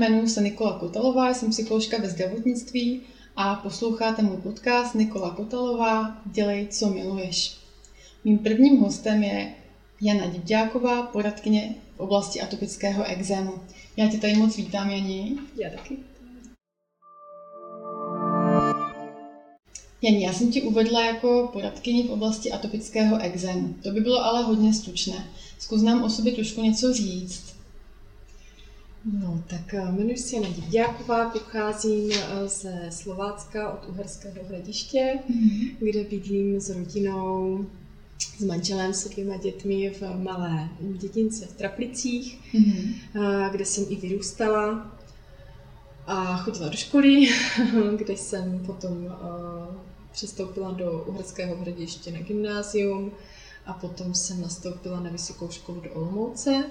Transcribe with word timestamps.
jmenuji 0.00 0.28
se 0.28 0.40
Nikola 0.40 0.78
Kotalová, 0.78 1.34
jsem 1.34 1.50
psycholožka 1.50 1.96
ve 2.00 2.08
zdravotnictví 2.08 3.00
a 3.36 3.54
posloucháte 3.54 4.22
můj 4.22 4.36
podcast 4.36 4.94
Nikola 4.94 5.30
Kotalová 5.30 6.22
Dělej, 6.26 6.66
co 6.66 6.90
miluješ. 6.90 7.56
Mým 8.24 8.38
prvním 8.38 8.80
hostem 8.80 9.22
je 9.22 9.54
Jana 10.00 10.26
Divďáková, 10.26 11.02
poradkyně 11.02 11.74
v 11.96 12.00
oblasti 12.00 12.40
atopického 12.40 13.04
exému. 13.04 13.52
Já 13.96 14.08
tě 14.08 14.18
tady 14.18 14.36
moc 14.36 14.56
vítám, 14.56 14.90
Janí. 14.90 15.38
Já 15.56 15.70
taky. 15.70 15.96
Janí, 20.02 20.22
já 20.22 20.32
jsem 20.32 20.52
ti 20.52 20.62
uvedla 20.62 21.04
jako 21.04 21.50
poradkyni 21.52 22.02
v 22.02 22.10
oblasti 22.10 22.52
atopického 22.52 23.18
exému. 23.18 23.74
To 23.82 23.90
by 23.90 24.00
bylo 24.00 24.24
ale 24.24 24.42
hodně 24.42 24.74
stručné. 24.74 25.30
Zkus 25.58 25.82
nám 25.82 26.02
o 26.02 26.10
sobě 26.10 26.32
trošku 26.32 26.62
něco 26.62 26.92
říct. 26.92 27.49
No, 29.04 29.42
tak 29.46 29.74
eh, 29.74 29.88
jmenuji 29.88 30.16
se 30.16 30.36
Jana 30.36 30.48
Divďáková, 30.48 31.30
pocházím 31.30 32.10
eh, 32.12 32.48
ze 32.48 32.86
Slovácka 32.90 33.72
od 33.72 33.88
Uherského 33.88 34.44
hradiště, 34.48 35.18
mm-hmm. 35.30 35.76
kde 35.78 36.04
bydlím 36.04 36.60
s 36.60 36.70
rodinou, 36.70 37.66
s 38.38 38.44
manželem, 38.44 38.94
se 38.94 39.08
dvěma 39.08 39.36
dětmi 39.36 39.90
v 39.90 40.02
malé 40.22 40.68
dětince 40.80 41.46
v 41.46 41.52
Traplicích, 41.52 42.54
mm-hmm. 42.54 43.50
kde 43.50 43.64
jsem 43.64 43.84
i 43.88 43.96
vyrůstala 43.96 44.96
a 46.06 46.36
chodila 46.36 46.68
do 46.68 46.76
školy, 46.76 47.28
kde 47.96 48.16
jsem 48.16 48.66
potom 48.66 49.16
přestoupila 50.12 50.70
do 50.70 51.04
Uherského 51.06 51.56
hradiště 51.56 52.12
na 52.12 52.20
gymnázium 52.20 53.12
a 53.66 53.72
potom 53.72 54.14
jsem 54.14 54.40
nastoupila 54.40 55.00
na 55.00 55.10
vysokou 55.10 55.50
školu 55.50 55.80
do 55.80 55.90
Olomouce, 55.90 56.64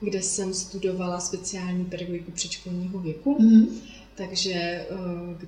kde 0.00 0.22
jsem 0.22 0.54
studovala 0.54 1.20
speciální 1.20 1.84
pedagogiku 1.84 2.30
předškolního 2.30 2.98
věku. 2.98 3.38
Mm-hmm. 3.38 3.66
Takže 4.14 4.52
eh, 4.52 4.86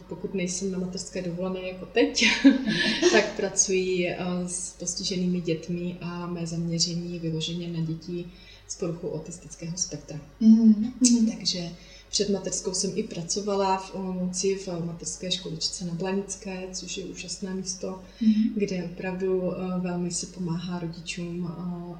pokud 0.08 0.34
nejsem 0.34 0.72
na 0.72 0.78
mateřské 0.78 1.22
dovolené 1.22 1.60
jako 1.60 1.86
teď, 1.86 2.24
tak 3.12 3.36
pracuji 3.36 4.08
eh, 4.08 4.16
s 4.46 4.72
postiženými 4.78 5.40
dětmi 5.40 5.96
a 6.00 6.26
mé 6.26 6.46
zaměření 6.46 7.14
je 7.14 7.20
vyloženě 7.20 7.68
na 7.68 7.80
děti 7.80 8.24
s 8.68 8.76
poruchou 8.76 9.12
autistického 9.12 9.76
spektra. 9.76 10.20
Mm-hmm. 10.42 11.36
Takže 11.38 11.70
před 12.10 12.28
mateřskou 12.28 12.74
jsem 12.74 12.90
i 12.94 13.02
pracovala 13.02 13.76
v 13.76 13.94
Olomouci 13.94 14.54
v 14.54 14.68
mateřské 14.86 15.30
školičce 15.30 15.84
na 15.84 15.94
Blanické, 15.94 16.68
což 16.72 16.96
je 16.96 17.04
úžasné 17.04 17.54
místo, 17.54 17.86
mm-hmm. 18.22 18.52
kde 18.54 18.84
opravdu 18.84 19.40
uh, 19.40 19.54
velmi 19.78 20.10
se 20.10 20.26
pomáhá 20.26 20.78
rodičům 20.78 21.40
uh, 21.40 21.50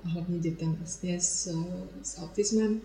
a 0.04 0.08
hlavně 0.08 0.38
dětem 0.38 0.74
vlastně 0.74 1.20
s, 1.20 1.54
s 2.02 2.18
autismem. 2.18 2.80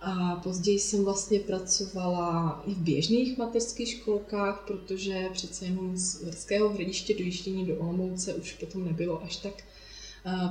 A 0.00 0.36
později 0.36 0.78
jsem 0.78 1.04
vlastně 1.04 1.40
pracovala 1.40 2.62
i 2.66 2.74
v 2.74 2.78
běžných 2.78 3.38
mateřských 3.38 3.88
školkách, 3.88 4.64
protože 4.66 5.28
přece 5.32 5.64
jenom 5.64 5.96
z 5.96 6.22
Horského 6.22 6.68
hradiště 6.68 7.14
dojíždění 7.14 7.66
do 7.66 7.76
Olomouce 7.76 8.34
už 8.34 8.52
potom 8.52 8.84
nebylo 8.84 9.22
až 9.22 9.36
tak 9.36 9.54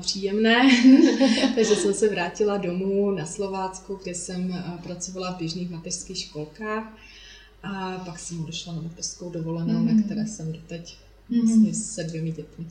příjemné, 0.01 0.69
takže 1.55 1.75
jsem 1.75 1.93
se 1.93 2.09
vrátila 2.09 2.57
domů 2.57 3.11
na 3.11 3.25
Slovácku, 3.25 3.99
kde 4.03 4.15
jsem 4.15 4.63
pracovala 4.83 5.33
v 5.33 5.37
běžných 5.37 5.69
mateřských 5.69 6.17
školkách 6.17 6.93
a 7.63 8.01
pak 8.05 8.19
jsem 8.19 8.43
odešla 8.43 8.73
na 8.73 8.81
mateřskou 8.81 9.29
dovolenou, 9.29 9.79
mm. 9.79 9.85
na 9.85 9.93
mhm. 9.93 10.03
které 10.03 10.27
jsem 10.27 10.51
doteď 10.51 10.97
mm. 11.29 11.41
vlastně 11.41 11.73
se 11.73 12.03
dvěmi 12.03 12.31
dětmi. 12.31 12.65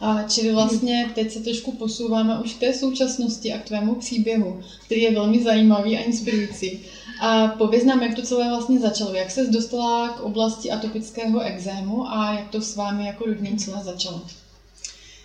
A 0.00 0.22
čili 0.22 0.52
vlastně 0.52 1.10
teď 1.14 1.32
se 1.32 1.40
trošku 1.40 1.72
posouváme 1.72 2.40
už 2.40 2.54
k 2.54 2.60
té 2.60 2.74
současnosti 2.74 3.52
a 3.52 3.58
k 3.58 3.64
tvému 3.64 3.94
příběhu, 3.94 4.60
který 4.86 5.02
je 5.02 5.14
velmi 5.14 5.42
zajímavý 5.42 5.98
a 5.98 6.02
inspirující. 6.02 6.80
A 7.20 7.48
pověz 7.48 7.84
nám, 7.84 8.02
jak 8.02 8.14
to 8.14 8.22
celé 8.22 8.48
vlastně 8.48 8.78
začalo, 8.78 9.14
jak 9.14 9.30
se 9.30 9.46
dostala 9.46 10.08
k 10.08 10.20
oblasti 10.20 10.70
atopického 10.70 11.40
exému 11.40 12.08
a 12.08 12.32
jak 12.32 12.48
to 12.48 12.60
s 12.60 12.76
vámi 12.76 13.06
jako 13.06 13.24
rodině 13.24 13.56
celé 13.56 13.84
začalo. 13.84 14.22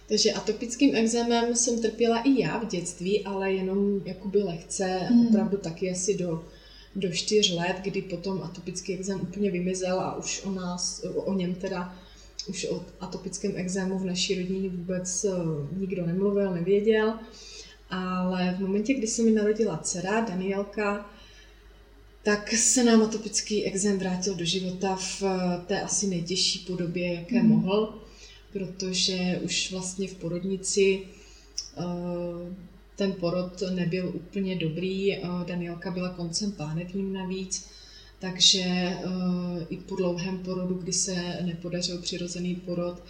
Takže 0.08 0.32
atopickým 0.32 0.96
exémem 0.96 1.56
jsem 1.56 1.82
trpěla 1.82 2.22
i 2.22 2.42
já 2.42 2.58
v 2.58 2.68
dětství, 2.68 3.26
ale 3.26 3.52
jenom 3.52 4.02
jakoby 4.06 4.44
lehce, 4.44 5.08
mm. 5.12 5.28
opravdu 5.28 5.58
taky 5.58 5.92
asi 5.92 6.18
do, 6.18 6.44
do 6.96 7.12
čtyř 7.12 7.52
let, 7.52 7.76
kdy 7.82 8.02
potom 8.02 8.42
atopický 8.44 8.94
exém 8.94 9.22
úplně 9.22 9.52
vymizel 9.52 10.00
a 10.00 10.16
už 10.16 10.44
o 10.44 10.52
nás, 10.52 11.06
o 11.16 11.34
něm 11.34 11.56
teda, 11.56 11.96
už 12.48 12.68
o 12.70 12.86
atopickém 13.00 13.52
exému 13.56 14.00
v 14.00 14.06
naší 14.06 14.42
rodině 14.42 14.70
vůbec 14.70 15.24
eh, 15.26 15.30
nikdo 15.78 16.06
nemluvil, 16.06 16.54
nevěděl. 16.54 17.14
Ale 17.90 18.56
v 18.58 18.62
momentě, 18.62 18.94
kdy 18.94 19.08
se 19.08 19.24
mi 19.24 19.32
narodila 19.32 19.78
dcera, 19.78 20.22
Danielka, 20.22 21.10
tak 22.24 22.54
se 22.54 22.84
nám 22.84 23.02
atopický 23.02 23.66
exém 23.66 24.00
vrátil 24.00 24.36
do 24.36 24.46
života 24.46 24.96
v 24.96 25.24
té 25.68 25.82
asi 25.82 26.08
nejtěžší 26.08 26.60
podobě, 26.60 27.14
jaké 27.14 27.44
mm. 27.44 27.50
mohl 27.50 28.05
protože 28.56 29.40
už 29.44 29.72
vlastně 29.72 30.08
v 30.08 30.16
porodnici 30.16 31.02
eh, 31.78 31.84
ten 32.96 33.14
porod 33.14 33.64
nebyl 33.70 34.12
úplně 34.16 34.56
dobrý. 34.56 35.14
Eh, 35.14 35.22
Danielka 35.48 35.92
byla 35.92 36.10
koncem 36.10 36.52
pánevním 36.52 37.14
navíc, 37.14 37.66
takže 38.20 38.64
eh, 38.64 39.00
i 39.70 39.78
po 39.78 39.96
dlouhém 39.96 40.38
porodu, 40.38 40.74
kdy 40.76 40.94
se 40.94 41.16
nepodařil 41.42 42.02
přirozený 42.02 42.56
porod, 42.56 43.04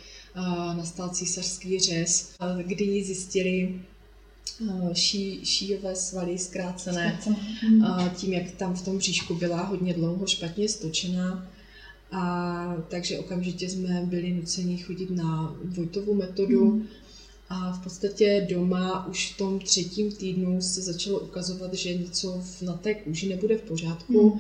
nastal 0.78 1.10
císařský 1.10 1.80
řez, 1.80 2.36
kdy 2.64 2.84
ji 2.84 3.04
zjistili 3.04 3.82
ší, 4.94 5.46
šíjové 5.46 5.96
svaly 5.96 6.38
zkrácené, 6.38 7.20
tím, 8.16 8.34
jak 8.34 8.52
tam 8.52 8.74
v 8.76 8.86
tom 8.86 8.98
bříšku 8.98 9.34
byla 9.34 9.64
hodně 9.64 9.94
dlouho 9.94 10.28
špatně 10.28 10.70
stočená, 10.70 11.48
a 12.12 12.86
takže 12.90 13.20
okamžitě 13.20 13.70
jsme 13.70 14.02
byli 14.06 14.34
nuceni 14.34 14.78
chodit 14.78 15.10
na 15.10 15.56
Vojtovu 15.64 16.14
metodu. 16.14 16.66
Mm. 16.66 16.88
A 17.50 17.72
v 17.72 17.84
podstatě 17.84 18.48
doma 18.50 19.08
už 19.08 19.34
v 19.34 19.38
tom 19.38 19.60
třetím 19.60 20.12
týdnu 20.12 20.62
se 20.62 20.82
začalo 20.82 21.20
ukazovat, 21.20 21.74
že 21.74 21.94
něco 21.94 22.44
na 22.62 22.74
té 22.74 22.94
kůži 22.94 23.30
nebude 23.30 23.58
v 23.58 23.62
pořádku. 23.62 24.34
Mm. 24.34 24.40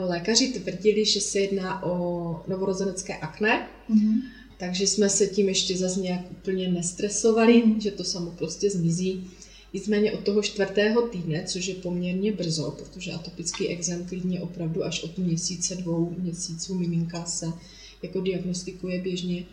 Lékaři 0.00 0.48
tvrdili, 0.48 1.04
že 1.04 1.20
se 1.20 1.38
jedná 1.38 1.82
o 1.82 2.44
novorozenecké 2.48 3.16
akné, 3.16 3.68
mm. 3.88 4.20
takže 4.58 4.86
jsme 4.86 5.08
se 5.08 5.26
tím 5.26 5.48
ještě 5.48 5.76
zase 5.76 6.00
nějak 6.00 6.30
úplně 6.30 6.68
nestresovali, 6.68 7.62
mm. 7.66 7.80
že 7.80 7.90
to 7.90 8.04
samo 8.04 8.30
prostě 8.30 8.70
zmizí. 8.70 9.30
Nicméně 9.74 10.12
od 10.12 10.20
toho 10.20 10.42
čtvrtého 10.42 11.02
týdne, 11.08 11.44
což 11.46 11.66
je 11.66 11.74
poměrně 11.74 12.32
brzo, 12.32 12.70
protože 12.70 13.12
atopický 13.12 13.68
exém 13.68 14.04
klidně 14.04 14.40
opravdu 14.40 14.84
až 14.84 15.02
od 15.02 15.18
měsíce, 15.18 15.74
dvou 15.74 16.14
měsíců 16.18 16.74
miminka 16.74 17.24
se 17.24 17.46
jako 18.02 18.20
diagnostikuje 18.20 19.02
běžně, 19.02 19.44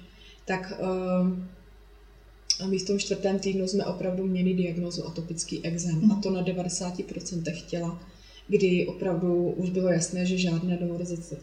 tak 0.46 0.81
uh, 0.81 2.69
my 2.69 2.78
v 2.78 2.88
tom 2.88 3.00
čtvrtém 3.00 3.40
týdnu 3.40 3.68
jsme 3.68 3.85
opravdu 3.85 4.28
měli 4.28 4.53
diagnozu 4.53 5.08
atopický 5.08 5.66
exém 5.66 6.02
mm. 6.02 6.12
a 6.12 6.16
to 6.16 6.29
na 6.29 6.44
90% 6.44 7.66
těla, 7.68 8.03
kdy 8.47 8.88
opravdu 8.88 9.53
už 9.58 9.69
bylo 9.69 9.88
jasné, 9.88 10.25
že 10.25 10.38
žádné 10.38 10.79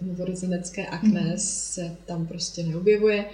novorozenecké 0.03 0.87
akné 0.87 1.31
mm. 1.31 1.39
se 1.39 1.97
tam 2.07 2.27
prostě 2.27 2.63
neobjevuje 2.63 3.25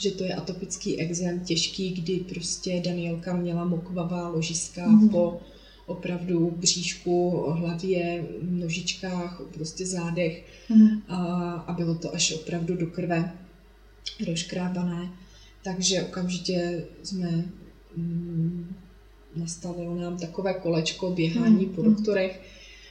že 0.00 0.10
to 0.10 0.24
je 0.24 0.34
atopický 0.34 1.00
exém 1.00 1.40
těžký, 1.40 1.90
kdy 1.90 2.16
prostě 2.16 2.82
Danielka 2.84 3.36
měla 3.36 3.64
mokvavá 3.64 4.28
ložiska 4.28 4.86
mm. 4.86 5.08
po 5.08 5.40
opravdu 5.86 6.50
bříšku, 6.56 7.44
hlavě, 7.50 8.24
nožičkách, 8.42 9.40
prostě 9.54 9.86
zádech 9.86 10.44
mm. 10.68 11.02
a, 11.08 11.52
a 11.52 11.72
bylo 11.72 11.94
to 11.94 12.14
až 12.14 12.32
opravdu 12.32 12.76
do 12.76 12.86
krve 12.86 13.32
rozkrábané. 14.26 15.10
Takže 15.64 16.02
okamžitě 16.02 16.84
jsme 17.02 17.44
mm, 17.96 18.74
nastavilo 19.36 19.94
nám 19.94 20.16
takové 20.16 20.54
kolečko 20.54 21.10
běhání 21.10 21.66
mm. 21.66 21.74
po 21.74 21.82
doktorech, 21.82 22.40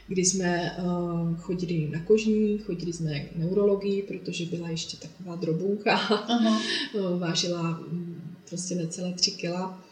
kdy 0.09 0.25
jsme 0.25 0.77
uh, 0.83 1.35
chodili 1.35 1.89
na 1.91 1.99
kožní, 1.99 2.57
chodili 2.57 2.93
jsme 2.93 3.19
k 3.19 3.35
neurologii, 3.35 4.03
protože 4.03 4.45
byla 4.45 4.69
ještě 4.69 4.97
taková 4.97 5.35
drobunka, 5.35 5.93
Aha. 5.93 6.61
vážila 7.17 7.79
um, 7.79 8.21
prostě 8.49 8.75
necelé 8.75 9.13
tři 9.13 9.31
kila. 9.31 9.83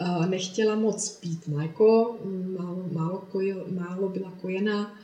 Uh, 0.00 0.26
nechtěla 0.26 0.74
moc 0.74 1.18
pít 1.20 1.48
mléko, 1.48 2.18
málo, 2.58 2.88
málo, 2.92 3.18
kojo, 3.30 3.66
málo 3.70 4.08
byla 4.08 4.30
kojena, 4.30 4.94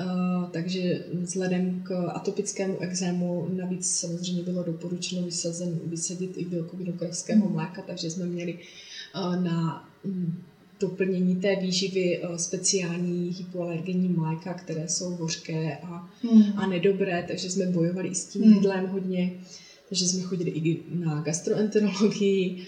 Uh, 0.00 0.50
takže 0.50 1.04
vzhledem 1.12 1.82
k 1.82 2.08
atopickému 2.08 2.78
exému 2.80 3.48
navíc 3.52 3.90
samozřejmě 3.90 4.42
bylo 4.42 4.62
doporučeno 4.62 5.22
vysazen, 5.22 5.80
vysadit 5.84 6.36
i 6.36 6.44
bílkovinu 6.44 6.92
kravského 6.92 7.46
mm. 7.48 7.52
mléka, 7.52 7.82
takže 7.82 8.10
jsme 8.10 8.26
měli 8.26 8.58
uh, 9.14 9.44
na 9.44 9.88
um, 10.04 10.44
doplnění 10.82 11.36
té 11.36 11.56
výživy 11.56 12.20
eh, 12.22 12.38
speciální 12.38 13.34
hypoalergenní 13.38 14.08
mléka, 14.08 14.54
které 14.54 14.88
jsou 14.88 15.10
hořké 15.10 15.78
a, 15.82 16.08
mm. 16.22 16.42
a 16.56 16.66
nedobré, 16.66 17.24
takže 17.28 17.50
jsme 17.50 17.66
bojovali 17.66 18.08
i 18.08 18.14
s 18.14 18.24
tím 18.24 18.42
mm. 18.46 18.52
jídlem 18.52 18.86
hodně, 18.86 19.32
takže 19.88 20.08
jsme 20.08 20.22
chodili 20.22 20.50
i 20.50 20.82
na 20.94 21.20
gastroenterologii 21.20 22.66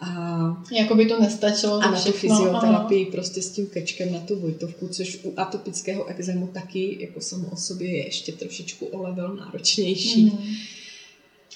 A, 0.00 0.64
jako 0.72 0.94
by 0.94 1.06
to 1.06 1.20
nestačilo. 1.20 1.74
A 1.74 1.90
na 1.90 2.00
tu 2.00 2.12
fyzioterapii 2.12 3.02
aha. 3.02 3.12
prostě 3.12 3.42
s 3.42 3.50
tím 3.50 3.66
kečkem 3.66 4.12
na 4.12 4.20
tu 4.20 4.40
Vojtovku, 4.40 4.88
což 4.88 5.20
u 5.24 5.32
atopického 5.36 6.06
exému 6.06 6.46
taky 6.46 6.96
jako 7.00 7.20
samo 7.20 7.48
o 7.52 7.56
sobě 7.56 7.90
je 7.90 8.04
ještě 8.04 8.32
trošičku 8.32 8.86
o 8.86 9.02
level 9.02 9.36
náročnější. 9.36 10.24
Mm. 10.24 10.54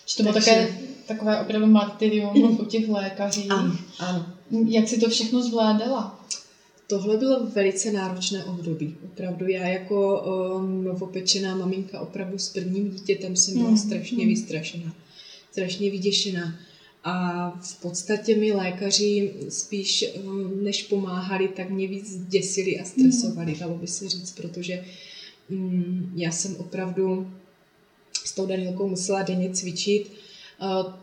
Že 0.07 0.17
to 0.17 0.23
bylo 0.23 0.35
Takže... 0.35 0.51
také 0.51 0.79
takové 1.07 1.41
opravdu 1.41 1.67
martyrium 1.67 2.61
u 2.61 2.65
těch 2.65 2.89
lékařů. 2.89 3.43
Ano, 3.49 3.77
ano. 3.99 4.36
Jak 4.51 4.89
si 4.89 4.99
to 4.99 5.11
všechno 5.11 5.43
zvládala? 5.43 6.27
Tohle 6.87 7.17
bylo 7.17 7.47
velice 7.47 7.93
náročné 7.93 8.45
období. 8.45 8.97
Opravdu 9.05 9.49
já 9.49 9.69
jako 9.69 10.25
um, 10.61 10.85
novopečená 10.85 11.57
maminka 11.57 12.01
opravdu 12.01 12.39
s 12.39 12.49
prvním 12.49 12.91
dítětem 12.91 13.37
jsem 13.37 13.55
byla 13.55 13.71
mm. 13.71 13.79
strašně 13.79 14.25
mm. 14.25 14.29
vystrašená. 14.29 14.95
Strašně 15.53 15.91
vyděšená. 15.91 16.59
A 17.05 17.51
v 17.61 17.81
podstatě 17.81 18.37
mi 18.37 18.53
lékaři 18.53 19.35
spíš 19.49 20.05
um, 20.25 20.65
než 20.65 20.83
pomáhali, 20.83 21.49
tak 21.49 21.71
mě 21.71 21.89
víc 21.89 22.17
děsili 22.17 22.81
a 22.81 22.85
stresovali, 22.85 23.53
mm. 23.53 23.59
dalo 23.59 23.75
by 23.75 23.87
se 23.87 24.09
říct, 24.09 24.33
protože 24.33 24.85
um, 25.51 26.13
já 26.15 26.33
jsem 26.33 26.57
opravdu 26.57 27.31
s 28.25 28.33
tou 28.33 28.47
Danielkou 28.47 28.89
musela 28.89 29.23
denně 29.23 29.51
cvičit. 29.51 30.11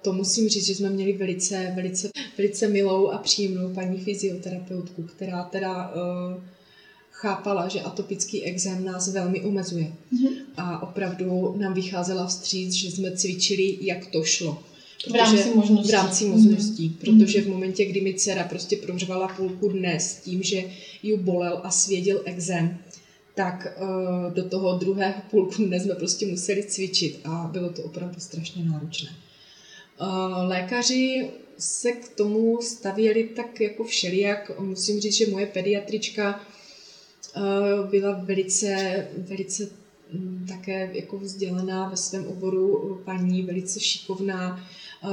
To 0.01 0.13
musím 0.13 0.49
říct, 0.49 0.65
že 0.65 0.75
jsme 0.75 0.89
měli 0.89 1.13
velice, 1.13 1.71
velice, 1.75 2.09
velice 2.37 2.67
milou 2.67 3.07
a 3.07 3.17
příjemnou 3.17 3.73
paní 3.73 3.97
fyzioterapeutku, 3.97 5.03
která 5.03 5.43
teda 5.43 5.93
uh, 5.93 6.43
chápala, 7.11 7.67
že 7.67 7.81
atopický 7.81 8.43
exém 8.43 8.85
nás 8.85 9.13
velmi 9.13 9.41
omezuje. 9.41 9.83
Mm-hmm. 9.85 10.35
A 10.57 10.83
opravdu 10.83 11.55
nám 11.57 11.73
vycházela 11.73 12.27
vstříc, 12.27 12.73
že 12.73 12.91
jsme 12.91 13.11
cvičili, 13.11 13.77
jak 13.81 14.05
to 14.05 14.23
šlo. 14.23 14.63
Protože, 15.03 15.13
v 15.13 15.15
rámci 15.15 15.55
možností. 15.55 15.89
V 15.89 15.93
rámci 15.93 16.25
možností, 16.25 16.89
mm-hmm. 16.89 16.97
protože 16.99 17.41
v 17.41 17.47
momentě, 17.47 17.85
kdy 17.85 18.01
mi 18.01 18.13
dcera 18.13 18.43
prostě 18.43 18.77
prohřvala 18.77 19.27
půlku 19.27 19.69
dne 19.69 19.99
s 19.99 20.15
tím, 20.15 20.43
že 20.43 20.63
ji 21.03 21.17
bolel 21.17 21.61
a 21.63 21.71
svěděl 21.71 22.21
exém, 22.25 22.77
tak 23.35 23.77
uh, 23.81 24.33
do 24.33 24.49
toho 24.49 24.77
druhého 24.77 25.21
půlku 25.31 25.65
dne 25.65 25.79
jsme 25.79 25.95
prostě 25.95 26.27
museli 26.27 26.63
cvičit 26.63 27.19
a 27.23 27.49
bylo 27.51 27.69
to 27.69 27.83
opravdu 27.83 28.19
strašně 28.19 28.65
náročné. 28.65 29.09
Lékaři 30.47 31.31
se 31.57 31.91
k 31.91 32.09
tomu 32.09 32.61
stavěli 32.61 33.23
tak 33.23 33.61
jako 33.61 33.83
všelijak. 33.83 34.59
Musím 34.59 34.99
říct, 34.99 35.13
že 35.13 35.31
moje 35.31 35.45
pediatrička 35.45 36.41
uh, 37.37 37.89
byla 37.89 38.11
velice, 38.23 39.07
velice 39.17 39.69
um, 40.13 40.45
také 40.47 40.89
jako 40.93 41.17
vzdělená 41.17 41.89
ve 41.89 41.97
svém 41.97 42.27
oboru 42.27 43.01
paní, 43.05 43.41
velice 43.41 43.79
šikovná, 43.79 44.67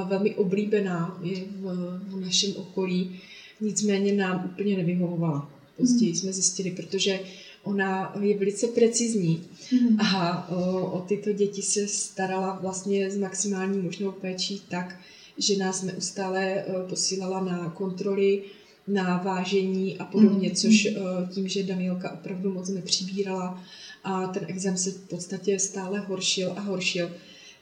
velmi 0.09 0.35
oblíbená 0.35 1.21
je 1.23 1.45
v, 1.61 2.21
našem 2.21 2.57
okolí. 2.57 3.21
Nicméně 3.61 4.13
nám 4.13 4.51
úplně 4.53 4.77
nevyhovovala. 4.77 5.51
Později 5.77 6.13
hmm. 6.13 6.17
jsme 6.17 6.33
zjistili, 6.33 6.71
protože 6.71 7.21
ona 7.65 8.13
je 8.21 8.39
velice 8.39 8.67
precizní 8.67 9.45
mm. 9.73 10.01
a 10.01 10.49
o, 10.49 10.91
o 10.91 11.01
tyto 11.01 11.33
děti 11.33 11.63
se 11.63 11.89
starala 11.89 12.59
vlastně 12.63 13.11
s 13.11 13.17
maximální 13.17 13.79
možnou 13.79 14.13
péčí 14.13 14.63
tak, 14.69 15.01
že 15.39 15.57
nás 15.57 15.83
neustále 15.83 16.65
posílala 16.89 17.45
na 17.45 17.71
kontroly, 17.71 18.43
na 18.89 19.17
vážení 19.17 19.99
a 19.99 20.05
podobně, 20.05 20.49
mm. 20.49 20.55
což 20.55 20.89
tím, 21.35 21.49
že 21.49 21.63
Danielka 21.63 22.13
opravdu 22.13 22.53
moc 22.53 22.69
nepřibírala 22.69 23.65
a 24.05 24.27
ten 24.27 24.45
exam 24.49 24.77
se 24.77 24.91
v 24.91 25.09
podstatě 25.09 25.59
stále 25.59 26.01
horšil 26.01 26.53
a 26.57 26.61
horšil, 26.61 27.11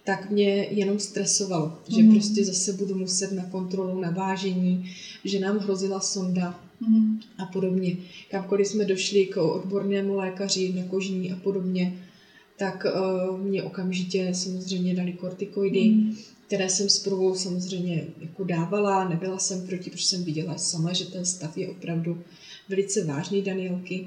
tak 0.04 0.30
mě 0.30 0.66
jenom 0.70 0.98
stresovalo, 0.98 1.78
že 1.88 2.02
mm. 2.02 2.12
prostě 2.12 2.44
zase 2.44 2.72
budu 2.72 2.94
muset 2.94 3.32
na 3.32 3.44
kontrolu, 3.44 4.00
na 4.00 4.10
vážení, 4.10 4.92
že 5.24 5.40
nám 5.40 5.58
hrozila 5.58 6.00
sonda 6.00 6.60
mm. 6.80 7.20
a 7.38 7.46
podobně. 7.46 7.96
Kamkoliv 8.30 8.66
jsme 8.66 8.84
došli 8.84 9.26
k 9.26 9.36
odbornému 9.36 10.16
lékaři 10.16 10.72
na 10.72 10.84
kožní 10.84 11.32
a 11.32 11.36
podobně, 11.36 11.98
tak 12.56 12.86
uh, 13.30 13.38
mě 13.38 13.62
okamžitě 13.62 14.28
samozřejmě 14.32 14.94
dali 14.94 15.12
kortikoidy, 15.12 15.88
mm. 15.88 16.16
které 16.46 16.68
jsem 16.68 16.88
zprvu 16.88 17.34
samozřejmě 17.34 18.06
jako 18.20 18.44
dávala, 18.44 19.08
nebyla 19.08 19.38
jsem 19.38 19.66
proti, 19.66 19.90
protože 19.90 20.06
jsem 20.06 20.24
viděla 20.24 20.58
sama, 20.58 20.92
že 20.92 21.04
ten 21.04 21.24
stav 21.24 21.58
je 21.58 21.68
opravdu 21.68 22.22
velice 22.68 23.04
vážný 23.04 23.42
Danielky. 23.42 24.06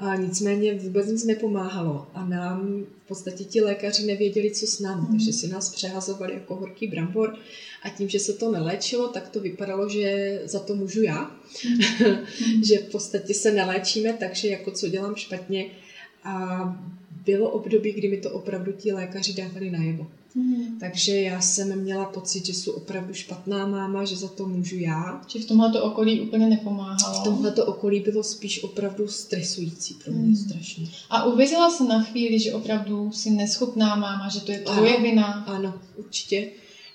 A 0.00 0.16
nicméně 0.16 0.74
vůbec 0.74 1.06
nic 1.06 1.24
nepomáhalo 1.24 2.06
a 2.14 2.24
nám 2.24 2.84
v 3.04 3.08
podstatě 3.08 3.44
ti 3.44 3.60
lékaři 3.60 4.06
nevěděli, 4.06 4.50
co 4.50 4.66
s 4.66 4.80
námi, 4.80 5.00
mm. 5.00 5.06
takže 5.10 5.32
si 5.32 5.48
nás 5.48 5.74
přehazovali 5.74 6.34
jako 6.34 6.56
horký 6.56 6.86
brambor 6.86 7.36
a 7.82 7.88
tím, 7.88 8.08
že 8.08 8.18
se 8.18 8.32
to 8.32 8.50
neléčilo, 8.50 9.08
tak 9.08 9.28
to 9.28 9.40
vypadalo, 9.40 9.88
že 9.88 10.40
za 10.44 10.60
to 10.60 10.74
můžu 10.74 11.02
já, 11.02 11.30
mm. 11.68 12.64
že 12.64 12.78
v 12.78 12.90
podstatě 12.90 13.34
se 13.34 13.52
neléčíme, 13.52 14.12
takže 14.12 14.48
jako 14.48 14.70
co 14.70 14.88
dělám 14.88 15.16
špatně 15.16 15.66
a 16.24 16.64
bylo 17.24 17.50
období, 17.50 17.92
kdy 17.92 18.08
mi 18.08 18.16
to 18.16 18.30
opravdu 18.30 18.72
ti 18.72 18.92
lékaři 18.92 19.32
dávali 19.32 19.70
najevo. 19.70 20.02
Mm. 20.02 20.19
Takže 20.80 21.20
já 21.20 21.40
jsem 21.40 21.80
měla 21.80 22.04
pocit, 22.04 22.46
že 22.46 22.54
jsou 22.54 22.72
opravdu 22.72 23.14
špatná 23.14 23.66
máma, 23.66 24.04
že 24.04 24.16
za 24.16 24.28
to 24.28 24.46
můžu 24.46 24.76
já. 24.78 25.22
Či 25.26 25.38
v 25.38 25.46
tomhle 25.46 25.82
okolí 25.82 26.20
úplně 26.20 26.48
nepomáhalo? 26.48 27.20
V 27.20 27.24
tomhle 27.24 27.54
okolí 27.54 28.00
bylo 28.00 28.24
spíš 28.24 28.62
opravdu 28.62 29.08
stresující 29.08 29.94
pro 29.94 30.12
mě 30.12 30.28
mm. 30.28 30.36
strašně. 30.36 30.86
A 31.10 31.24
uvěřila 31.24 31.70
se 31.70 31.84
na 31.84 32.02
chvíli, 32.02 32.38
že 32.38 32.54
opravdu 32.54 33.12
jsi 33.12 33.30
neschopná 33.30 33.96
máma, 33.96 34.28
že 34.28 34.40
to 34.40 34.52
je 34.52 34.58
tvoje 34.58 34.96
ano, 34.96 35.02
vina? 35.02 35.24
Ano, 35.46 35.74
určitě. 35.96 36.48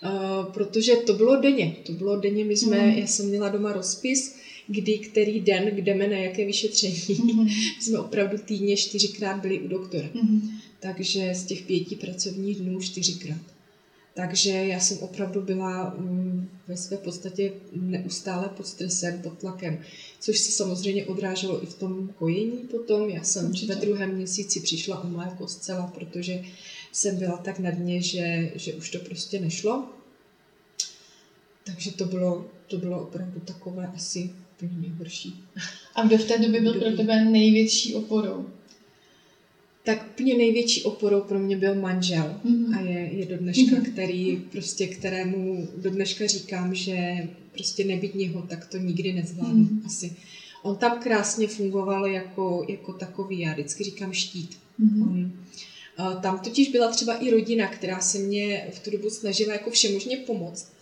Uh, 0.03 0.53
protože 0.53 0.95
to 0.95 1.13
bylo 1.13 1.41
denně. 1.41 1.75
To 1.85 1.91
bylo 1.91 2.19
denně, 2.19 2.45
my 2.45 2.57
jsme, 2.57 2.77
mm. 2.77 2.91
já 2.91 3.07
jsem 3.07 3.29
měla 3.29 3.49
doma 3.49 3.73
rozpis, 3.73 4.35
kdy 4.67 4.97
který 4.97 5.39
den 5.39 5.77
jdeme 5.77 6.07
na 6.07 6.15
jaké 6.15 6.45
vyšetření. 6.45 6.95
Mm. 7.23 7.47
jsme 7.79 7.99
opravdu 7.99 8.37
týdně 8.45 8.77
čtyřikrát 8.77 9.41
byli 9.41 9.59
u 9.59 9.67
doktora. 9.67 10.07
Mm 10.13 10.49
takže 10.79 11.35
z 11.35 11.45
těch 11.45 11.61
pěti 11.61 11.95
pracovních 11.95 12.57
dnů 12.57 12.81
čtyřikrát. 12.81 13.41
Takže 14.15 14.49
já 14.49 14.79
jsem 14.79 14.97
opravdu 14.97 15.41
byla 15.41 15.95
mm, 15.97 16.49
ve 16.67 16.77
své 16.77 16.97
podstatě 16.97 17.53
neustále 17.71 18.49
pod 18.49 18.67
stresem, 18.67 19.21
pod 19.21 19.37
tlakem, 19.37 19.79
což 20.19 20.39
se 20.39 20.51
samozřejmě 20.51 21.05
odráželo 21.05 21.63
i 21.63 21.65
v 21.65 21.73
tom 21.73 22.07
kojení 22.07 22.57
potom. 22.57 23.09
Já 23.09 23.23
jsem 23.23 23.45
Určitě. 23.45 23.73
ve 23.73 23.81
druhém 23.81 24.15
měsíci 24.15 24.59
přišla 24.59 25.03
o 25.03 25.07
mléko 25.07 25.47
zcela, 25.47 25.87
protože 25.87 26.43
jsem 26.91 27.17
byla 27.17 27.37
tak 27.37 27.59
na 27.59 27.71
dně, 27.71 28.01
že, 28.01 28.51
že 28.55 28.73
už 28.73 28.89
to 28.89 28.99
prostě 28.99 29.39
nešlo. 29.39 29.89
Takže 31.63 31.91
to 31.91 32.05
bylo, 32.05 32.45
to 32.67 32.77
bylo 32.77 33.01
opravdu 33.01 33.39
takové 33.39 33.87
asi 33.87 34.29
úplně 34.55 34.77
nejhorší. 34.77 35.43
A 35.95 36.07
kdo 36.07 36.17
v 36.17 36.25
té 36.25 36.37
době 36.39 36.61
byl 36.61 36.73
pro 36.79 36.91
tebe 36.91 37.25
největší 37.25 37.95
oporou? 37.95 38.49
Tak 39.85 40.05
úplně 40.13 40.37
největší 40.37 40.83
oporou 40.83 41.21
pro 41.21 41.39
mě 41.39 41.57
byl 41.57 41.75
manžel 41.75 42.39
mm-hmm. 42.45 42.77
a 42.77 42.81
je, 42.81 43.09
je 43.13 43.25
do 43.25 43.37
dneška, 43.37 43.75
mm-hmm. 43.75 43.91
který 43.91 44.37
prostě, 44.51 44.87
kterému 44.87 45.67
do 45.77 45.89
dneška 45.89 46.27
říkám, 46.27 46.75
že 46.75 47.27
prostě 47.51 47.83
nebyt 47.83 48.15
něho, 48.15 48.41
tak 48.41 48.67
to 48.67 48.77
nikdy 48.77 49.13
nezvládnu 49.13 49.65
mm-hmm. 49.65 49.85
asi. 49.85 50.15
On 50.63 50.75
tam 50.75 50.99
krásně 50.99 51.47
fungoval 51.47 52.07
jako, 52.07 52.65
jako 52.69 52.93
takový, 52.93 53.39
já 53.39 53.53
vždycky 53.53 53.83
říkám 53.83 54.13
štít. 54.13 54.57
Mm-hmm. 54.79 55.01
On, 55.03 56.21
tam 56.21 56.39
totiž 56.39 56.69
byla 56.69 56.91
třeba 56.91 57.15
i 57.15 57.31
rodina, 57.31 57.67
která 57.67 57.99
se 57.99 58.19
mě 58.19 58.67
v 58.71 58.79
tu 58.79 58.91
dobu 58.91 59.09
snažila 59.09 59.53
jako 59.53 59.69
všemožně 59.69 60.17
pomoct 60.17 60.74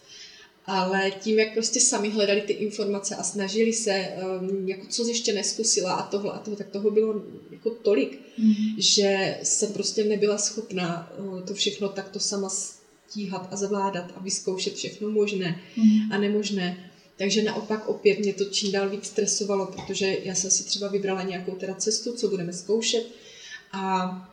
ale 0.65 1.12
tím, 1.12 1.39
jak 1.39 1.53
prostě 1.53 1.82
sami 1.82 2.10
hledali 2.10 2.41
ty 2.41 2.53
informace 2.53 3.15
a 3.15 3.24
snažili 3.24 3.74
se, 3.74 4.10
um, 4.41 4.67
jako 4.67 4.88
co 4.88 5.08
ještě 5.08 5.34
neskusila 5.34 5.93
a 5.93 6.08
tohle 6.08 6.32
a 6.32 6.38
toho, 6.38 6.58
tak 6.58 6.70
toho 6.70 6.91
bylo 6.91 7.24
jako 7.51 7.70
tolik, 7.70 8.20
mm. 8.38 8.53
že 8.77 9.38
jsem 9.43 9.74
prostě 9.74 10.03
nebyla 10.03 10.38
schopná 10.38 11.13
uh, 11.17 11.41
to 11.41 11.53
všechno 11.53 11.89
takto 11.89 12.20
sama 12.20 12.50
stíhat 12.50 13.48
a 13.51 13.55
zvládat 13.55 14.12
a 14.15 14.20
vyzkoušet 14.20 14.74
všechno 14.74 15.10
možné 15.10 15.62
mm. 15.77 16.12
a 16.12 16.17
nemožné. 16.17 16.89
Takže 17.17 17.43
naopak 17.43 17.88
opět 17.88 18.20
mě 18.20 18.34
to 18.34 18.46
čím 18.46 18.72
dál 18.72 18.89
víc 18.89 19.05
stresovalo, 19.05 19.65
protože 19.65 20.17
já 20.24 20.36
jsem 20.36 20.51
si 20.51 20.63
třeba 20.63 20.88
vybrala 20.88 21.24
nějakou 21.24 21.51
teda 21.51 21.74
cestu, 21.74 22.13
co 22.13 22.27
budeme 22.27 22.53
zkoušet 22.53 23.08
a 23.72 24.32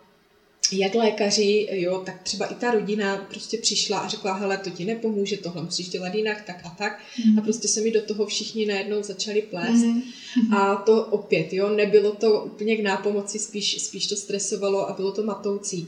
jak 0.73 0.95
lékaři, 0.95 1.69
jo, 1.71 2.03
tak 2.07 2.23
třeba 2.23 2.47
i 2.47 2.55
ta 2.55 2.71
rodina 2.71 3.17
prostě 3.17 3.59
přišla 3.59 3.99
a 3.99 4.09
řekla, 4.09 4.33
hele, 4.33 4.59
to 4.59 4.71
ti 4.71 4.85
nepomůže, 4.85 5.37
tohle 5.37 5.62
musíš 5.62 5.89
dělat 5.89 6.15
jinak, 6.15 6.43
tak 6.47 6.61
a 6.65 6.71
tak. 6.79 7.00
Mm. 7.27 7.39
A 7.39 7.43
prostě 7.43 7.69
se 7.69 7.81
mi 7.81 7.91
do 7.91 8.03
toho 8.03 8.27
všichni 8.27 8.67
najednou 8.67 9.03
začali 9.03 9.43
plést. 9.43 9.85
Mm. 9.85 10.55
A 10.55 10.77
to 10.77 11.05
opět, 11.05 11.53
jo, 11.53 11.69
nebylo 11.69 12.12
to 12.12 12.43
úplně 12.45 12.77
k 12.77 12.83
nápomoci, 12.83 13.39
spíš, 13.39 13.83
spíš 13.83 14.07
to 14.07 14.17
stresovalo 14.17 14.89
a 14.89 14.93
bylo 14.93 15.12
to 15.12 15.23
matoucí. 15.23 15.87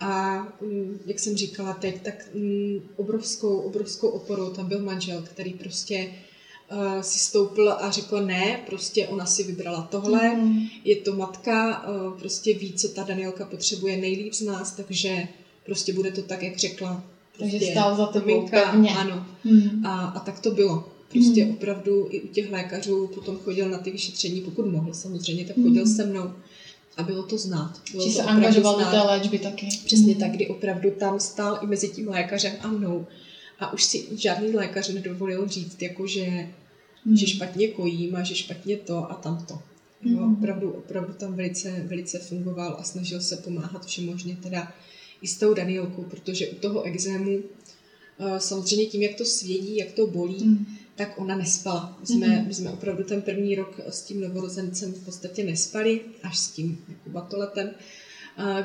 A 0.00 0.42
mm, 0.60 1.00
jak 1.06 1.18
jsem 1.18 1.36
říkala 1.36 1.72
teď, 1.72 2.02
tak 2.02 2.28
mm, 2.34 2.80
obrovskou, 2.96 3.58
obrovskou 3.58 4.08
oporou 4.08 4.50
tam 4.50 4.68
byl 4.68 4.82
manžel, 4.82 5.22
který 5.22 5.52
prostě 5.52 6.12
uh, 6.72 7.00
si 7.00 7.18
stoupil 7.18 7.72
a 7.72 7.90
řekl 7.90 8.20
ne, 8.20 8.60
prostě 8.66 9.06
ona 9.06 9.26
si 9.26 9.42
vybrala 9.42 9.88
tohle, 9.90 10.34
mm. 10.34 10.66
je 10.84 10.96
to 10.96 11.16
matka, 11.16 11.88
uh, 11.88 12.18
prostě 12.18 12.54
ví, 12.54 12.72
co 12.72 12.88
ta 12.88 13.02
Danielka 13.02 13.44
potřebuje 13.44 13.96
nejlíp 13.96 14.34
z 14.34 14.40
nás, 14.40 14.72
takže 14.72 15.28
prostě 15.66 15.92
bude 15.92 16.10
to 16.10 16.22
tak, 16.22 16.42
jak 16.42 16.58
řekla. 16.58 17.04
Prostě 17.36 17.58
takže 17.58 17.72
stál 17.72 17.96
za 17.96 18.06
tebou 18.06 18.48
pevně. 18.48 18.90
Ano. 18.90 19.26
Mm. 19.44 19.86
A, 19.86 20.06
a 20.06 20.20
tak 20.20 20.40
to 20.40 20.50
bylo. 20.50 20.88
Prostě 21.08 21.44
mm. 21.44 21.50
opravdu 21.50 22.06
i 22.10 22.20
u 22.20 22.28
těch 22.28 22.52
lékařů 22.52 23.06
potom 23.06 23.38
chodil 23.38 23.68
na 23.68 23.78
ty 23.78 23.90
vyšetření, 23.90 24.40
pokud 24.40 24.66
mohl 24.66 24.94
samozřejmě, 24.94 25.44
tak 25.44 25.56
chodil 25.56 25.84
mm. 25.84 25.94
se 25.94 26.06
mnou 26.06 26.32
a 26.96 27.02
bylo 27.02 27.22
to 27.22 27.38
znát. 27.38 27.80
Bylo 27.92 28.04
Či 28.04 28.10
to 28.10 28.16
se 28.16 28.22
angažoval 28.22 28.78
do 28.78 28.84
té 28.84 29.00
léčby 29.00 29.38
taky. 29.38 29.68
Přesně 29.84 30.14
mm. 30.14 30.20
tak, 30.20 30.30
kdy 30.30 30.48
opravdu 30.48 30.90
tam 30.90 31.20
stál 31.20 31.58
i 31.62 31.66
mezi 31.66 31.88
tím 31.88 32.08
lékařem 32.08 32.52
a 32.60 32.68
mnou. 32.68 33.06
A 33.58 33.72
už 33.72 33.84
si 33.84 34.06
žádný 34.12 34.52
lékař 34.52 34.88
nedovolil 34.88 35.48
říct, 35.48 35.82
jako 35.82 36.06
že, 36.06 36.48
mm. 37.04 37.16
že 37.16 37.26
špatně 37.26 37.68
kojím 37.68 38.16
a 38.16 38.22
že 38.22 38.34
špatně 38.34 38.76
to 38.76 39.10
a 39.10 39.14
tamto. 39.14 39.62
Jo, 40.02 40.18
mm. 40.18 40.36
opravdu, 40.36 40.70
opravdu 40.70 41.12
tam 41.12 41.34
velice, 41.34 41.70
velice 41.70 42.18
fungoval 42.18 42.76
a 42.78 42.82
snažil 42.82 43.20
se 43.20 43.36
pomáhat 43.36 43.86
všemožně 43.86 44.36
teda 44.42 44.72
i 45.22 45.28
s 45.28 45.38
tou 45.38 45.54
Danielkou, 45.54 46.02
protože 46.02 46.48
u 46.48 46.54
toho 46.54 46.82
exému 46.82 47.42
eh, 48.18 48.40
samozřejmě 48.40 48.86
tím, 48.86 49.02
jak 49.02 49.14
to 49.14 49.24
svědí, 49.24 49.76
jak 49.76 49.92
to 49.92 50.06
bolí, 50.06 50.44
mm. 50.44 50.66
tak 50.94 51.20
ona 51.20 51.36
nespala. 51.36 51.96
My 52.00 52.06
jsme, 52.06 52.26
mm. 52.26 52.46
my 52.46 52.54
jsme 52.54 52.70
opravdu 52.70 53.04
ten 53.04 53.22
první 53.22 53.54
rok 53.54 53.80
s 53.88 54.02
tím 54.02 54.20
novorozencem 54.20 54.92
v 54.92 55.04
podstatě 55.04 55.44
nespali, 55.44 56.00
až 56.22 56.38
s 56.38 56.48
tím 56.48 56.84
jako 56.88 57.10
batoletem, 57.10 57.70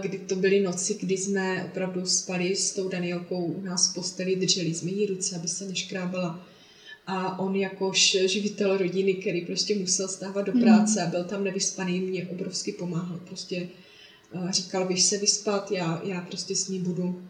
kdy 0.01 0.17
to 0.17 0.35
byly 0.35 0.61
noci, 0.61 0.97
kdy 1.01 1.17
jsme 1.17 1.65
opravdu 1.71 2.05
spali 2.05 2.55
s 2.55 2.73
tou 2.73 2.89
Danielkou 2.89 3.45
u 3.45 3.61
nás 3.61 3.91
v 3.91 3.93
posteli, 3.93 4.35
drželi 4.35 4.73
jsme 4.73 4.91
jí 4.91 5.05
ruce, 5.05 5.35
aby 5.35 5.47
se 5.47 5.65
neškrábala. 5.65 6.45
A 7.07 7.39
on 7.39 7.55
jakož 7.55 8.17
živitel 8.25 8.77
rodiny, 8.77 9.13
který 9.13 9.45
prostě 9.45 9.75
musel 9.75 10.07
stávat 10.07 10.41
do 10.41 10.51
práce 10.51 11.01
a 11.03 11.09
byl 11.09 11.23
tam 11.23 11.43
nevyspaný, 11.43 11.99
mě 11.99 12.27
obrovsky 12.27 12.71
pomáhal. 12.71 13.19
Prostě 13.27 13.69
říkal, 14.49 14.87
běž 14.87 15.03
se 15.03 15.17
vyspat, 15.17 15.71
já, 15.71 16.01
já 16.03 16.21
prostě 16.21 16.55
s 16.55 16.67
ní 16.67 16.79
budu. 16.79 17.23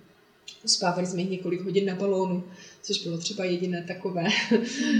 Spávali 0.65 1.08
jsme 1.08 1.24
několik 1.24 1.62
hodin 1.62 1.86
na 1.86 1.96
balónu, 1.96 2.43
což 2.81 3.03
bylo 3.03 3.17
třeba 3.17 3.46
jediné 3.46 3.84
takové 3.88 4.27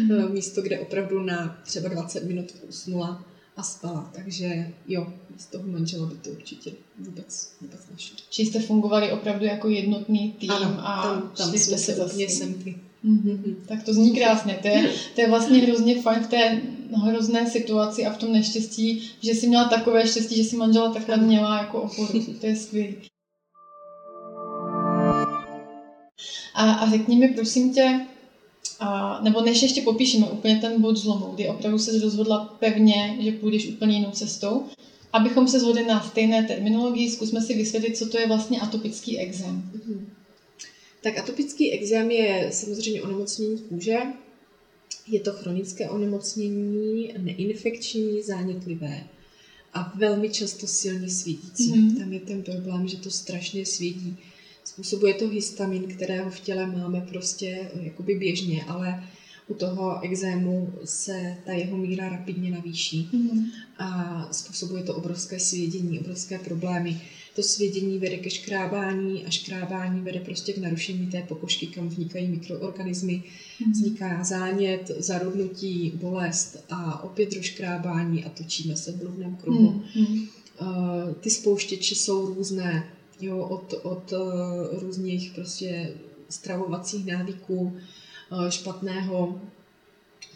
mm. 0.02 0.32
místo, 0.34 0.62
kde 0.62 0.80
opravdu 0.80 1.24
na 1.24 1.62
třeba 1.64 1.90
20 1.90 2.24
minut 2.24 2.56
usnula 2.70 3.29
a 3.60 3.64
spala. 3.64 4.12
Takže 4.16 4.72
jo, 4.88 5.08
z 5.38 5.46
toho 5.46 5.64
manžela 5.68 6.06
by 6.06 6.16
to 6.16 6.30
určitě 6.30 6.72
vůbec, 7.00 7.52
vůbec 7.62 7.82
nešlo. 7.92 8.18
Či 8.30 8.46
jste 8.46 8.60
fungovali 8.60 9.12
opravdu 9.12 9.46
jako 9.46 9.70
jednotný 9.70 10.36
tým 10.40 10.52
ano, 10.52 10.76
a 10.80 11.04
tam, 11.04 11.32
tam 11.38 11.58
jsme 11.58 11.78
se 11.78 12.06
úplně 12.06 12.30
semkli. 12.30 12.76
Mm-hmm. 13.06 13.56
Tak 13.68 13.84
to 13.84 13.94
zní 13.94 14.16
krásně. 14.16 14.60
To 14.62 14.68
je, 14.68 14.90
to 15.16 15.22
je 15.22 15.30
vlastně 15.30 15.60
hrozně 15.60 16.02
fajn 16.02 16.24
v 16.24 16.28
té 16.28 16.62
hrozné 17.04 17.50
situaci 17.50 18.06
a 18.06 18.14
v 18.14 18.18
tom 18.18 18.32
neštěstí, 18.32 19.12
že 19.22 19.32
jsi 19.32 19.48
měla 19.48 19.70
takové 19.70 20.08
štěstí, 20.08 20.36
že 20.36 20.44
si 20.44 20.56
manžela 20.56 20.94
takhle 20.94 21.18
měla 21.18 21.58
jako 21.58 21.82
oporu. 21.82 22.26
To 22.42 22.48
je 22.48 22.56
skvělé. 22.56 22.94
A, 26.54 26.72
a 26.72 26.90
řekni 26.90 27.16
mi, 27.16 27.28
prosím 27.28 27.74
tě, 27.74 28.06
a, 28.80 29.20
nebo 29.24 29.42
než 29.42 29.62
ještě 29.62 29.82
popíšeme 29.82 30.28
úplně 30.28 30.56
ten 30.56 30.82
bod 30.82 30.98
zlomu, 30.98 31.26
kdy 31.36 31.48
opravdu 31.48 31.80
se 31.80 32.00
rozhodla 32.00 32.58
pevně, 32.60 33.18
že 33.20 33.32
půjdeš 33.32 33.68
úplně 33.68 33.98
jinou 33.98 34.12
cestou, 34.12 34.64
abychom 35.14 35.48
se 35.48 35.60
zhodli 35.60 35.86
na 35.86 36.02
stejné 36.02 36.44
terminologii, 36.44 37.12
zkusme 37.12 37.42
si 37.42 37.54
vysvětlit, 37.54 37.98
co 37.98 38.10
to 38.10 38.18
je 38.18 38.28
vlastně 38.28 38.62
atopický 38.62 39.20
exém. 39.20 39.72
Mm-hmm. 39.76 40.00
Tak 41.02 41.18
atopický 41.18 41.72
exém 41.72 42.12
je 42.12 42.50
samozřejmě 42.52 43.02
onemocnění 43.02 43.58
kůže. 43.58 44.00
Je 45.08 45.20
to 45.20 45.34
chronické 45.34 45.90
onemocnění, 45.90 47.14
neinfekční, 47.18 48.22
zánětlivé 48.22 49.04
a 49.74 49.94
velmi 49.96 50.30
často 50.30 50.68
silně 50.68 51.10
svítící. 51.10 51.74
Mm-hmm. 51.74 51.98
Tam 51.98 52.14
je 52.14 52.20
ten 52.20 52.44
problém, 52.44 52.88
že 52.88 52.98
to 52.98 53.12
strašně 53.12 53.66
svědí. 53.66 54.18
Způsobuje 54.80 55.14
to 55.14 55.28
histamin, 55.28 55.84
kterého 55.84 56.30
v 56.30 56.40
těle 56.40 56.68
máme 56.68 57.02
prostě 57.02 57.72
jakoby 57.82 58.16
běžně, 58.16 58.64
ale 58.64 59.04
u 59.48 59.54
toho 59.54 60.02
exému 60.02 60.74
se 60.86 61.38
ta 61.46 61.54
jeho 61.54 61.78
míra 61.78 62.10
rapidně 62.10 62.52
navýší 62.52 63.10
mm. 63.14 63.46
a 63.78 64.30
způsobuje 64.32 64.84
to 64.84 64.96
obrovské 64.96 65.40
svědění, 65.40 66.00
obrovské 66.00 66.40
problémy. 66.40 67.02
To 67.36 67.44
svědění 67.44 67.98
vede 67.98 68.18
ke 68.18 68.30
škrábání 68.30 69.26
a 69.26 69.30
škrábání 69.30 70.02
vede 70.02 70.20
prostě 70.20 70.54
k 70.54 70.58
narušení 70.58 71.08
té 71.08 71.22
pokožky, 71.22 71.68
kam 71.68 71.90
vnikají 71.90 72.28
mikroorganismy. 72.28 73.24
Mm. 73.66 73.72
Vzniká 73.72 74.24
zánět, 74.24 74.92
zarudnutí, 74.98 75.92
bolest 75.96 76.66
a 76.70 77.04
opět 77.04 77.34
rozškrábání 77.34 78.26
a 78.26 78.30
točíme 78.30 78.76
se 78.76 78.92
v 78.92 78.96
bludném 78.96 79.36
kruhu. 79.36 79.84
Mm. 79.96 80.26
Ty 81.20 81.30
spouštěče 81.30 81.96
jsou 81.96 82.34
různé, 82.34 82.90
jo, 83.20 83.38
od, 83.38 83.74
od 83.84 84.12
uh, 84.12 84.80
různých 84.80 85.32
prostě 85.36 85.94
stravovacích 86.30 87.06
návyků, 87.06 87.78
uh, 88.32 88.50
špatného 88.50 89.42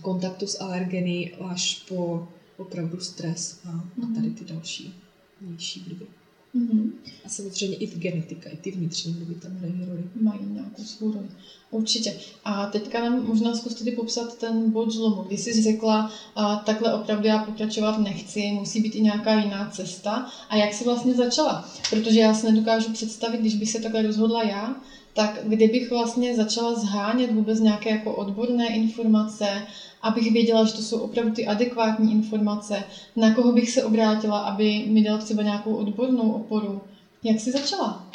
kontaktu 0.02 0.48
s 0.48 0.62
alergeny 0.62 1.36
až 1.50 1.84
po 1.90 2.28
opravdu 2.58 3.00
stres 3.00 3.62
a, 3.66 3.70
a 4.04 4.16
tady 4.16 4.30
ty 4.30 4.46
další 4.46 5.04
vnější 5.42 5.84
vlivy. 5.84 6.08
Mm-hmm. 6.56 6.92
A 7.26 7.30
samozřejmě 7.30 7.78
i 7.78 7.88
genetika, 7.88 8.50
i 8.50 8.58
ty 8.58 8.72
vnitřní 8.72 9.14
vlivy 9.14 9.36
tam 9.36 9.52
hrají 9.52 9.86
roli. 9.86 10.04
Mají 10.22 10.40
nějakou 10.46 10.84
svou 10.84 11.12
roli. 11.12 11.28
Určitě. 11.72 12.18
A 12.46 12.66
teďka 12.66 13.02
nám 13.02 13.28
možná 13.28 13.56
zkus 13.56 13.74
tedy 13.74 13.92
popsat 13.92 14.38
ten 14.38 14.72
bod 14.72 14.92
zlomu. 14.92 15.22
Když 15.22 15.40
jsi 15.40 15.62
řekla, 15.62 16.12
a 16.36 16.56
takhle 16.56 16.94
opravdu 16.94 17.28
já 17.28 17.44
pokračovat 17.44 17.98
nechci, 17.98 18.52
musí 18.52 18.82
být 18.82 18.96
i 18.96 19.02
nějaká 19.02 19.40
jiná 19.40 19.70
cesta. 19.70 20.32
A 20.50 20.56
jak 20.56 20.74
jsi 20.74 20.84
vlastně 20.84 21.14
začala? 21.14 21.70
Protože 21.90 22.20
já 22.20 22.34
si 22.34 22.52
nedokážu 22.52 22.94
představit, 22.94 23.42
když 23.42 23.56
bych 23.56 23.72
se 23.72 23.80
takhle 23.80 24.02
rozhodla 24.02 24.44
já, 24.44 24.76
tak 25.14 25.40
kdybych 25.44 25.90
vlastně 25.90 26.36
začala 26.36 26.76
zhánět 26.76 27.32
vůbec 27.32 27.60
nějaké 27.60 27.90
jako 27.90 28.16
odborné 28.16 28.76
informace, 28.76 29.68
abych 30.02 30.32
věděla, 30.32 30.66
že 30.66 30.74
to 30.74 30.82
jsou 30.82 31.00
opravdu 31.00 31.32
ty 31.32 31.46
adekvátní 31.46 32.12
informace, 32.12 32.84
na 33.16 33.34
koho 33.36 33.52
bych 33.52 33.72
se 33.72 33.84
obrátila, 33.84 34.40
aby 34.40 34.86
mi 34.88 35.04
dal 35.04 35.18
třeba 35.18 35.44
nějakou 35.44 35.76
odbornou 35.76 36.32
oporu. 36.32 36.82
Jak 37.24 37.40
jsi 37.40 37.52
začala? 37.52 38.10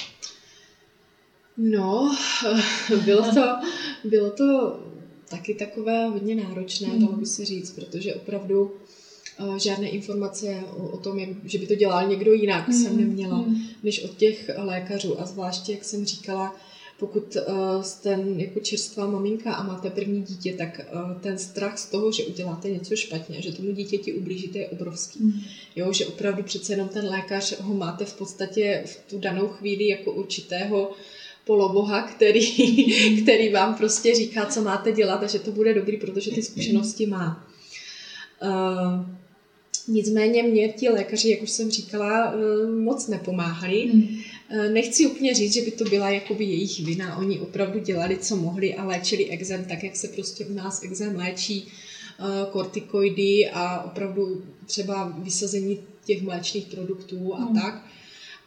No, 1.57 2.17
bylo 3.05 3.23
to, 3.35 3.43
bylo 4.05 4.31
to 4.31 4.79
taky 5.29 5.55
takové 5.55 6.07
hodně 6.07 6.35
náročné, 6.35 6.89
mm. 6.89 7.01
dalo 7.01 7.13
by 7.13 7.27
se 7.27 7.45
říct, 7.45 7.71
protože 7.71 8.15
opravdu 8.15 8.73
uh, 9.41 9.57
žádné 9.57 9.89
informace 9.89 10.65
o, 10.77 10.89
o 10.89 10.99
tom, 10.99 11.21
že 11.45 11.59
by 11.59 11.67
to 11.67 11.75
dělal 11.75 12.09
někdo 12.09 12.33
jinak, 12.33 12.69
mm. 12.69 12.75
jsem 12.75 12.97
neměla, 12.97 13.39
mm. 13.39 13.57
než 13.83 14.05
od 14.05 14.17
těch 14.17 14.51
lékařů. 14.57 15.21
A 15.21 15.27
zvláště, 15.27 15.73
jak 15.73 15.85
jsem 15.85 16.05
říkala, 16.05 16.57
pokud 16.99 17.37
uh, 17.37 17.83
jste 17.83 18.19
jako 18.37 18.61
čerstvá 18.61 19.07
maminka 19.07 19.55
a 19.55 19.63
máte 19.63 19.91
první 19.91 20.23
dítě, 20.23 20.55
tak 20.55 20.81
uh, 20.93 21.21
ten 21.21 21.39
strach 21.39 21.79
z 21.79 21.87
toho, 21.87 22.13
že 22.13 22.25
uděláte 22.25 22.71
něco 22.71 22.97
špatně, 22.97 23.43
že 23.43 23.53
tomu 23.53 23.73
dítěti 23.73 24.13
ublížíte, 24.13 24.59
je 24.59 24.69
obrovský. 24.69 25.19
Mm. 25.23 25.33
Jo, 25.77 25.93
že 25.93 26.07
opravdu 26.07 26.43
přece 26.43 26.73
jenom 26.73 26.89
ten 26.89 27.09
lékař 27.09 27.61
ho 27.61 27.75
máte 27.75 28.05
v 28.05 28.13
podstatě 28.13 28.83
v 28.87 29.11
tu 29.11 29.19
danou 29.19 29.49
chvíli 29.49 29.89
jako 29.89 30.13
určitého 30.13 30.93
poloboha, 31.45 32.03
který, 32.03 32.49
mm. 33.11 33.23
který 33.23 33.53
vám 33.53 33.75
prostě 33.75 34.15
říká, 34.15 34.47
co 34.47 34.63
máte 34.63 34.93
dělat 34.93 35.23
a 35.23 35.27
že 35.27 35.39
to 35.39 35.53
bude 35.53 35.75
dobrý, 35.75 35.97
protože 35.97 36.31
ty 36.31 36.43
zkušenosti 36.43 37.07
má. 37.07 37.49
Uh, 38.43 39.07
nicméně 39.89 40.43
mě 40.43 40.69
ti 40.69 40.89
lékaři, 40.89 41.31
jak 41.31 41.43
už 41.43 41.51
jsem 41.51 41.71
říkala, 41.71 42.35
moc 42.79 43.09
nepomáhali. 43.09 43.91
Mm. 43.95 44.09
Eh, 44.51 44.69
nechci 44.69 45.07
úplně 45.07 45.35
říct, 45.35 45.53
že 45.53 45.63
by 45.63 45.71
to 45.71 45.85
byla 45.85 46.11
jakoby 46.11 46.45
jejich 46.45 46.81
vina. 46.81 47.17
Oni 47.17 47.41
opravdu 47.41 47.79
dělali, 47.79 48.19
co 48.19 48.37
mohli 48.37 48.75
a 48.75 48.85
léčili 48.85 49.31
exém 49.31 49.65
tak, 49.65 49.83
jak 49.83 49.97
se 49.97 50.09
prostě 50.09 50.47
u 50.47 50.55
nás 50.55 50.83
exém 50.83 51.17
léčí 51.17 51.69
eh, 51.69 52.23
kortikoidy 52.53 53.51
a 53.51 53.83
opravdu 53.83 54.45
třeba 54.67 55.13
vysazení 55.19 55.79
těch 56.05 56.23
mléčných 56.23 56.67
produktů 56.67 57.35
a 57.35 57.45
hmm. 57.45 57.61
tak. 57.61 57.87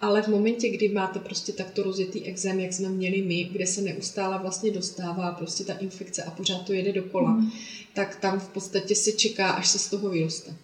Ale 0.01 0.22
v 0.22 0.27
momentě, 0.27 0.70
kdy 0.70 0.89
máte 0.89 1.20
prostě 1.20 1.51
takto 1.53 1.84
rozjetý 1.84 2.25
exém, 2.25 2.60
jak 2.60 2.74
jsme 2.74 2.89
měli 2.89 3.22
my, 3.22 3.43
kde 3.43 3.67
se 3.67 3.81
neustále 3.81 4.39
vlastně 4.39 4.72
dostává 4.72 5.31
prostě 5.31 5.63
ta 5.63 5.74
infekce 5.74 6.24
a 6.24 6.31
pořád 6.31 6.65
to 6.65 6.74
jede 6.74 6.91
dokola, 6.91 7.31
hmm. 7.31 7.51
tak 7.93 8.15
tam 8.15 8.39
v 8.39 8.48
podstatě 8.48 8.96
se 8.96 9.12
čeká, 9.12 9.51
až 9.51 9.67
se 9.67 9.79
z 9.79 9.89
toho 9.89 10.10
vyroste 10.10 10.55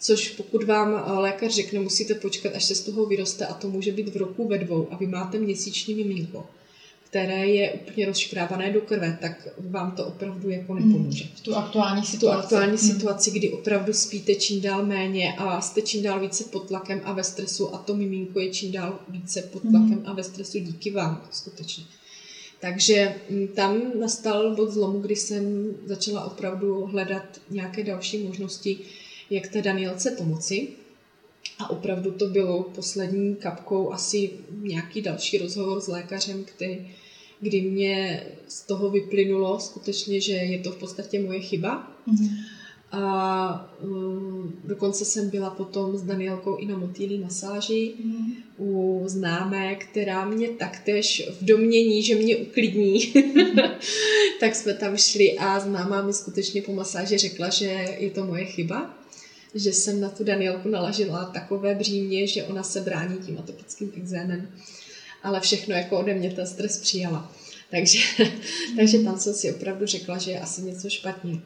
což 0.00 0.28
pokud 0.28 0.64
vám 0.64 0.94
eh, 0.94 1.12
lékař 1.12 1.54
řekne, 1.54 1.80
musíte 1.80 2.14
počkat, 2.14 2.54
až 2.54 2.64
se 2.64 2.74
z 2.74 2.80
toho 2.80 3.06
vyroste 3.06 3.46
a 3.46 3.54
to 3.54 3.70
může 3.70 3.92
být 3.92 4.08
v 4.08 4.16
roku 4.16 4.48
ve 4.48 4.58
dvou 4.58 4.88
a 4.90 4.96
vy 4.96 5.06
máte 5.06 5.38
měsíční 5.38 5.94
miminko, 5.94 6.46
které 7.04 7.46
je 7.46 7.72
úplně 7.72 8.06
rozškrávané 8.06 8.72
do 8.72 8.80
krve, 8.80 9.18
tak 9.20 9.48
vám 9.58 9.92
to 9.92 10.06
opravdu 10.06 10.50
jako 10.50 10.72
hmm. 10.72 10.88
nepomůže. 10.88 11.24
V 11.34 11.40
tu 11.40 11.54
aktuální 11.54 12.04
situaci. 12.04 12.36
Tu 12.36 12.44
aktuální 12.44 12.78
hmm. 12.78 12.78
situaci, 12.78 13.30
kdy 13.30 13.50
opravdu 13.50 13.92
spíte 13.92 14.34
čím 14.34 14.60
dál 14.60 14.86
méně 14.86 15.34
a 15.38 15.60
jste 15.60 15.82
čím 15.82 16.02
dál 16.02 16.20
více 16.20 16.44
pod 16.44 16.68
tlakem 16.68 17.00
a 17.04 17.12
ve 17.12 17.24
stresu 17.24 17.74
a 17.74 17.78
to 17.78 17.96
miminko 17.96 18.40
je 18.40 18.50
čím 18.50 18.72
dál 18.72 18.98
více 19.08 19.42
pod 19.42 19.62
tlakem 19.62 19.98
hmm. 19.98 20.06
a 20.06 20.12
ve 20.12 20.22
stresu 20.22 20.58
díky 20.58 20.90
vám, 20.90 21.28
skutečně. 21.30 21.84
Takže 22.60 23.14
mm, 23.30 23.48
tam 23.48 24.00
nastal 24.00 24.54
bod 24.56 24.70
zlomu, 24.70 25.00
kdy 25.00 25.16
jsem 25.16 25.74
začala 25.86 26.24
opravdu 26.24 26.86
hledat 26.86 27.40
nějaké 27.50 27.84
další 27.84 28.18
možnosti, 28.18 28.78
jak 29.30 29.48
té 29.48 29.62
Danielce 29.62 30.10
pomoci. 30.10 30.68
A 31.58 31.70
opravdu 31.70 32.10
to 32.10 32.26
bylo 32.26 32.62
poslední 32.62 33.36
kapkou 33.36 33.92
asi 33.92 34.30
nějaký 34.62 35.02
další 35.02 35.38
rozhovor 35.38 35.80
s 35.80 35.88
lékařem, 35.88 36.44
který, 36.44 36.90
kdy 37.40 37.60
mě 37.60 38.26
z 38.48 38.66
toho 38.66 38.90
vyplynulo 38.90 39.60
skutečně, 39.60 40.20
že 40.20 40.32
je 40.32 40.58
to 40.58 40.70
v 40.70 40.76
podstatě 40.76 41.20
moje 41.20 41.40
chyba. 41.40 41.92
Mm-hmm. 42.08 42.30
A 42.92 43.74
um, 43.82 44.60
dokonce 44.64 45.04
jsem 45.04 45.30
byla 45.30 45.50
potom 45.50 45.96
s 45.96 46.02
Danielkou 46.02 46.56
i 46.56 46.66
na 46.66 46.78
motýlí 46.78 47.18
masáži 47.18 47.94
mm. 48.04 48.32
u 48.58 49.02
známé, 49.06 49.74
která 49.74 50.24
mě 50.24 50.48
taktéž 50.48 51.30
v 51.40 51.44
domění, 51.44 52.02
že 52.02 52.14
mě 52.14 52.36
uklidní, 52.36 53.12
mm. 53.14 53.58
tak 54.40 54.54
jsme 54.54 54.74
tam 54.74 54.96
šli 54.96 55.38
a 55.38 55.60
známá 55.60 56.02
mi 56.02 56.12
skutečně 56.12 56.62
po 56.62 56.72
masáži 56.72 57.18
řekla, 57.18 57.48
že 57.48 57.96
je 57.98 58.10
to 58.10 58.26
moje 58.26 58.44
chyba, 58.44 58.99
že 59.54 59.72
jsem 59.72 60.00
na 60.00 60.08
tu 60.08 60.24
Danielku 60.24 60.68
nalažila 60.68 61.24
takové 61.24 61.74
břímě, 61.74 62.26
že 62.26 62.44
ona 62.44 62.62
se 62.62 62.80
brání 62.80 63.18
tím 63.18 63.38
atopickým 63.38 63.92
exémem, 63.96 64.48
ale 65.22 65.40
všechno 65.40 65.74
jako 65.74 65.98
ode 65.98 66.14
mě 66.14 66.30
ten 66.30 66.46
stres 66.46 66.78
přijala. 66.78 67.32
Takže, 67.70 67.98
takže 68.76 68.98
tam 68.98 69.18
jsem 69.18 69.34
si 69.34 69.54
opravdu 69.54 69.86
řekla, 69.86 70.18
že 70.18 70.30
je 70.30 70.40
asi 70.40 70.62
něco 70.62 70.90
špatně 70.90 71.40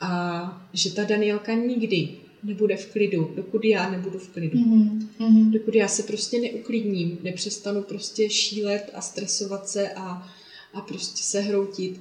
a 0.00 0.66
že 0.72 0.92
ta 0.92 1.04
Danielka 1.04 1.54
nikdy 1.54 2.08
nebude 2.42 2.76
v 2.76 2.92
klidu, 2.92 3.32
dokud 3.36 3.64
já 3.64 3.90
nebudu 3.90 4.18
v 4.18 4.28
klidu. 4.28 4.58
Mm-hmm. 4.58 5.50
Dokud 5.50 5.74
já 5.74 5.88
se 5.88 6.02
prostě 6.02 6.40
neuklidním, 6.40 7.18
nepřestanu 7.22 7.82
prostě 7.82 8.30
šílet 8.30 8.90
a 8.94 9.00
stresovat 9.00 9.68
se 9.68 9.88
a, 9.88 10.28
a 10.74 10.80
prostě 10.80 11.22
se 11.22 11.40
hroutit, 11.40 12.00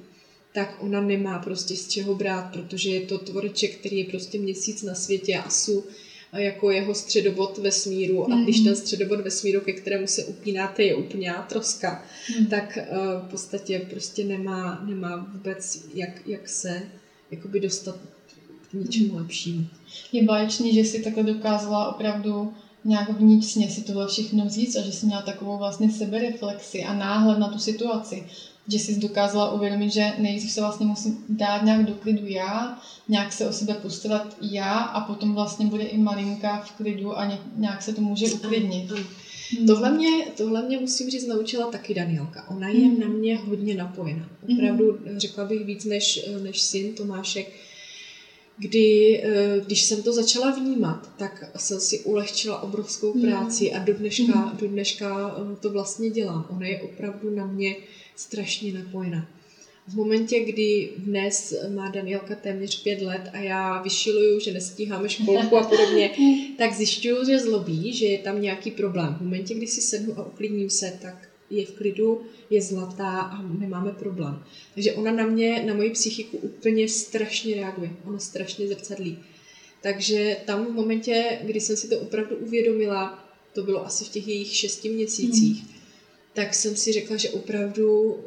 tak 0.54 0.78
ona 0.80 1.02
nemá 1.02 1.40
prostě 1.40 1.76
z 1.76 1.88
čeho 1.88 2.16
brát, 2.16 2.54
protože 2.54 2.90
je 2.90 3.02
to 3.02 3.18
tvoreček, 3.18 3.78
který 3.78 3.98
je 3.98 4.06
prostě 4.06 4.40
měsíc 4.40 4.84
na 4.84 4.96
světě 4.96 5.38
a 5.38 5.50
jsou 5.50 5.84
jako 6.34 6.72
jeho 6.72 6.96
středobod 6.96 7.58
vesmíru 7.58 8.16
mm-hmm. 8.16 8.42
a 8.42 8.44
když 8.44 8.60
ten 8.60 8.76
středobod 8.76 9.22
vesmíru, 9.22 9.62
ke 9.62 9.74
kterému 9.74 10.08
se 10.08 10.26
upínáte, 10.26 10.84
je 10.84 10.96
úplně 10.96 11.34
troska, 11.50 12.06
mm-hmm. 12.30 12.48
tak 12.48 12.78
uh, 12.78 13.28
v 13.28 13.30
podstatě 13.30 13.88
prostě 13.90 14.24
nemá, 14.24 14.84
nemá 14.86 15.30
vůbec 15.34 15.86
jak, 15.94 16.28
jak 16.28 16.50
se 16.50 16.82
jakoby 17.32 17.60
dostat 17.60 17.96
k 18.70 18.74
něčemu 18.74 19.18
lepšímu. 19.18 19.68
Je 20.12 20.24
báječný, 20.24 20.74
že 20.74 20.84
si 20.84 21.04
takhle 21.04 21.24
dokázala 21.24 21.96
opravdu 21.96 22.54
nějak 22.86 23.10
vnitřně 23.10 23.70
si 23.70 23.82
tohle 23.82 24.08
všechno 24.08 24.46
vzít 24.46 24.78
a 24.78 24.82
že 24.82 24.92
jsi 24.92 25.06
měla 25.06 25.22
takovou 25.22 25.58
vlastně 25.58 25.92
sebereflexi 25.92 26.84
a 26.84 26.94
náhled 26.94 27.40
na 27.40 27.50
tu 27.50 27.60
situaci, 27.60 28.24
že 28.68 28.80
jsi 28.80 29.00
dokázala 29.00 29.52
uvědomit, 29.52 29.90
že 29.90 30.14
nejdřív 30.18 30.52
se 30.52 30.62
vlastně 30.62 30.86
musím 30.86 31.26
dát 31.30 31.64
nějak 31.64 31.86
do 31.86 31.94
klidu 31.94 32.28
já, 32.28 32.82
nějak 33.08 33.34
se 33.34 33.48
o 33.48 33.54
sebe 33.54 33.74
postarat 33.74 34.38
já 34.42 34.74
a 34.74 35.02
potom 35.02 35.34
vlastně 35.34 35.66
bude 35.66 35.84
i 35.84 35.98
malinka 35.98 36.62
v 36.62 36.72
klidu 36.72 37.20
a 37.20 37.40
nějak 37.56 37.82
se 37.82 37.94
to 37.94 38.02
může 38.02 38.32
uklidnit. 38.32 38.92
Hmm. 38.92 39.68
Tohle, 39.68 39.92
mě, 39.92 40.26
tohle 40.38 40.62
mě 40.62 40.80
musím 40.80 41.10
říct 41.10 41.28
naučila 41.28 41.72
taky 41.72 41.94
Danielka. 41.94 42.50
Ona 42.50 42.68
je 42.68 42.86
hmm. 42.86 43.00
na 43.00 43.08
mě 43.08 43.38
hodně 43.38 43.76
napojená. 43.76 44.30
Hmm. 44.48 44.58
Opravdu 44.58 45.00
řekla 45.18 45.46
bych 45.46 45.66
víc 45.66 45.86
než, 45.86 46.30
než 46.44 46.62
syn 46.62 46.94
Tomášek. 46.94 47.54
Kdy, 48.58 49.22
eh, 49.24 49.62
když 49.66 49.82
jsem 49.82 50.04
to 50.04 50.14
začala 50.14 50.52
vnímat, 50.52 51.10
tak 51.18 51.44
jsem 51.58 51.80
si 51.80 52.00
ulehčila 52.00 52.62
obrovskou 52.62 53.14
hmm. 53.14 53.22
práci 53.22 53.74
a 53.74 53.80
do 53.80 53.94
dneška, 53.94 54.40
hmm. 54.40 54.58
do 54.58 54.68
dneška 54.68 55.36
eh, 55.38 55.56
to 55.56 55.70
vlastně 55.70 56.10
dělám. 56.10 56.46
Ona 56.50 56.68
je 56.68 56.82
opravdu 56.82 57.36
na 57.36 57.46
mě 57.46 57.76
strašně 58.16 58.74
napojená 58.74 59.28
v 59.88 59.96
momentě, 59.96 60.40
kdy 60.40 60.90
dnes 60.98 61.54
má 61.76 61.90
Danielka 61.90 62.36
téměř 62.36 62.84
pět 62.84 63.02
let 63.02 63.30
a 63.34 63.38
já 63.38 63.82
vyšiluju, 63.82 64.40
že 64.40 64.54
nestíháme 64.54 65.10
školku 65.10 65.58
a 65.58 65.64
podobně, 65.64 66.12
tak 66.58 66.74
zjišťuju, 66.74 67.26
že 67.26 67.40
zlobí, 67.40 67.94
že 67.94 68.06
je 68.06 68.18
tam 68.18 68.42
nějaký 68.42 68.72
problém. 68.72 69.16
V 69.20 69.22
momentě, 69.22 69.54
kdy 69.54 69.68
si 69.68 69.82
sednu 69.82 70.20
a 70.20 70.26
uklidním 70.26 70.70
se, 70.70 70.98
tak 71.02 71.30
je 71.50 71.66
v 71.66 71.72
klidu, 71.72 72.22
je 72.50 72.62
zlatá 72.62 73.20
a 73.20 73.42
nemáme 73.42 73.92
problém. 73.92 74.44
Takže 74.74 74.94
ona 74.94 75.12
na 75.12 75.26
mě, 75.26 75.64
na 75.66 75.74
moji 75.74 75.90
psychiku 75.90 76.38
úplně 76.38 76.88
strašně 76.88 77.56
reaguje. 77.56 77.90
Ona 78.06 78.20
strašně 78.20 78.68
zrcadlí. 78.68 79.18
Takže 79.82 80.38
tam 80.46 80.66
v 80.66 80.72
momentě, 80.72 81.40
kdy 81.44 81.62
jsem 81.62 81.78
si 81.78 81.88
to 81.88 82.00
opravdu 82.00 82.36
uvědomila, 82.36 83.30
to 83.54 83.64
bylo 83.64 83.86
asi 83.86 84.06
v 84.06 84.10
těch 84.10 84.28
jejich 84.28 84.56
šesti 84.56 84.90
měsících, 84.90 85.64
mm. 85.64 85.81
Tak 86.34 86.54
jsem 86.54 86.76
si 86.76 86.92
řekla, 86.92 87.18
že 87.18 87.30
opravdu 87.30 88.18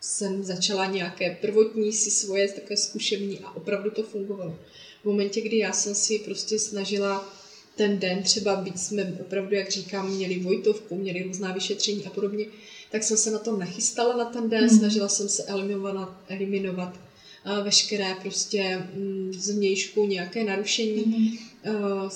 jsem 0.00 0.44
začala 0.44 0.86
nějaké 0.86 1.38
prvotní 1.40 1.92
si 1.92 2.10
svoje 2.10 2.48
takové 2.48 2.76
zkušební 2.76 3.38
a 3.38 3.56
opravdu 3.56 3.90
to 3.90 4.02
fungovalo. 4.02 4.58
V 5.02 5.04
momentě, 5.04 5.40
kdy 5.40 5.58
já 5.58 5.72
jsem 5.72 5.94
si 5.94 6.18
prostě 6.18 6.58
snažila 6.58 7.34
ten 7.76 7.98
den, 7.98 8.22
třeba 8.22 8.56
být 8.56 8.80
jsme 8.80 9.16
opravdu, 9.20 9.54
jak 9.54 9.70
říkám, 9.70 10.10
měli 10.10 10.38
Vojtovku, 10.38 10.96
měli 10.96 11.22
různá 11.22 11.52
vyšetření 11.52 12.06
a 12.06 12.10
podobně, 12.10 12.46
tak 12.90 13.02
jsem 13.02 13.16
se 13.16 13.30
na 13.30 13.38
to 13.38 13.56
nachystala 13.56 14.16
na 14.16 14.24
ten 14.24 14.50
den, 14.50 14.62
mm. 14.62 14.78
snažila 14.78 15.08
jsem 15.08 15.28
se 15.28 15.44
eliminovat, 15.44 16.24
eliminovat 16.28 17.00
uh, 17.46 17.64
veškeré 17.64 18.14
prostě 18.22 18.88
um, 18.96 19.32
zvnějšku 19.32 20.06
nějaké 20.06 20.44
narušení. 20.44 21.04
Mm. 21.06 21.74
Uh, 21.74 22.10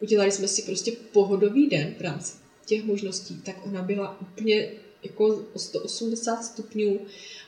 udělali 0.00 0.32
jsme 0.32 0.48
si 0.48 0.62
prostě 0.62 0.92
pohodový 1.12 1.68
den 1.68 1.94
v 1.98 2.00
rámci 2.00 2.45
těch 2.66 2.84
možností, 2.84 3.40
tak 3.44 3.66
ona 3.66 3.82
byla 3.82 4.20
úplně 4.20 4.68
jako 5.02 5.44
o 5.52 5.58
180 5.58 6.44
stupňů 6.44 6.98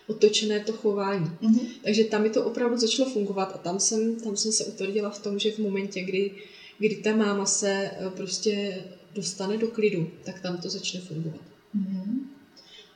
otočené 0.07 0.61
to 0.61 0.73
chování. 0.73 1.31
Mm-hmm. 1.43 1.67
Takže 1.85 2.05
tam 2.05 2.23
mi 2.23 2.31
to 2.31 2.45
opravdu 2.45 2.77
začalo 2.77 3.11
fungovat 3.11 3.53
a 3.55 3.59
tam 3.59 3.81
jsem, 3.81 4.17
tam 4.21 4.37
jsem 4.37 4.53
se 4.53 4.65
utvrdila 4.65 5.11
v 5.11 5.23
tom, 5.23 5.39
že 5.39 5.53
v 5.53 5.59
momentě, 5.59 6.01
kdy, 6.03 6.31
kdy 6.79 6.97
ta 6.97 7.17
máma 7.17 7.47
se 7.47 7.71
eh, 7.71 8.11
prostě 8.17 8.85
dostane 9.15 9.57
do 9.57 9.69
klidu, 9.69 10.11
tak 10.25 10.41
tam 10.41 10.57
to 10.57 10.69
začne 10.69 11.01
fungovat. 11.01 11.41
Mm-hmm. 11.77 12.19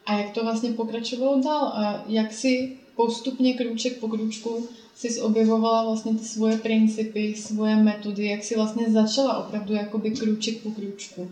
A 0.06 0.18
jak 0.18 0.34
to 0.34 0.42
vlastně 0.42 0.72
pokračovalo 0.72 1.40
dál? 1.40 1.66
A 1.66 2.04
jak 2.08 2.32
si 2.32 2.76
postupně 2.96 3.54
krůček 3.54 3.98
po 3.98 4.08
krůčku 4.08 4.68
si 4.94 5.20
objevovala 5.20 5.84
vlastně 5.84 6.14
ty 6.14 6.24
svoje 6.24 6.58
principy, 6.58 7.34
svoje 7.34 7.76
metody, 7.76 8.26
jak 8.26 8.44
si 8.44 8.54
vlastně 8.56 8.90
začala 8.90 9.46
opravdu 9.46 9.74
jakoby 9.74 10.10
krůček 10.10 10.62
po 10.62 10.70
krůčku? 10.70 11.30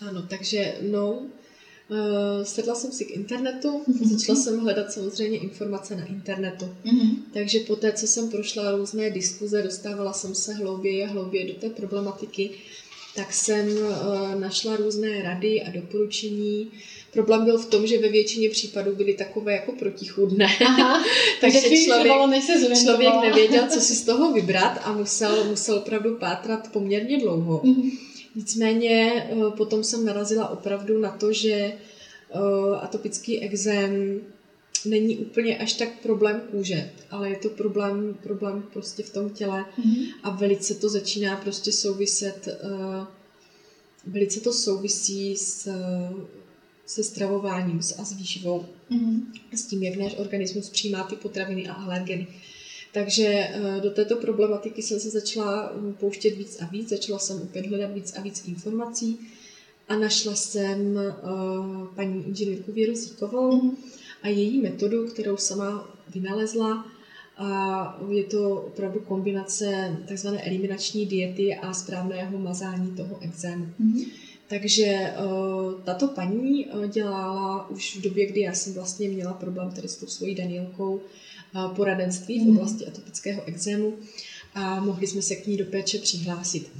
Ano, 0.00 0.26
takže 0.28 0.74
no, 0.80 1.26
Uh, 1.90 2.44
sedla 2.44 2.74
jsem 2.74 2.92
si 2.92 3.04
k 3.04 3.10
internetu, 3.10 3.68
mm-hmm. 3.68 4.08
začala 4.08 4.38
jsem 4.38 4.60
hledat 4.60 4.92
samozřejmě 4.92 5.38
informace 5.38 5.96
na 5.96 6.06
internetu. 6.06 6.64
Mm-hmm. 6.84 7.16
Takže 7.32 7.60
po 7.60 7.76
té, 7.76 7.92
co 7.92 8.06
jsem 8.06 8.30
prošla 8.30 8.70
různé 8.70 9.10
diskuze, 9.10 9.62
dostávala 9.62 10.12
jsem 10.12 10.34
se 10.34 10.54
hlouběji 10.54 11.04
a 11.04 11.08
hlouběji 11.08 11.52
do 11.52 11.60
té 11.60 11.70
problematiky, 11.70 12.50
tak 13.16 13.32
jsem 13.32 13.68
uh, 13.68 14.40
našla 14.40 14.76
různé 14.76 15.22
rady 15.22 15.62
a 15.62 15.70
doporučení. 15.70 16.70
Problém 17.12 17.44
byl 17.44 17.58
v 17.58 17.66
tom, 17.66 17.86
že 17.86 17.98
ve 17.98 18.08
většině 18.08 18.50
případů 18.50 18.94
byly 18.94 19.14
takové 19.14 19.52
jako 19.52 19.72
protichůdné. 19.72 20.46
Aha, 20.66 21.04
takže 21.40 21.60
člověk, 21.60 22.26
než 22.30 22.44
se 22.44 22.84
člověk 22.84 23.12
nevěděl, 23.22 23.66
co 23.68 23.80
si 23.80 23.94
z 23.94 24.02
toho 24.02 24.32
vybrat 24.32 24.80
a 24.84 24.92
musel, 24.92 25.44
musel 25.44 25.76
opravdu 25.76 26.16
pátrat 26.16 26.72
poměrně 26.72 27.18
dlouho. 27.18 27.62
Mm-hmm. 27.64 28.07
Nicméně 28.34 29.12
eh, 29.30 29.50
potom 29.56 29.84
jsem 29.84 30.04
narazila 30.04 30.48
opravdu 30.48 30.98
na 30.98 31.10
to, 31.10 31.32
že 31.32 31.52
eh, 31.52 31.76
atopický 32.80 33.40
exém 33.40 34.20
není 34.84 35.16
úplně 35.16 35.58
až 35.58 35.72
tak 35.72 35.88
problém 36.02 36.42
kůže, 36.50 36.90
ale 37.10 37.30
je 37.30 37.36
to 37.36 37.48
problém, 37.48 38.18
problém 38.22 38.64
prostě 38.72 39.02
v 39.02 39.12
tom 39.12 39.30
těle 39.30 39.64
mm-hmm. 39.78 40.14
a 40.22 40.30
velice 40.30 40.74
to 40.74 40.88
začíná 40.88 41.36
prostě 41.36 41.72
souviset, 41.72 42.48
eh, 42.48 43.06
velice 44.06 44.40
to 44.40 44.52
souvisí 44.52 45.36
s, 45.36 45.68
se 46.86 47.04
stravováním 47.04 47.80
a 47.98 48.04
s 48.04 48.12
výživou, 48.12 48.66
mm-hmm. 48.90 49.22
s 49.54 49.66
tím, 49.66 49.82
jak 49.82 49.96
náš 49.96 50.14
organismus 50.18 50.68
přijímá 50.68 51.02
ty 51.02 51.16
potraviny 51.16 51.68
a 51.68 51.72
alergeny. 51.72 52.26
Takže 52.92 53.24
eh, 53.26 53.80
do 53.80 53.90
této 53.90 54.16
problematiky 54.16 54.82
jsem 54.82 55.00
se 55.00 55.10
začala 55.10 55.72
hm, 55.74 55.94
pouštět 56.00 56.30
víc 56.30 56.62
a 56.62 56.66
víc, 56.66 56.88
začala 56.88 57.18
jsem 57.18 57.42
opět 57.42 57.66
hledat 57.66 57.92
víc 57.94 58.16
a 58.16 58.20
víc 58.20 58.48
informací 58.48 59.18
a 59.88 59.96
našla 59.96 60.34
jsem 60.34 60.98
eh, 60.98 61.12
paní 61.94 62.24
inženýrku 62.28 62.72
Věru 62.72 62.94
Zíkovou 62.94 63.50
mm-hmm. 63.50 63.76
a 64.22 64.28
její 64.28 64.62
metodu, 64.62 65.06
kterou 65.06 65.36
sama 65.36 65.96
vynalezla. 66.14 66.86
A 67.40 68.00
je 68.10 68.24
to 68.24 68.50
opravdu 68.50 69.00
kombinace 69.00 69.96
tzv. 70.14 70.28
eliminační 70.42 71.06
diety 71.06 71.54
a 71.54 71.72
správného 71.72 72.38
mazání 72.38 72.96
toho 72.96 73.18
exému. 73.20 73.66
Mm-hmm. 73.80 74.06
Takže 74.48 75.12
uh, 75.24 75.80
tato 75.84 76.08
paní 76.08 76.66
dělala 76.88 77.70
už 77.70 77.96
v 77.96 78.02
době, 78.02 78.26
kdy 78.26 78.40
já 78.40 78.52
jsem 78.52 78.74
vlastně 78.74 79.08
měla 79.08 79.32
problém 79.32 79.70
tady 79.70 79.88
s 79.88 79.96
tou 79.96 80.06
svojí 80.06 80.34
Danielkou, 80.34 81.00
poradenství 81.76 82.38
v 82.38 82.42
mhm. 82.42 82.56
oblasti 82.56 82.86
atopického 82.86 83.42
exému 83.44 83.94
a 84.54 84.80
mohli 84.80 85.06
jsme 85.06 85.22
se 85.22 85.36
k 85.36 85.46
ní 85.46 85.56
do 85.56 85.64
péče 85.64 85.98
přihlásit. 85.98 86.70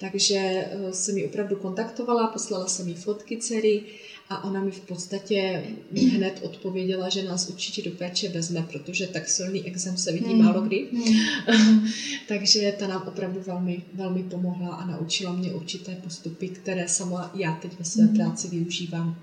Takže 0.00 0.36
eh, 0.36 0.92
jsem 0.92 1.18
ji 1.18 1.26
opravdu 1.26 1.56
kontaktovala, 1.56 2.26
poslala 2.26 2.66
jsem 2.66 2.88
jí 2.88 2.94
fotky 2.94 3.36
dcery 3.36 3.82
a 4.28 4.44
ona 4.44 4.64
mi 4.64 4.70
v 4.70 4.80
podstatě 4.80 5.64
hned 6.12 6.40
odpověděla, 6.42 7.08
že 7.08 7.22
nás 7.22 7.48
určitě 7.48 7.90
do 7.90 7.96
péče 7.96 8.28
vezme, 8.28 8.66
protože 8.72 9.06
tak 9.06 9.28
silný 9.28 9.66
exém 9.66 9.96
se 9.96 10.12
vidí 10.12 10.34
mm. 10.34 10.44
málo 10.44 10.60
kdy. 10.60 10.88
Mm. 10.92 11.86
Takže 12.28 12.74
ta 12.78 12.86
nám 12.86 13.02
opravdu 13.08 13.40
velmi, 13.46 13.82
velmi 13.94 14.22
pomohla 14.22 14.74
a 14.74 14.86
naučila 14.86 15.32
mě 15.32 15.52
určité 15.52 15.94
postupy, 15.94 16.48
které 16.48 16.88
sama 16.88 17.30
já 17.34 17.54
teď 17.62 17.78
ve 17.78 17.84
své 17.84 18.08
práci 18.08 18.48
využívám. 18.48 19.16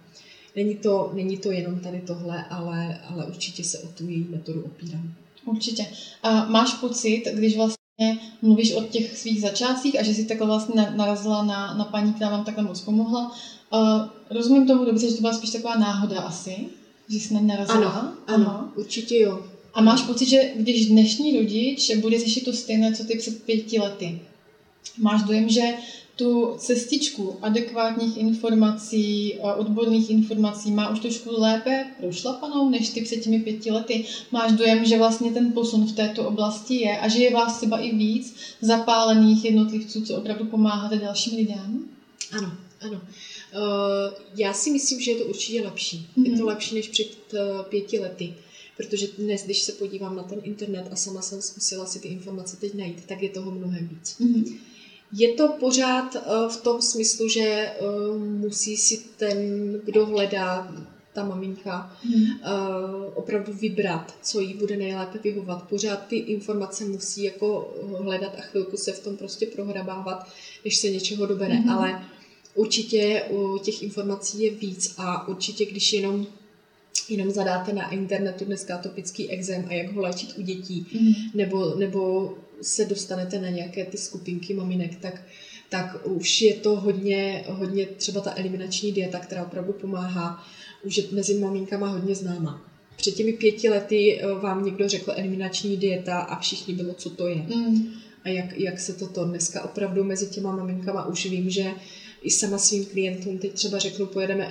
Není 0.55 0.75
to, 0.75 1.11
není 1.13 1.37
to 1.37 1.51
jenom 1.51 1.79
tady 1.79 2.01
tohle, 2.07 2.45
ale, 2.49 2.99
ale 3.09 3.25
určitě 3.25 3.63
se 3.63 3.79
o 3.79 3.87
tu 3.87 4.09
její 4.09 4.27
metodu 4.29 4.61
opírám. 4.61 5.13
Určitě. 5.45 5.85
A 6.23 6.45
máš 6.45 6.73
pocit, 6.73 7.23
když 7.33 7.57
vlastně 7.57 8.19
mluvíš 8.41 8.73
o 8.73 8.81
těch 8.81 9.17
svých 9.17 9.41
začátcích 9.41 9.99
a 9.99 10.03
že 10.03 10.13
jsi 10.13 10.25
takhle 10.25 10.47
vlastně 10.47 10.93
narazila 10.95 11.43
na, 11.43 11.73
na 11.73 11.85
paní, 11.85 12.13
která 12.13 12.31
vám 12.31 12.45
takhle 12.45 12.63
moc 12.63 12.81
pomohla, 12.81 13.31
uh, 13.73 13.79
rozumím 14.29 14.67
tomu 14.67 14.85
dobře, 14.85 15.09
že 15.09 15.15
to 15.15 15.21
byla 15.21 15.33
spíš 15.33 15.49
taková 15.49 15.75
náhoda 15.75 16.21
asi, 16.21 16.55
že 17.09 17.19
jsi 17.19 17.33
na 17.33 17.39
ní 17.39 17.47
narazila? 17.47 17.89
Ano, 17.89 18.13
ano, 18.27 18.71
určitě 18.75 19.19
jo. 19.19 19.45
A 19.73 19.81
máš 19.81 20.01
pocit, 20.01 20.29
že 20.29 20.51
když 20.55 20.87
dnešní 20.87 21.37
rodič 21.37 21.95
bude 21.95 22.19
řešit 22.19 22.45
to 22.45 22.53
stejné, 22.53 22.95
co 22.95 23.03
ty 23.03 23.17
před 23.17 23.43
pěti 23.43 23.79
lety, 23.79 24.21
máš 24.97 25.23
dojem, 25.23 25.49
že 25.49 25.61
tu 26.21 26.55
cestičku 26.57 27.37
adekvátních 27.41 28.17
informací, 28.17 29.33
odborných 29.57 30.09
informací 30.09 30.71
má 30.71 30.89
už 30.89 30.99
trošku 30.99 31.29
lépe 31.41 31.85
prošlapanou 31.99 32.69
než 32.69 32.89
ty 32.89 33.01
před 33.01 33.17
těmi 33.17 33.39
pěti 33.39 33.71
lety. 33.71 34.05
Máš 34.31 34.51
dojem, 34.51 34.85
že 34.85 34.97
vlastně 34.97 35.31
ten 35.31 35.51
posun 35.51 35.85
v 35.85 35.95
této 35.95 36.27
oblasti 36.27 36.75
je 36.75 36.99
a 36.99 37.07
že 37.07 37.23
je 37.23 37.33
vás 37.33 37.57
třeba 37.57 37.79
i 37.79 37.95
víc 37.95 38.35
zapálených 38.61 39.45
jednotlivců, 39.45 40.05
co 40.05 40.17
opravdu 40.17 40.45
pomáháte 40.45 40.97
dalším 40.97 41.37
lidem? 41.37 41.85
Ano, 42.31 42.51
ano. 42.81 43.01
Uh, 43.01 44.13
já 44.35 44.53
si 44.53 44.71
myslím, 44.71 45.01
že 45.01 45.11
je 45.11 45.17
to 45.17 45.25
určitě 45.25 45.61
lepší. 45.61 46.07
Mm-hmm. 46.17 46.25
Je 46.25 46.31
to 46.31 46.37
mhm. 46.37 46.47
lepší 46.47 46.75
než 46.75 46.87
před 46.87 47.33
uh, 47.33 47.61
pěti 47.61 47.99
lety. 47.99 48.33
Protože 48.77 49.07
dnes, 49.17 49.45
když 49.45 49.61
se 49.61 49.71
podívám 49.71 50.15
na 50.15 50.23
ten 50.23 50.39
internet 50.43 50.87
a 50.91 50.95
sama 50.95 51.21
jsem 51.21 51.41
zkusila 51.41 51.85
si 51.85 51.99
ty 51.99 52.07
informace 52.07 52.57
teď 52.57 52.73
najít, 52.73 53.05
tak 53.05 53.21
je 53.21 53.29
toho 53.29 53.51
mnohem 53.51 53.87
víc. 53.87 54.15
Mm-hmm. 54.19 54.70
Je 55.13 55.33
to 55.33 55.47
pořád 55.47 56.15
eh, 56.15 56.19
v 56.49 56.61
tom 56.61 56.81
smyslu, 56.81 57.29
že 57.29 57.41
eh, 57.41 57.73
musí 58.17 58.77
si 58.77 58.97
ten, 59.17 59.37
kdo 59.85 60.05
hledá, 60.05 60.75
ta 61.13 61.25
maminka, 61.25 61.97
hmm. 62.03 62.25
opravdu 63.13 63.53
vybrat, 63.53 64.15
co 64.21 64.39
jí 64.39 64.53
bude 64.53 64.77
nejlépe 64.77 65.19
vyhovat. 65.23 65.63
Pořád 65.69 66.07
ty 66.07 66.15
informace 66.15 66.85
musí 66.85 67.23
jako 67.23 67.73
hledat 67.99 68.35
a 68.37 68.41
chvilku 68.41 68.77
se 68.77 68.91
v 68.91 69.03
tom 69.03 69.17
prostě 69.17 69.45
prohrabávat, 69.45 70.27
než 70.65 70.77
se 70.77 70.89
něčeho 70.89 71.25
dobere. 71.25 71.53
Hmm. 71.53 71.69
Ale 71.69 72.03
určitě 72.55 73.23
u 73.29 73.57
těch 73.57 73.83
informací 73.83 74.41
je 74.41 74.51
víc 74.51 74.93
a 74.97 75.27
určitě, 75.27 75.65
když 75.65 75.93
jenom 75.93 76.27
jenom 77.09 77.31
zadáte 77.31 77.73
na 77.73 77.89
internetu 77.89 78.45
dneska 78.45 78.75
atopický 78.75 79.29
exém 79.29 79.65
a 79.69 79.73
jak 79.73 79.91
ho 79.91 80.01
léčit 80.01 80.33
u 80.37 80.41
dětí, 80.41 80.87
mm. 80.99 81.13
nebo, 81.33 81.75
nebo 81.75 82.33
se 82.61 82.85
dostanete 82.85 83.39
na 83.39 83.49
nějaké 83.49 83.85
ty 83.85 83.97
skupinky 83.97 84.53
maminek, 84.53 84.95
tak, 84.95 85.23
tak 85.69 86.07
už 86.07 86.41
je 86.41 86.53
to 86.53 86.75
hodně, 86.75 87.43
hodně 87.47 87.85
třeba 87.85 88.21
ta 88.21 88.33
eliminační 88.35 88.91
dieta, 88.91 89.19
která 89.19 89.43
opravdu 89.45 89.73
pomáhá, 89.73 90.43
už 90.83 90.97
je 90.97 91.03
mezi 91.11 91.39
maminkama 91.39 91.87
hodně 91.87 92.15
známa. 92.15 92.71
Před 92.95 93.11
těmi 93.11 93.33
pěti 93.33 93.69
lety 93.69 94.21
eh, 94.21 94.33
vám 94.33 94.65
někdo 94.65 94.89
řekl 94.89 95.13
eliminační 95.15 95.77
dieta 95.77 96.19
a 96.19 96.39
všichni 96.39 96.73
bylo, 96.73 96.93
co 96.93 97.09
to 97.09 97.27
je. 97.27 97.35
Mm. 97.35 97.93
A 98.23 98.29
jak, 98.29 98.59
jak 98.59 98.79
se 98.79 98.93
toto 98.93 99.25
dneska 99.25 99.63
opravdu 99.63 100.03
mezi 100.03 100.27
těma 100.27 100.55
maminkama 100.55 101.05
už 101.05 101.25
vím, 101.25 101.49
že 101.49 101.71
i 102.21 102.31
sama 102.31 102.57
svým 102.57 102.85
klientům 102.85 103.37
teď 103.37 103.53
třeba 103.53 103.79
řeknu, 103.79 104.05
pojedeme 104.05 104.47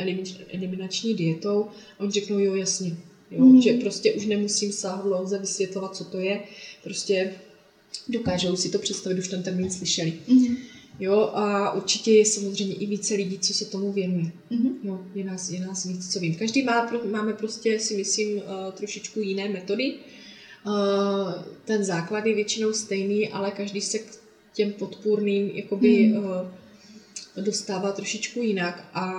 eliminační 0.52 1.14
dietou, 1.14 1.66
a 1.98 2.00
oni 2.00 2.12
řeknou, 2.12 2.38
jo, 2.38 2.54
jasně, 2.54 2.96
jo, 3.30 3.44
mm. 3.44 3.60
že 3.60 3.72
prostě 3.72 4.12
už 4.12 4.26
nemusím 4.26 4.72
sáhodlouze 4.72 5.38
vysvětlovat, 5.38 5.96
co 5.96 6.04
to 6.04 6.18
je, 6.18 6.40
prostě 6.82 7.34
dokážou 8.09 8.57
si 8.57 8.68
to 8.68 8.79
představit, 8.79 9.18
už 9.18 9.29
ten 9.29 9.42
termín 9.42 9.70
slyšeli. 9.70 10.18
Mm. 10.29 10.57
Jo, 11.00 11.31
a 11.35 11.72
určitě 11.72 12.12
je 12.12 12.26
samozřejmě 12.26 12.74
i 12.74 12.87
více 12.87 13.14
lidí, 13.14 13.38
co 13.38 13.55
se 13.55 13.64
tomu 13.64 13.92
věnuje. 13.92 14.33
Mm-hmm. 14.50 14.72
Jo, 14.83 15.00
je 15.14 15.24
nás, 15.24 15.50
je 15.50 15.61
nás 15.61 15.85
víc, 15.85 16.12
co 16.12 16.20
vím. 16.20 16.35
Každý 16.35 16.62
má, 16.62 16.90
máme 17.11 17.33
prostě, 17.33 17.81
si 17.81 17.96
myslím, 17.96 18.37
uh, 18.37 18.42
trošičku 18.72 19.20
jiné 19.20 19.48
metody. 19.48 19.94
Uh, 20.66 20.72
ten 21.64 21.85
základ 21.85 22.26
je 22.26 22.35
většinou 22.35 22.72
stejný, 22.72 23.29
ale 23.29 23.50
každý 23.50 23.81
se 23.81 23.98
k 23.98 24.18
těm 24.55 24.72
podpůrným 24.72 25.50
jakoby 25.55 26.07
mm. 26.07 26.16
uh, 26.16 27.44
dostává 27.44 27.92
trošičku 27.92 28.42
jinak 28.42 28.88
a 28.94 29.12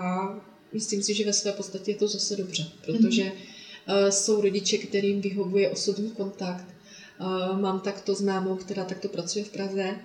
myslím 0.74 1.04
si, 1.04 1.14
že 1.14 1.26
ve 1.26 1.34
své 1.34 1.52
podstatě 1.52 1.92
je 1.92 1.98
to 1.98 2.08
zase 2.08 2.36
dobře, 2.36 2.72
protože 2.86 3.24
mm-hmm. 3.24 4.10
jsou 4.10 4.42
rodiče, 4.42 4.78
kterým 4.78 5.22
vyhovuje 5.22 5.70
osobní 5.70 6.12
kontakt. 6.12 6.66
Mám 7.62 7.80
takto 7.80 8.16
známou, 8.16 8.56
která 8.56 8.84
takto 8.84 9.08
pracuje 9.08 9.46
v 9.46 9.50
Praze 9.50 9.96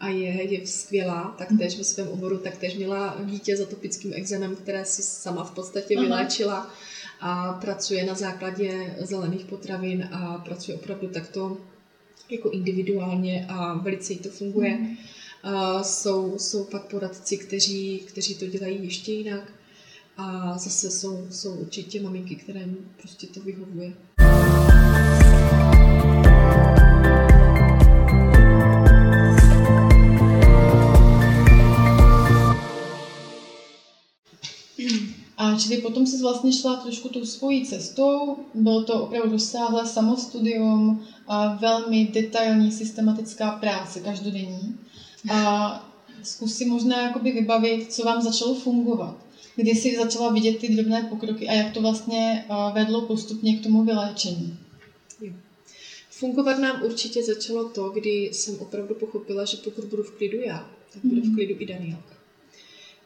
a 0.00 0.08
je, 0.08 0.52
je 0.52 0.66
skvělá, 0.66 1.34
taktéž 1.38 1.78
ve 1.78 1.84
svém 1.84 2.08
oboru, 2.08 2.38
taktéž 2.38 2.74
měla 2.74 3.16
dítě 3.24 3.56
s 3.56 3.60
atopickým 3.60 4.12
exémem, 4.14 4.56
které 4.56 4.84
si 4.84 5.02
sama 5.02 5.44
v 5.44 5.50
podstatě 5.50 5.94
Aha. 5.96 6.04
vyléčila 6.04 6.70
a 7.20 7.52
pracuje 7.52 8.06
na 8.06 8.14
základě 8.14 8.96
zelených 9.00 9.44
potravin 9.44 10.08
a 10.12 10.38
pracuje 10.38 10.76
opravdu 10.76 11.08
takto 11.08 11.58
jako 12.30 12.50
individuálně 12.50 13.46
a 13.48 13.74
velice 13.74 14.12
jí 14.12 14.18
to 14.18 14.28
funguje. 14.28 14.76
Mm. 14.76 14.96
A 15.42 15.82
jsou, 15.82 16.38
jsou 16.38 16.64
pak 16.64 16.82
poradci, 16.82 17.38
kteří, 17.38 17.98
kteří 17.98 18.34
to 18.34 18.46
dělají 18.46 18.84
ještě 18.84 19.12
jinak. 19.12 19.52
A 20.16 20.58
zase 20.58 20.90
jsou, 20.90 21.26
jsou 21.30 21.54
určitě 21.54 22.02
maminky, 22.02 22.34
kterým 22.34 22.76
prostě 22.96 23.26
to 23.26 23.40
vyhovuje. 23.40 23.92
A 35.50 35.58
čili 35.58 35.76
potom 35.76 36.06
se 36.06 36.22
vlastně 36.22 36.52
šla 36.52 36.76
trošku 36.76 37.08
tou 37.08 37.24
svojí 37.24 37.66
cestou, 37.66 38.36
bylo 38.54 38.84
to 38.84 39.02
opravdu 39.02 39.32
rozsáhlé 39.32 39.86
samostudium, 39.86 41.02
a 41.26 41.54
velmi 41.54 42.04
detailní 42.12 42.72
systematická 42.72 43.50
práce 43.50 44.00
každodenní. 44.00 44.78
A 45.32 45.90
zkus 46.22 46.54
si 46.54 46.64
možná 46.64 47.02
jakoby 47.02 47.32
vybavit, 47.32 47.92
co 47.92 48.04
vám 48.04 48.22
začalo 48.22 48.54
fungovat. 48.54 49.16
Kdy 49.56 49.70
jsi 49.70 49.96
začala 49.96 50.32
vidět 50.32 50.58
ty 50.58 50.74
drobné 50.74 51.02
pokroky 51.02 51.48
a 51.48 51.52
jak 51.52 51.74
to 51.74 51.80
vlastně 51.80 52.44
vedlo 52.74 53.02
postupně 53.02 53.56
k 53.56 53.62
tomu 53.62 53.84
vyléčení. 53.84 54.58
Fungovat 56.10 56.58
nám 56.58 56.82
určitě 56.82 57.22
začalo 57.22 57.68
to, 57.68 57.88
kdy 57.88 58.10
jsem 58.10 58.56
opravdu 58.60 58.94
pochopila, 58.94 59.44
že 59.44 59.56
pokud 59.56 59.84
budu 59.84 60.02
v 60.02 60.10
klidu 60.10 60.40
já, 60.40 60.70
tak 60.92 61.04
bude 61.04 61.20
v 61.20 61.24
mhm. 61.24 61.34
klidu 61.34 61.54
i 61.58 61.66
Danielka. 61.66 62.09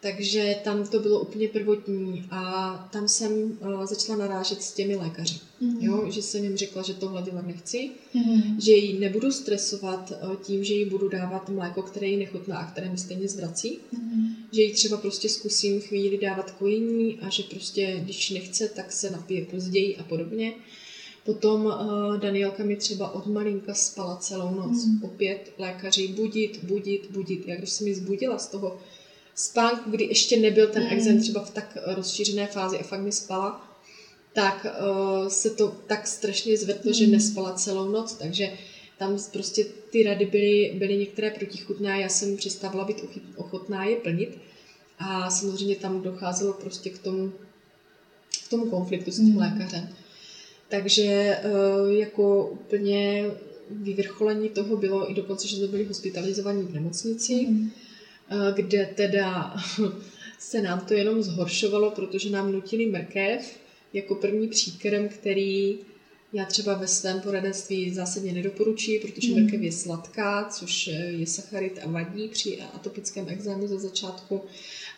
Takže 0.04 0.56
tam 0.64 0.86
to 0.86 1.00
bylo 1.00 1.20
úplně 1.20 1.48
prvotní 1.48 2.24
a 2.30 2.74
tam 2.92 3.08
jsem 3.08 3.32
uh, 3.32 3.84
začala 3.86 4.18
narážet 4.18 4.62
s 4.62 4.72
těmi 4.72 4.96
lékaři. 4.96 5.34
Mm-hmm. 5.34 5.76
Jo, 5.80 6.10
že 6.10 6.22
jsem 6.22 6.44
jim 6.44 6.56
řekla, 6.56 6.82
že 6.82 6.94
tohle 6.94 7.22
dělat 7.22 7.46
nechci, 7.46 7.90
mm-hmm. 8.14 8.56
že 8.58 8.72
ji 8.72 8.98
nebudu 8.98 9.32
stresovat 9.32 10.12
uh, 10.22 10.36
tím, 10.36 10.64
že 10.64 10.74
jí 10.74 10.84
budu 10.84 11.08
dávat 11.08 11.48
mléko, 11.48 11.82
které 11.82 12.06
jí 12.06 12.16
nechutná 12.16 12.56
a 12.56 12.70
které 12.70 12.90
mi 12.90 12.98
stejně 12.98 13.28
zvrací. 13.28 13.78
Mm-hmm. 13.94 14.28
Že 14.52 14.62
jí 14.62 14.72
třeba 14.72 14.96
prostě 14.96 15.28
zkusím 15.28 15.80
chvíli 15.80 16.18
dávat 16.18 16.50
kojení 16.50 17.18
a 17.20 17.28
že 17.28 17.42
prostě, 17.42 18.00
když 18.04 18.30
nechce, 18.30 18.68
tak 18.68 18.92
se 18.92 19.10
napije 19.10 19.44
později 19.44 19.96
a 19.96 20.02
podobně. 20.02 20.52
Potom 21.24 21.64
uh, 21.64 22.16
Danielka 22.18 22.64
mi 22.64 22.76
třeba 22.76 23.10
od 23.10 23.26
malinka 23.26 23.74
spala 23.74 24.16
celou 24.16 24.54
noc. 24.54 24.84
Mm. 24.84 25.04
Opět 25.04 25.52
lékaři 25.58 26.08
budit, 26.08 26.64
budit, 26.64 27.08
budit. 27.10 27.48
Já 27.48 27.56
když 27.56 27.70
jsem 27.70 27.84
mi 27.84 27.94
zbudila 27.94 28.38
z 28.38 28.48
toho 28.48 28.78
spánku, 29.34 29.90
kdy 29.90 30.04
ještě 30.04 30.36
nebyl 30.36 30.68
ten 30.68 30.86
exem 30.90 31.20
třeba 31.20 31.44
v 31.44 31.50
tak 31.50 31.78
rozšířené 31.86 32.46
fázi 32.46 32.78
a 32.78 32.82
fakt 32.82 33.00
mi 33.00 33.12
spala, 33.12 33.78
tak 34.32 34.66
uh, 34.66 35.28
se 35.28 35.50
to 35.50 35.76
tak 35.86 36.06
strašně 36.06 36.56
zvedlo, 36.56 36.82
mm. 36.86 36.92
že 36.92 37.06
nespala 37.06 37.52
celou 37.52 37.90
noc, 37.90 38.14
takže 38.14 38.52
tam 38.98 39.18
prostě 39.32 39.64
ty 39.90 40.02
rady 40.02 40.26
byly, 40.26 40.74
byly 40.78 40.96
některé 40.96 41.30
protichutné, 41.30 42.00
já 42.00 42.08
jsem 42.08 42.36
přestávala 42.36 42.84
být 42.84 43.04
ochotná 43.36 43.84
je 43.84 43.96
plnit 43.96 44.38
a 44.98 45.30
samozřejmě 45.30 45.76
tam 45.76 46.02
docházelo 46.02 46.52
prostě 46.52 46.90
k 46.90 46.98
tomu, 46.98 47.32
k 48.46 48.50
tomu 48.50 48.70
konfliktu 48.70 49.10
s 49.10 49.16
tím 49.16 49.32
mm. 49.32 49.38
lékařem. 49.38 49.88
Takže 50.68 51.38
uh, 51.44 51.92
jako 51.92 52.48
úplně 52.48 53.24
vyvrcholení 53.70 54.48
toho 54.48 54.76
bylo 54.76 55.10
i 55.10 55.14
dokonce, 55.14 55.48
že 55.48 55.56
jsme 55.56 55.66
byli 55.66 55.84
hospitalizovaní 55.84 56.62
v 56.62 56.74
nemocnici. 56.74 57.46
Mm 57.46 57.70
kde 58.54 58.87
teda 58.94 59.56
se 60.38 60.62
nám 60.62 60.80
to 60.80 60.94
jenom 60.94 61.22
zhoršovalo, 61.22 61.90
protože 61.90 62.30
nám 62.30 62.52
nutili 62.52 62.87
mrkev 62.87 63.58
jako 63.92 64.14
první 64.14 64.48
příkrm, 64.48 65.08
který 65.08 65.78
já 66.32 66.44
třeba 66.44 66.74
ve 66.74 66.88
svém 66.88 67.20
poradenství 67.20 67.94
zásadně 67.94 68.32
nedoporučuji, 68.32 69.00
protože 69.00 69.32
mm. 69.32 69.42
mrkev 69.42 69.60
je 69.60 69.72
sladká, 69.72 70.44
což 70.44 70.87
je 71.18 71.26
sacharid 71.26 71.78
a 71.82 71.88
vadí 71.88 72.28
při 72.28 72.58
atopickém 72.74 73.28
exému 73.28 73.66
ze 73.66 73.78
začátku 73.78 74.44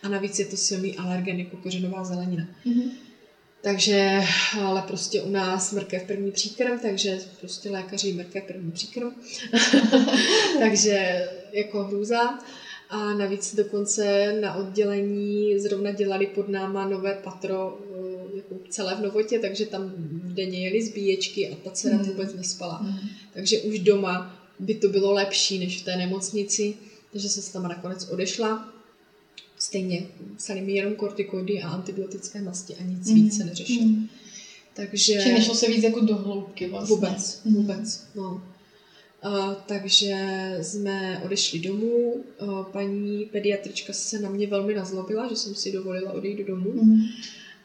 a 0.03 0.09
navíc 0.09 0.39
je 0.39 0.45
to 0.45 0.57
silný 0.57 0.97
alergen 0.97 1.41
jako 1.41 1.57
kořenová 1.57 2.05
zelenina. 2.05 2.49
Mm. 2.65 2.91
Takže, 3.63 4.21
ale 4.61 4.83
prostě 4.83 5.23
u 5.23 5.31
nás 5.31 5.73
mrkev 5.73 6.03
první 6.03 6.33
příkrm, 6.33 6.79
takže 6.79 7.19
prostě 7.41 7.71
lékaři 7.71 8.13
mrkev 8.13 8.45
první 8.45 8.73
příkrm. 8.73 9.11
takže 10.61 11.29
jako 11.53 11.85
hrůza. 11.85 12.39
A 12.91 13.15
navíc 13.15 13.55
dokonce 13.55 14.33
na 14.41 14.55
oddělení 14.55 15.59
zrovna 15.59 15.93
dělali 15.93 16.27
pod 16.27 16.49
náma 16.49 16.89
nové 16.89 17.15
patro, 17.25 17.79
eh, 17.81 18.37
jako 18.37 18.55
celé 18.71 18.95
v 18.95 19.01
novotě, 19.01 19.39
takže 19.39 19.67
tam 19.67 19.93
denně 20.25 20.65
jeli 20.65 20.87
zbíječky 20.87 21.49
a 21.49 21.57
ta 21.65 21.71
dcera 21.71 21.97
mm. 21.97 22.05
vůbec 22.05 22.35
nespala. 22.35 22.83
Mm. 22.83 23.09
Takže 23.35 23.61
už 23.61 23.79
doma 23.79 24.43
by 24.59 24.75
to 24.75 24.89
bylo 24.89 25.13
lepší 25.13 25.59
než 25.59 25.83
v 25.83 25.85
té 25.85 25.97
nemocnici, 25.97 26.75
takže 27.13 27.29
jsem 27.29 27.43
se 27.43 27.53
tam 27.53 27.63
nakonec 27.63 28.09
odešla. 28.09 28.73
Stejně 29.59 30.07
psali 30.37 30.61
mi 30.61 30.73
jenom 30.73 30.95
kortikoidy 30.95 31.63
a 31.63 31.69
antibiotické 31.69 32.43
masti 32.43 32.75
a 32.75 32.83
nic 32.83 33.11
mm. 33.11 33.15
víc 33.15 33.37
se 33.37 33.45
neřešilo. 33.45 33.87
Mm. 33.87 34.09
Takže... 34.75 35.21
Či 35.23 35.33
nešlo 35.33 35.55
se 35.55 35.69
víc 35.69 35.83
jako 35.83 36.01
do 36.01 36.17
hloubky 36.17 36.69
vlastně. 36.69 36.97
Vůbec, 36.97 37.41
mm. 37.45 37.55
vůbec, 37.55 38.07
no. 38.15 38.43
Uh, 39.27 39.55
takže 39.67 40.17
jsme 40.63 41.21
odešli 41.25 41.59
domů. 41.59 42.13
Uh, 42.13 42.65
paní 42.65 43.25
pediatrička 43.25 43.93
se 43.93 44.19
na 44.19 44.31
mě 44.31 44.47
velmi 44.47 44.75
nazlobila, 44.75 45.29
že 45.29 45.37
jsem 45.37 45.55
si 45.55 45.73
dovolila 45.73 46.13
odejít 46.13 46.39
do 46.39 46.45
domu. 46.45 46.73
Mm. 46.73 47.01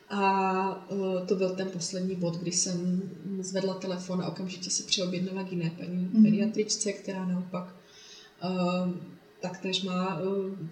A 0.10 0.92
uh, 0.92 1.28
to 1.28 1.36
byl 1.36 1.50
ten 1.50 1.70
poslední 1.70 2.16
bod, 2.16 2.36
kdy 2.36 2.52
jsem 2.52 3.02
zvedla 3.40 3.74
telefon 3.74 4.22
a 4.22 4.28
okamžitě 4.28 4.70
se 4.70 4.84
přeobjednala 4.84 5.44
k 5.44 5.52
jiné 5.52 5.72
paní 5.78 6.10
mm. 6.14 6.24
pediatričce, 6.24 6.94
která 6.94 7.26
naopak 7.26 7.76
taktéž 9.40 9.84
má 9.84 10.22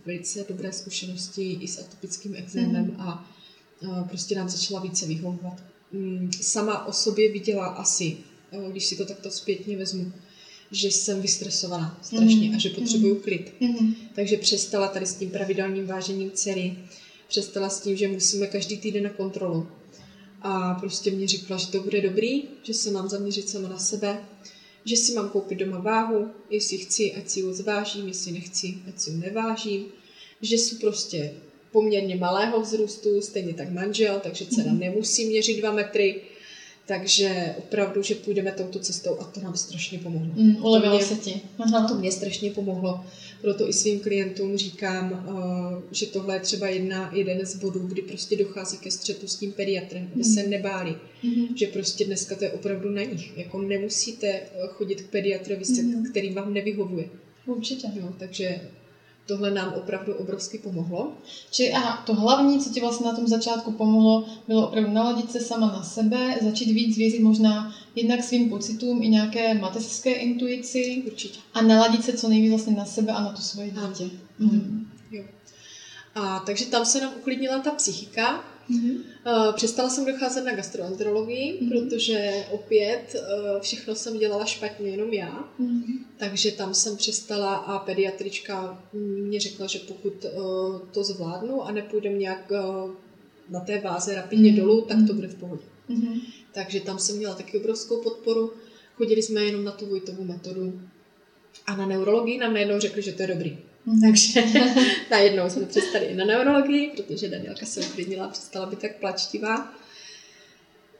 velice 0.05 0.45
dobré 0.49 0.71
zkušenosti 0.71 1.51
i 1.51 1.67
s 1.67 1.79
atopickým 1.79 2.35
exémem 2.35 2.85
mm. 2.85 3.01
a 3.01 3.29
prostě 4.09 4.35
nám 4.35 4.49
začala 4.49 4.81
více 4.81 5.05
vyhovovat. 5.05 5.63
Um, 5.91 6.31
sama 6.41 6.85
o 6.85 6.93
sobě 6.93 7.31
viděla 7.31 7.65
asi, 7.65 8.17
když 8.71 8.85
si 8.85 8.95
to 8.95 9.05
takto 9.05 9.31
zpětně 9.31 9.77
vezmu, 9.77 10.11
že 10.71 10.87
jsem 10.87 11.21
vystresovaná 11.21 11.99
strašně 12.01 12.49
mm. 12.49 12.55
a 12.55 12.59
že 12.59 12.69
potřebuju 12.69 13.15
mm. 13.15 13.21
klid. 13.21 13.53
Mm. 13.59 13.95
Takže 14.15 14.37
přestala 14.37 14.87
tady 14.87 15.05
s 15.05 15.15
tím 15.15 15.29
pravidelným 15.29 15.85
vážením 15.85 16.31
dcery, 16.31 16.77
přestala 17.27 17.69
s 17.69 17.81
tím, 17.81 17.97
že 17.97 18.07
musíme 18.07 18.47
každý 18.47 18.77
týden 18.77 19.03
na 19.03 19.09
kontrolu. 19.09 19.67
A 20.41 20.73
prostě 20.73 21.11
mě 21.11 21.27
řekla, 21.27 21.57
že 21.57 21.67
to 21.67 21.79
bude 21.79 22.01
dobrý, 22.01 22.43
že 22.63 22.73
se 22.73 22.91
mám 22.91 23.09
zaměřit 23.09 23.49
sama 23.49 23.69
na 23.69 23.79
sebe, 23.79 24.23
že 24.85 24.97
si 24.97 25.13
mám 25.13 25.29
koupit 25.29 25.59
doma 25.59 25.79
váhu, 25.79 26.31
jestli 26.49 26.77
chci, 26.77 27.13
ať 27.13 27.29
si 27.29 27.39
ji 27.39 27.53
zvážím, 27.53 28.07
jestli 28.07 28.31
nechci, 28.31 28.77
ať 28.87 28.99
si 28.99 29.09
ji 29.09 29.17
nevážím, 29.17 29.85
že 30.41 30.55
jsou 30.55 30.77
prostě 30.77 31.33
poměrně 31.71 32.15
malého 32.15 32.61
vzrůstu, 32.61 33.21
stejně 33.21 33.53
tak 33.53 33.71
manžel, 33.71 34.19
takže 34.23 34.45
dcera 34.45 34.71
mm. 34.71 34.79
nemusí 34.79 35.25
měřit 35.25 35.59
dva 35.59 35.71
metry, 35.71 36.21
takže 36.89 37.55
opravdu, 37.57 38.03
že 38.03 38.15
půjdeme 38.15 38.51
touto 38.51 38.79
cestou 38.79 39.19
a 39.19 39.23
to 39.23 39.41
nám 39.41 39.55
strašně 39.55 39.99
pomohlo. 39.99 40.33
Mm, 40.35 40.65
ulevilo 40.65 40.99
se 40.99 41.15
ti. 41.15 41.41
Aha. 41.59 41.87
To 41.87 41.95
mě 41.95 42.11
strašně 42.11 42.51
pomohlo. 42.51 43.05
Proto 43.41 43.69
i 43.69 43.73
svým 43.73 43.99
klientům 43.99 44.57
říkám, 44.57 45.25
uh, 45.27 45.83
že 45.91 46.05
tohle 46.05 46.35
je 46.35 46.39
třeba 46.39 46.67
jedna, 46.67 47.11
jeden 47.13 47.45
z 47.45 47.55
bodů, 47.55 47.79
kdy 47.79 48.01
prostě 48.01 48.35
dochází 48.37 48.77
ke 48.77 48.91
střetu 48.91 49.27
s 49.27 49.35
tím 49.35 49.51
pediatrem, 49.51 50.09
aby 50.13 50.23
mm. 50.23 50.33
se 50.33 50.47
nebáli. 50.47 50.95
Mm. 51.23 51.57
Že 51.57 51.67
prostě 51.67 52.05
dneska 52.05 52.35
to 52.35 52.43
je 52.43 52.51
opravdu 52.51 52.89
na 52.89 53.03
nich. 53.03 53.37
Jako 53.37 53.61
nemusíte 53.61 54.27
eh, 54.27 54.49
chodit 54.67 55.01
k 55.01 55.09
pediatrovi, 55.09 55.63
mm. 55.83 56.03
který 56.11 56.33
vám 56.33 56.53
nevyhovuje. 56.53 57.09
Určitě. 57.45 57.87
Jo, 57.95 58.13
takže 58.19 58.61
tohle 59.29 59.51
nám 59.51 59.73
opravdu 59.73 60.13
obrovsky 60.13 60.57
pomohlo. 60.57 61.13
Či 61.51 61.73
a 61.73 61.91
to 61.91 62.13
hlavní, 62.13 62.59
co 62.59 62.69
ti 62.69 62.81
vlastně 62.81 63.05
na 63.05 63.15
tom 63.15 63.27
začátku 63.27 63.71
pomohlo, 63.71 64.25
bylo 64.47 64.67
opravdu 64.67 64.91
naladit 64.91 65.31
se 65.31 65.39
sama 65.39 65.67
na 65.67 65.83
sebe, 65.83 66.37
začít 66.41 66.73
víc 66.73 66.97
věřit 66.97 67.19
možná 67.19 67.75
jednak 67.95 68.23
svým 68.23 68.49
pocitům 68.49 69.03
i 69.03 69.07
nějaké 69.07 69.53
mateřské 69.53 70.13
intuici. 70.13 71.03
Určitě. 71.07 71.39
A 71.53 71.61
naladit 71.61 72.03
se 72.03 72.13
co 72.13 72.29
nejvíc 72.29 72.49
vlastně 72.49 72.75
na 72.75 72.85
sebe 72.85 73.11
a 73.11 73.21
na 73.21 73.31
to 73.31 73.41
svoje 73.41 73.71
dítě. 73.71 74.09
Mhm. 74.39 74.87
Jo. 75.11 75.23
A 76.15 76.39
takže 76.39 76.65
tam 76.65 76.85
se 76.85 77.01
nám 77.01 77.13
uklidnila 77.17 77.59
ta 77.59 77.71
psychika, 77.71 78.43
Mm-hmm. 78.69 79.53
Přestala 79.53 79.89
jsem 79.89 80.05
docházet 80.05 80.41
na 80.41 80.55
gastroenterologii, 80.55 81.59
mm-hmm. 81.61 81.69
protože 81.69 82.45
opět 82.51 83.15
uh, 83.15 83.61
všechno 83.61 83.95
jsem 83.95 84.17
dělala 84.17 84.45
špatně, 84.45 84.89
jenom 84.89 85.13
já. 85.13 85.49
Mm-hmm. 85.59 85.99
Takže 86.17 86.51
tam 86.51 86.73
jsem 86.73 86.97
přestala 86.97 87.55
a 87.55 87.79
pediatrička 87.79 88.83
mě 88.93 89.39
řekla, 89.39 89.67
že 89.67 89.79
pokud 89.79 90.25
uh, 90.25 90.79
to 90.91 91.03
zvládnu 91.03 91.63
a 91.63 91.71
nepůjdem 91.71 92.19
nějak 92.19 92.51
na 93.49 93.59
té 93.59 93.79
váze 93.79 94.15
rapidně 94.15 94.51
mm-hmm. 94.51 94.57
dolů, 94.57 94.81
tak 94.81 94.97
to 95.07 95.13
bude 95.13 95.27
v 95.27 95.35
pohodě. 95.35 95.63
Mm-hmm. 95.89 96.21
Takže 96.53 96.79
tam 96.79 96.99
jsem 96.99 97.17
měla 97.17 97.35
taky 97.35 97.59
obrovskou 97.59 98.01
podporu. 98.01 98.53
Chodili 98.93 99.21
jsme 99.21 99.41
jenom 99.41 99.63
na 99.63 99.71
tu 99.71 99.85
Vojtovou 99.85 100.23
metodu. 100.23 100.81
A 101.65 101.75
na 101.75 101.85
neurologii 101.85 102.37
nám 102.37 102.53
najednou 102.53 102.79
řekli, 102.79 103.01
že 103.01 103.11
to 103.11 103.21
je 103.21 103.27
dobrý. 103.27 103.57
Takže 104.01 104.43
najednou 105.11 105.49
jsme 105.49 105.65
přestali 105.65 106.05
i 106.05 106.15
na 106.15 106.25
neurologii, 106.25 106.91
protože 106.95 107.29
Danielka 107.29 107.65
se 107.65 107.81
uklidnila, 107.81 108.27
přestala 108.27 108.65
být 108.65 108.79
tak 108.79 108.95
plačtivá. 108.95 109.73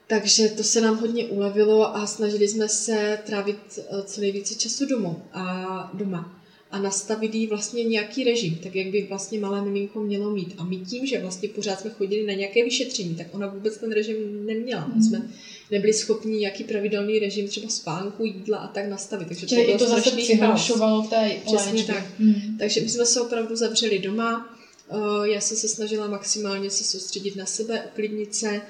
Takže 0.06 0.48
to 0.48 0.62
se 0.62 0.80
nám 0.80 0.98
hodně 0.98 1.24
ulevilo 1.24 1.96
a 1.96 2.06
snažili 2.06 2.48
jsme 2.48 2.68
se 2.68 3.18
trávit 3.26 3.78
eh, 3.78 4.02
co 4.02 4.20
nejvíce 4.20 4.54
času 4.54 4.86
domů 4.86 5.22
a 5.32 5.90
doma 5.94 6.39
a 6.70 6.78
nastavit 6.78 7.34
jí 7.34 7.46
vlastně 7.46 7.84
nějaký 7.84 8.24
režim, 8.24 8.58
tak 8.62 8.74
jak 8.74 8.86
by 8.86 9.06
vlastně 9.08 9.38
malé 9.38 9.64
miminko 9.64 10.00
mělo 10.00 10.30
mít. 10.30 10.54
A 10.58 10.64
my 10.64 10.76
tím, 10.76 11.06
že 11.06 11.20
vlastně 11.20 11.48
pořád 11.48 11.80
jsme 11.80 11.90
chodili 11.90 12.26
na 12.26 12.32
nějaké 12.32 12.64
vyšetření, 12.64 13.14
tak 13.14 13.26
ona 13.30 13.46
vůbec 13.46 13.78
ten 13.78 13.92
režim 13.92 14.46
neměla. 14.46 14.92
My 14.96 15.02
jsme 15.02 15.30
nebyli 15.70 15.92
schopni 15.92 16.38
nějaký 16.38 16.64
pravidelný 16.64 17.18
režim 17.18 17.48
třeba 17.48 17.68
spánku, 17.68 18.24
jídla 18.24 18.58
a 18.58 18.66
tak 18.68 18.88
nastavit. 18.88 19.28
Takže 19.28 19.46
Čili 19.46 19.72
to, 19.72 19.78
to 19.78 19.86
zase 19.86 20.10
přihlašovalo 20.10 21.02
té 21.02 21.30
Přesně 21.46 21.84
tak. 21.84 22.04
Hmm. 22.18 22.56
Takže 22.58 22.80
my 22.80 22.88
jsme 22.88 23.06
se 23.06 23.20
opravdu 23.20 23.56
zavřeli 23.56 23.98
doma. 23.98 24.56
Eh, 24.90 25.28
já 25.28 25.40
jsem 25.40 25.56
se 25.56 25.68
snažila 25.68 26.08
maximálně 26.08 26.70
se 26.70 26.84
soustředit 26.84 27.36
na 27.36 27.46
sebe, 27.46 27.84
uklidnit 27.92 28.34
se, 28.34 28.60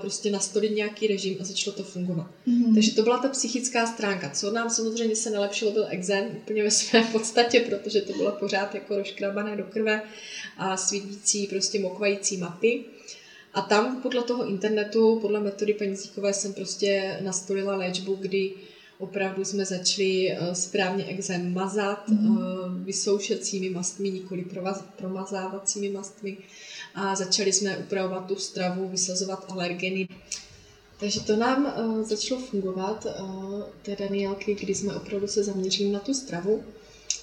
prostě 0.00 0.30
nastolit 0.30 0.76
nějaký 0.76 1.06
režim 1.06 1.36
a 1.40 1.44
začalo 1.44 1.76
to 1.76 1.82
fungovat. 1.82 2.30
Mm-hmm. 2.48 2.74
Takže 2.74 2.94
to 2.94 3.02
byla 3.02 3.18
ta 3.18 3.28
psychická 3.28 3.86
stránka. 3.86 4.30
Co 4.30 4.50
nám 4.50 4.70
samozřejmě 4.70 5.16
se 5.16 5.30
nelepšilo, 5.30 5.70
byl 5.70 5.86
exém 5.88 6.24
úplně 6.36 6.62
ve 6.62 6.70
své 6.70 7.02
podstatě, 7.12 7.60
protože 7.60 8.00
to 8.00 8.12
bylo 8.12 8.32
pořád 8.32 8.74
jako 8.74 8.96
rozkrabané 8.96 9.56
do 9.56 9.64
krve 9.64 10.02
a 10.56 10.76
svítící, 10.76 11.46
prostě 11.46 11.80
mokvající 11.80 12.36
mapy. 12.36 12.84
A 13.54 13.62
tam 13.62 14.02
podle 14.02 14.22
toho 14.22 14.48
internetu, 14.48 15.18
podle 15.20 15.40
metody 15.40 15.74
paní 15.74 15.96
Zíkové 15.96 16.32
jsem 16.32 16.52
prostě 16.52 17.18
nastolila 17.20 17.76
léčbu, 17.76 18.14
kdy 18.14 18.52
opravdu 18.98 19.44
jsme 19.44 19.64
začali 19.64 20.30
eh, 20.30 20.54
správně 20.54 21.04
exém 21.04 21.54
mazat 21.54 22.08
mm-hmm. 22.08 22.84
vysoušecími 22.84 23.70
mastmi, 23.70 24.10
nikoli 24.10 24.44
promazávacími 24.96 25.88
mastmi 25.88 26.36
a 26.94 27.14
začali 27.14 27.52
jsme 27.52 27.78
upravovat 27.78 28.26
tu 28.26 28.36
stravu, 28.36 28.88
vysazovat 28.88 29.44
alergeny. 29.48 30.08
Takže 31.00 31.20
to 31.20 31.36
nám 31.36 31.74
uh, 31.78 32.02
začalo 32.02 32.40
fungovat, 32.40 33.06
uh, 33.20 33.62
té 33.82 33.96
Danielky, 33.96 34.54
kdy 34.54 34.74
jsme 34.74 34.94
opravdu 34.94 35.26
se 35.26 35.44
zaměřili 35.44 35.90
na 35.90 35.98
tu 35.98 36.14
stravu 36.14 36.64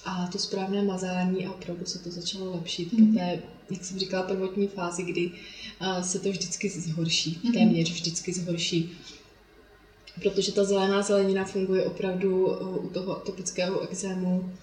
a 0.05 0.27
to 0.27 0.39
správné 0.39 0.83
mazání 0.83 1.45
a 1.45 1.51
opravdu 1.51 1.85
se 1.85 1.99
to 1.99 2.11
začalo 2.11 2.51
lepšit 2.51 2.93
mm. 2.93 3.07
po 3.07 3.19
té, 3.19 3.41
jak 3.69 3.85
jsem 3.85 3.99
říkala, 3.99 4.23
prvotní 4.23 4.67
fázi, 4.67 5.03
kdy 5.03 5.31
uh, 5.81 6.01
se 6.01 6.19
to 6.19 6.29
vždycky 6.29 6.69
zhorší, 6.69 7.41
mm. 7.43 7.51
téměř 7.53 7.91
vždycky 7.91 8.33
zhorší. 8.33 8.97
Protože 10.23 10.51
ta 10.51 10.63
zelená 10.63 11.01
zelenina 11.01 11.45
funguje 11.45 11.85
opravdu 11.85 12.45
uh, 12.45 12.85
u 12.85 12.89
toho 12.89 13.17
atopického 13.17 13.89
exému, 13.89 14.53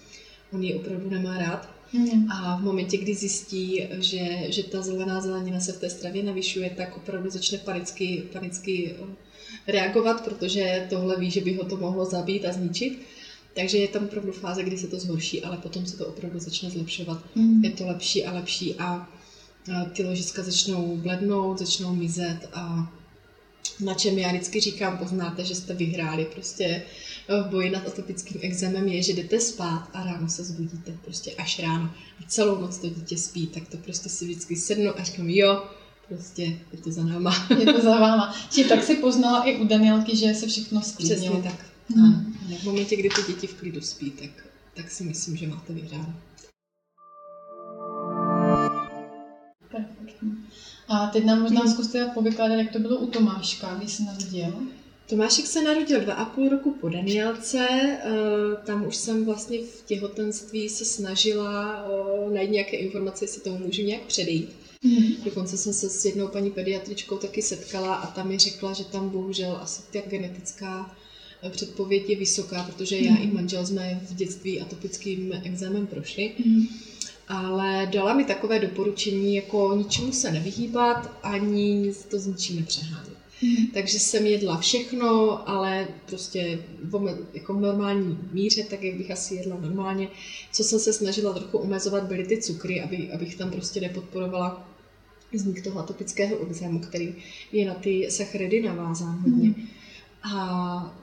on 0.53 0.63
ji 0.63 0.75
opravdu 0.75 1.09
nemá 1.09 1.37
rád. 1.37 1.78
Mm. 1.93 2.31
A 2.31 2.57
v 2.57 2.63
momentě, 2.63 2.97
kdy 2.97 3.15
zjistí, 3.15 3.87
že, 3.91 4.37
že 4.47 4.63
ta 4.63 4.81
zelená 4.81 5.21
zelenina 5.21 5.59
se 5.59 5.73
v 5.73 5.79
té 5.79 5.89
stravě 5.89 6.23
navyšuje, 6.23 6.69
tak 6.69 6.97
opravdu 6.97 7.29
začne 7.29 7.57
panicky, 7.57 8.23
panicky 8.33 8.95
eh, 8.99 9.71
reagovat, 9.71 10.23
protože 10.23 10.87
tohle 10.89 11.19
ví, 11.19 11.31
že 11.31 11.41
by 11.41 11.53
ho 11.53 11.65
to 11.65 11.77
mohlo 11.77 12.05
zabít 12.05 12.45
a 12.45 12.51
zničit. 12.51 12.99
Takže 13.55 13.77
je 13.77 13.87
tam 13.87 14.03
opravdu 14.03 14.31
fáze, 14.31 14.63
kdy 14.63 14.77
se 14.77 14.87
to 14.87 14.99
zhorší, 14.99 15.43
ale 15.43 15.57
potom 15.57 15.85
se 15.85 15.97
to 15.97 16.07
opravdu 16.07 16.39
začne 16.39 16.69
zlepšovat. 16.69 17.23
Mm. 17.35 17.63
Je 17.63 17.71
to 17.71 17.87
lepší 17.87 18.25
a 18.25 18.33
lepší 18.33 18.75
a 18.75 19.09
ty 19.93 20.03
ložiska 20.03 20.43
začnou 20.43 20.97
blednout, 20.97 21.59
začnou 21.59 21.95
mizet 21.95 22.49
a 22.53 22.93
na 23.79 23.93
čem 23.93 24.17
já 24.17 24.29
vždycky 24.31 24.59
říkám, 24.59 24.97
poznáte, 24.97 25.45
že 25.45 25.55
jste 25.55 25.73
vyhráli. 25.73 26.27
Prostě 26.33 26.81
v 27.37 27.49
boji 27.49 27.69
nad 27.69 27.87
atopickým 27.87 28.41
exémem 28.43 28.87
je, 28.87 29.03
že 29.03 29.13
jdete 29.13 29.39
spát 29.39 29.89
a 29.93 30.03
ráno 30.03 30.29
se 30.29 30.43
zbudíte, 30.43 30.91
prostě 31.05 31.31
až 31.31 31.59
ráno. 31.59 31.85
A 32.19 32.23
celou 32.27 32.61
noc 32.61 32.77
to 32.77 32.89
dítě 32.89 33.17
spí, 33.17 33.47
tak 33.47 33.67
to 33.67 33.77
prostě 33.77 34.09
si 34.09 34.25
vždycky 34.25 34.55
sednu 34.55 34.99
a 34.99 35.03
říkám, 35.03 35.29
jo, 35.29 35.63
prostě 36.07 36.43
je 36.71 36.77
to 36.83 36.91
za 36.91 37.03
náma. 37.03 37.47
Je 37.59 37.73
to 37.73 37.81
za 37.81 37.99
váma. 37.99 38.35
Či 38.51 38.63
tak 38.63 38.83
si 38.83 38.95
poznala 38.95 39.43
i 39.43 39.57
u 39.57 39.67
Danielky, 39.67 40.15
že 40.15 40.33
se 40.33 40.47
všechno 40.47 40.81
sklidnilo. 40.81 41.39
Přesně 41.39 41.51
tak. 41.51 41.65
Hmm. 41.95 42.37
A 42.55 42.57
v 42.59 42.63
momentě, 42.63 42.95
kdy 42.95 43.09
ty 43.09 43.21
děti 43.33 43.47
v 43.47 43.53
klidu 43.53 43.81
spí, 43.81 44.11
tak, 44.11 44.29
tak 44.73 44.91
si 44.91 45.03
myslím, 45.03 45.37
že 45.37 45.47
máte 45.47 45.73
vyhráno. 45.73 46.13
Perfektní. 49.71 50.37
A 50.87 51.07
teď 51.07 51.25
nám 51.25 51.41
možná 51.41 51.61
hmm. 51.61 51.73
zkuste 51.73 52.11
povykládat, 52.13 52.55
jak 52.55 52.71
to 52.71 52.79
bylo 52.79 52.97
u 52.97 53.07
Tomáška, 53.07 53.75
když 53.75 53.91
se 53.91 54.03
narodil. 54.03 54.53
Tomášek 55.09 55.47
se 55.47 55.61
narodil 55.61 56.01
dva 56.01 56.13
a 56.13 56.25
půl 56.25 56.49
roku 56.49 56.77
po 56.81 56.89
Danielce, 56.89 57.67
eh, 57.69 57.99
tam 58.65 58.87
už 58.87 58.95
jsem 58.95 59.25
vlastně 59.25 59.57
v 59.57 59.83
těhotenství 59.85 60.69
se 60.69 60.85
snažila 60.85 61.85
eh, 61.85 62.33
najít 62.33 62.51
nějaké 62.51 62.77
informace, 62.77 63.23
jestli 63.23 63.41
tomu 63.41 63.57
můžu 63.57 63.81
nějak 63.81 64.01
předejít. 64.01 64.55
Mm. 64.83 65.23
Dokonce 65.25 65.57
jsem 65.57 65.73
se 65.73 65.89
s 65.89 66.05
jednou 66.05 66.27
paní 66.27 66.51
pediatričkou 66.51 67.17
taky 67.17 67.41
setkala 67.41 67.95
a 67.95 68.11
tam 68.11 68.27
mi 68.27 68.37
řekla, 68.37 68.73
že 68.73 68.83
tam 68.83 69.09
bohužel 69.09 69.57
asi 69.61 69.81
ta 69.93 69.99
genetická 70.09 70.95
eh, 71.43 71.49
předpověď 71.49 72.09
je 72.09 72.15
vysoká, 72.15 72.63
protože 72.63 72.97
já 72.97 73.15
i 73.15 73.27
manžel 73.27 73.65
jsme 73.65 74.01
v 74.09 74.15
dětství 74.15 74.61
atopickým 74.61 75.33
exémem 75.43 75.87
prošli. 75.87 76.31
Mm. 76.45 76.67
Ale 77.27 77.89
dala 77.93 78.13
mi 78.13 78.25
takové 78.25 78.59
doporučení, 78.59 79.35
jako 79.35 79.75
ničemu 79.77 80.11
se 80.11 80.31
nevyhýbat, 80.31 81.19
ani 81.23 81.93
to 82.09 82.19
s 82.19 82.27
ničím 82.27 82.55
nepřehánět. 82.55 83.08
Takže 83.73 83.99
jsem 83.99 84.25
jedla 84.25 84.57
všechno, 84.57 85.49
ale 85.49 85.87
prostě 86.05 86.59
v 86.83 87.17
jako 87.33 87.53
normální 87.53 88.19
míře, 88.31 88.63
tak 88.63 88.83
jak 88.83 88.95
bych 88.95 89.11
asi 89.11 89.35
jedla 89.35 89.57
normálně. 89.59 90.07
Co 90.51 90.63
jsem 90.63 90.79
se 90.79 90.93
snažila 90.93 91.33
trochu 91.33 91.57
omezovat, 91.57 92.03
byly 92.03 92.25
ty 92.25 92.37
cukry, 92.37 92.81
aby, 92.81 93.11
abych 93.11 93.35
tam 93.35 93.51
prostě 93.51 93.81
nepodporovala 93.81 94.69
vznik 95.33 95.63
toho 95.63 95.79
atopického 95.79 96.47
exému, 96.47 96.79
který 96.79 97.15
je 97.51 97.65
na 97.65 97.73
ty 97.73 98.11
sacharidy 98.11 98.61
navázán 98.61 99.19
hodně. 99.19 99.47
Mm. 99.47 99.67
A 100.23 100.95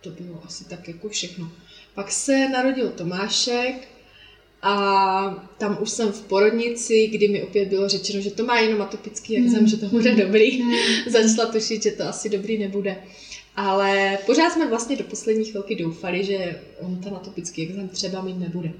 to 0.00 0.10
bylo 0.10 0.42
asi 0.44 0.64
tak 0.64 0.88
jako 0.88 1.08
všechno. 1.08 1.50
Pak 1.94 2.12
se 2.12 2.48
narodil 2.48 2.90
Tomášek, 2.90 3.88
a 4.68 5.46
tam 5.58 5.78
už 5.80 5.90
jsem 5.90 6.12
v 6.12 6.20
porodnici, 6.20 7.06
kdy 7.06 7.28
mi 7.28 7.42
opět 7.42 7.68
bylo 7.68 7.88
řečeno, 7.88 8.20
že 8.22 8.30
to 8.30 8.44
má 8.44 8.58
jenom 8.58 8.82
atopický 8.82 9.36
exém, 9.36 9.60
mm. 9.60 9.66
že 9.66 9.76
to 9.76 9.86
bude 9.86 10.14
dobrý. 10.14 10.62
Mm. 10.62 10.72
Začala 11.06 11.52
tušit, 11.52 11.82
že 11.82 11.90
to 11.90 12.04
asi 12.08 12.28
dobrý 12.28 12.58
nebude. 12.58 12.96
Ale 13.56 14.18
pořád 14.26 14.52
jsme 14.52 14.68
vlastně 14.68 14.96
do 14.96 15.04
poslední 15.04 15.44
chvilky 15.44 15.74
doufali, 15.74 16.24
že 16.24 16.60
on 16.80 16.96
ten 16.96 17.14
atopický 17.14 17.62
exém 17.62 17.88
třeba 17.88 18.22
mít 18.22 18.38
nebude. 18.38 18.72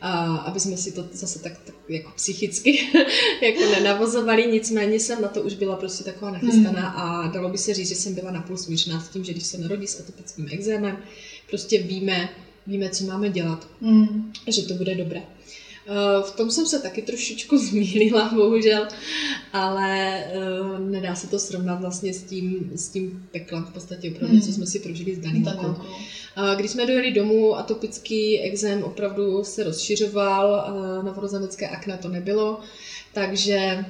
A 0.00 0.36
aby 0.36 0.60
jsme 0.60 0.76
si 0.76 0.92
to 0.92 1.08
zase 1.12 1.38
tak, 1.38 1.52
tak 1.64 1.74
jako 1.88 2.12
psychicky 2.16 2.88
jako 3.42 3.60
nenavozovali, 3.70 4.46
nicméně 4.46 5.00
jsem 5.00 5.22
na 5.22 5.28
to 5.28 5.42
už 5.42 5.54
byla 5.54 5.76
prostě 5.76 6.04
taková 6.04 6.30
nachystaná 6.30 6.90
mm. 6.90 6.96
a 6.96 7.30
dalo 7.34 7.48
by 7.48 7.58
se 7.58 7.74
říct, 7.74 7.88
že 7.88 7.94
jsem 7.94 8.14
byla 8.14 8.30
napůl 8.30 8.56
smířená 8.56 9.00
s 9.00 9.08
tím, 9.08 9.24
že 9.24 9.32
když 9.32 9.46
se 9.46 9.58
narodí 9.58 9.86
s 9.86 10.00
atopickým 10.00 10.48
exémem, 10.50 10.98
prostě 11.50 11.82
víme, 11.82 12.28
víme, 12.66 12.90
co 12.90 13.04
máme 13.04 13.28
dělat, 13.28 13.68
mm. 13.80 14.32
že 14.48 14.62
to 14.62 14.74
bude 14.74 14.94
dobré. 14.94 15.22
Eh, 15.86 16.22
v 16.22 16.30
tom 16.30 16.50
jsem 16.50 16.66
se 16.66 16.78
taky 16.78 17.02
trošičku 17.02 17.58
zmílila, 17.68 18.30
bohužel, 18.34 18.88
ale 19.52 20.24
uh, 20.60 20.78
nedá 20.78 21.14
se 21.14 21.26
to 21.26 21.38
srovnat 21.38 21.80
vlastně 21.80 22.14
s 22.14 22.22
tím, 22.22 22.70
s 22.74 22.88
tím 22.88 23.28
peklem 23.32 23.64
v 23.64 23.72
podstatě 23.72 24.10
opravdu, 24.10 24.36
hmm. 24.36 24.42
co 24.42 24.52
jsme 24.52 24.66
si 24.66 24.78
prožili 24.78 25.14
s 25.14 25.18
Danielkou. 25.18 25.66
Uh, 25.68 25.76
když 26.56 26.70
jsme 26.70 26.86
dojeli 26.86 27.12
domů, 27.12 27.56
atopický 27.56 28.40
exém 28.40 28.82
opravdu 28.82 29.44
se 29.44 29.64
rozšiřoval, 29.64 30.74
novorozenecké 31.04 31.68
akné 31.68 31.98
to 31.98 32.08
nebylo, 32.08 32.60
takže 33.12 33.84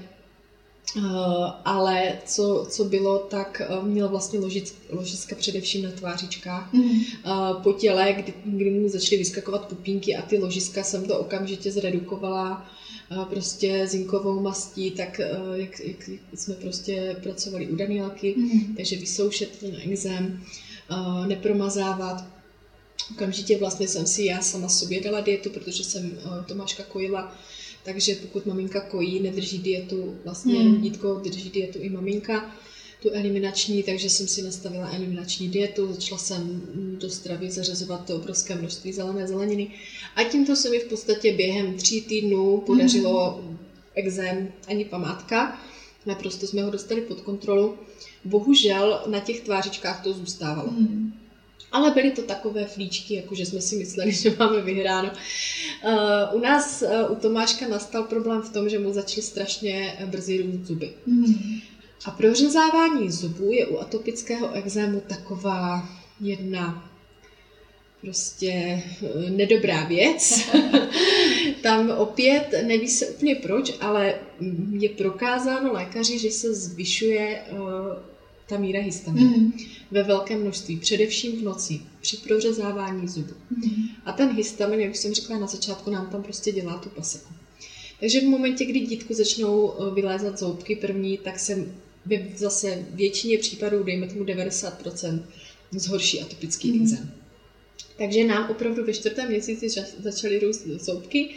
ale 1.64 2.18
co, 2.24 2.66
co 2.70 2.84
bylo, 2.84 3.18
tak 3.18 3.62
uh, 3.78 3.84
měl 3.86 4.08
vlastně 4.08 4.38
ložic, 4.38 4.74
ložiska 4.90 5.36
především 5.36 5.82
na 5.82 5.90
tvářičkách. 5.90 6.72
Mm. 6.72 7.00
Po 7.62 7.72
těle, 7.72 8.12
kdy, 8.12 8.34
kdy 8.44 8.70
mu 8.70 8.88
začaly 8.88 9.16
vyskakovat 9.16 9.66
pupínky 9.66 10.16
a 10.16 10.22
ty 10.22 10.38
ložiska 10.38 10.82
jsem 10.82 11.06
to 11.06 11.18
okamžitě 11.18 11.70
zredukovala 11.70 12.66
prostě 13.30 13.86
zinkovou 13.86 14.40
mastí, 14.40 14.90
tak 14.90 15.20
jak, 15.54 15.80
jak 15.80 16.08
jsme 16.34 16.54
prostě 16.54 17.16
pracovali 17.22 17.68
u 17.68 17.76
Danielky, 17.76 18.34
mm. 18.36 18.74
takže 18.76 18.96
vysoušet 18.96 19.58
ten 19.60 19.76
exém, 19.84 20.42
nepromazávat. 21.26 22.24
Okamžitě 23.10 23.58
vlastně 23.58 23.88
jsem 23.88 24.06
si 24.06 24.24
já 24.24 24.40
sama 24.40 24.68
sobě 24.68 25.00
dala 25.00 25.20
dietu, 25.20 25.50
protože 25.50 25.84
jsem 25.84 26.18
Tomáška 26.46 26.82
kojila 26.82 27.32
takže 27.84 28.14
pokud 28.14 28.46
maminka 28.46 28.80
kojí, 28.80 29.20
nedrží 29.20 29.58
dietu, 29.58 30.16
vlastně 30.24 30.60
hmm. 30.60 30.80
dítko 30.80 31.14
drží 31.14 31.50
dietu 31.50 31.78
i 31.78 31.90
maminka, 31.90 32.54
tu 33.02 33.10
eliminační, 33.10 33.82
takže 33.82 34.10
jsem 34.10 34.28
si 34.28 34.42
nastavila 34.42 34.90
eliminační 34.90 35.48
dietu, 35.48 35.92
začala 35.92 36.18
jsem 36.18 36.62
do 37.00 37.10
stravy 37.10 37.50
zařazovat 37.50 38.06
to 38.06 38.16
obrovské 38.16 38.54
množství 38.54 38.92
zelené 38.92 39.26
zeleniny 39.26 39.70
a 40.16 40.24
tímto 40.24 40.56
se 40.56 40.70
mi 40.70 40.78
v 40.78 40.84
podstatě 40.84 41.32
během 41.32 41.74
tří 41.74 42.00
týdnů 42.00 42.62
podařilo 42.66 43.40
hmm. 43.42 43.58
exém 43.94 44.52
ani 44.66 44.84
památka, 44.84 45.60
naprosto 46.06 46.46
jsme 46.46 46.62
ho 46.62 46.70
dostali 46.70 47.00
pod 47.00 47.20
kontrolu. 47.20 47.74
Bohužel 48.24 49.02
na 49.06 49.20
těch 49.20 49.40
tvářičkách 49.40 50.02
to 50.02 50.12
zůstávalo. 50.12 50.70
Hmm. 50.70 51.21
Ale 51.72 51.90
byly 51.90 52.10
to 52.10 52.22
takové 52.22 52.64
flíčky, 52.64 53.14
jako 53.14 53.34
že 53.34 53.46
jsme 53.46 53.60
si 53.60 53.76
mysleli, 53.76 54.12
že 54.22 54.36
máme 54.38 54.60
vyhráno. 54.60 55.10
Uh, 55.84 56.36
u 56.36 56.40
nás, 56.40 56.82
uh, 56.82 57.12
u 57.12 57.14
Tomáška, 57.14 57.68
nastal 57.68 58.02
problém 58.02 58.42
v 58.42 58.52
tom, 58.52 58.68
že 58.68 58.78
mu 58.78 58.92
začaly 58.92 59.22
strašně 59.22 59.96
brzy 60.06 60.42
růst 60.42 60.66
zuby. 60.66 60.90
Mm. 61.06 61.60
A 62.04 62.10
prořezávání 62.10 63.10
zubů 63.10 63.52
je 63.52 63.66
u 63.66 63.78
atopického 63.78 64.52
exému 64.52 65.00
taková 65.00 65.88
jedna 66.20 66.92
prostě 68.02 68.52
eh, 68.52 69.30
nedobrá 69.30 69.84
věc. 69.84 70.50
Tam 71.62 71.90
opět 71.90 72.54
neví 72.66 72.88
se 72.88 73.06
úplně 73.06 73.34
proč, 73.34 73.72
ale 73.80 74.14
je 74.70 74.88
prokázáno 74.88 75.72
lékaři, 75.72 76.18
že 76.18 76.30
se 76.30 76.54
zvyšuje 76.54 77.42
ta 78.52 78.58
míra 78.58 78.80
histaminu 78.80 79.38
mm. 79.38 79.52
ve 79.90 80.02
velkém 80.02 80.40
množství, 80.40 80.76
především 80.76 81.40
v 81.40 81.42
noci, 81.42 81.80
při 82.00 82.16
prořezávání 82.16 83.08
zubů. 83.08 83.34
Mm. 83.50 83.88
A 84.04 84.12
ten 84.12 84.36
histamin, 84.36 84.80
jak 84.80 84.90
už 84.90 84.98
jsem 84.98 85.14
řekla 85.14 85.38
na 85.38 85.46
začátku, 85.46 85.90
nám 85.90 86.06
tam 86.06 86.22
prostě 86.22 86.52
dělá 86.52 86.78
tu 86.78 86.88
paseku. 86.88 87.32
Takže 88.00 88.20
v 88.20 88.24
momentě, 88.24 88.64
kdy 88.64 88.80
dítku 88.80 89.14
začnou 89.14 89.72
eh, 89.72 89.94
vylézat 89.94 90.38
zoubky 90.38 90.76
první, 90.76 91.18
tak 91.18 91.38
se 91.38 91.66
zase 92.36 92.86
většině 92.90 93.38
případů, 93.38 93.82
dejme 93.82 94.06
tomu 94.06 94.24
90%, 94.24 95.22
zhorší 95.70 96.20
atopický 96.20 96.72
mm. 96.72 96.82
exém. 96.82 97.14
Takže 97.98 98.24
nám 98.24 98.50
opravdu 98.50 98.84
ve 98.84 98.92
čtvrtém 98.92 99.28
měsíci 99.28 99.68
začaly 99.98 100.38
růst 100.38 100.66
zoubky 100.66 101.30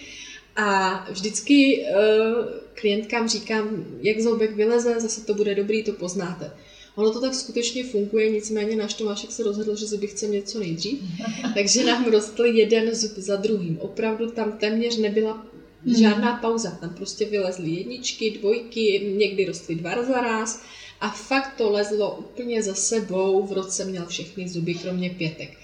a 0.56 0.96
vždycky 1.12 1.86
uh, 1.90 2.46
klientkám 2.74 3.30
říkám, 3.30 3.86
jak 4.02 4.20
zoubek 4.20 4.56
vyleze, 4.56 5.00
zase 5.00 5.26
to 5.26 5.34
bude 5.34 5.56
dobrý, 5.56 5.84
to 5.84 5.94
poznáte. 5.94 6.52
Ono 6.96 7.12
to 7.12 7.22
tak 7.22 7.34
skutečně 7.34 7.84
funguje, 7.84 8.30
nicméně 8.30 8.76
náš 8.76 8.94
Tomášek 8.94 9.32
se 9.32 9.44
rozhodl, 9.44 9.76
že 9.76 9.86
zuby 9.86 10.08
chce 10.08 10.28
něco 10.28 10.60
nejdřív, 10.60 11.00
takže 11.54 11.84
nám 11.84 12.06
rostl 12.06 12.46
jeden 12.46 12.96
zub 12.96 13.12
za 13.18 13.36
druhým. 13.36 13.78
Opravdu 13.80 14.32
tam 14.32 14.52
téměř 14.52 14.98
nebyla 14.98 15.46
hmm. 15.86 15.96
žádná 15.96 16.38
pauza. 16.38 16.72
Tam 16.72 16.90
prostě 16.90 17.26
vylezly 17.26 17.70
jedničky, 17.70 18.32
dvojky, 18.32 19.14
někdy 19.18 19.46
rostly 19.46 19.76
dva 19.76 20.04
za 20.04 20.22
raz 20.22 20.62
a 21.02 21.10
fakt 21.10 21.58
to 21.58 21.72
lezlo 21.72 22.16
úplně 22.16 22.64
za 22.64 22.74
sebou. 22.74 23.46
V 23.46 23.52
roce 23.52 23.86
měl 23.86 24.06
všechny 24.06 24.50
zuby, 24.50 24.74
kromě 24.74 25.10
pětek, 25.10 25.58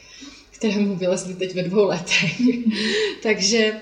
které 0.51 0.79
mu 0.79 0.95
vylezly 0.95 1.33
teď 1.33 1.55
ve 1.55 1.63
dvou 1.63 1.85
letech. 1.85 2.41
Takže 3.23 3.81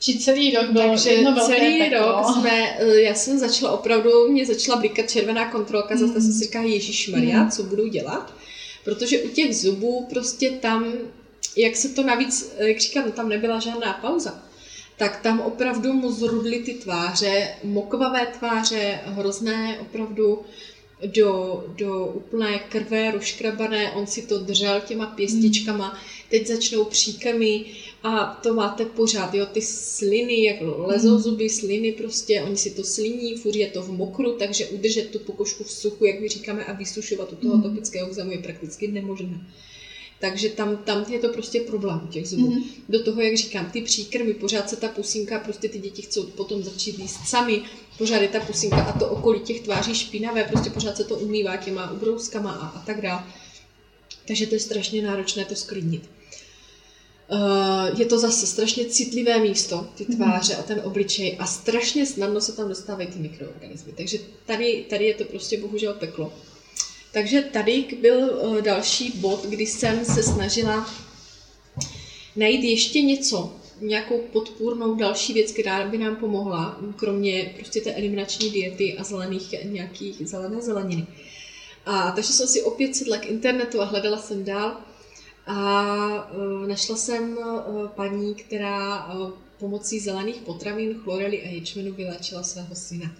či 0.00 0.18
celý 0.18 0.54
rok 0.54 0.70
byl 0.70 0.82
Takže 0.82 1.10
jedno 1.10 1.46
celý 1.46 1.78
peklo. 1.78 1.98
rok 1.98 2.32
jsme, 2.32 2.76
eh, 2.78 3.00
já 3.00 3.14
jsem 3.14 3.38
začala 3.38 3.72
opravdu, 3.72 4.10
mě 4.28 4.46
začala 4.46 4.78
blikat 4.78 5.10
červená 5.10 5.50
kontrolka, 5.50 5.94
mm. 5.94 6.00
zase 6.00 6.20
jsem 6.20 6.32
si 6.32 6.44
říkala, 6.44 6.64
Ježíš 6.64 7.08
Maria, 7.08 7.42
mm. 7.42 7.50
co 7.50 7.62
budu 7.62 7.86
dělat? 7.86 8.34
Protože 8.84 9.22
u 9.22 9.28
těch 9.28 9.56
zubů 9.56 10.06
prostě 10.10 10.50
tam, 10.50 10.92
jak 11.56 11.76
se 11.76 11.88
to 11.88 12.02
navíc, 12.02 12.54
eh, 12.58 12.68
jak 12.68 12.80
říkám, 12.80 13.12
tam 13.12 13.28
nebyla 13.28 13.58
žádná 13.58 13.92
pauza, 13.92 14.42
tak 14.96 15.20
tam 15.22 15.40
opravdu 15.40 15.92
mu 15.92 16.12
zrudly 16.12 16.58
ty 16.58 16.74
tváře, 16.74 17.48
mokvavé 17.64 18.26
tváře, 18.26 19.00
hrozné 19.04 19.78
opravdu 19.80 20.42
do, 21.06 21.64
do 21.76 22.06
úplné 22.06 22.58
krve 22.58 23.10
rozškrabané, 23.10 23.92
on 23.92 24.06
si 24.06 24.22
to 24.22 24.38
držel 24.38 24.80
těma 24.80 25.06
pěstičkama, 25.06 25.88
mm. 25.88 25.98
teď 26.30 26.46
začnou 26.46 26.84
příkamy, 26.84 27.64
a 28.02 28.40
to 28.42 28.54
máte 28.54 28.84
pořád, 28.84 29.34
jo, 29.34 29.46
ty 29.46 29.62
sliny, 29.62 30.44
jak 30.44 30.56
lezou 30.60 31.10
hmm. 31.10 31.18
zuby, 31.18 31.50
sliny 31.50 31.92
prostě, 31.92 32.42
oni 32.42 32.56
si 32.56 32.70
to 32.70 32.84
sliní, 32.84 33.36
furt 33.36 33.56
je 33.56 33.66
to 33.66 33.82
v 33.82 33.92
mokru, 33.92 34.32
takže 34.32 34.66
udržet 34.66 35.10
tu 35.10 35.18
pokožku 35.18 35.64
v 35.64 35.70
suchu, 35.70 36.04
jak 36.04 36.20
my 36.20 36.28
říkáme, 36.28 36.64
a 36.64 36.72
vysušovat 36.72 37.32
u 37.32 37.36
toho 37.36 37.56
mm. 37.56 37.62
topického 37.62 38.08
exému 38.08 38.30
je 38.30 38.38
prakticky 38.38 38.88
nemožné. 38.88 39.40
Takže 40.20 40.48
tam, 40.48 40.76
tam 40.76 41.12
je 41.12 41.18
to 41.18 41.28
prostě 41.28 41.60
problém 41.60 42.00
u 42.04 42.06
těch 42.06 42.28
zubů. 42.28 42.50
Mm. 42.50 42.64
Do 42.88 43.02
toho, 43.02 43.20
jak 43.20 43.36
říkám, 43.36 43.70
ty 43.70 43.80
příkrmy, 43.80 44.34
pořád 44.34 44.70
se 44.70 44.76
ta 44.76 44.88
pusinka, 44.88 45.38
prostě 45.38 45.68
ty 45.68 45.78
děti 45.78 46.02
chcou 46.02 46.22
potom 46.22 46.62
začít 46.62 46.98
jíst 46.98 47.20
sami, 47.26 47.62
pořád 47.98 48.22
je 48.22 48.28
ta 48.28 48.40
pusinka 48.40 48.76
a 48.76 48.98
to 48.98 49.08
okolí 49.08 49.40
těch 49.40 49.60
tváří 49.60 49.94
špinavé, 49.94 50.44
prostě 50.44 50.70
pořád 50.70 50.96
se 50.96 51.04
to 51.04 51.18
umývá 51.18 51.56
těma 51.56 51.90
ubrouskama 51.90 52.52
a, 52.52 52.66
a 52.66 52.82
tak 52.86 53.00
dále. 53.00 53.24
Takže 54.28 54.46
to 54.46 54.54
je 54.54 54.60
strašně 54.60 55.02
náročné 55.02 55.44
to 55.44 55.54
sklidnit. 55.54 56.17
Uh, 57.32 58.00
je 58.00 58.06
to 58.06 58.18
zase 58.18 58.46
strašně 58.46 58.84
citlivé 58.84 59.38
místo, 59.38 59.88
ty 59.94 60.06
mhm. 60.08 60.16
tváře 60.16 60.54
a 60.54 60.62
ten 60.62 60.80
obličej 60.84 61.36
a 61.38 61.46
strašně 61.46 62.06
snadno 62.06 62.40
se 62.40 62.52
tam 62.52 62.68
dostávají 62.68 63.08
ty 63.08 63.18
mikroorganismy. 63.18 63.92
Takže 63.96 64.18
tady, 64.46 64.86
tady 64.90 65.04
je 65.06 65.14
to 65.14 65.24
prostě 65.24 65.60
bohužel 65.60 65.94
peklo. 65.94 66.32
Takže 67.12 67.42
tady 67.42 67.84
byl 68.00 68.18
uh, 68.18 68.60
další 68.60 69.10
bod, 69.10 69.46
kdy 69.46 69.66
jsem 69.66 70.04
se 70.04 70.22
snažila 70.22 70.90
najít 72.36 72.64
ještě 72.64 73.02
něco, 73.02 73.52
nějakou 73.80 74.18
podpůrnou 74.18 74.94
další 74.94 75.32
věc, 75.32 75.52
která 75.52 75.88
by 75.88 75.98
nám 75.98 76.16
pomohla, 76.16 76.80
kromě 76.96 77.54
prostě 77.56 77.80
té 77.80 77.94
eliminační 77.94 78.50
diety 78.50 78.96
a 78.98 79.04
zelených 79.04 79.54
nějakých 79.64 80.28
zelené 80.28 80.62
zeleniny. 80.62 81.06
A 81.86 82.10
takže 82.10 82.32
jsem 82.32 82.46
si 82.46 82.62
opět 82.62 82.96
sedla 82.96 83.16
k 83.16 83.26
internetu 83.26 83.80
a 83.80 83.84
hledala 83.84 84.18
jsem 84.18 84.44
dál 84.44 84.76
a 85.48 86.30
uh, 86.30 86.68
našla 86.68 86.96
jsem 86.96 87.38
uh, 87.38 87.88
paní, 87.88 88.34
která 88.34 89.06
uh, 89.14 89.30
pomocí 89.58 90.00
zelených 90.00 90.36
potravin, 90.36 90.94
chlorely 90.94 91.42
a 91.42 91.48
ječmenu 91.48 91.94
vylečila 91.94 92.42
svého 92.42 92.74
syna. 92.74 93.12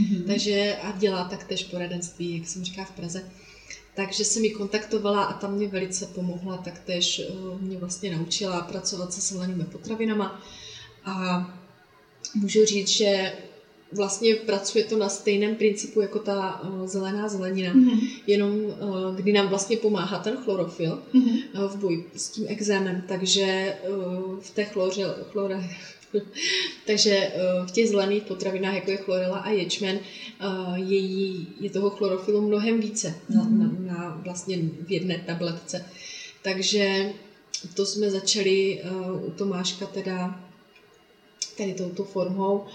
Mm-hmm. 0.00 0.26
Takže 0.26 0.76
a 0.82 0.92
dělá 0.98 1.24
taktéž 1.24 1.64
poradenství, 1.64 2.38
jak 2.38 2.48
jsem 2.48 2.64
říká 2.64 2.84
v 2.84 2.90
Praze. 2.90 3.30
Takže 3.94 4.24
se 4.24 4.40
mi 4.40 4.50
kontaktovala 4.50 5.24
a 5.24 5.32
tam 5.32 5.54
mě 5.54 5.68
velice 5.68 6.06
pomohla, 6.06 6.56
taktéž 6.56 7.22
mě 7.60 7.78
vlastně 7.78 8.16
naučila 8.16 8.60
pracovat 8.60 9.12
se 9.12 9.20
zelenými 9.20 9.64
potravinama. 9.64 10.42
A 11.04 11.46
můžu 12.34 12.64
říct, 12.64 12.88
že 12.88 13.32
vlastně 13.92 14.34
pracuje 14.34 14.84
to 14.84 14.98
na 14.98 15.08
stejném 15.08 15.56
principu 15.56 16.00
jako 16.00 16.18
ta 16.18 16.60
uh, 16.62 16.86
zelená 16.86 17.28
zelenina, 17.28 17.74
mm-hmm. 17.74 18.08
jenom 18.26 18.54
uh, 18.64 19.16
kdy 19.16 19.32
nám 19.32 19.48
vlastně 19.48 19.76
pomáhá 19.76 20.18
ten 20.18 20.36
chlorofil 20.36 21.02
mm-hmm. 21.14 21.64
uh, 21.64 21.70
v 21.70 21.76
boji 21.76 22.10
s 22.16 22.28
tím 22.28 22.44
exémem, 22.48 23.02
takže 23.08 23.76
uh, 23.88 24.40
v 24.40 24.50
té 24.50 24.64
chloře, 24.64 25.04
chlore, 25.30 25.70
takže 26.86 27.32
uh, 27.34 27.66
v 27.66 27.70
těch 27.70 27.88
zelených 27.88 28.22
potravinách, 28.22 28.74
jako 28.74 28.90
je 28.90 28.96
chlorela 28.96 29.38
a 29.38 29.50
ječmen, 29.50 29.98
uh, 29.98 30.74
je, 30.74 31.00
je 31.60 31.70
toho 31.70 31.90
chlorofilu 31.90 32.40
mnohem 32.40 32.80
více 32.80 33.14
mm-hmm. 33.30 33.58
na, 33.58 33.66
na, 33.66 33.94
na 33.94 34.20
vlastně 34.24 34.58
v 34.86 34.92
jedné 34.92 35.22
tabletce. 35.26 35.86
Takže 36.42 37.12
to 37.74 37.86
jsme 37.86 38.10
začali 38.10 38.82
uh, 38.84 39.24
u 39.24 39.30
Tomáška 39.30 39.86
teda 39.86 40.40
tady 41.56 41.74
touto 41.74 42.04
formou. 42.04 42.66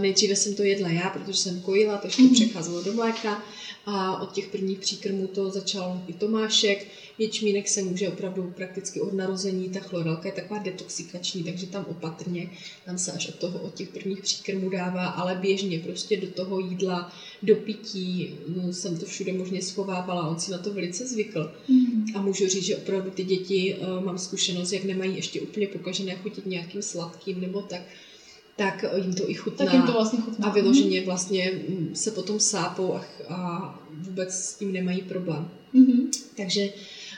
Nejdříve 0.00 0.36
jsem 0.36 0.54
to 0.54 0.62
jedla 0.62 0.88
já, 0.88 1.10
protože 1.10 1.38
jsem 1.38 1.60
kojila, 1.60 1.98
takže 1.98 2.16
to 2.16 2.22
mm. 2.22 2.34
přecházelo 2.34 2.82
do 2.82 2.92
mléka 2.92 3.42
a 3.86 4.22
od 4.22 4.32
těch 4.32 4.48
prvních 4.48 4.78
příkrmů 4.78 5.26
to 5.26 5.50
začal 5.50 6.02
i 6.06 6.12
Tomášek. 6.12 6.86
Ječmínek 7.18 7.68
se 7.68 7.82
může 7.82 8.08
opravdu 8.08 8.52
prakticky 8.56 9.00
od 9.00 9.12
narození, 9.12 9.68
ta 9.68 9.80
chlorelka 9.80 10.28
je 10.28 10.34
taková 10.34 10.60
detoxikační, 10.62 11.42
takže 11.42 11.66
tam 11.66 11.86
opatrně, 11.90 12.50
tam 12.84 12.98
se 12.98 13.12
až 13.12 13.28
od 13.28 13.34
toho, 13.34 13.58
od 13.58 13.74
těch 13.74 13.88
prvních 13.88 14.20
příkrmů 14.20 14.70
dává, 14.70 15.06
ale 15.06 15.34
běžně 15.34 15.78
prostě 15.78 16.16
do 16.16 16.26
toho 16.26 16.60
jídla, 16.60 17.12
do 17.42 17.56
pití, 17.56 18.34
no, 18.56 18.72
jsem 18.72 18.98
to 18.98 19.06
všude 19.06 19.32
možně 19.32 19.62
schovávala, 19.62 20.28
on 20.28 20.40
si 20.40 20.50
na 20.50 20.58
to 20.58 20.74
velice 20.74 21.06
zvykl. 21.06 21.52
Mm. 21.68 22.04
A 22.14 22.22
můžu 22.22 22.48
říct, 22.48 22.64
že 22.64 22.76
opravdu 22.76 23.10
ty 23.10 23.24
děti, 23.24 23.76
uh, 23.78 24.04
mám 24.04 24.18
zkušenost, 24.18 24.72
jak 24.72 24.84
nemají 24.84 25.16
ještě 25.16 25.40
úplně 25.40 25.66
pokažené 25.66 26.16
chutit 26.16 26.46
nějakým 26.46 26.82
sladkým 26.82 27.40
nebo 27.40 27.62
tak, 27.62 27.82
tak 28.58 28.84
jim 28.96 29.14
to 29.14 29.30
i 29.30 29.34
chutná. 29.34 29.66
Tak 29.66 29.74
jim 29.74 29.82
to 29.82 29.92
vlastně 29.92 30.18
chutná. 30.20 30.46
A 30.46 30.52
vyloženě 30.52 31.04
vlastně 31.04 31.52
mm, 31.68 31.90
se 31.94 32.10
potom 32.10 32.40
sápou 32.40 32.94
a, 32.94 33.04
a 33.28 33.74
vůbec 33.90 34.34
s 34.34 34.54
tím 34.54 34.72
nemají 34.72 35.02
problém. 35.02 35.50
Mm-hmm. 35.74 36.08
Takže 36.36 36.68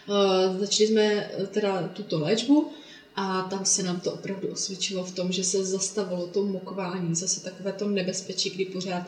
uh, 0.08 0.60
začali 0.60 0.88
jsme 0.88 1.02
eh, 1.02 1.46
teda 1.46 1.88
tuto 1.88 2.18
léčbu 2.18 2.70
a 3.16 3.42
tam 3.42 3.64
se 3.64 3.82
nám 3.82 4.00
to 4.00 4.12
opravdu 4.12 4.48
osvědčilo 4.48 5.04
v 5.04 5.14
tom, 5.14 5.32
že 5.32 5.44
se 5.44 5.64
zastavilo 5.64 6.26
to 6.26 6.46
mokování, 6.46 7.14
zase 7.14 7.40
takové 7.40 7.72
to 7.72 7.88
nebezpečí, 7.88 8.50
kdy 8.50 8.64
pořád 8.64 9.06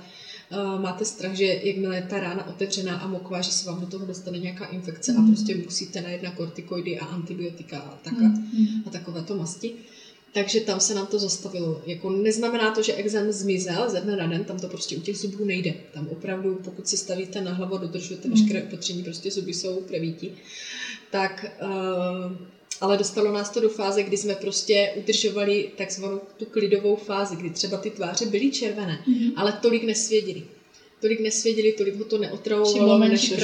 uh, 0.52 0.80
máte 0.80 1.04
strach, 1.04 1.34
že 1.34 1.44
jakmile 1.44 1.96
je 1.96 2.02
ta 2.02 2.20
rána 2.20 2.46
otevřená 2.46 2.96
a 2.96 3.06
moková, 3.06 3.40
že 3.40 3.52
se 3.52 3.70
vám 3.70 3.80
do 3.80 3.86
toho 3.86 4.06
dostane 4.06 4.38
nějaká 4.38 4.64
infekce 4.64 5.12
mm. 5.12 5.18
a 5.18 5.20
mhm. 5.20 5.32
prostě 5.32 5.56
musíte 5.56 6.00
na 6.00 6.08
jedna 6.08 6.30
kortikoidy 6.30 6.98
a 6.98 7.04
antibiotika 7.04 7.78
a, 7.78 7.98
tak 8.02 8.12
mm. 8.12 8.26
a, 8.26 8.88
a 8.88 8.90
takové 8.90 9.22
to 9.22 9.36
masti. 9.36 9.74
Takže 10.32 10.60
tam 10.60 10.80
se 10.80 10.94
nám 10.94 11.06
to 11.06 11.18
zastavilo. 11.18 11.82
Jako 11.86 12.10
neznamená 12.10 12.70
to, 12.70 12.82
že 12.82 12.94
exém 12.94 13.32
zmizel 13.32 13.90
ze 13.90 14.00
dne 14.00 14.16
na 14.16 14.26
den, 14.26 14.44
tam 14.44 14.58
to 14.58 14.68
prostě 14.68 14.96
u 14.96 15.00
těch 15.00 15.18
zubů 15.18 15.44
nejde. 15.44 15.74
Tam 15.94 16.08
opravdu, 16.08 16.60
pokud 16.64 16.88
se 16.88 16.96
stavíte 16.96 17.40
na 17.40 17.52
hlavu 17.52 17.74
a 17.74 17.78
dodržujete 17.78 18.28
mm. 18.28 18.34
veškeré 18.34 18.62
opatření, 18.62 19.02
prostě 19.02 19.30
zuby 19.30 19.54
jsou 19.54 19.80
prevíti. 19.80 20.32
Tak, 21.10 21.46
uh, 21.62 22.36
ale 22.80 22.96
dostalo 22.96 23.32
nás 23.32 23.50
to 23.50 23.60
do 23.60 23.68
fáze, 23.68 24.02
kdy 24.02 24.16
jsme 24.16 24.34
prostě 24.34 24.92
udržovali 24.96 25.70
takzvanou 25.76 26.20
tu 26.36 26.44
klidovou 26.44 26.96
fázi, 26.96 27.36
kdy 27.36 27.50
třeba 27.50 27.76
ty 27.76 27.90
tváře 27.90 28.26
byly 28.26 28.50
červené, 28.50 29.04
mm. 29.06 29.32
ale 29.36 29.52
tolik 29.52 29.84
nesvěděli 29.84 30.42
tolik 31.02 31.20
nesvěděli, 31.20 31.72
tolik 31.72 31.98
ho 31.98 32.04
to 32.04 32.18
neotravovalo, 32.18 32.98
než 32.98 33.20
si 33.20 33.36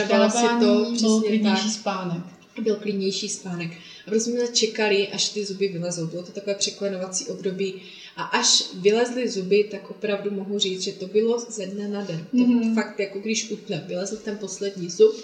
to 0.60 0.92
přesně 0.94 1.42
tak. 1.42 1.58
spánek. 1.70 2.22
Byl 2.62 2.76
klidnější 2.76 3.28
spánek. 3.28 3.70
A 4.08 4.10
prostě 4.10 4.30
jsme 4.30 4.48
čekali, 4.48 5.08
až 5.08 5.28
ty 5.28 5.44
zuby 5.44 5.68
vylezou. 5.68 6.06
Bylo 6.06 6.22
to 6.22 6.32
takové 6.32 6.54
překlenovací 6.54 7.26
období. 7.26 7.74
A 8.16 8.22
až 8.22 8.64
vylezly 8.74 9.28
zuby, 9.28 9.64
tak 9.70 9.90
opravdu 9.90 10.30
mohu 10.30 10.58
říct, 10.58 10.82
že 10.82 10.92
to 10.92 11.06
bylo 11.06 11.38
ze 11.38 11.66
dne 11.66 11.88
na 11.88 12.04
den. 12.04 12.26
To 12.30 12.36
mm-hmm. 12.36 12.74
fakt 12.74 13.00
jako 13.00 13.18
když 13.18 13.50
utne, 13.50 13.84
vylezl 13.88 14.16
ten 14.16 14.36
poslední 14.36 14.90
zub 14.90 15.14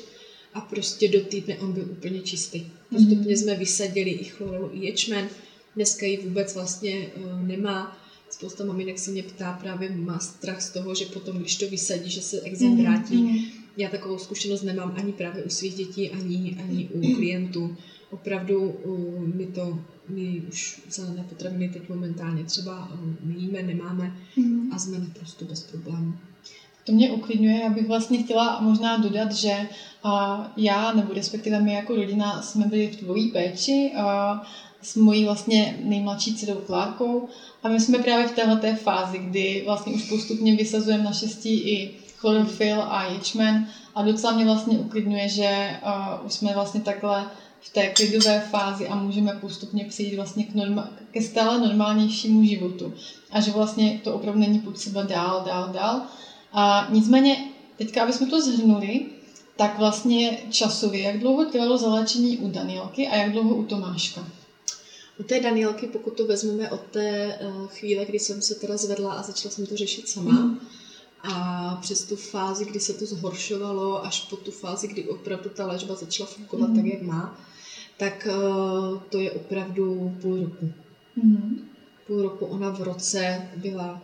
a 0.55 0.61
prostě 0.61 1.09
do 1.09 1.21
týdne 1.21 1.59
on 1.59 1.73
byl 1.73 1.87
úplně 1.91 2.21
čistý. 2.21 2.67
Postupně 2.91 3.35
mm-hmm. 3.35 3.43
jsme 3.43 3.55
vysadili 3.55 4.11
i 4.11 4.25
chlorelu, 4.25 4.71
i 4.73 4.87
ječmen. 4.87 5.29
Dneska 5.77 6.07
ji 6.07 6.17
vůbec 6.17 6.55
vlastně 6.55 7.11
uh, 7.17 7.47
nemá. 7.49 7.99
Spousta 8.31 8.65
maminek 8.65 8.99
se 8.99 9.11
mě 9.11 9.23
ptá, 9.23 9.59
právě 9.63 9.91
má 9.91 10.19
strach 10.19 10.63
z 10.63 10.71
toho, 10.71 10.95
že 10.95 11.05
potom, 11.05 11.39
když 11.39 11.57
to 11.57 11.69
vysadí, 11.69 12.11
že 12.11 12.23
se 12.23 12.37
mm-hmm. 12.37 12.83
vrátí. 12.83 13.15
Mm-hmm. 13.15 13.45
Já 13.77 13.89
takovou 13.89 14.19
zkušenost 14.19 14.63
nemám 14.63 14.95
ani 14.97 15.13
právě 15.13 15.45
u 15.45 15.49
svých 15.49 15.75
dětí, 15.75 16.11
ani, 16.11 16.57
ani 16.65 16.89
u 16.93 17.15
klientů 17.17 17.77
opravdu 18.15 18.75
my 19.35 19.47
to, 19.47 19.79
my 20.09 20.43
už 20.49 20.81
zelené 20.91 21.25
potraviny 21.29 21.69
teď 21.69 21.89
momentálně 21.89 22.45
třeba 22.45 22.89
nejíme, 23.23 23.63
nemáme 23.63 24.17
mm. 24.37 24.73
a 24.73 24.79
jsme 24.79 24.99
naprosto 24.99 25.45
bez 25.45 25.63
problémů. 25.63 26.15
To 26.85 26.93
mě 26.93 27.11
uklidňuje, 27.11 27.61
já 27.61 27.71
bych 27.71 27.87
vlastně 27.87 28.23
chtěla 28.23 28.61
možná 28.61 28.97
dodat, 28.97 29.33
že 29.33 29.69
já, 30.57 30.93
nebo 30.93 31.13
respektive 31.13 31.61
my 31.61 31.73
jako 31.73 31.97
rodina 31.97 32.43
jsme 32.43 32.67
byli 32.67 32.89
v 32.89 32.97
tvojí 32.97 33.29
péči 33.29 33.93
a 33.97 34.43
s 34.83 34.97
mojí 34.97 35.25
vlastně 35.25 35.79
nejmladší 35.85 36.35
dcerou 36.35 36.61
Klárkou 36.67 37.29
a 37.63 37.69
my 37.69 37.81
jsme 37.81 37.99
právě 37.99 38.27
v 38.27 38.33
této 38.33 38.77
fázi, 38.77 39.19
kdy 39.19 39.63
vlastně 39.65 39.93
už 39.93 40.09
postupně 40.09 40.57
vysazujeme 40.57 41.05
naštěstí 41.05 41.55
i 41.55 41.95
chlorofil 42.17 42.83
a 42.83 43.05
ječmen 43.05 43.67
a 43.95 44.03
docela 44.03 44.33
mě 44.33 44.45
vlastně 44.45 44.79
uklidňuje, 44.79 45.29
že 45.29 45.77
už 46.27 46.33
jsme 46.33 46.55
vlastně 46.55 46.81
takhle 46.81 47.27
v 47.65 47.73
té 47.73 47.89
klidové 47.89 48.41
fázi 48.51 48.89
a 48.89 48.95
můžeme 48.95 49.33
postupně 49.33 49.85
přijít 49.85 50.17
vlastně 50.17 50.45
k, 50.45 50.55
norma- 50.55 50.89
ke 51.11 51.23
stále 51.23 51.59
normálnějšímu 51.59 52.45
životu. 52.45 52.95
A 53.31 53.41
že 53.41 53.51
vlastně 53.51 54.01
to 54.05 54.15
opravdu 54.15 54.41
není 54.41 54.59
potřeba 54.59 55.03
dál, 55.03 55.43
dál, 55.47 55.69
dál. 55.73 56.03
A 56.53 56.89
nicméně, 56.91 57.49
teďka, 57.79 58.03
aby 58.03 58.13
jsme 58.13 58.27
to 58.27 58.41
zhrnuli, 58.41 59.07
tak 59.57 59.79
vlastně 59.79 60.39
časově, 60.51 61.03
jak 61.03 61.19
dlouho 61.19 61.45
trvalo 61.45 61.79
zaléčení 61.79 62.39
u 62.39 62.51
Danielky 62.51 63.09
a 63.09 63.17
jak 63.17 63.33
dlouho 63.33 63.55
u 63.55 63.65
Tomáška? 63.65 64.29
U 65.19 65.23
té 65.23 65.41
Danielky, 65.41 65.87
pokud 65.87 66.17
to 66.17 66.27
vezmeme 66.27 66.71
od 66.71 66.81
té 66.81 67.39
eh, 67.41 67.53
chvíle, 67.67 68.05
kdy 68.05 68.19
jsem 68.19 68.43
se 68.43 68.55
teda 68.55 68.77
zvedla 68.77 69.13
a 69.13 69.23
začala 69.23 69.55
jsem 69.55 69.67
to 69.67 69.77
řešit 69.77 70.09
sama, 70.09 70.33
mm. 70.33 70.61
a 71.23 71.79
přes 71.83 72.05
tu 72.05 72.17
fázi, 72.17 72.65
kdy 72.65 72.81
se 72.81 72.93
to 72.93 73.07
zhoršovalo, 73.07 74.05
až 74.05 74.21
po 74.21 74.37
tu 74.37 74.51
fázi, 74.51 74.89
kdy 74.89 75.05
opravdu 75.05 75.51
ta 75.51 75.67
léčba 75.67 75.95
začala 75.95 76.29
fungovat 76.29 76.71
mm. 76.71 76.77
tak, 76.77 76.85
jak 76.85 77.03
má, 77.03 77.39
tak 77.97 78.29
uh, 78.31 78.99
to 79.09 79.21
je 79.21 79.31
opravdu 79.31 80.17
půl 80.23 80.37
roku. 80.37 80.73
Mm-hmm. 81.19 81.59
Půl 82.07 82.23
roku 82.23 82.47
ona 82.47 82.71
v 82.71 82.83
roce 82.83 83.49
byla 83.57 84.03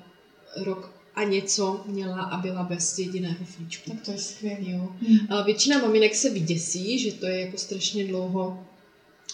rok 0.57 1.01
a 1.15 1.25
něco 1.25 1.81
měla 1.87 2.23
a 2.23 2.37
byla 2.37 2.63
bez 2.63 2.99
jediného 2.99 3.45
flíčku. 3.45 3.91
Tak 3.91 4.01
to 4.01 4.11
je 4.11 4.19
skvělé. 4.19 4.59
Jo. 4.61 4.93
Mm. 5.09 5.19
A 5.29 5.43
většina 5.43 5.79
maminek 5.79 6.15
se 6.15 6.31
vyděsí, 6.31 6.99
že 6.99 7.13
to 7.13 7.27
je 7.27 7.41
jako 7.41 7.59
strašně 7.59 8.05
dlouho. 8.05 8.67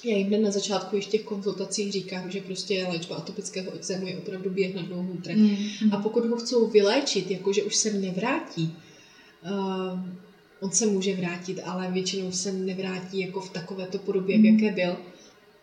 Já 0.05 0.17
jim 0.17 0.43
na 0.43 0.51
začátku 0.51 0.97
ještě 0.97 1.11
těch 1.11 1.27
konzultacích 1.27 1.93
říkám, 1.93 2.31
že 2.31 2.41
prostě 2.41 2.87
léčba 2.89 3.17
atopického 3.17 3.73
exému 3.73 4.07
je 4.07 4.19
opravdu 4.19 4.51
běh 4.51 4.75
na 4.75 4.83
dlouhou 4.83 5.17
trať. 5.17 5.37
Mm. 5.37 5.93
A 5.93 5.97
pokud 5.97 6.25
ho 6.27 6.37
chcou 6.37 6.67
vyléčit, 6.67 7.31
jakože 7.31 7.63
už 7.63 7.77
se 7.77 7.93
nevrátí, 7.93 8.77
uh, 9.45 10.01
on 10.67 10.73
se 10.73 10.87
může 10.87 11.17
vrátit, 11.17 11.61
ale 11.65 11.91
většinou 11.91 12.33
se 12.33 12.53
nevrátí 12.53 13.21
jako 13.21 13.41
v 13.41 13.51
takovéto 13.51 13.99
podobě, 13.99 14.39
v 14.39 14.41
mhm. 14.41 14.47
jaké 14.47 14.75
byl. 14.75 14.97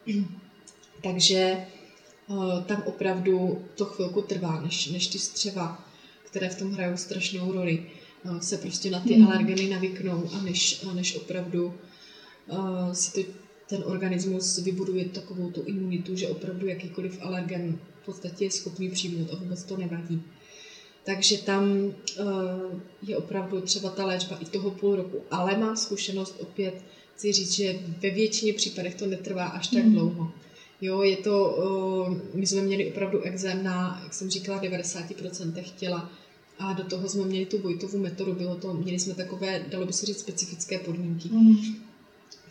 Takže 1.03 1.57
uh, 2.27 2.63
tam 2.63 2.83
opravdu 2.85 3.65
to 3.75 3.85
chvilku 3.85 4.21
trvá, 4.21 4.61
než, 4.61 4.87
než 4.87 5.07
ty 5.07 5.19
střeva, 5.19 5.85
které 6.23 6.49
v 6.49 6.59
tom 6.59 6.71
hrajou 6.71 6.97
strašnou 6.97 7.51
roli, 7.51 7.85
uh, 8.25 8.39
se 8.39 8.57
prostě 8.57 8.89
na 8.89 8.99
ty 8.99 9.17
mm. 9.17 9.27
alergeny 9.27 9.69
navyknou 9.69 10.29
a 10.33 10.41
než, 10.41 10.83
a 10.89 10.93
než 10.93 11.15
opravdu 11.15 11.73
uh, 12.47 12.91
si 12.91 13.11
to, 13.11 13.31
ten 13.67 13.83
organismus 13.85 14.57
vybuduje 14.57 15.05
takovou 15.05 15.51
tu 15.51 15.61
imunitu, 15.61 16.15
že 16.15 16.27
opravdu 16.27 16.67
jakýkoliv 16.67 17.19
alergen 17.21 17.79
v 18.01 18.05
podstatě 18.05 18.45
je 18.45 18.51
schopný 18.51 18.89
přijmout 18.89 19.33
a 19.33 19.35
vůbec 19.35 19.63
to 19.63 19.77
nevadí. 19.77 20.23
Takže 21.05 21.37
tam 21.37 21.63
uh, 21.73 21.93
je 23.01 23.17
opravdu 23.17 23.61
třeba 23.61 23.89
ta 23.89 24.05
léčba 24.05 24.37
i 24.41 24.45
toho 24.45 24.71
půl 24.71 24.95
roku. 24.95 25.21
Ale 25.31 25.57
mám 25.57 25.77
zkušenost 25.77 26.35
opět, 26.39 26.83
chci 27.15 27.31
říct, 27.31 27.51
že 27.51 27.79
ve 28.01 28.09
většině 28.09 28.53
případech 28.53 28.95
to 28.95 29.05
netrvá 29.05 29.45
až 29.45 29.67
tak 29.67 29.83
mm. 29.83 29.93
dlouho. 29.93 30.31
Jo, 30.81 31.01
je 31.01 31.17
to, 31.17 31.57
my 32.33 32.47
jsme 32.47 32.61
měli 32.61 32.91
opravdu 32.91 33.21
exém 33.21 33.63
na, 33.63 34.01
jak 34.03 34.13
jsem 34.13 34.29
říkala, 34.29 34.61
90% 34.61 35.63
těla 35.77 36.11
a 36.59 36.73
do 36.73 36.83
toho 36.83 37.09
jsme 37.09 37.25
měli 37.25 37.45
tu 37.45 37.57
Vojtovu 37.57 37.99
metodu, 37.99 38.33
bylo 38.33 38.55
to, 38.55 38.73
měli 38.73 38.99
jsme 38.99 39.13
takové, 39.13 39.65
dalo 39.69 39.85
by 39.85 39.93
se 39.93 40.05
říct, 40.05 40.19
specifické 40.19 40.79
podmínky. 40.79 41.29
Mm. 41.29 41.55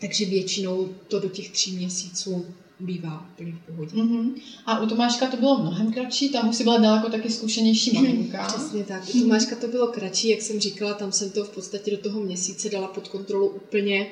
Takže 0.01 0.25
většinou 0.25 0.89
to 1.07 1.19
do 1.19 1.29
těch 1.29 1.49
tří 1.49 1.75
měsíců 1.75 2.45
bývá 2.83 3.25
úplně 3.33 3.51
v 3.51 3.59
pohodě. 3.59 3.91
Mm-hmm. 3.95 4.33
A 4.65 4.79
u 4.79 4.85
Tomáška 4.85 5.27
to 5.27 5.37
bylo 5.37 5.57
mnohem 5.57 5.93
kratší, 5.93 6.29
tam 6.29 6.49
už 6.49 6.55
si 6.55 6.63
byla 6.63 6.77
daleko 6.77 7.09
taky 7.09 7.29
zkušenější 7.29 7.91
maminka. 7.91 8.47
Přesně 8.47 8.83
tak. 8.83 9.03
U 9.15 9.21
Tomáška 9.21 9.55
to 9.55 9.67
bylo 9.67 9.87
kratší, 9.87 10.29
jak 10.29 10.41
jsem 10.41 10.59
říkala, 10.59 10.93
tam 10.93 11.11
jsem 11.11 11.29
to 11.29 11.43
v 11.43 11.49
podstatě 11.49 11.91
do 11.91 11.97
toho 11.97 12.19
měsíce 12.19 12.69
dala 12.69 12.87
pod 12.87 13.07
kontrolu 13.07 13.47
úplně, 13.47 14.07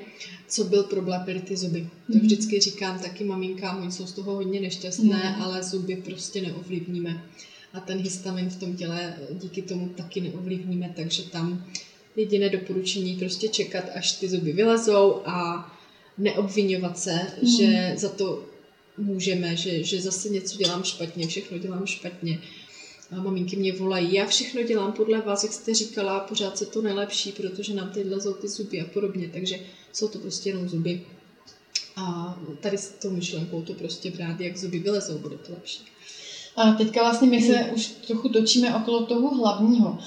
co 0.47 0.63
byl 0.63 0.83
problém, 0.83 1.21
byly 1.25 1.39
ty 1.39 1.57
zuby. 1.57 1.79
Mm-hmm. 1.79 2.11
To 2.11 2.17
mhm. 2.17 2.21
vždycky 2.21 2.59
říkám 2.59 2.99
taky 2.99 3.23
maminkám, 3.23 3.81
oni 3.81 3.91
jsou 3.91 4.05
z 4.05 4.11
toho 4.11 4.35
hodně 4.35 4.61
nešťastné, 4.61 5.17
mm-hmm. 5.17 5.43
ale 5.43 5.63
zuby 5.63 5.95
prostě 5.95 6.41
neovlivníme. 6.41 7.23
A 7.73 7.79
ten 7.79 7.97
histamin 7.97 8.49
v 8.49 8.59
tom 8.59 8.75
těle 8.75 9.13
díky 9.31 9.61
tomu 9.61 9.89
taky 9.89 10.21
neovlivníme, 10.21 10.93
takže 10.95 11.23
tam 11.23 11.65
jediné 12.15 12.49
doporučení 12.49 13.15
prostě 13.15 13.47
čekat, 13.47 13.83
až 13.95 14.11
ty 14.11 14.29
zuby 14.29 14.51
vylezou 14.53 15.21
a 15.25 15.67
neobvinovat 16.17 16.97
se, 16.97 17.13
mm. 17.41 17.49
že 17.49 17.93
za 17.97 18.09
to 18.09 18.43
můžeme, 19.01 19.55
že, 19.55 19.83
že 19.83 20.01
zase 20.01 20.29
něco 20.29 20.57
dělám 20.57 20.83
špatně, 20.83 21.27
všechno 21.27 21.57
dělám 21.57 21.85
špatně. 21.85 22.39
A 23.11 23.15
maminky 23.15 23.55
mě 23.55 23.73
volají, 23.73 24.13
já 24.13 24.25
všechno 24.25 24.63
dělám 24.63 24.91
podle 24.91 25.21
vás, 25.21 25.43
jak 25.43 25.53
jste 25.53 25.73
říkala, 25.73 26.19
pořád 26.19 26.57
se 26.57 26.65
to 26.65 26.81
nelepší, 26.81 27.31
protože 27.31 27.73
nám 27.73 27.89
teď 27.89 28.07
lezou 28.07 28.33
ty 28.33 28.47
zuby 28.47 28.81
a 28.81 28.85
podobně, 28.85 29.29
takže 29.33 29.59
jsou 29.93 30.07
to 30.07 30.19
prostě 30.19 30.49
jenom 30.49 30.69
zuby. 30.69 31.01
A 31.95 32.39
tady 32.59 32.77
s 32.77 32.89
tou 32.89 33.11
myšlenkou 33.11 33.61
to 33.61 33.73
prostě 33.73 34.11
brát, 34.11 34.39
jak 34.39 34.57
zuby 34.57 34.79
vylezou, 34.79 35.17
bude 35.17 35.37
to 35.37 35.51
lepší. 35.51 35.85
A 36.55 36.71
teďka 36.71 37.01
vlastně 37.01 37.29
my 37.29 37.41
se 37.41 37.71
už 37.75 37.85
trochu 37.87 38.29
točíme 38.29 38.75
okolo 38.75 39.05
toho 39.05 39.35
hlavního. 39.35 39.97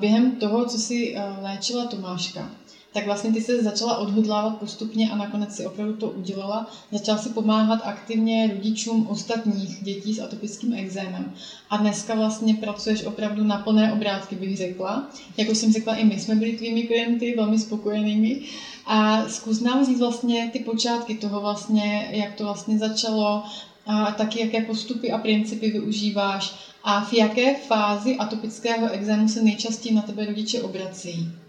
Během 0.00 0.36
toho, 0.36 0.64
co 0.64 0.78
si 0.78 1.14
léčila 1.42 1.86
Tomáška, 1.86 2.50
tak 2.96 3.06
vlastně 3.06 3.32
ty 3.32 3.40
se 3.40 3.62
začala 3.62 3.96
odhodlávat 3.96 4.58
postupně 4.58 5.10
a 5.10 5.16
nakonec 5.16 5.56
si 5.56 5.66
opravdu 5.66 5.96
to 5.96 6.10
udělala. 6.10 6.70
Začala 6.92 7.18
si 7.18 7.28
pomáhat 7.28 7.80
aktivně 7.84 8.50
rodičům 8.54 9.06
ostatních 9.06 9.82
dětí 9.82 10.14
s 10.14 10.18
atopickým 10.18 10.72
exémem. 10.72 11.32
A 11.70 11.76
dneska 11.76 12.14
vlastně 12.14 12.54
pracuješ 12.54 13.04
opravdu 13.04 13.44
na 13.44 13.56
plné 13.56 13.92
obrátky, 13.92 14.36
bych 14.36 14.56
řekla. 14.56 15.10
Jako 15.36 15.54
jsem 15.54 15.72
řekla, 15.72 15.94
i 15.94 16.04
my 16.04 16.20
jsme 16.20 16.34
byli 16.34 16.52
tvými 16.52 16.82
klienty, 16.82 17.34
velmi 17.36 17.58
spokojenými. 17.58 18.40
A 18.86 19.28
zkus 19.28 19.60
nám 19.60 19.86
říct 19.86 20.00
vlastně 20.00 20.50
ty 20.52 20.58
počátky 20.58 21.14
toho 21.14 21.40
vlastně, 21.40 22.08
jak 22.10 22.34
to 22.34 22.44
vlastně 22.44 22.78
začalo, 22.78 23.42
a 23.86 24.12
taky 24.12 24.40
jaké 24.40 24.60
postupy 24.60 25.12
a 25.12 25.18
principy 25.18 25.70
využíváš 25.70 26.54
a 26.84 27.04
v 27.04 27.12
jaké 27.12 27.54
fázi 27.54 28.16
atopického 28.16 28.90
exému 28.90 29.28
se 29.28 29.42
nejčastěji 29.42 29.94
na 29.94 30.02
tebe 30.02 30.26
rodiče 30.26 30.62
obrací. 30.62 31.45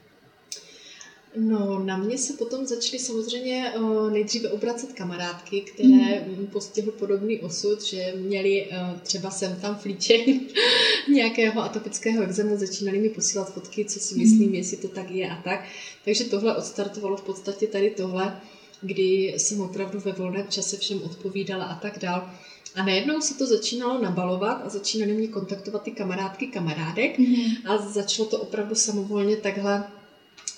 No, 1.40 1.80
na 1.80 1.98
mě 1.98 2.18
se 2.18 2.34
potom 2.34 2.66
začaly 2.66 3.00
samozřejmě 3.00 3.74
uh, 3.78 4.12
nejdříve 4.12 4.50
obracet 4.50 4.94
kamarádky, 4.94 5.62
které 5.62 6.26
mm. 6.28 6.48
postihl 6.48 6.92
podobný 6.92 7.40
osud, 7.40 7.84
že 7.84 8.14
měli 8.16 8.66
uh, 8.66 9.00
třeba 9.00 9.32
sem 9.32 9.56
tam 9.62 9.76
flíček 9.76 10.22
nějakého 11.14 11.64
atopického 11.64 12.24
exému, 12.24 12.58
začínali 12.58 13.00
mi 13.00 13.10
posílat 13.10 13.54
fotky, 13.54 13.86
co 13.86 14.00
si 14.00 14.16
myslím, 14.16 14.50
mm. 14.50 14.56
jestli 14.56 14.78
to 14.78 14.88
tak 14.88 15.12
je 15.12 15.30
a 15.30 15.42
tak. 15.42 15.66
Takže 16.06 16.24
tohle 16.24 16.58
odstartovalo 16.58 17.18
v 17.18 17.24
podstatě 17.24 17.68
tady 17.68 17.90
tohle, 17.90 18.42
kdy 18.82 19.34
jsem 19.38 19.62
opravdu 19.62 20.00
ve 20.00 20.12
volném 20.12 20.48
čase 20.48 20.78
všem 20.78 21.04
odpovídala 21.04 21.66
a 21.66 21.80
tak 21.80 22.00
dál. 22.00 22.30
A 22.76 22.86
najednou 22.86 23.22
se 23.22 23.34
to 23.34 23.46
začínalo 23.46 24.02
nabalovat 24.02 24.62
a 24.66 24.70
začínaly 24.70 25.14
mě 25.14 25.28
kontaktovat 25.28 25.84
ty 25.84 25.92
kamarádky 25.92 26.48
kamarádek 26.48 27.20
mm. 27.20 27.36
a 27.66 27.78
začalo 27.78 28.30
to 28.30 28.40
opravdu 28.40 28.76
samovolně 28.76 29.38
takhle 29.38 29.84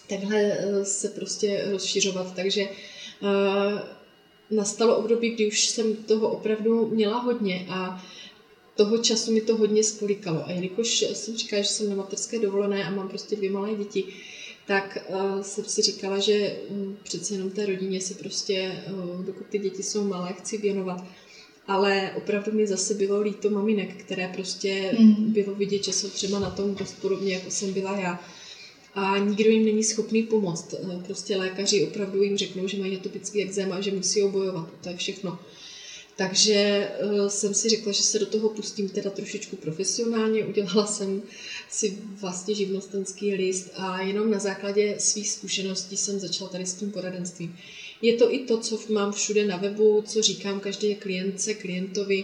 takhle 0.09 0.41
eh, 0.41 0.85
se 0.85 1.07
prostě 1.07 1.65
rozšiřovat. 1.71 2.35
Takže 2.35 2.63
uh, 2.63 3.79
nastalo 4.51 4.97
období, 4.97 5.29
kdy 5.29 5.47
už 5.47 5.65
jsem 5.65 5.95
toho 5.95 6.29
opravdu 6.29 6.87
měla 6.87 7.19
hodně 7.19 7.65
a 7.69 8.05
toho 8.75 8.97
času 8.97 9.31
mi 9.31 9.41
to 9.41 9.57
hodně 9.57 9.83
spolikalo. 9.83 10.45
A 10.45 10.51
jelikož 10.51 11.01
jsem 11.01 11.37
říkala, 11.37 11.61
že 11.61 11.69
jsem 11.69 11.89
na 11.89 11.95
materské 11.95 12.39
dovolené 12.39 12.83
a 12.83 12.91
mám 12.91 13.09
prostě 13.09 13.35
dvě 13.35 13.51
malé 13.51 13.75
děti, 13.75 14.03
tak 14.67 14.97
uh, 15.09 15.41
jsem 15.41 15.65
si 15.65 15.81
říkala, 15.81 16.19
že 16.19 16.57
um, 16.69 16.97
přece 17.03 17.33
jenom 17.33 17.49
té 17.49 17.65
rodině 17.65 18.01
se 18.01 18.13
prostě, 18.13 18.83
uh, 18.93 19.25
dokud 19.25 19.47
ty 19.47 19.59
děti 19.59 19.83
jsou 19.83 20.03
malé, 20.03 20.33
chci 20.33 20.57
věnovat. 20.57 21.03
Ale 21.67 22.11
opravdu 22.17 22.51
mi 22.51 22.67
zase 22.67 22.93
bylo 22.93 23.21
líto 23.21 23.49
maminek, 23.49 23.95
které 23.95 24.27
prostě 24.27 24.95
mm. 24.99 25.33
bylo 25.33 25.55
vidět, 25.55 25.83
že 25.83 25.93
jsou 25.93 26.09
třeba 26.09 26.39
na 26.39 26.49
tom 26.49 26.75
dost 26.75 27.01
podobně, 27.01 27.33
jako 27.33 27.51
jsem 27.51 27.73
byla 27.73 27.99
já 27.99 28.19
a 28.93 29.17
nikdo 29.17 29.49
jim 29.49 29.65
není 29.65 29.83
schopný 29.83 30.23
pomoct. 30.23 30.73
Eh, 30.73 31.03
prostě 31.05 31.37
lékaři 31.37 31.83
opravdu 31.83 32.23
jim 32.23 32.37
řeknou, 32.37 32.67
že 32.67 32.77
mají 32.77 32.97
atopický 32.97 33.43
exém 33.43 33.71
a 33.71 33.81
že 33.81 33.91
musí 33.91 34.21
bojovat. 34.21 34.69
To 34.83 34.89
je 34.89 34.97
všechno. 34.97 35.39
Takže 36.19 36.89
uh, 37.03 37.27
jsem 37.27 37.53
si 37.53 37.69
řekla, 37.69 37.91
že 37.91 38.03
se 38.03 38.19
do 38.19 38.25
toho 38.25 38.49
pustím 38.49 38.89
teda 38.89 39.09
trošičku 39.09 39.55
profesionálně. 39.55 40.45
Udělala 40.45 40.85
jsem 40.87 41.21
si 41.69 41.97
vlastně 42.21 42.55
živnostenský 42.55 43.35
list 43.35 43.71
a 43.75 44.01
jenom 44.01 44.31
na 44.31 44.39
základě 44.39 44.95
svých 44.97 45.29
zkušeností 45.29 45.97
jsem 45.97 46.19
začala 46.19 46.49
tady 46.49 46.65
s 46.65 46.73
tím 46.73 46.91
poradenstvím. 46.91 47.57
Je 48.01 48.13
to 48.13 48.33
i 48.33 48.39
to, 48.39 48.57
co 48.57 48.79
mám 48.89 49.11
všude 49.11 49.45
na 49.45 49.57
webu, 49.57 50.03
co 50.07 50.21
říkám 50.21 50.59
každé 50.59 50.95
klientce, 50.95 51.53
klientovi. 51.53 52.23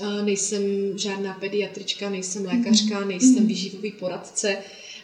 Uh, 0.00 0.22
nejsem 0.22 0.62
žádná 0.98 1.34
pediatrička, 1.34 2.10
nejsem 2.10 2.46
lékařka, 2.46 3.00
mhm. 3.00 3.08
nejsem 3.08 3.34
mhm. 3.34 3.46
výživový 3.46 3.92
poradce 3.92 4.58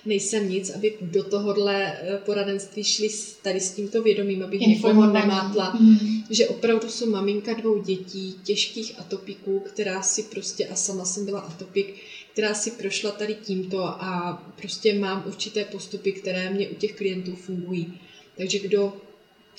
nejsem 0.05 0.51
nic, 0.51 0.71
aby 0.71 0.95
do 1.01 1.25
tohohle 1.25 1.93
eh, 1.93 2.19
poradenství 2.19 2.85
šli 2.85 3.09
tady 3.43 3.61
s 3.61 3.71
tímto 3.71 4.03
vědomím, 4.03 4.43
abych 4.43 4.61
někoho 4.61 5.13
nemátla, 5.13 5.77
mm. 5.81 5.99
že 6.31 6.49
opravdu 6.49 6.89
jsou 6.89 7.11
maminka 7.11 7.55
dvou 7.55 7.83
dětí, 7.83 8.35
těžkých 8.45 9.01
atopiků, 9.01 9.61
která 9.61 10.03
si 10.03 10.23
prostě, 10.23 10.67
a 10.67 10.75
sama 10.75 11.05
jsem 11.05 11.25
byla 11.25 11.41
atopik, 11.41 11.95
která 12.33 12.55
si 12.55 12.71
prošla 12.71 13.11
tady 13.11 13.35
tímto 13.35 13.85
a 13.85 14.33
prostě 14.57 14.99
mám 14.99 15.25
určité 15.27 15.65
postupy, 15.65 16.13
které 16.13 16.51
mě 16.51 16.69
u 16.69 16.75
těch 16.75 16.93
klientů 16.93 17.37
fungují. 17.37 18.01
Takže 18.37 18.59
kdo 18.59 18.97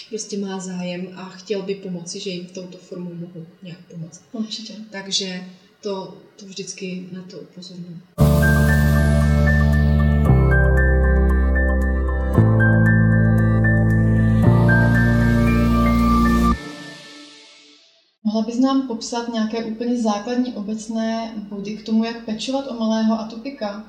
prostě 0.10 0.38
má 0.38 0.60
zájem 0.60 1.10
a 1.16 1.30
chtěl 1.30 1.62
by 1.62 1.76
pomoci, 1.76 2.20
že 2.20 2.30
jim 2.30 2.46
touto 2.46 2.78
formou 2.78 3.14
mohu 3.14 3.48
nějak 3.64 3.80
pomoct. 3.92 4.22
Určitě. 4.32 4.74
Takže 4.92 5.44
to, 5.82 6.18
to 6.36 6.46
vždycky 6.46 7.10
na 7.12 7.22
to 7.22 7.40
upozorňuji. 7.40 8.00
Mohla 18.34 18.46
bys 18.48 18.60
nám 18.60 18.88
popsat 18.88 19.34
nějaké 19.34 19.64
úplně 19.64 20.02
základní 20.02 20.54
obecné 20.54 21.34
body 21.50 21.78
k 21.78 21.86
tomu, 21.86 22.04
jak 22.04 22.26
pečovat 22.26 22.68
o 22.72 22.74
malého 22.74 23.20
atopika? 23.20 23.88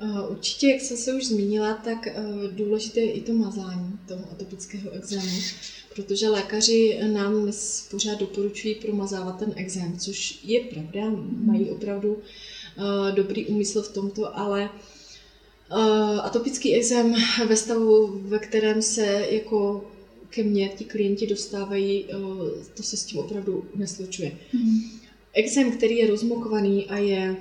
Eh, 0.00 0.28
určitě, 0.28 0.68
jak 0.68 0.80
jsem 0.80 0.96
se 0.96 1.14
už 1.14 1.26
zmínila, 1.26 1.74
tak 1.74 2.06
eh, 2.06 2.14
důležité 2.50 3.00
je 3.00 3.12
i 3.12 3.20
to 3.20 3.32
mazání 3.32 3.98
toho 4.08 4.24
atopického 4.32 4.90
exému, 4.90 5.40
protože 5.94 6.28
lékaři 6.28 6.98
nám 7.12 7.42
dnes 7.42 7.88
pořád 7.90 8.18
doporučují 8.18 8.74
promazávat 8.74 9.38
ten 9.38 9.52
exém, 9.56 9.98
což 9.98 10.38
je 10.42 10.60
pravda, 10.60 11.00
mají 11.44 11.70
opravdu 11.70 12.18
eh, 12.78 13.12
dobrý 13.12 13.46
úmysl 13.46 13.82
v 13.82 13.92
tomto, 13.92 14.38
ale 14.38 14.70
atopický 16.22 16.74
exém 16.74 17.14
ve 17.46 17.56
stavu, 17.56 18.20
ve 18.24 18.38
kterém 18.38 18.82
se 18.82 19.26
jako 19.30 19.84
ke 20.34 20.42
mně 20.42 20.68
ti 20.68 20.84
klienti 20.84 21.26
dostávají, 21.26 22.04
eh, 22.04 22.14
to 22.74 22.82
se 22.82 22.96
s 22.96 23.04
tím 23.04 23.18
opravdu 23.18 23.64
neslučuje. 23.74 24.32
Mm. 24.52 24.80
Exém, 25.32 25.72
který 25.72 25.96
je 25.96 26.06
rozmokvaný 26.06 26.86
a 26.86 26.98
je, 26.98 27.36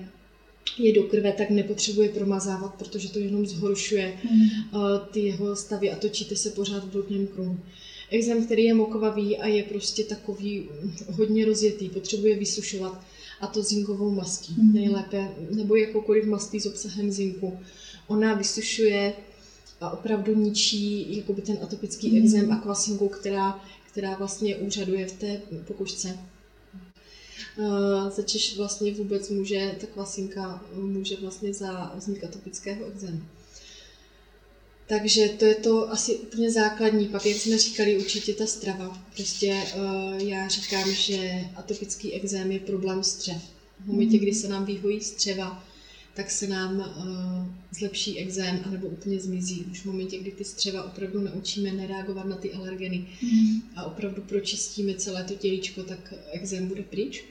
je 0.77 0.93
do 0.93 1.03
krve, 1.03 1.31
tak 1.31 1.49
nepotřebuje 1.49 2.09
promazávat, 2.09 2.75
protože 2.75 3.09
to 3.09 3.19
jenom 3.19 3.45
zhoršuje 3.45 4.17
mm. 4.31 4.49
ty 5.11 5.19
jeho 5.19 5.55
stavy 5.55 5.91
a 5.91 5.95
točíte 5.95 6.35
se 6.35 6.49
pořád 6.49 6.83
v 6.83 6.91
bludném 6.91 7.27
kruhu. 7.27 7.59
Exém, 8.09 8.45
který 8.45 8.63
je 8.63 8.73
mokovavý 8.73 9.37
a 9.37 9.47
je 9.47 9.63
prostě 9.63 10.03
takový 10.03 10.69
hodně 11.07 11.45
rozjetý, 11.45 11.89
potřebuje 11.89 12.35
vysušovat 12.35 13.01
a 13.41 13.47
to 13.47 13.63
zinkovou 13.63 14.11
mastí 14.11 14.55
mm. 14.57 14.73
nejlépe, 14.73 15.31
nebo 15.55 15.75
jakoukoliv 15.75 16.25
mastí 16.25 16.59
s 16.59 16.65
obsahem 16.65 17.11
zinku. 17.11 17.59
Ona 18.07 18.33
vysušuje 18.33 19.13
a 19.83 19.89
opravdu 19.89 20.35
ničí 20.35 21.17
jakoby 21.17 21.41
ten 21.41 21.57
atopický 21.61 22.11
mm. 22.11 22.17
exém 22.17 22.51
akvasinkou, 22.51 23.07
která, 23.07 23.61
která 23.91 24.15
vlastně 24.15 24.55
úřaduje 24.55 25.07
v 25.07 25.11
té 25.11 25.41
pokožce. 25.67 26.17
Uh, 27.57 28.09
začeš 28.09 28.57
vlastně 28.57 28.93
vůbec 28.93 29.29
může, 29.29 29.75
ta 29.81 29.87
kvasinka 29.87 30.65
může 30.75 31.15
vlastně 31.15 31.53
za 31.53 31.93
vznik 31.95 32.23
atopického 32.23 32.85
exému. 32.85 33.21
Takže 34.87 35.29
to 35.29 35.45
je 35.45 35.55
to 35.55 35.91
asi 35.91 36.15
úplně 36.15 36.51
základní. 36.51 37.07
Pak, 37.07 37.25
jak 37.25 37.37
jsme 37.37 37.57
říkali, 37.57 37.97
určitě 37.97 38.33
ta 38.33 38.45
strava. 38.45 39.05
Prostě 39.15 39.63
uh, 39.75 40.17
já 40.17 40.47
říkám, 40.47 40.91
že 40.91 41.45
atopický 41.55 42.13
exém 42.13 42.51
je 42.51 42.59
problém 42.59 43.03
střev. 43.03 43.41
V 43.79 43.87
momentě, 43.87 44.17
kdy 44.17 44.33
se 44.33 44.47
nám 44.47 44.65
výhojí 44.65 45.01
střeva, 45.01 45.63
tak 46.13 46.31
se 46.31 46.47
nám 46.47 46.79
uh, 46.79 47.47
zlepší 47.71 48.19
exém, 48.19 48.61
anebo 48.65 48.87
úplně 48.87 49.19
zmizí. 49.19 49.65
Už 49.71 49.81
v 49.81 49.85
momentě, 49.85 50.19
kdy 50.19 50.31
ty 50.31 50.43
střeva 50.43 50.83
opravdu 50.83 51.21
naučíme 51.21 51.71
nereagovat 51.71 52.25
na 52.25 52.35
ty 52.35 52.53
alergeny 52.53 53.07
mm. 53.21 53.61
a 53.75 53.83
opravdu 53.83 54.21
pročistíme 54.21 54.93
celé 54.93 55.23
to 55.23 55.35
tělíčko, 55.35 55.83
tak 55.83 56.13
exém 56.31 56.67
bude 56.67 56.83
pryč. 56.83 57.23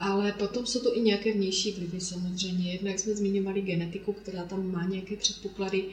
Ale 0.00 0.32
potom 0.32 0.66
jsou 0.66 0.80
to 0.80 0.96
i 0.96 1.00
nějaké 1.00 1.32
vnější 1.32 1.72
vlivy 1.72 2.00
samozřejmě. 2.00 2.72
Jednak 2.72 2.98
jsme 2.98 3.14
zmiňovali 3.14 3.62
genetiku, 3.62 4.12
která 4.12 4.44
tam 4.44 4.72
má 4.72 4.84
nějaké 4.84 5.16
předpoklady 5.16 5.84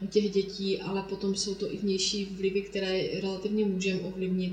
u 0.00 0.06
těch 0.06 0.30
dětí, 0.30 0.78
ale 0.78 1.02
potom 1.02 1.34
jsou 1.34 1.54
to 1.54 1.74
i 1.74 1.76
vnější 1.76 2.24
vlivy, 2.24 2.62
které 2.62 3.20
relativně 3.20 3.64
můžeme 3.64 4.00
ovlivnit 4.00 4.52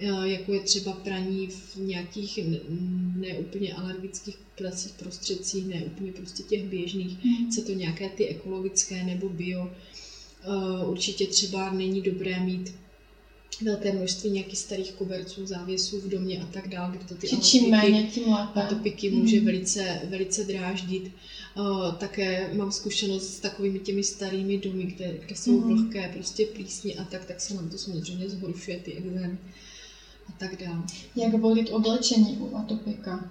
jako 0.00 0.52
je 0.52 0.60
třeba 0.60 0.92
praní 0.92 1.46
v 1.46 1.76
nějakých 1.76 2.38
neúplně 3.16 3.74
alergických 3.74 4.38
pracích 4.58 4.92
prostředcích, 4.92 5.66
ne 5.66 5.82
úplně 5.84 6.12
prostě 6.12 6.42
těch 6.42 6.64
běžných, 6.64 7.24
mm. 7.24 7.50
co 7.50 7.62
to 7.62 7.72
nějaké 7.72 8.08
ty 8.08 8.28
ekologické 8.28 9.04
nebo 9.04 9.28
bio. 9.28 9.70
Určitě 10.86 11.26
třeba 11.26 11.72
není 11.72 12.02
dobré 12.02 12.40
mít 12.40 12.74
velké 13.62 13.92
množství 13.92 14.30
nějakých 14.30 14.58
starých 14.58 14.92
koberců, 14.92 15.46
závěsů 15.46 16.00
v 16.00 16.08
domě 16.08 16.40
a 16.42 16.46
tak 16.46 16.68
dále, 16.68 16.96
kde 16.96 17.04
to 17.04 17.14
ty 17.14 17.28
čím 17.36 17.70
méně, 17.70 18.02
tím 18.14 18.32
lépe. 18.32 18.62
atopiky 18.62 19.10
může 19.10 19.38
mm. 19.40 19.44
velice, 19.46 20.00
velice 20.04 20.44
dráždit. 20.44 21.10
Uh, 21.56 21.94
také 21.94 22.54
mám 22.54 22.72
zkušenost 22.72 23.34
s 23.34 23.40
takovými 23.40 23.78
těmi 23.78 24.04
starými 24.04 24.58
domy, 24.58 24.84
kde, 24.84 25.18
kde 25.26 25.36
jsou 25.36 25.60
mm. 25.60 25.68
vlhké, 25.68 26.10
prostě 26.14 26.46
plísně 26.46 26.94
a 26.94 27.04
tak, 27.04 27.24
tak 27.24 27.40
se 27.40 27.54
nám 27.54 27.70
to 27.70 27.78
samozřejmě 27.78 28.28
zhoršuje 28.28 28.78
ty 28.78 28.92
exémy 28.92 29.38
tak 30.38 30.62
dále. 30.62 30.82
Jak 31.16 31.34
volit 31.34 31.70
oblečení 31.70 32.36
u 32.36 32.56
atopika? 32.56 33.30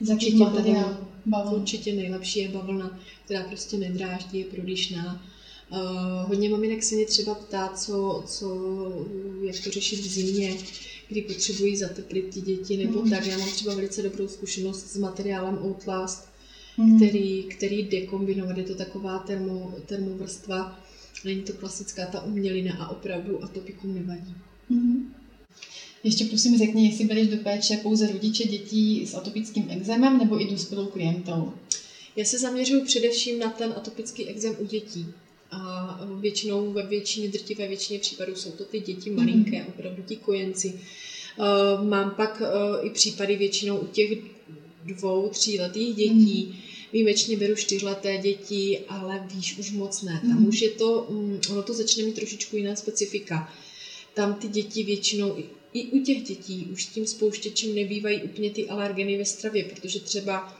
Z 0.00 0.08
jakých 0.08 0.34
materiálů? 0.34 0.96
Bavlna. 1.26 1.52
Určitě 1.52 1.92
nejlepší 1.92 2.38
je 2.38 2.48
bavlna, 2.48 2.98
která 3.24 3.42
prostě 3.42 3.76
nedráždí, 3.76 4.38
je 4.38 4.44
prodyšná. 4.44 5.22
Uh, 5.72 6.28
hodně 6.28 6.48
maminek 6.48 6.82
se 6.82 6.94
mě 6.94 7.06
třeba 7.06 7.34
ptá, 7.34 7.68
co, 7.68 8.22
co, 8.26 8.46
jak 9.42 9.64
to 9.64 9.70
řešit 9.70 10.00
v 10.00 10.08
zimě, 10.08 10.56
kdy 11.08 11.22
potřebují 11.22 11.76
zateplit 11.76 12.34
ty 12.34 12.40
děti 12.40 12.76
nebo 12.76 13.02
mm. 13.02 13.10
tak. 13.10 13.26
Já 13.26 13.38
mám 13.38 13.50
třeba 13.50 13.74
velice 13.74 14.02
dobrou 14.02 14.28
zkušenost 14.28 14.86
s 14.86 14.96
materiálem 14.96 15.58
Outlast, 15.64 16.28
mm. 16.78 16.96
který, 16.96 17.42
který 17.42 17.78
jde 17.78 18.06
kombinovat. 18.06 18.56
Je 18.56 18.64
to 18.64 18.74
taková 18.74 19.18
termo, 19.18 19.74
termovrstva, 19.86 20.80
není 21.24 21.42
to 21.42 21.52
klasická 21.52 22.06
ta 22.06 22.22
umělina 22.22 22.76
a 22.76 22.88
opravdu 22.88 23.44
atopikům 23.44 23.94
nevadí. 23.94 24.34
Mm. 24.68 25.14
Ještě 26.04 26.24
prosím 26.24 26.58
řekni, 26.58 26.86
jestli 26.88 27.04
bereš 27.04 27.28
do 27.28 27.36
péče 27.36 27.76
pouze 27.76 28.12
rodiče 28.12 28.44
dětí 28.44 29.06
s 29.06 29.14
atopickým 29.14 29.66
exémem 29.68 30.18
nebo 30.18 30.40
i 30.40 30.50
dospělou 30.50 30.86
klientou? 30.86 31.52
Já 32.16 32.24
se 32.24 32.38
zaměřuji 32.38 32.84
především 32.84 33.38
na 33.38 33.50
ten 33.50 33.74
atopický 33.76 34.26
exém 34.26 34.56
u 34.58 34.66
dětí. 34.66 35.06
A 35.50 36.00
většinou 36.20 36.72
ve 36.72 36.86
většině, 36.86 37.28
drtivé 37.28 37.68
většině 37.68 37.98
případů 37.98 38.34
jsou 38.34 38.50
to 38.50 38.64
ty 38.64 38.80
děti 38.80 39.10
malinké, 39.10 39.62
mm. 39.62 39.68
opravdu 39.68 40.02
ti 40.02 40.16
kojenci. 40.16 40.80
Uh, 41.38 41.88
mám 41.88 42.10
pak 42.10 42.40
uh, 42.40 42.86
i 42.86 42.90
případy 42.90 43.36
většinou 43.36 43.78
u 43.78 43.86
těch 43.86 44.18
dvou, 44.84 45.28
tříletých 45.28 45.94
dětí, 45.94 46.46
mm. 46.46 46.56
Výjimečně 46.92 47.36
beru 47.36 47.54
čtyřleté 47.54 48.18
děti, 48.18 48.80
ale 48.88 49.26
víš, 49.34 49.58
už 49.58 49.72
moc 49.72 50.02
ne. 50.02 50.20
Tam 50.20 50.40
mm. 50.40 50.46
už 50.46 50.62
je 50.62 50.70
to, 50.70 51.02
um, 51.02 51.40
ono 51.50 51.62
to 51.62 51.74
začne 51.74 52.04
mít 52.04 52.14
trošičku 52.14 52.56
jiná 52.56 52.76
specifika. 52.76 53.52
Tam 54.14 54.34
ty 54.34 54.48
děti 54.48 54.82
většinou 54.82 55.36
i 55.74 55.86
u 55.86 56.02
těch 56.02 56.22
dětí 56.22 56.68
už 56.72 56.84
tím 56.84 57.06
spouštěčem 57.06 57.74
nebývají 57.74 58.22
úplně 58.22 58.50
ty 58.50 58.68
alergeny 58.68 59.18
ve 59.18 59.24
stravě, 59.24 59.64
protože 59.64 60.00
třeba 60.00 60.58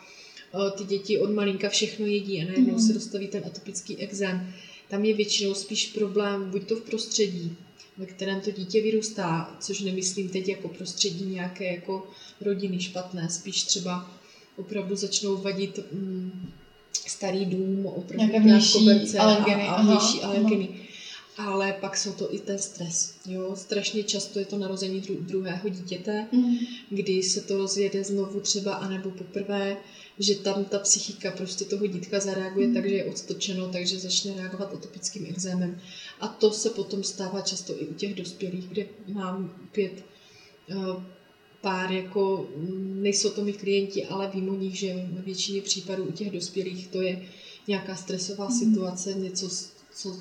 ty 0.79 0.85
děti 0.85 1.19
od 1.19 1.31
malinka 1.31 1.69
všechno 1.69 2.07
jedí 2.07 2.43
a 2.43 2.45
najednou 2.45 2.75
mm. 2.75 2.81
se 2.81 2.93
dostaví 2.93 3.29
ten 3.29 3.43
atopický 3.47 3.97
exém. 3.97 4.55
Tam 4.89 5.05
je 5.05 5.15
většinou 5.15 5.55
spíš 5.55 5.87
problém 5.87 6.51
buď 6.51 6.67
to 6.67 6.77
v 6.77 6.81
prostředí, 6.81 7.57
ve 7.97 8.07
kterém 8.07 8.41
to 8.41 8.51
dítě 8.51 8.83
vyrůstá, 8.83 9.57
což 9.61 9.81
nemyslím 9.81 10.29
teď 10.29 10.49
jako 10.49 10.69
prostředí 10.69 11.25
nějaké 11.25 11.75
jako 11.75 12.07
rodiny 12.41 12.81
špatné, 12.81 13.29
spíš 13.31 13.63
třeba 13.63 14.11
opravdu 14.57 14.97
začnou 14.97 15.37
vadit 15.37 15.79
mm, 15.93 16.51
starý 17.07 17.45
dům, 17.45 17.87
opravdu 17.87 18.27
nějaké 18.27 18.41
vnější 18.41 19.19
alergeny, 19.19 19.63
a, 19.63 19.73
a 19.73 19.83
vnější 19.83 20.21
alergeny. 20.21 20.69
Aha 20.73 20.84
ale 21.37 21.73
pak 21.81 21.97
jsou 21.97 22.13
to 22.13 22.35
i 22.35 22.39
ten 22.39 22.59
stres. 22.59 23.15
Jo? 23.27 23.57
Strašně 23.57 24.03
často 24.03 24.39
je 24.39 24.45
to 24.45 24.59
narození 24.59 25.01
dru- 25.01 25.21
druhého 25.21 25.69
dítěte, 25.69 26.27
mm. 26.33 26.57
kdy 26.91 27.23
se 27.23 27.41
to 27.41 27.57
rozjede 27.57 28.05
znovu 28.05 28.41
třeba, 28.41 28.75
anebo 28.75 29.11
poprvé, 29.11 29.77
že 30.19 30.35
tam 30.35 30.65
ta 30.65 30.79
psychika 30.79 31.31
prostě 31.31 31.65
toho 31.65 31.87
dítka 31.87 32.21
zareaguje 32.21 32.67
mm. 32.67 32.75
tak, 32.75 32.89
že 32.89 32.95
je 32.95 33.05
odstočeno, 33.05 33.69
takže 33.69 33.99
začne 33.99 34.35
reagovat 34.37 34.75
atopickým 34.75 35.27
exémem. 35.29 35.81
A 36.21 36.29
to 36.29 36.51
se 36.51 36.71
potom 36.71 37.03
stává 37.03 37.41
často 37.41 37.83
i 37.83 37.87
u 37.87 37.95
těch 37.95 38.15
dospělých, 38.15 38.69
kde 38.69 38.87
mám 39.13 39.69
pět 39.73 40.05
uh, 40.75 41.03
pár, 41.61 41.93
jako 41.93 42.49
mm, 42.57 43.03
nejsou 43.03 43.31
to 43.31 43.45
mi 43.45 43.53
klienti, 43.53 44.07
ale 44.07 44.31
vím 44.35 44.49
o 44.49 44.55
nich, 44.55 44.79
že 44.79 44.95
ve 45.13 45.23
většině 45.23 45.63
případů 45.63 46.05
u 46.05 46.13
těch 46.13 46.31
dospělých 46.31 46.87
to 46.87 47.03
je 47.03 47.23
nějaká 47.69 47.97
stresová 47.97 48.49
mm. 48.49 48.59
situace, 48.59 49.13
něco, 49.13 49.49
co 49.95 50.17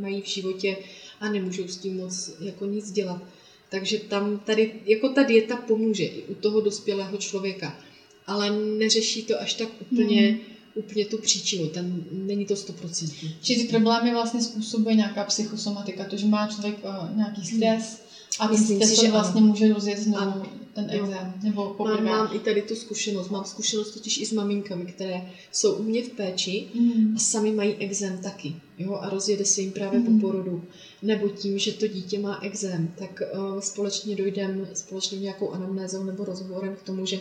mají 0.00 0.22
v 0.22 0.26
životě 0.26 0.76
a 1.20 1.28
nemůžou 1.28 1.68
s 1.68 1.76
tím 1.76 1.96
moc 1.96 2.30
jako 2.40 2.66
nic 2.66 2.92
dělat. 2.92 3.22
Takže 3.68 3.98
tam 3.98 4.38
tady, 4.38 4.72
jako 4.86 5.08
ta 5.08 5.22
dieta 5.22 5.56
pomůže 5.56 6.04
i 6.04 6.22
u 6.22 6.34
toho 6.34 6.60
dospělého 6.60 7.16
člověka, 7.16 7.78
ale 8.26 8.50
neřeší 8.50 9.22
to 9.22 9.40
až 9.40 9.54
tak 9.54 9.68
úplně, 9.80 10.20
hmm. 10.20 10.38
úplně 10.74 11.06
tu 11.06 11.18
příčinu, 11.18 11.68
ten, 11.68 12.04
není 12.12 12.46
to 12.46 12.56
stoprocentní. 12.56 13.36
Čili 13.42 13.62
ty 13.62 13.68
problémy 13.68 14.10
vlastně 14.10 14.42
způsobuje 14.42 14.94
nějaká 14.94 15.24
psychosomatika, 15.24 16.04
to, 16.04 16.16
že 16.16 16.26
má 16.26 16.46
člověk 16.46 16.76
uh, 16.84 17.16
nějaký 17.16 17.44
stres, 17.46 18.02
a 18.38 18.48
Myslím 18.48 18.82
si, 18.82 19.00
že 19.00 19.10
vlastně 19.10 19.40
ano. 19.40 19.48
může 19.48 19.74
rozjet 19.74 19.98
znovu 19.98 20.22
ano. 20.22 20.46
Ten 20.74 20.90
exém, 20.90 21.34
nebo 21.42 21.74
poprvé. 21.74 22.00
Mám, 22.00 22.04
mám 22.04 22.36
i 22.36 22.38
tady 22.38 22.62
tu 22.62 22.76
zkušenost, 22.76 23.28
mám 23.28 23.44
zkušenost 23.44 23.90
totiž 23.90 24.18
i 24.18 24.26
s 24.26 24.32
maminkami, 24.32 24.86
které 24.86 25.30
jsou 25.52 25.74
u 25.74 25.82
mě 25.82 26.02
v 26.02 26.08
péči 26.08 26.68
mm. 26.74 27.14
a 27.16 27.18
sami 27.18 27.52
mají 27.52 27.74
exém 27.74 28.18
taky, 28.18 28.56
jo, 28.78 28.94
a 28.94 29.10
rozjede 29.10 29.44
se 29.44 29.60
jim 29.60 29.72
právě 29.72 30.00
mm. 30.00 30.06
po 30.06 30.26
porodu. 30.26 30.64
Nebo 31.02 31.28
tím, 31.28 31.58
že 31.58 31.72
to 31.72 31.86
dítě 31.86 32.18
má 32.18 32.40
exém, 32.42 32.94
tak 32.98 33.22
uh, 33.34 33.60
společně 33.60 34.16
dojdeme 34.16 34.66
společně 34.74 35.18
nějakou 35.18 35.50
anamnézou 35.50 36.04
nebo 36.04 36.24
rozhovorem 36.24 36.76
k 36.76 36.82
tomu, 36.82 37.06
že 37.06 37.20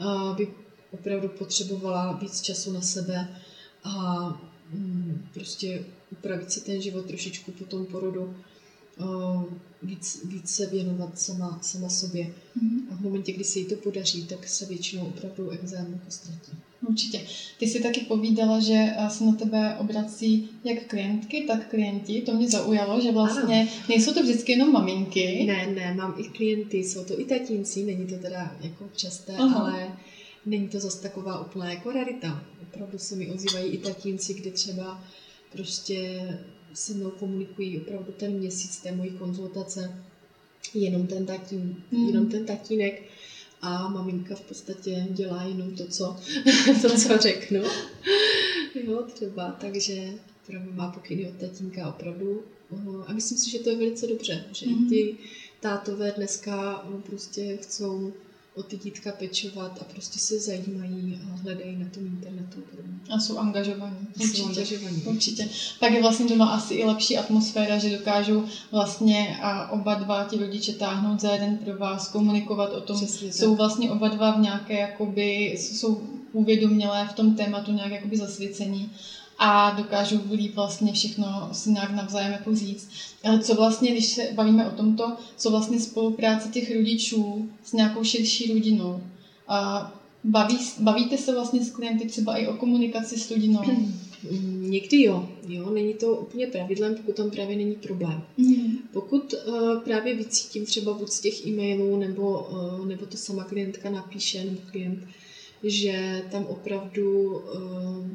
uh, 0.00 0.36
by 0.36 0.48
opravdu 0.90 1.28
potřebovala 1.28 2.12
víc 2.12 2.40
času 2.40 2.72
na 2.72 2.80
sebe 2.80 3.28
a 3.84 4.26
um, 4.74 5.22
prostě 5.34 5.84
upravit 6.12 6.52
si 6.52 6.60
ten 6.60 6.82
život 6.82 7.06
trošičku 7.06 7.52
po 7.52 7.64
tom 7.64 7.86
porodu 7.86 8.34
víc, 9.82 10.20
víc 10.24 10.50
se 10.50 10.66
věnovat 10.66 11.18
sama, 11.18 11.58
sama 11.62 11.88
sobě. 11.88 12.24
Mm-hmm. 12.24 12.80
A 12.90 12.94
v 12.94 13.00
momentě, 13.00 13.32
kdy 13.32 13.44
se 13.44 13.58
jí 13.58 13.64
to 13.64 13.76
podaří, 13.76 14.24
tak 14.24 14.48
se 14.48 14.66
většinou 14.66 15.06
opravdu 15.06 15.50
exém 15.50 16.00
ztratí. 16.08 16.52
Určitě. 16.88 17.20
Ty 17.58 17.66
jsi 17.66 17.80
taky 17.80 18.00
povídala, 18.00 18.60
že 18.60 18.86
se 19.08 19.24
na 19.24 19.32
tebe 19.32 19.76
obrací 19.78 20.48
jak 20.64 20.86
klientky, 20.86 21.44
tak 21.46 21.68
klienti. 21.68 22.22
To 22.22 22.34
mě 22.34 22.48
zaujalo, 22.48 23.00
že 23.00 23.12
vlastně 23.12 23.60
ano. 23.60 23.70
nejsou 23.88 24.14
to 24.14 24.22
vždycky 24.22 24.52
jenom 24.52 24.72
maminky. 24.72 25.44
Ne, 25.46 25.66
ne, 25.66 25.94
mám 25.94 26.14
i 26.18 26.24
klienty, 26.24 26.78
jsou 26.78 27.04
to 27.04 27.20
i 27.20 27.24
tatínci, 27.24 27.84
není 27.84 28.06
to 28.06 28.18
teda 28.18 28.56
jako 28.60 28.88
časté, 28.96 29.32
Aha. 29.36 29.60
ale 29.60 29.96
není 30.46 30.68
to 30.68 30.80
zase 30.80 31.02
taková 31.02 31.46
úplná 31.46 31.70
jako 31.70 31.90
rarita. 31.90 32.44
Opravdu 32.62 32.98
se 32.98 33.16
mi 33.16 33.30
ozývají 33.30 33.72
i 33.72 33.78
tatínci, 33.78 34.34
kdy 34.34 34.50
třeba 34.50 35.04
prostě 35.52 36.28
se 36.74 36.94
mnou 36.94 37.10
komunikují 37.10 37.80
opravdu 37.80 38.12
ten 38.12 38.32
měsíc 38.32 38.76
té 38.76 38.92
mojí 38.92 39.10
konzultace, 39.10 40.04
jenom 40.74 41.06
ten, 41.06 41.26
tatín, 41.26 41.82
mm. 41.90 42.06
jenom 42.06 42.28
ten 42.28 42.46
tatínek 42.46 43.02
a 43.62 43.88
maminka 43.88 44.34
v 44.34 44.40
podstatě 44.40 45.06
dělá 45.10 45.42
jenom 45.42 45.76
to, 45.76 45.86
co, 45.86 46.16
to, 46.82 46.88
co 46.96 47.18
řeknu. 47.18 47.62
jo, 48.74 49.02
třeba, 49.14 49.56
takže 49.60 50.12
opravdu 50.44 50.72
má 50.72 50.90
pokyny 50.90 51.28
od 51.28 51.36
tatínka 51.36 51.88
opravdu. 51.88 52.42
A 53.06 53.12
myslím 53.12 53.38
si, 53.38 53.50
že 53.50 53.58
to 53.58 53.70
je 53.70 53.76
velice 53.76 54.06
dobře, 54.06 54.44
že 54.52 54.66
mm. 54.66 54.86
i 54.86 54.88
ty 54.88 55.16
tátové 55.60 56.12
dneska 56.12 56.86
prostě 57.06 57.56
chcou 57.56 58.12
o 58.54 58.62
ty 58.62 58.76
dítka 58.76 59.12
pečovat 59.12 59.78
a 59.80 59.84
prostě 59.84 60.18
se 60.18 60.38
zajímají 60.38 61.18
a 61.22 61.36
hledají 61.42 61.76
na 61.76 61.88
tom 61.88 62.06
internetu. 62.06 62.62
A 63.10 63.18
jsou 63.18 63.38
angažovaní. 63.38 63.96
Určitě. 64.20 64.38
Jsou 64.38 64.48
angažovaní. 64.48 65.02
Určitě. 65.02 65.48
Pak 65.78 65.92
je 65.92 66.00
vlastně 66.00 66.26
doma 66.26 66.46
asi 66.46 66.74
i 66.74 66.84
lepší 66.84 67.18
atmosféra, 67.18 67.78
že 67.78 67.98
dokážou 67.98 68.44
vlastně 68.70 69.38
a 69.42 69.70
oba 69.70 69.94
dva 69.94 70.24
ti 70.24 70.36
rodiče 70.36 70.72
táhnout 70.72 71.20
za 71.20 71.32
jeden 71.32 71.56
pro 71.56 71.78
vás, 71.78 72.08
komunikovat 72.08 72.72
o 72.72 72.80
tom. 72.80 72.96
Přesně 72.96 73.32
jsou 73.32 73.50
tak. 73.50 73.58
vlastně 73.58 73.90
oba 73.90 74.08
dva 74.08 74.30
v 74.30 74.40
nějaké, 74.40 74.78
jakoby, 74.78 75.54
jsou 75.58 76.02
uvědomělé 76.32 77.08
v 77.10 77.12
tom 77.12 77.34
tématu 77.34 77.72
nějak 77.72 77.92
jakoby 77.92 78.16
zasvěcení 78.16 78.90
a 79.38 79.70
dokážou 79.70 80.20
líp 80.32 80.54
vlastně 80.54 80.92
všechno 80.92 81.48
si 81.52 81.70
nějak 81.70 81.90
navzájem 81.90 82.32
jako 82.32 82.56
říct. 82.56 82.88
Ale 83.24 83.38
co 83.38 83.54
vlastně, 83.54 83.90
když 83.90 84.06
se 84.06 84.28
bavíme 84.34 84.66
o 84.66 84.76
tomto, 84.76 85.16
co 85.36 85.50
vlastně 85.50 85.80
spolupráce 85.80 86.48
těch 86.48 86.76
rodičů 86.76 87.48
s 87.64 87.72
nějakou 87.72 88.04
širší 88.04 88.52
rodinou? 88.52 89.02
A 89.48 89.92
baví, 90.24 90.58
bavíte 90.78 91.18
se 91.18 91.32
vlastně 91.32 91.64
s 91.64 91.70
klienty 91.70 92.06
třeba 92.06 92.36
i 92.36 92.46
o 92.46 92.56
komunikaci 92.56 93.18
s 93.18 93.30
rodinou? 93.30 93.62
Někdy 94.60 95.02
jo, 95.02 95.28
jo, 95.48 95.70
není 95.70 95.94
to 95.94 96.16
úplně 96.16 96.46
pravidlem, 96.46 96.94
pokud 96.94 97.16
tam 97.16 97.30
právě 97.30 97.56
není 97.56 97.74
problém. 97.74 98.22
Mm. 98.36 98.78
Pokud 98.92 99.34
uh, 99.46 99.80
právě 99.80 100.14
vycítím 100.14 100.66
třeba 100.66 100.94
buď 100.94 101.08
z 101.10 101.20
těch 101.20 101.46
e-mailů, 101.46 101.96
nebo, 101.96 102.46
uh, 102.50 102.86
nebo 102.86 103.06
to 103.06 103.16
sama 103.16 103.44
klientka 103.44 103.90
napíše, 103.90 104.44
nebo 104.44 104.58
klient, 104.70 104.98
že 105.64 106.24
tam 106.30 106.46
opravdu 106.46 107.28
uh, 107.30 108.06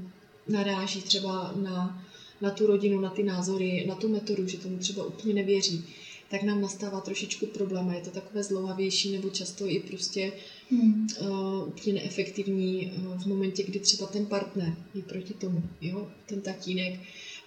naráží 0.49 1.01
třeba 1.01 1.53
na, 1.55 2.03
na 2.41 2.49
tu 2.51 2.67
rodinu, 2.67 3.01
na 3.01 3.09
ty 3.09 3.23
názory, 3.23 3.85
na 3.87 3.95
tu 3.95 4.09
metodu, 4.09 4.47
že 4.47 4.57
tomu 4.57 4.77
třeba 4.77 5.05
úplně 5.05 5.33
nevěří, 5.33 5.85
tak 6.29 6.43
nám 6.43 6.61
nastává 6.61 7.01
trošičku 7.01 7.45
problém 7.45 7.89
a 7.89 7.93
je 7.93 8.01
to 8.01 8.09
takové 8.09 8.43
zlouhavější 8.43 9.11
nebo 9.11 9.29
často 9.29 9.67
i 9.67 9.79
prostě 9.79 10.31
hmm. 10.69 11.07
uh, 11.21 11.67
úplně 11.67 11.93
neefektivní 11.93 12.91
uh, 12.91 13.21
v 13.21 13.25
momentě, 13.25 13.63
kdy 13.63 13.79
třeba 13.79 14.07
ten 14.07 14.25
partner 14.25 14.75
je 14.93 15.01
proti 15.01 15.33
tomu, 15.33 15.63
jo, 15.81 16.07
ten 16.25 16.41
tatínek, 16.41 16.99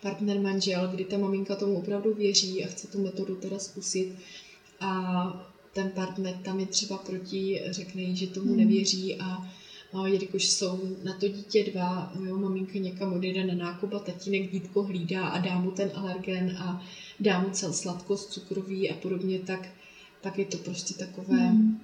partner 0.03 0.41
manžel, 0.41 0.89
kdy 0.89 1.05
ta 1.05 1.19
maminka 1.19 1.57
tomu 1.57 1.79
opravdu 1.79 2.15
věří 2.15 2.65
a 2.65 2.69
chce 2.69 2.87
tu 2.87 3.03
metodu 3.03 3.35
teda 3.35 3.59
zkusit 3.59 4.15
a 4.81 5.51
ten 5.73 5.91
partner 5.91 6.35
tam 6.45 6.61
je 6.61 6.67
třeba 6.67 6.99
proti, 6.99 7.63
řekne 7.71 8.03
jí, 8.03 8.17
že 8.17 8.27
tomu 8.27 8.49
hmm. 8.49 8.57
nevěří 8.57 9.17
a 9.21 9.53
jelikož 10.07 10.49
jsou 10.49 10.97
na 11.05 11.13
to 11.13 11.29
dítě 11.29 11.71
dva, 11.73 12.13
jo, 12.27 12.39
maminka 12.39 12.79
někam 12.79 13.13
odjede 13.13 13.45
na 13.45 13.55
nákup 13.55 13.95
a 13.95 13.99
tatínek 13.99 14.53
dítko 14.53 14.83
hlídá 14.83 15.29
a 15.29 15.39
dá 15.39 15.59
mu 15.59 15.71
ten 15.71 15.91
alergen 15.95 16.57
a 16.59 16.83
dá 17.21 17.41
mu 17.41 17.51
cel 17.51 17.73
sladkost, 17.73 18.33
cukroví 18.33 18.91
a 18.91 18.95
podobně, 18.95 19.39
tak, 19.39 19.69
tak 20.21 20.39
je 20.39 20.45
to 20.45 20.59
prostě 20.59 20.95
takové, 20.95 21.51
mm. 21.51 21.81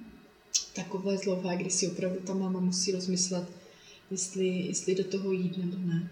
takové 0.75 1.17
zlové, 1.17 1.57
kdy 1.57 1.69
si 1.69 1.87
opravdu 1.87 2.19
ta 2.19 2.33
máma 2.33 2.59
musí 2.59 2.91
rozmyslet, 2.91 3.49
jestli, 4.11 4.47
jestli 4.47 4.95
do 4.95 5.03
toho 5.03 5.31
jít 5.31 5.57
nebo 5.57 5.77
ne. 5.77 6.09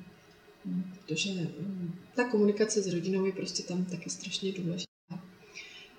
Protože 1.06 1.32
mm, 1.32 1.96
ta 2.16 2.24
komunikace 2.24 2.82
s 2.82 2.94
rodinou 2.94 3.26
je 3.26 3.32
prostě 3.32 3.64
tam 3.64 3.86
taky 3.86 4.10
strašně 4.10 4.52
důležitá. 4.52 4.95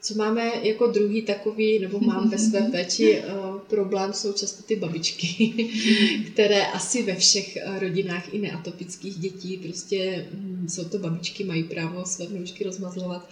Co 0.06 0.14
máme 0.14 0.52
jako 0.62 0.86
druhý 0.86 1.22
takový, 1.22 1.78
nebo 1.78 2.00
mám 2.00 2.28
ve 2.28 2.38
své 2.38 2.60
péči 2.70 3.20
uh, 3.20 3.58
problém, 3.58 4.12
jsou 4.12 4.32
často 4.32 4.62
ty 4.62 4.76
babičky, 4.76 5.52
které 6.32 6.66
asi 6.66 7.02
ve 7.02 7.14
všech 7.14 7.56
eh, 7.56 7.78
rodinách 7.78 8.34
i 8.34 8.38
neatopických 8.38 9.18
dětí 9.18 9.56
prostě 9.56 10.28
um, 10.32 10.68
jsou 10.68 10.84
to 10.84 10.98
babičky, 10.98 11.44
mají 11.44 11.64
právo 11.64 12.04
své 12.04 12.26
vnoučky 12.26 12.64
rozmazlovat 12.64 13.28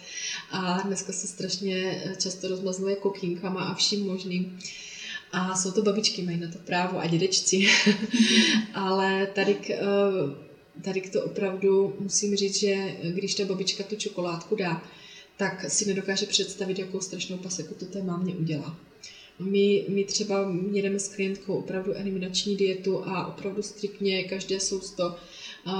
a 0.51 0.81
dneska 0.81 1.13
se 1.13 1.27
strašně 1.27 2.01
eh, 2.05 2.15
často 2.15 2.47
rozmazluje 2.47 2.95
kokínkama 2.95 3.63
a 3.63 3.73
vším 3.73 4.05
možným. 4.05 4.59
A 5.31 5.55
jsou 5.55 5.71
to 5.71 5.81
babičky, 5.81 6.21
mají 6.21 6.37
na 6.37 6.47
to 6.51 6.57
právo 6.57 6.99
a 6.99 7.07
dědečci. 7.07 7.67
Ale 8.73 9.27
tady 9.35 9.53
k, 9.55 9.69
tady 10.81 11.01
k 11.01 11.13
to 11.13 11.23
opravdu 11.23 11.95
musím 11.99 12.35
říct, 12.35 12.59
že 12.59 12.95
když 13.03 13.35
ta 13.35 13.45
babička 13.45 13.83
tu 13.83 13.95
čokoládku 13.95 14.55
dá, 14.55 14.81
tak 15.37 15.65
si 15.71 15.85
nedokáže 15.85 16.25
představit, 16.25 16.79
jakou 16.79 17.01
strašnou 17.01 17.37
paseku 17.37 17.73
to 17.73 17.85
té 17.85 18.01
mámě 18.01 18.35
udělá. 18.35 18.75
My, 19.39 19.85
my 19.89 20.03
třeba 20.03 20.47
jedeme 20.71 20.99
s 20.99 21.07
klientkou 21.07 21.55
opravdu 21.55 21.93
eliminační 21.93 22.55
dietu 22.55 23.01
a 23.05 23.27
opravdu 23.27 23.61
striktně 23.61 24.23
každé 24.23 24.59
sousto 24.59 25.15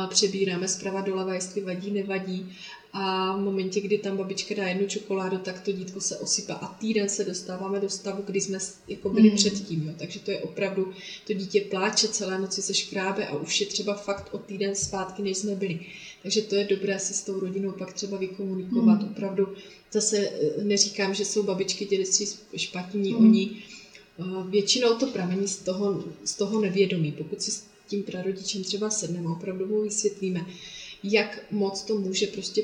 přebíráme 0.09 0.67
zprava 0.67 1.01
doleva, 1.01 1.33
jestli 1.33 1.61
vadí, 1.61 1.91
nevadí 1.91 2.53
a 2.97 3.35
v 3.37 3.39
momentě, 3.39 3.81
kdy 3.81 3.97
tam 3.97 4.17
babička 4.17 4.55
dá 4.55 4.67
jednu 4.67 4.87
čokoládu, 4.87 5.37
tak 5.37 5.61
to 5.61 5.71
dítko 5.71 6.01
se 6.01 6.17
osypá 6.17 6.53
a 6.53 6.73
týden 6.73 7.09
se 7.09 7.23
dostáváme 7.25 7.79
do 7.79 7.89
stavu, 7.89 8.23
kdy 8.27 8.41
jsme 8.41 8.57
jako 8.87 9.09
byli 9.09 9.29
mm. 9.29 9.35
předtím. 9.35 9.87
Jo. 9.87 9.93
Takže 9.97 10.19
to 10.19 10.31
je 10.31 10.39
opravdu, 10.39 10.93
to 11.27 11.33
dítě 11.33 11.61
pláče 11.61 12.07
celé 12.07 12.39
noci 12.39 12.61
se 12.61 12.73
škrábe 12.73 13.27
a 13.27 13.35
už 13.37 13.61
je 13.61 13.67
třeba 13.67 13.93
fakt 13.93 14.33
o 14.33 14.37
týden 14.37 14.75
zpátky, 14.75 15.21
než 15.21 15.37
jsme 15.37 15.55
byli. 15.55 15.79
Takže 16.23 16.41
to 16.41 16.55
je 16.55 16.65
dobré 16.65 16.99
si 16.99 17.13
s 17.13 17.21
tou 17.21 17.39
rodinou 17.39 17.71
pak 17.71 17.93
třeba 17.93 18.17
vykomunikovat. 18.17 19.01
Mm. 19.01 19.07
Opravdu 19.07 19.47
zase 19.91 20.17
eh, 20.17 20.63
neříkám, 20.63 21.13
že 21.13 21.25
jsou 21.25 21.43
babičky 21.43 21.85
dědečci 21.85 22.25
špatní, 22.55 23.13
mm. 23.13 23.25
oni 23.25 23.51
eh, 24.19 24.23
většinou 24.49 24.95
to 24.97 25.07
pramení 25.07 25.47
z 25.47 25.57
toho, 25.57 26.03
z 26.25 26.35
toho 26.35 26.61
nevědomí. 26.61 27.11
Pokud 27.11 27.41
si 27.41 27.51
s 27.51 27.63
tím 27.87 28.03
prarodičem 28.03 28.63
třeba 28.63 28.89
sedneme, 28.89 29.29
opravdu 29.29 29.65
mu 29.65 29.81
vysvětlíme, 29.81 30.45
jak 31.03 31.45
moc 31.51 31.81
to 31.81 31.97
může 31.97 32.27
prostě 32.27 32.63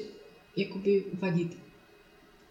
jakoby 0.55 1.03
vadit. 1.13 1.57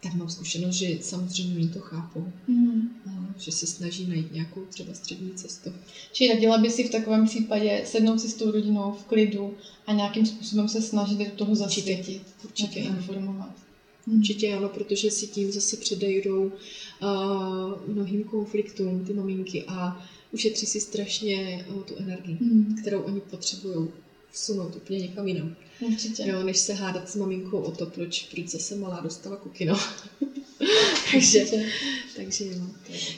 Tak 0.03 0.15
mám 0.15 0.29
zkušenost, 0.29 0.75
že 0.75 0.99
samozřejmě 1.01 1.57
oni 1.57 1.69
to 1.69 1.81
chápou, 1.81 2.33
mm. 2.49 2.91
že 3.39 3.53
se 3.53 3.67
snaží 3.67 4.07
najít 4.07 4.33
nějakou 4.33 4.65
třeba 4.65 4.95
střední 4.95 5.31
cestu. 5.31 5.73
Čili 6.13 6.35
radila 6.35 6.59
by 6.59 6.71
si 6.71 6.85
v 6.85 6.91
takovém 6.91 7.27
případě 7.27 7.83
sednout 7.87 8.19
si 8.19 8.29
s 8.29 8.35
tou 8.35 8.51
rodinou 8.51 8.93
v 8.93 9.05
klidu 9.05 9.55
a 9.87 9.93
nějakým 9.93 10.27
způsobem 10.27 10.69
se 10.69 10.83
snažit 10.83 11.19
do 11.19 11.31
toho 11.31 11.55
zasvětit, 11.55 12.23
určitě 12.45 12.81
informovat. 12.81 13.53
Hmm. 14.07 14.19
Určitě 14.19 14.55
ano, 14.55 14.69
protože 14.69 15.11
si 15.11 15.27
tím 15.27 15.53
zase 15.53 15.77
předejdou 15.77 16.45
uh, 16.47 16.53
mnohým 17.95 18.25
konfliktům 18.25 19.05
ty 19.05 19.13
maminky 19.13 19.65
a 19.69 20.07
ušetří 20.33 20.67
si 20.67 20.81
strašně 20.81 21.67
uh, 21.69 21.83
tu 21.83 21.97
energii, 21.97 22.37
mm. 22.41 22.77
kterou 22.81 23.01
oni 23.01 23.21
potřebují 23.21 23.89
vsunout 24.33 24.77
úplně 24.77 24.99
někam 24.99 25.29
jinam. 25.29 25.57
Určitě. 25.81 26.25
Jo, 26.27 26.43
než 26.43 26.59
se 26.59 26.75
hádat 26.75 27.11
s 27.11 27.17
maminkou 27.17 27.59
o 27.59 27.71
to, 27.71 27.87
proč, 27.87 28.23
proč 28.23 28.49
zase 28.49 28.77
malá 28.77 29.01
dostala 29.01 29.37
kukino. 29.37 29.79
takže, 31.13 31.47
takže 32.17 32.45
jo. 32.45 32.63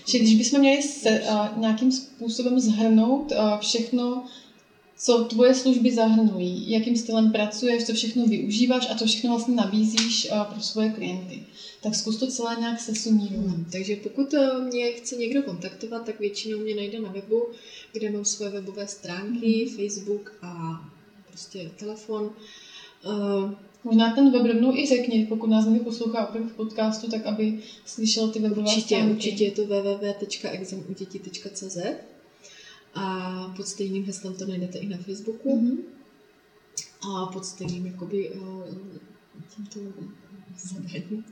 Čili 0.06 0.24
když 0.24 0.36
bychom 0.36 0.60
měli 0.60 0.82
se, 0.82 1.20
uh, 1.20 1.58
nějakým 1.58 1.92
způsobem 1.92 2.60
zhrnout 2.60 3.32
uh, 3.32 3.58
všechno, 3.60 4.26
co 4.98 5.24
tvoje 5.24 5.54
služby 5.54 5.92
zahrnují, 5.92 6.70
jakým 6.70 6.96
stylem 6.96 7.32
pracuješ, 7.32 7.84
co 7.84 7.94
všechno 7.94 8.26
využíváš 8.26 8.90
a 8.90 8.98
co 8.98 9.06
všechno 9.06 9.30
vlastně 9.30 9.54
nabízíš 9.54 10.28
uh, 10.30 10.44
pro 10.44 10.60
svoje 10.60 10.90
klienty. 10.90 11.42
Tak 11.82 11.94
zkus 11.94 12.16
to 12.16 12.26
celé 12.26 12.56
nějak 12.60 12.80
se 12.80 13.10
Hmm, 13.10 13.66
takže 13.72 13.96
pokud 13.96 14.34
mě 14.70 14.92
chce 14.92 15.16
někdo 15.16 15.42
kontaktovat, 15.42 16.06
tak 16.06 16.20
většinou 16.20 16.58
mě 16.58 16.74
najde 16.74 17.00
na 17.00 17.12
webu, 17.12 17.48
kde 17.92 18.10
mám 18.10 18.24
svoje 18.24 18.50
webové 18.50 18.88
stránky, 18.88 19.64
hmm. 19.64 19.76
Facebook 19.76 20.32
a 20.42 20.80
prostě 21.33 21.70
telefon. 21.76 22.30
Uh, 23.05 23.53
Možná 23.85 24.14
ten 24.14 24.33
web 24.33 24.47
rovnou 24.47 24.76
i 24.76 24.87
řekni, 24.87 25.26
pokud 25.28 25.51
nás 25.51 25.66
někdo 25.66 25.85
poslouchá 25.85 26.26
opravdu 26.26 26.49
v 26.49 26.53
podcastu, 26.53 27.11
tak 27.11 27.26
aby 27.26 27.59
slyšel 27.85 28.28
ty 28.28 28.39
webové 28.39 28.62
určitě, 28.62 28.95
stránky. 28.95 29.14
Určitě 29.14 29.45
je 29.45 29.51
to 29.51 29.66
www.examuděti.cz 29.66 31.78
a 32.95 33.55
pod 33.57 33.66
stejným 33.66 34.05
heslem 34.05 34.35
to 34.35 34.47
najdete 34.47 34.78
i 34.78 34.87
na 34.87 34.97
Facebooku. 34.97 35.57
Mm-hmm. 35.57 35.78
A 37.11 37.26
pod 37.26 37.45
stejným 37.45 37.87
jakoby 37.87 38.30
uh, 38.30 38.64
tímto 39.57 39.80
zadáním. 40.59 41.24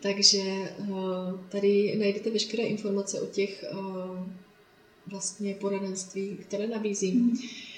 Takže 0.00 0.74
uh, 0.78 1.40
tady 1.48 1.96
najdete 1.98 2.30
veškeré 2.30 2.62
informace 2.62 3.20
o 3.20 3.26
těch 3.26 3.64
uh, 3.72 4.18
vlastně 5.06 5.54
poradenství, 5.54 6.36
které 6.36 6.66
nabízím. 6.66 7.30
Mm-hmm 7.30 7.69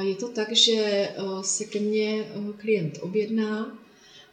je 0.00 0.14
to 0.14 0.28
tak, 0.28 0.56
že 0.56 0.72
e, 0.72 1.14
se 1.42 1.64
ke 1.64 1.80
mně 1.80 2.24
e, 2.24 2.52
klient 2.56 2.98
objedná, 3.00 3.78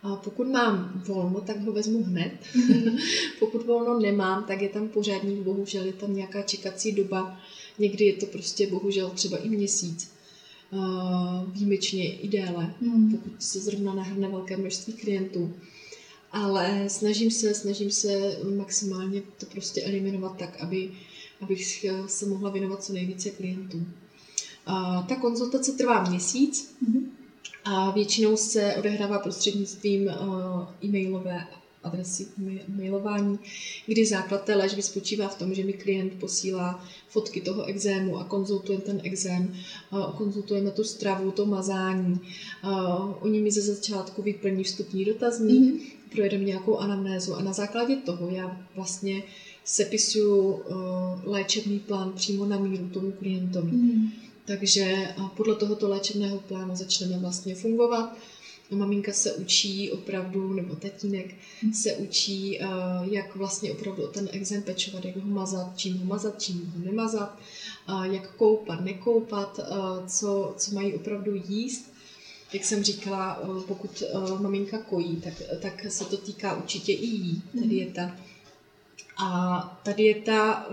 a 0.03 0.15
pokud 0.15 0.47
mám 0.47 1.03
volno, 1.07 1.41
tak 1.41 1.61
ho 1.61 1.71
vezmu 1.71 2.03
hned. 2.03 2.31
Mm-hmm. 2.53 2.99
pokud 3.39 3.65
volno 3.65 3.99
nemám, 3.99 4.43
tak 4.43 4.61
je 4.61 4.69
tam 4.69 4.87
pořádník, 4.87 5.39
bohužel 5.39 5.85
je 5.85 5.93
tam 5.93 6.15
nějaká 6.15 6.41
čekací 6.41 6.91
doba. 6.91 7.39
Někdy 7.79 8.05
je 8.05 8.13
to 8.13 8.25
prostě 8.25 8.67
bohužel 8.67 9.09
třeba 9.09 9.37
i 9.37 9.49
měsíc. 9.49 10.11
Výjimečně 11.47 12.15
i 12.15 12.27
déle, 12.27 12.73
mm. 12.81 13.11
pokud 13.11 13.43
se 13.43 13.59
zrovna 13.59 13.93
nahrne 13.93 14.29
velké 14.29 14.57
množství 14.57 14.93
klientů. 14.93 15.53
Ale 16.31 16.83
snažím 16.87 17.31
se, 17.31 17.53
snažím 17.53 17.91
se 17.91 18.37
maximálně 18.57 19.21
to 19.37 19.45
prostě 19.45 19.81
eliminovat 19.81 20.37
tak, 20.37 20.57
aby, 20.59 20.91
abych 21.41 21.85
se 22.07 22.25
mohla 22.25 22.49
věnovat 22.49 22.83
co 22.83 22.93
nejvíce 22.93 23.29
klientům. 23.29 23.93
Ta 25.07 25.15
konzultace 25.21 25.71
trvá 25.71 26.09
měsíc 26.09 26.75
mm-hmm. 26.83 27.03
a 27.65 27.91
většinou 27.91 28.37
se 28.37 28.75
odehrává 28.75 29.19
prostřednictvím 29.19 30.09
e-mailové 30.83 31.47
adresy 31.83 32.27
mailování, 32.67 33.39
kdy 33.85 34.05
základ 34.05 34.43
té 34.43 34.55
léčby 34.55 34.81
spočívá 34.81 35.27
v 35.27 35.37
tom, 35.37 35.53
že 35.53 35.63
mi 35.63 35.73
klient 35.73 36.13
posílá 36.19 36.85
fotky 37.07 37.41
toho 37.41 37.65
exému 37.65 38.17
a 38.17 38.23
konzultujeme 38.23 38.83
ten 38.83 39.01
exém, 39.03 39.55
konzultujeme 40.17 40.71
tu 40.71 40.83
stravu, 40.83 41.31
to 41.31 41.45
mazání. 41.45 42.19
Oni 43.19 43.41
mi 43.41 43.51
ze 43.51 43.61
začátku 43.61 44.21
vyplní 44.21 44.63
vstupní 44.63 45.05
dotazník, 45.05 45.73
mm-hmm. 45.73 46.11
projedeme 46.11 46.43
nějakou 46.43 46.77
anamnézu 46.77 47.35
a 47.35 47.41
na 47.41 47.53
základě 47.53 47.95
toho 47.95 48.29
já 48.29 48.61
vlastně 48.75 49.23
sepisuju 49.63 50.61
léčebný 51.23 51.79
plán 51.79 52.11
přímo 52.11 52.45
na 52.45 52.59
míru 52.59 52.89
tomu 52.89 53.11
klientovi. 53.11 53.71
Mm-hmm. 53.71 54.09
Takže 54.45 55.15
podle 55.37 55.55
tohoto 55.55 55.89
léčebného 55.89 56.39
plánu 56.39 56.75
začneme 56.75 57.17
vlastně 57.17 57.55
fungovat. 57.55 58.17
Maminka 58.71 59.13
se 59.13 59.33
učí 59.33 59.91
opravdu, 59.91 60.53
nebo 60.53 60.75
tatínek 60.75 61.35
se 61.73 61.93
učí, 61.93 62.59
jak 63.01 63.35
vlastně 63.35 63.71
opravdu 63.71 64.03
o 64.03 64.07
ten 64.07 64.29
exém 64.31 64.61
pečovat, 64.61 65.05
jak 65.05 65.15
ho 65.15 65.29
mazat, 65.29 65.77
čím 65.77 65.97
ho 65.97 66.05
mazat, 66.05 66.41
čím 66.41 66.73
ho 66.75 66.85
nemazat, 66.85 67.39
jak 68.03 68.35
koupat, 68.35 68.81
nekoupat, 68.81 69.59
co, 70.07 70.53
co 70.57 70.75
mají 70.75 70.93
opravdu 70.93 71.35
jíst. 71.47 71.93
Jak 72.53 72.65
jsem 72.65 72.83
říkala, 72.83 73.39
pokud 73.67 74.03
maminka 74.39 74.77
kojí, 74.77 75.15
tak, 75.15 75.33
tak 75.61 75.91
se 75.91 76.05
to 76.05 76.17
týká 76.17 76.57
určitě 76.57 76.91
i 76.91 77.05
jí, 77.05 77.41
ta 77.59 77.67
dieta. 77.67 78.17
A 79.17 79.79
ta 79.83 79.91
dieta 79.91 80.67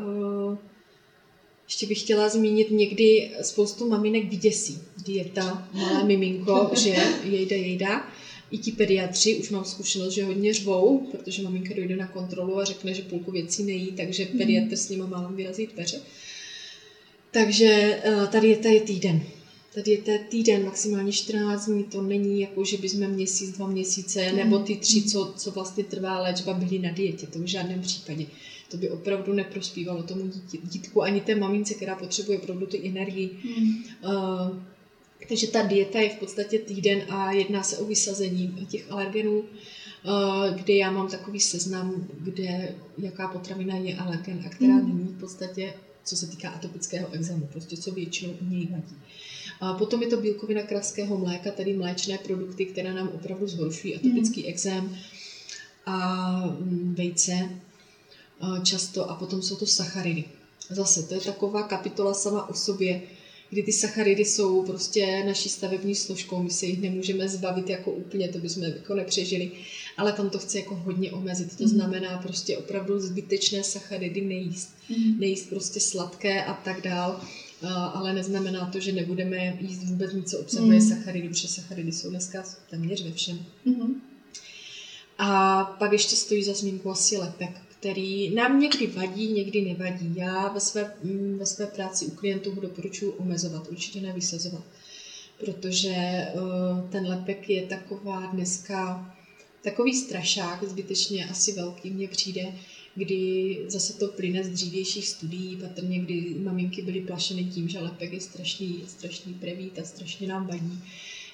ještě 1.73 1.87
bych 1.87 2.01
chtěla 2.01 2.29
zmínit, 2.29 2.71
někdy 2.71 3.31
spoustu 3.43 3.89
maminek 3.89 4.25
vyděsí 4.31 4.79
dieta, 5.05 5.69
malé 5.73 6.05
miminko, 6.05 6.71
že 6.83 6.97
jejda, 7.25 7.57
jejda. 7.57 8.09
I 8.51 8.59
ti 8.59 8.73
pediatři, 8.73 9.37
už 9.37 9.51
mám 9.51 9.65
zkušenost, 9.65 10.13
že 10.13 10.25
hodně 10.25 10.55
řvou, 10.55 11.09
protože 11.11 11.43
maminka 11.43 11.75
dojde 11.75 11.97
na 11.97 12.07
kontrolu 12.07 12.59
a 12.59 12.65
řekne, 12.65 12.95
že 12.95 13.03
půlku 13.03 13.31
věcí 13.31 13.63
nejí, 13.63 13.93
takže 13.93 14.25
mhm. 14.25 14.39
pediatr 14.39 14.77
s 14.77 14.89
nima 14.89 15.07
málem 15.07 15.37
vyrazí 15.37 15.67
dveře. 15.67 16.01
Takže 17.31 18.01
eh, 18.05 18.29
ta 18.33 18.41
dieta 18.41 18.69
je 18.69 18.81
týden. 18.81 19.23
Ta 19.75 19.81
dieta 19.81 20.13
je 20.13 20.19
týden, 20.19 20.65
maximálně 20.65 21.13
14 21.13 21.67
dní, 21.67 21.85
to 21.85 22.03
není 22.03 22.41
jako, 22.41 22.65
že 22.65 22.77
bychom 22.77 23.07
měsíc, 23.07 23.57
dva 23.57 23.67
měsíce, 23.67 24.33
nebo 24.33 24.59
ty 24.59 24.77
tři, 24.77 25.03
co, 25.03 25.35
co 25.37 25.51
vlastně 25.51 25.85
trvá 25.85 26.21
léčba, 26.21 26.53
byly 26.53 26.79
na 26.79 26.91
dietě, 26.91 27.27
to 27.27 27.39
v 27.39 27.47
žádném 27.47 27.81
případě 27.81 28.27
to 28.73 28.79
by 28.79 28.91
opravdu 28.91 29.33
neprospívalo 29.33 30.03
tomu 30.03 30.27
dítě, 30.27 30.59
dítku 30.63 31.03
ani 31.03 31.21
té 31.21 31.35
mamince, 31.35 31.75
která 31.75 31.97
potřebuje 31.97 32.39
opravdu 32.39 32.67
ty 32.67 32.89
energii. 32.89 33.31
Mm. 33.45 33.85
Uh, 34.05 34.57
takže 35.29 35.47
ta 35.47 35.63
dieta 35.63 36.01
je 36.01 36.09
v 36.09 36.17
podstatě 36.19 36.59
týden 36.59 37.03
a 37.09 37.33
jedná 37.33 37.63
se 37.63 37.79
o 37.79 37.85
vysazení 37.85 38.67
těch 38.71 38.93
alergenů, 38.93 39.39
uh, 39.39 39.45
kde 40.55 40.75
já 40.75 40.91
mám 40.91 41.09
takový 41.09 41.41
seznam, 41.41 42.09
kde 42.21 42.75
jaká 42.99 43.29
potravina 43.29 43.77
je 43.77 43.97
alergen 43.97 44.43
a 44.47 44.49
která 44.49 44.75
mm. 44.75 44.89
není 44.89 45.09
v 45.09 45.21
podstatě, 45.21 45.75
co 46.05 46.17
se 46.17 46.27
týká 46.27 46.51
atopického 46.51 47.13
exému, 47.13 47.49
prostě 47.53 47.77
co 47.77 47.91
většinou 47.91 48.33
u 48.41 48.45
něj 48.45 48.69
vadí. 48.73 48.97
A 49.61 49.75
potom 49.75 50.03
je 50.03 50.09
to 50.09 50.21
bílkovina 50.21 50.63
kravského 50.63 51.19
mléka, 51.19 51.51
tedy 51.51 51.77
mléčné 51.77 52.19
produkty, 52.19 52.67
které 52.67 52.95
nám 52.95 53.09
opravdu 53.09 53.47
zhoršují 53.47 53.97
atopický 53.97 54.43
mm. 54.43 54.49
exém 54.49 54.97
a 55.87 56.37
mm, 56.47 56.95
vejce, 56.99 57.51
často 58.63 59.11
a 59.11 59.15
potom 59.15 59.43
jsou 59.43 59.57
to 59.57 59.67
sacharidy. 59.67 60.25
Zase, 60.71 61.03
to 61.03 61.15
je 61.15 61.21
taková 61.21 61.63
kapitola 61.63 62.15
sama 62.15 62.49
o 62.49 62.55
sobě, 62.55 63.03
kdy 63.51 63.63
ty 63.63 63.73
sacharidy 63.73 64.25
jsou 64.25 64.63
prostě 64.63 65.25
naší 65.27 65.49
stavební 65.49 65.95
složkou, 65.95 66.43
my 66.43 66.51
se 66.51 66.67
jich 66.67 66.81
nemůžeme 66.81 67.29
zbavit 67.29 67.69
jako 67.71 67.93
úplně, 67.93 68.29
to 68.29 68.39
bychom 68.39 68.63
jako 68.63 68.95
nepřežili, 68.95 69.51
ale 69.97 70.13
tam 70.13 70.31
to 70.31 70.39
chce 70.39 70.59
jako 70.59 70.75
hodně 70.75 71.13
omezit, 71.13 71.57
to 71.57 71.65
mm. 71.65 71.71
znamená 71.71 72.19
prostě 72.19 72.59
opravdu 72.59 73.01
zbytečné 73.01 73.65
sacharidy 73.65 74.21
nejíst, 74.21 74.75
mm. 74.89 75.21
nejíst 75.21 75.49
prostě 75.49 75.81
sladké 75.81 76.45
a 76.45 76.55
tak 76.55 76.81
dál, 76.81 77.21
ale 77.93 78.15
neznamená 78.15 78.71
to, 78.73 78.81
že 78.81 78.93
nebudeme 78.93 79.59
jíst 79.61 79.85
vůbec 79.85 80.13
nic, 80.13 80.31
co 80.31 80.39
obsahuje 80.39 80.81
mm. 80.81 80.89
sacharidy, 80.89 81.29
protože 81.29 81.49
sacharidy 81.49 81.93
jsou 81.93 82.11
dneska 82.11 82.45
téměř 82.71 83.03
ve 83.03 83.13
všem. 83.13 83.47
Mm. 83.65 84.03
A 85.19 85.65
pak 85.79 85.93
ještě 85.93 86.17
stojí 86.17 86.45
za 86.45 86.55
zmínku 86.55 86.91
asi 86.91 87.17
lepek, 87.17 87.63
který 87.83 88.35
nám 88.35 88.61
někdy 88.61 88.87
vadí, 88.87 89.33
někdy 89.33 89.63
nevadí. 89.63 90.13
Já 90.17 90.49
ve 90.49 90.61
své, 90.61 90.95
mm, 91.03 91.39
ve 91.39 91.47
své 91.47 91.67
práci 91.67 92.07
u 92.07 92.11
klientů 92.11 92.51
ho 92.51 92.61
doporučuji 92.61 93.11
omezovat, 93.11 93.69
určitě 93.71 94.01
nevysazovat, 94.01 94.63
protože 95.39 95.91
eh, 95.91 96.33
ten 96.91 97.07
lepek 97.07 97.51
je 97.51 97.63
taková 97.63 98.27
dneska 98.27 99.11
takový 99.63 99.95
strašák, 99.95 100.65
zbytečně 100.65 101.27
asi 101.27 101.53
velký 101.53 101.91
mně 101.91 102.09
přijde, 102.09 102.53
kdy 102.95 103.59
zase 103.69 103.93
to 103.93 104.09
plyne 104.09 104.45
z 104.45 104.49
dřívějších 104.49 105.09
studií, 105.09 105.57
patrně 105.57 105.99
kdy 105.99 106.37
maminky 106.43 106.83
byly 106.83 107.01
plašeny 107.01 107.45
tím, 107.45 107.69
že 107.69 107.79
lepek 107.79 108.13
je 108.13 108.21
strašný, 108.21 108.85
strašný 108.89 109.35
prevít 109.35 109.79
a 109.79 109.85
strašně 109.85 110.29
nám 110.29 110.47
vadí. 110.47 110.79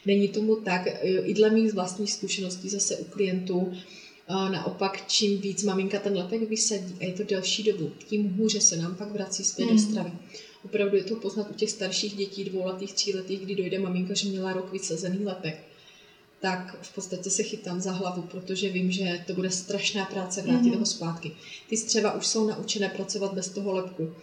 Není 0.06 0.28
tomu 0.28 0.56
tak, 0.56 0.82
i 1.02 1.34
dle 1.34 1.50
mých 1.50 1.72
vlastních 1.72 2.12
zkušeností 2.12 2.68
zase 2.68 2.96
u 2.96 3.04
klientů, 3.04 3.72
naopak, 4.28 5.06
čím 5.06 5.40
víc 5.40 5.62
maminka 5.62 5.98
ten 5.98 6.16
lepek 6.16 6.48
vysadí 6.48 6.94
a 7.00 7.04
je 7.04 7.12
to 7.12 7.22
delší 7.24 7.62
dobu, 7.62 7.92
tím 8.06 8.34
hůře 8.34 8.60
se 8.60 8.76
nám 8.76 8.94
pak 8.94 9.12
vrací 9.12 9.44
zpět 9.44 9.66
mm. 9.66 9.72
do 9.72 9.78
stravy. 9.78 10.12
Opravdu 10.64 10.96
je 10.96 11.04
to 11.04 11.16
poznat 11.16 11.50
u 11.50 11.54
těch 11.54 11.70
starších 11.70 12.14
dětí, 12.14 12.44
dvouletých, 12.44 12.92
tříletých, 12.92 13.40
kdy 13.40 13.54
dojde 13.54 13.78
maminka, 13.78 14.14
že 14.14 14.28
měla 14.28 14.52
rok 14.52 14.72
vysazený 14.72 15.24
lepek 15.24 15.68
tak 16.40 16.76
v 16.82 16.94
podstatě 16.94 17.30
se 17.30 17.42
chytám 17.42 17.80
za 17.80 17.92
hlavu, 17.92 18.22
protože 18.22 18.68
vím, 18.68 18.90
že 18.90 19.24
to 19.26 19.34
bude 19.34 19.50
strašná 19.50 20.04
práce 20.04 20.42
vrátit 20.42 20.70
mm. 20.70 20.78
ho 20.78 20.86
zpátky. 20.86 21.32
Ty 21.68 21.76
střeva 21.76 22.12
už 22.12 22.26
jsou 22.26 22.48
naučené 22.48 22.88
pracovat 22.88 23.34
bez 23.34 23.48
toho 23.48 23.72
lepku 23.72 24.14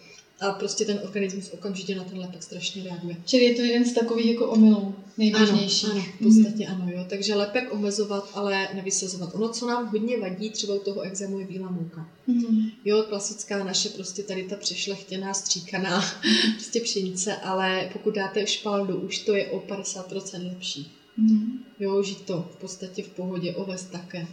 a 0.42 0.52
prostě 0.52 0.86
ten 0.86 1.00
organismus 1.04 1.50
okamžitě 1.50 1.96
na 1.96 2.04
ten 2.04 2.20
lepek 2.20 2.44
strašně 2.44 2.84
reaguje. 2.84 3.16
Čili 3.26 3.44
je 3.44 3.56
to 3.56 3.62
jeden 3.62 3.86
z 3.86 3.94
takových 3.94 4.26
jako 4.26 4.48
omylů 4.48 4.96
nejběžnějších. 5.18 5.90
Ano, 5.90 6.02
ano, 6.02 6.12
v 6.20 6.24
podstatě 6.24 6.68
mm. 6.70 6.76
ano, 6.76 6.92
jo. 6.92 7.06
Takže 7.10 7.36
lepek 7.36 7.74
omezovat, 7.74 8.30
ale 8.34 8.68
nevysazovat. 8.74 9.36
Ono, 9.36 9.50
co 9.50 9.68
nám 9.68 9.88
hodně 9.88 10.18
vadí, 10.18 10.50
třeba 10.50 10.74
u 10.74 10.80
toho 10.80 11.02
exému 11.02 11.40
je 11.40 11.46
bílá 11.46 11.72
mouka. 11.72 12.10
Mm. 12.28 12.70
Jo, 12.86 13.04
klasická 13.10 13.64
naše 13.64 13.90
prostě 13.90 14.24
tady 14.24 14.44
ta 14.44 14.56
přešlechtěná, 14.56 15.34
stříkaná 15.34 16.04
prostě 16.54 16.82
pšenice, 16.82 17.36
ale 17.36 17.90
pokud 17.94 18.16
dáte 18.16 18.48
špaldu, 18.48 18.96
už 18.96 19.20
to 19.20 19.36
je 19.36 19.48
o 19.48 19.60
50% 19.60 20.48
lepší. 20.50 20.92
Mm. 21.18 21.60
Jo, 21.80 22.04
to 22.26 22.50
v 22.52 22.56
podstatě 22.56 23.04
v 23.04 23.10
pohodě, 23.10 23.56
oves 23.56 23.84
také. 23.84 24.28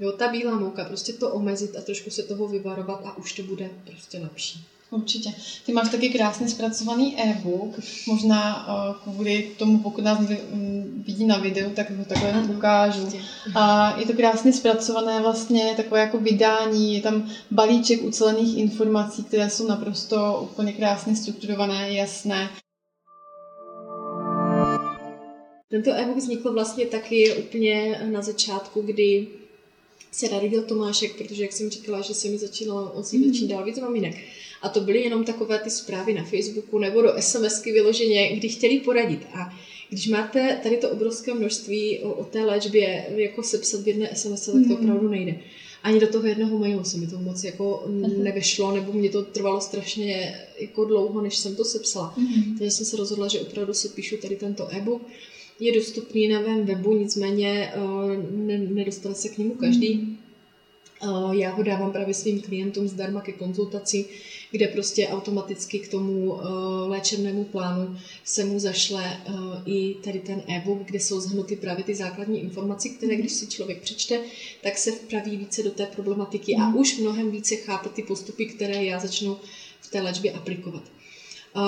Jo, 0.00 0.12
ta 0.12 0.28
bílá 0.28 0.58
mouka, 0.58 0.84
prostě 0.84 1.12
to 1.12 1.30
omezit 1.30 1.76
a 1.76 1.82
trošku 1.82 2.10
se 2.10 2.22
toho 2.22 2.48
vyvarovat 2.48 3.00
a 3.04 3.16
už 3.16 3.32
to 3.32 3.42
bude 3.42 3.70
prostě 3.84 4.18
lepší. 4.18 4.64
Určitě. 4.90 5.30
Ty 5.66 5.72
máš 5.72 5.88
taky 5.88 6.08
krásně 6.08 6.48
zpracovaný 6.48 7.20
e-book, 7.20 7.80
možná 8.06 8.68
uh, 8.68 9.12
kvůli 9.12 9.50
tomu, 9.58 9.78
pokud 9.78 10.04
nás 10.04 10.18
mm, 10.18 11.04
vidí 11.06 11.24
na 11.24 11.38
videu, 11.38 11.70
tak 11.70 11.90
ho 11.90 12.04
takhle 12.04 12.32
ano, 12.32 12.54
ukážu. 12.56 13.08
A 13.54 13.94
je 14.00 14.06
to 14.06 14.12
krásně 14.12 14.52
zpracované 14.52 15.20
vlastně 15.20 15.74
takové 15.76 16.00
jako 16.00 16.18
vydání, 16.18 16.94
je 16.94 17.00
tam 17.00 17.30
balíček 17.50 18.02
ucelených 18.02 18.56
informací, 18.56 19.24
které 19.24 19.50
jsou 19.50 19.68
naprosto 19.68 20.48
úplně 20.52 20.72
krásně 20.72 21.16
strukturované, 21.16 21.92
jasné. 21.92 22.50
Tento 25.70 25.90
e-book 25.90 26.16
vznikl 26.16 26.52
vlastně 26.52 26.86
taky 26.86 27.34
úplně 27.34 28.00
na 28.12 28.22
začátku, 28.22 28.82
kdy 28.82 29.28
se 30.12 30.28
narodil 30.28 30.62
Tomášek, 30.62 31.16
protože 31.18 31.42
jak 31.42 31.52
jsem 31.52 31.70
říkala, 31.70 32.00
že 32.00 32.14
se 32.14 32.28
mi 32.28 32.38
začínalo 32.38 32.92
ozývat 32.92 33.34
čím 33.34 33.48
dál 33.48 33.64
víc 33.64 33.78
maminek. 33.78 34.14
A 34.62 34.68
to 34.68 34.80
byly 34.80 35.02
jenom 35.02 35.24
takové 35.24 35.58
ty 35.58 35.70
zprávy 35.70 36.14
na 36.14 36.24
Facebooku 36.24 36.78
nebo 36.78 37.02
do 37.02 37.12
SMSky 37.20 37.72
vyloženě, 37.72 38.36
kdy 38.36 38.48
chtěli 38.48 38.80
poradit. 38.80 39.26
A 39.34 39.58
když 39.88 40.08
máte 40.08 40.60
tady 40.62 40.76
to 40.76 40.90
obrovské 40.90 41.34
množství 41.34 41.98
o, 41.98 42.12
o 42.12 42.24
té 42.24 42.44
léčbě 42.44 43.06
jako 43.16 43.42
sepsat 43.42 43.80
v 43.80 43.88
jedné 43.88 44.10
SMS, 44.16 44.46
tak 44.46 44.54
to 44.54 44.58
mm. 44.58 44.72
opravdu 44.72 45.08
nejde. 45.08 45.38
Ani 45.82 46.00
do 46.00 46.06
toho 46.06 46.26
jednoho 46.26 46.58
mailu 46.58 46.84
se 46.84 46.98
mi 46.98 47.06
to 47.06 47.18
moc 47.18 47.44
jako 47.44 47.84
nevešlo, 48.18 48.74
nebo 48.74 48.92
mě 48.92 49.10
to 49.10 49.22
trvalo 49.22 49.60
strašně 49.60 50.38
jako 50.58 50.84
dlouho, 50.84 51.20
než 51.20 51.36
jsem 51.36 51.56
to 51.56 51.64
sepsala. 51.64 52.14
Mm. 52.16 52.58
Takže 52.58 52.70
jsem 52.70 52.86
se 52.86 52.96
rozhodla, 52.96 53.28
že 53.28 53.40
opravdu 53.40 53.74
si 53.74 53.88
píšu 53.88 54.16
tady 54.16 54.36
tento 54.36 54.74
e-book. 54.74 55.02
Je 55.60 55.74
dostupný 55.74 56.28
na 56.28 56.40
mém 56.40 56.64
webu, 56.64 56.98
nicméně 56.98 57.72
uh, 57.76 58.12
ne, 58.46 58.58
nedostane 58.58 59.14
se 59.14 59.28
k 59.28 59.38
němu 59.38 59.54
každý. 59.54 59.94
Mm. 59.94 60.17
Já 61.32 61.50
ho 61.50 61.62
dávám 61.62 61.92
právě 61.92 62.14
svým 62.14 62.40
klientům 62.40 62.88
zdarma 62.88 63.20
ke 63.20 63.32
konzultaci, 63.32 64.04
kde 64.50 64.68
prostě 64.68 65.08
automaticky 65.08 65.78
k 65.78 65.88
tomu 65.88 66.32
uh, 66.32 66.40
léčebnému 66.86 67.44
plánu 67.44 67.96
se 68.24 68.44
mu 68.44 68.58
zašle 68.58 69.20
uh, 69.28 69.34
i 69.64 69.94
tady 69.94 70.18
ten 70.18 70.42
e-book, 70.48 70.78
kde 70.84 71.00
jsou 71.00 71.20
zhrnuty 71.20 71.56
právě 71.56 71.84
ty 71.84 71.94
základní 71.94 72.40
informace, 72.40 72.88
které 72.88 73.16
když 73.16 73.32
si 73.32 73.46
člověk 73.46 73.80
přečte, 73.80 74.20
tak 74.62 74.78
se 74.78 74.92
vpraví 74.92 75.36
více 75.36 75.62
do 75.62 75.70
té 75.70 75.86
problematiky 75.86 76.56
a 76.56 76.74
už 76.74 76.98
mnohem 76.98 77.30
více 77.30 77.56
chápe 77.56 77.88
ty 77.88 78.02
postupy, 78.02 78.46
které 78.46 78.84
já 78.84 78.98
začnu 78.98 79.36
v 79.80 79.90
té 79.90 80.00
léčbě 80.00 80.32
aplikovat. 80.32 80.82
Uh, 81.56 81.62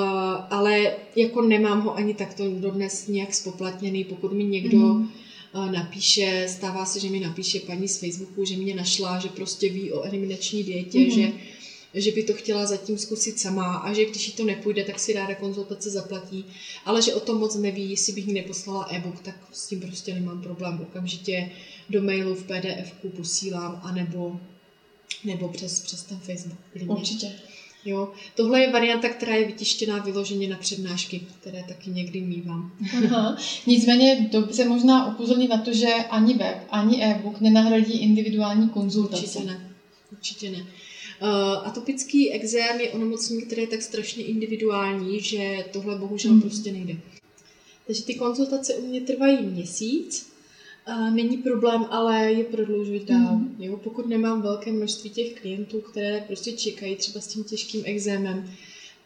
ale 0.51 0.93
jako 1.16 1.43
nemám 1.43 1.81
ho 1.81 1.97
ani 1.97 2.14
takto 2.14 2.51
dodnes 2.51 3.07
nějak 3.07 3.35
spoplatněný, 3.35 4.05
pokud 4.05 4.33
mi 4.33 4.45
někdo 4.45 4.78
mm. 4.78 5.11
Napíše, 5.55 6.46
stává 6.48 6.84
se, 6.84 7.01
že 7.01 7.09
mi 7.09 7.20
napíše 7.20 7.61
paní 7.61 7.88
z 7.88 7.96
Facebooku, 7.96 8.44
že 8.44 8.57
mě 8.57 8.74
našla, 8.74 9.18
že 9.18 9.28
prostě 9.28 9.68
ví 9.68 9.92
o 9.92 10.03
eliminační 10.03 10.62
dietě, 10.62 10.98
mm. 10.98 11.11
že 11.11 11.32
že 11.94 12.12
by 12.12 12.22
to 12.22 12.34
chtěla 12.34 12.66
zatím 12.66 12.98
zkusit 12.98 13.40
sama 13.40 13.76
a 13.76 13.92
že 13.92 14.05
když 14.05 14.26
jí 14.26 14.32
to 14.32 14.44
nepůjde, 14.44 14.84
tak 14.84 15.01
si 15.01 15.12
ráda 15.12 15.34
konzultace 15.34 15.90
zaplatí, 15.90 16.44
ale 16.84 17.03
že 17.03 17.14
o 17.14 17.20
tom 17.20 17.38
moc 17.38 17.55
neví, 17.57 17.90
jestli 17.90 18.12
bych 18.12 18.26
jí 18.26 18.32
neposlala 18.32 18.88
e-book, 18.90 19.20
tak 19.22 19.34
s 19.53 19.66
tím 19.66 19.80
prostě 19.80 20.14
nemám 20.14 20.42
problém. 20.42 20.80
Okamžitě 20.80 21.51
do 21.88 22.03
mailu 22.03 22.34
v 22.34 22.42
pdf 22.42 22.92
posílám, 23.16 23.80
anebo 23.84 24.40
nebo 25.24 25.48
přes, 25.48 25.80
přes 25.80 26.03
ten 26.03 26.18
Facebook. 26.18 26.59
Klidně. 26.72 26.94
Určitě. 26.94 27.32
Jo, 27.85 28.12
tohle 28.35 28.61
je 28.61 28.72
varianta, 28.72 29.09
která 29.09 29.35
je 29.35 29.47
vytištěná 29.47 29.99
vyloženě 29.99 30.49
na 30.49 30.57
přednášky, 30.57 31.20
které 31.41 31.64
taky 31.68 31.91
někdy 31.91 32.20
mývám. 32.20 32.72
Aha. 33.05 33.37
Nicméně 33.66 34.28
dobře 34.33 34.64
možná 34.64 35.14
upozornit 35.14 35.49
na 35.49 35.59
to, 35.59 35.72
že 35.72 35.95
ani 36.11 36.35
web, 36.35 36.59
ani 36.70 37.05
e-book 37.05 37.41
nenahradí 37.41 37.99
individuální 37.99 38.68
konzultace. 38.68 39.22
Určitě 39.22 39.45
ne. 39.45 39.70
Určitě 40.12 40.51
ne. 40.51 40.59
Uh, 40.59 41.68
atopický 41.68 42.33
exém 42.33 42.81
je 42.81 42.91
onemocnění, 42.91 43.43
které 43.43 43.62
je 43.62 43.68
tak 43.68 43.83
strašně 43.83 44.24
individuální, 44.24 45.20
že 45.20 45.64
tohle 45.72 45.99
bohužel 45.99 46.33
mm. 46.33 46.41
prostě 46.41 46.72
nejde. 46.72 46.97
Takže 47.87 48.03
ty 48.03 48.14
konzultace 48.14 48.74
u 48.74 48.87
mě 48.87 49.01
trvají 49.01 49.43
měsíc, 49.43 50.30
a 50.91 51.11
není 51.11 51.36
problém, 51.36 51.86
ale 51.91 52.32
je 52.32 52.45
prodloužit 52.45 53.09
dál. 53.09 53.36
Mm. 53.36 53.57
Jo? 53.59 53.76
Pokud 53.76 54.09
nemám 54.09 54.43
velké 54.43 54.72
množství 54.72 55.11
těch 55.11 55.41
klientů, 55.41 55.80
které 55.80 56.24
prostě 56.26 56.53
čekají 56.53 56.97
třeba 56.97 57.20
s 57.20 57.26
tím 57.26 57.45
těžkým 57.45 57.82
exémem, 57.84 58.51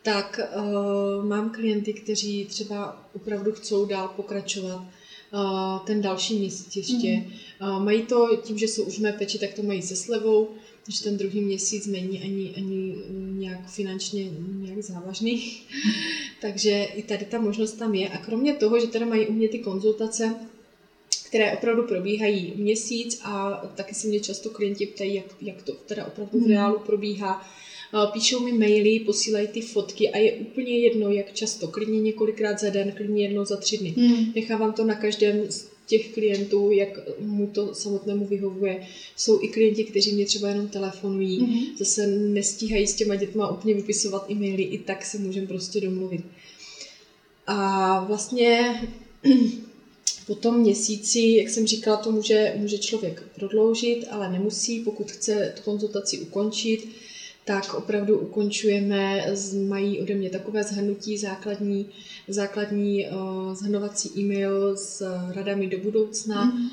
tak 0.02 0.40
uh, 0.56 1.24
mám 1.24 1.50
klienty, 1.50 1.92
kteří 1.92 2.44
třeba 2.44 3.08
opravdu 3.14 3.52
chcou 3.52 3.86
dál 3.86 4.08
pokračovat 4.16 4.80
uh, 4.80 5.78
ten 5.86 6.02
další 6.02 6.38
měsíc 6.38 6.76
ještě. 6.76 7.12
Mm. 7.16 7.68
Uh, 7.68 7.84
mají 7.84 8.02
to 8.02 8.36
tím, 8.42 8.58
že 8.58 8.68
jsou 8.68 8.84
už 8.84 8.98
mé 8.98 9.12
peči, 9.12 9.38
tak 9.38 9.54
to 9.54 9.62
mají 9.62 9.82
se 9.82 9.96
slevou, 9.96 10.48
že 10.88 11.02
ten 11.02 11.16
druhý 11.16 11.40
měsíc 11.40 11.86
není 11.86 12.20
ani, 12.20 12.54
ani 12.56 12.96
nějak 13.38 13.70
finančně 13.70 14.30
nějak 14.60 14.82
závažný. 14.82 15.62
Takže 16.40 16.84
i 16.84 17.02
tady 17.02 17.24
ta 17.24 17.40
možnost 17.40 17.72
tam 17.72 17.94
je. 17.94 18.08
A 18.08 18.18
kromě 18.18 18.54
toho, 18.54 18.80
že 18.80 18.86
teda 18.86 19.06
mají 19.06 19.26
u 19.26 19.32
mě 19.32 19.48
ty 19.48 19.58
konzultace, 19.58 20.34
které 21.34 21.52
opravdu 21.52 21.82
probíhají 21.82 22.52
měsíc 22.56 23.20
a 23.24 23.50
taky 23.74 23.94
se 23.94 24.06
mě 24.06 24.20
často 24.20 24.50
klienti 24.50 24.86
ptají, 24.86 25.14
jak, 25.14 25.24
jak 25.40 25.62
to 25.62 25.72
teda 25.72 26.06
opravdu 26.06 26.38
v 26.38 26.42
hmm. 26.42 26.50
reálu 26.50 26.78
probíhá. 26.78 27.46
Píšou 28.12 28.44
mi 28.44 28.52
maily, 28.52 29.00
posílají 29.00 29.48
ty 29.48 29.60
fotky 29.60 30.10
a 30.10 30.18
je 30.18 30.32
úplně 30.32 30.78
jedno, 30.78 31.10
jak 31.10 31.32
často, 31.32 31.68
klidně 31.68 32.00
několikrát 32.00 32.60
za 32.60 32.70
den, 32.70 32.92
klidně 32.92 33.22
jednou 33.22 33.44
za 33.44 33.56
tři 33.56 33.78
dny. 33.78 33.94
Hmm. 33.96 34.32
Nechávám 34.34 34.72
to 34.72 34.84
na 34.84 34.94
každém 34.94 35.50
z 35.50 35.68
těch 35.86 36.14
klientů, 36.14 36.70
jak 36.70 36.98
mu 37.20 37.46
to 37.46 37.74
samotnému 37.74 38.26
vyhovuje. 38.26 38.86
Jsou 39.16 39.42
i 39.42 39.48
klienti, 39.48 39.84
kteří 39.84 40.12
mě 40.12 40.26
třeba 40.26 40.48
jenom 40.48 40.68
telefonují, 40.68 41.40
mm-hmm. 41.40 41.76
zase 41.78 42.06
nestíhají 42.06 42.86
s 42.86 42.94
těma 42.94 43.14
dětma 43.14 43.50
úplně 43.50 43.74
vypisovat 43.74 44.30
e-maily, 44.30 44.62
i 44.62 44.78
tak 44.78 45.04
se 45.04 45.18
můžeme 45.18 45.46
prostě 45.46 45.80
domluvit. 45.80 46.24
A 47.46 48.04
vlastně 48.04 48.80
po 50.26 50.34
tom 50.34 50.58
měsíci, 50.58 51.20
jak 51.20 51.48
jsem 51.48 51.66
říkala, 51.66 51.96
to 51.96 52.12
může, 52.12 52.54
může 52.56 52.78
člověk 52.78 53.22
prodloužit, 53.34 54.04
ale 54.10 54.32
nemusí, 54.32 54.80
pokud 54.80 55.12
chce 55.12 55.52
tu 55.56 55.62
konzultaci 55.62 56.18
ukončit, 56.18 56.88
tak 57.44 57.74
opravdu 57.74 58.18
ukončujeme, 58.18 59.26
mají 59.68 60.00
ode 60.00 60.14
mě 60.14 60.30
takové 60.30 60.62
zhrnutí 60.62 61.18
základní, 61.18 61.86
základní 62.28 63.06
zhrnovací 63.52 64.10
e-mail 64.18 64.76
s 64.76 65.02
radami 65.34 65.66
do 65.66 65.78
budoucna. 65.78 66.44
Mm. 66.44 66.70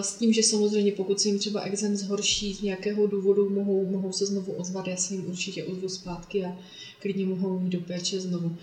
S 0.00 0.14
tím, 0.14 0.32
že 0.32 0.42
samozřejmě 0.42 0.92
pokud 0.92 1.20
se 1.20 1.28
jim 1.28 1.38
třeba 1.38 1.60
exem 1.60 1.96
zhorší 1.96 2.54
z 2.54 2.62
nějakého 2.62 3.06
důvodu, 3.06 3.48
mohou, 3.50 3.86
mohou 3.86 4.12
se 4.12 4.26
znovu 4.26 4.52
ozvat, 4.52 4.86
já 4.86 4.96
se 4.96 5.14
jim 5.14 5.26
určitě 5.28 5.64
ozvu 5.64 5.88
zpátky 5.88 6.44
a 6.44 6.56
klidně 7.00 7.26
mohou 7.26 7.60
jít 7.60 7.70
do 7.70 7.80
péče 7.80 8.20
znovu. 8.20 8.56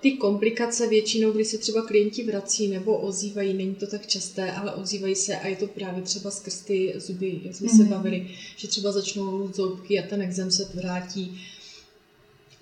Ty 0.00 0.12
komplikace 0.12 0.88
většinou, 0.88 1.32
kdy 1.32 1.44
se 1.44 1.58
třeba 1.58 1.82
klienti 1.82 2.24
vrací 2.24 2.68
nebo 2.68 2.98
ozývají, 2.98 3.54
není 3.54 3.74
to 3.74 3.86
tak 3.86 4.06
časté, 4.06 4.52
ale 4.52 4.74
ozývají 4.74 5.14
se 5.14 5.36
a 5.36 5.48
je 5.48 5.56
to 5.56 5.66
právě 5.66 6.02
třeba 6.02 6.30
skrz 6.30 6.60
ty 6.60 6.92
zuby, 6.96 7.40
jak 7.44 7.56
jsme 7.56 7.68
mm-hmm. 7.68 7.76
se 7.76 7.82
mhm. 7.82 7.90
bavili, 7.90 8.30
že 8.56 8.68
třeba 8.68 8.92
začnou 8.92 9.50
zoubky 9.54 10.00
a 10.00 10.06
ten 10.06 10.22
exem 10.22 10.50
se 10.50 10.68
vrátí 10.74 11.40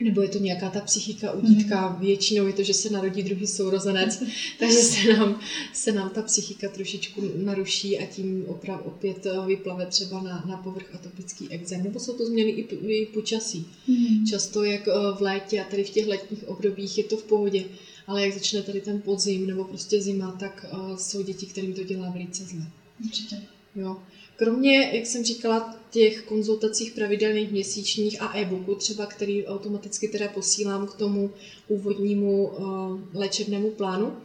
nebo 0.01 0.22
je 0.22 0.28
to 0.28 0.38
nějaká 0.38 0.70
ta 0.70 0.80
psychika 0.80 1.32
u 1.32 1.40
dítka, 1.40 1.88
mm. 1.88 2.01
většinou 2.01 2.46
je 2.46 2.53
to, 2.53 2.62
že 2.62 2.74
se 2.74 2.90
narodí 2.90 3.22
druhý 3.22 3.46
sourozenec, 3.46 4.22
takže 4.59 4.76
se 4.76 5.12
nám, 5.12 5.40
se 5.72 5.92
nám 5.92 6.11
ta 6.11 6.22
psychika 6.22 6.68
trošičku 6.68 7.22
naruší 7.36 7.99
a 7.99 8.07
tím 8.07 8.44
oprav, 8.46 8.80
opět 8.84 9.26
eh, 9.26 9.46
vyplave 9.46 9.86
třeba 9.86 10.22
na, 10.22 10.44
na 10.49 10.57
povrch 10.57 10.94
atopický 10.94 11.49
exém. 11.51 11.82
Nebo 11.82 12.01
jsou 12.01 12.12
to 12.12 12.26
změny 12.26 12.51
i, 12.51 12.74
i 12.74 13.07
počasí. 13.07 13.66
Mm. 13.86 14.26
Často 14.26 14.64
jak 14.64 14.88
eh, 14.88 14.92
v 15.18 15.20
létě 15.20 15.61
a 15.61 15.64
tady 15.64 15.84
v 15.84 15.90
těch 15.90 16.07
letních 16.07 16.49
obdobích 16.49 16.99
je 16.99 17.05
to 17.05 17.16
v 17.16 17.22
pohodě, 17.22 17.64
ale 18.07 18.22
jak 18.22 18.34
začne 18.34 18.62
tady 18.62 18.80
ten 18.80 19.03
podzim 19.03 19.46
nebo 19.46 19.64
prostě 19.64 20.03
zima, 20.03 20.32
tak 20.32 20.66
uh, 20.72 20.96
jsou 20.96 21.22
děti, 21.22 21.46
kterým 21.46 21.74
to 21.74 21.84
dělá 21.84 22.11
velice 22.11 22.44
zle. 22.44 22.66
Určitě. 23.05 23.36
Jo. 23.74 23.96
Kromě, 24.39 24.91
jak 24.93 25.07
jsem 25.07 25.24
říkala, 25.24 25.76
těch 25.91 26.22
konzultacích 26.22 26.93
pravidelných 26.93 27.51
měsíčních 27.51 28.22
a 28.22 28.39
e-booku 28.39 28.74
třeba, 28.74 29.07
který 29.07 29.47
automaticky 29.47 30.09
teda 30.09 30.28
posílám 30.28 30.86
k 30.86 30.95
tomu 30.95 31.30
úvodnímu 31.68 32.47
uh, 32.47 33.01
léčebnému 33.14 33.70
plánu, 33.70 34.16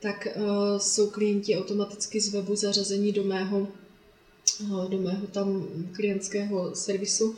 tak 0.00 0.28
uh, 0.36 0.42
jsou 0.78 1.10
klienti 1.10 1.56
automaticky 1.56 2.20
z 2.20 2.28
webu 2.28 2.56
zařazení 2.56 3.12
do 3.12 3.24
mého, 3.24 3.68
uh, 4.60 4.90
do 4.90 4.98
mého 4.98 5.26
tam 5.26 5.68
klientského 5.92 6.74
servisu, 6.74 7.36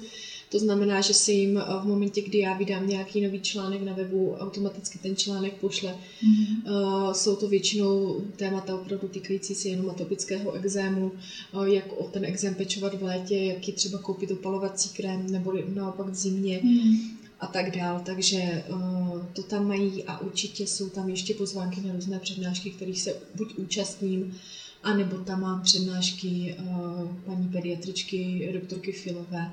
to 0.50 0.58
znamená, 0.58 1.00
že 1.00 1.14
se 1.14 1.32
jim 1.32 1.58
eh, 1.58 1.62
v 1.82 1.84
momentě, 1.84 2.22
kdy 2.22 2.38
já 2.38 2.54
vydám 2.54 2.88
nějaký 2.88 3.20
nový 3.20 3.40
článek 3.40 3.82
na 3.82 3.92
webu, 3.92 4.34
automaticky 4.38 4.98
ten 4.98 5.16
článek 5.16 5.54
pošle. 5.54 5.94
Mm-hmm. 5.94 7.12
Jsou 7.12 7.36
to 7.36 7.48
většinou 7.48 8.20
témata 8.36 8.74
opravdu 8.74 9.08
týkající 9.08 9.54
se 9.54 9.68
jenom 9.68 9.90
atopického 9.90 10.52
exému, 10.52 11.12
eh, 11.12 11.70
jak 11.74 11.92
o 11.92 12.04
ten 12.04 12.24
exém 12.24 12.54
pečovat 12.54 12.94
v 12.94 13.02
létě, 13.02 13.36
jak 13.36 13.68
je 13.68 13.74
třeba 13.74 13.98
koupit 13.98 14.30
opalovací 14.30 14.88
krém, 14.88 15.32
nebo 15.32 15.52
naopak 15.74 16.06
v 16.06 16.14
zimě. 16.14 16.60
Mm-hmm 16.64 17.24
a 17.44 17.46
tak 17.46 17.76
dál. 17.76 18.00
Takže 18.04 18.64
uh, 18.68 19.22
to 19.32 19.42
tam 19.42 19.68
mají 19.68 20.04
a 20.04 20.18
určitě 20.18 20.66
jsou 20.66 20.88
tam 20.88 21.08
ještě 21.08 21.34
pozvánky 21.34 21.80
na 21.80 21.92
různé 21.92 22.18
přednášky, 22.18 22.70
kterých 22.70 23.00
se 23.00 23.16
buď 23.34 23.54
účastním, 23.54 24.38
anebo 24.82 25.18
tam 25.18 25.40
mám 25.40 25.62
přednášky 25.62 26.56
uh, 26.58 27.08
paní 27.24 27.48
pediatričky 27.48 28.50
doktorky 28.52 28.92
Filové, 28.92 29.52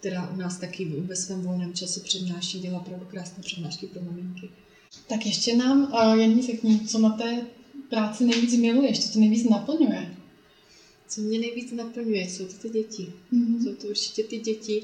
která 0.00 0.30
u 0.30 0.36
nás 0.36 0.58
taky 0.58 0.84
ve 0.84 1.16
svém 1.16 1.42
volném 1.42 1.74
čase 1.74 2.00
přednáší, 2.00 2.60
dělá 2.60 2.80
opravdu 2.80 3.06
krásné 3.06 3.42
přednášky 3.42 3.86
pro 3.86 4.02
maminky. 4.02 4.50
Tak 5.08 5.26
ještě 5.26 5.56
nám, 5.56 5.92
Janí, 6.20 6.42
řekni, 6.42 6.80
co 6.88 6.98
na 6.98 7.10
té 7.10 7.46
práci 7.90 8.24
nejvíc 8.24 8.54
miluješ, 8.56 9.04
co 9.04 9.12
tě 9.12 9.18
nejvíc 9.18 9.48
naplňuje? 9.48 10.14
Co 11.08 11.20
mě 11.20 11.38
nejvíc 11.38 11.72
naplňuje, 11.72 12.30
jsou 12.30 12.46
to 12.46 12.52
ty 12.52 12.70
děti. 12.70 13.12
Mm-hmm. 13.32 13.64
Jsou 13.64 13.74
to 13.74 13.86
určitě 13.86 14.22
ty 14.22 14.38
děti 14.38 14.82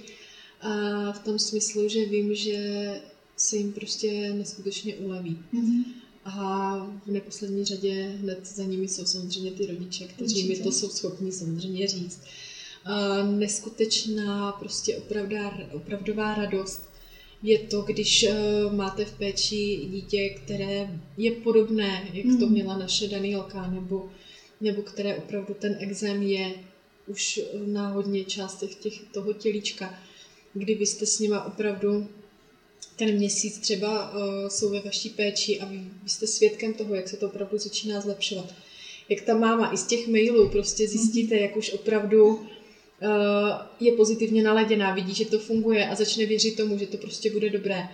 a 0.60 1.12
v 1.12 1.18
tom 1.18 1.38
smyslu, 1.38 1.88
že 1.88 2.06
vím, 2.06 2.34
že 2.34 2.90
se 3.36 3.56
jim 3.56 3.72
prostě 3.72 4.34
neskutečně 4.38 4.94
uleví. 4.94 5.38
Mm-hmm. 5.54 5.84
A 6.24 6.76
v 7.06 7.10
neposlední 7.10 7.64
řadě 7.64 8.18
hned 8.20 8.46
za 8.46 8.64
nimi 8.64 8.88
jsou 8.88 9.04
samozřejmě 9.04 9.50
ty 9.50 9.66
rodiče, 9.66 10.04
kteří 10.04 10.34
Určitě. 10.34 10.48
mi 10.48 10.64
to 10.64 10.72
jsou 10.72 10.88
schopni 10.88 11.32
samozřejmě 11.32 11.86
říct 11.88 12.20
neskutečná, 13.22 14.52
prostě 14.52 14.96
opravdá, 14.96 15.58
opravdová 15.72 16.34
radost 16.34 16.88
je 17.42 17.58
to, 17.58 17.80
když 17.80 18.26
uh, 18.28 18.74
máte 18.74 19.04
v 19.04 19.12
péči 19.12 19.76
dítě, 19.90 20.28
které 20.28 21.00
je 21.16 21.30
podobné, 21.30 22.08
jak 22.12 22.38
to 22.40 22.46
měla 22.46 22.78
naše 22.78 23.08
Danielka, 23.08 23.66
nebo, 23.66 24.10
nebo 24.60 24.82
které 24.82 25.16
opravdu 25.16 25.54
ten 25.54 25.76
exém 25.80 26.22
je 26.22 26.54
už 27.06 27.40
na 27.66 27.88
hodně 27.88 28.24
částech 28.24 28.74
těch, 28.74 29.00
toho 29.12 29.32
tělíčka, 29.32 29.98
kdy 30.54 30.74
vy 30.74 30.86
jste 30.86 31.06
s 31.06 31.18
nima 31.18 31.44
opravdu 31.44 32.08
ten 32.96 33.14
měsíc 33.14 33.58
třeba 33.58 34.10
uh, 34.10 34.48
jsou 34.48 34.70
ve 34.70 34.80
vaší 34.80 35.10
péči 35.10 35.60
a 35.60 35.64
vy, 35.64 35.78
vy 36.02 36.08
jste 36.08 36.26
svědkem 36.26 36.74
toho, 36.74 36.94
jak 36.94 37.08
se 37.08 37.16
to 37.16 37.26
opravdu 37.26 37.58
začíná 37.58 38.00
zlepšovat. 38.00 38.54
Jak 39.08 39.20
ta 39.20 39.34
máma 39.34 39.72
i 39.72 39.76
z 39.76 39.86
těch 39.86 40.08
mailů 40.08 40.48
prostě 40.48 40.88
zjistíte, 40.88 41.36
jak 41.36 41.56
už 41.56 41.72
opravdu 41.72 42.46
Eh, 42.46 42.65
je 43.80 43.92
pozitivně 43.92 44.42
naladěná, 44.42 44.94
vidí, 44.94 45.14
že 45.14 45.24
to 45.24 45.38
funguje 45.38 45.88
a 45.88 45.94
začne 45.94 46.26
věřit 46.26 46.56
tomu, 46.56 46.78
že 46.78 46.86
to 46.86 46.96
prostě 46.96 47.30
bude 47.30 47.50
dobré. 47.50 47.88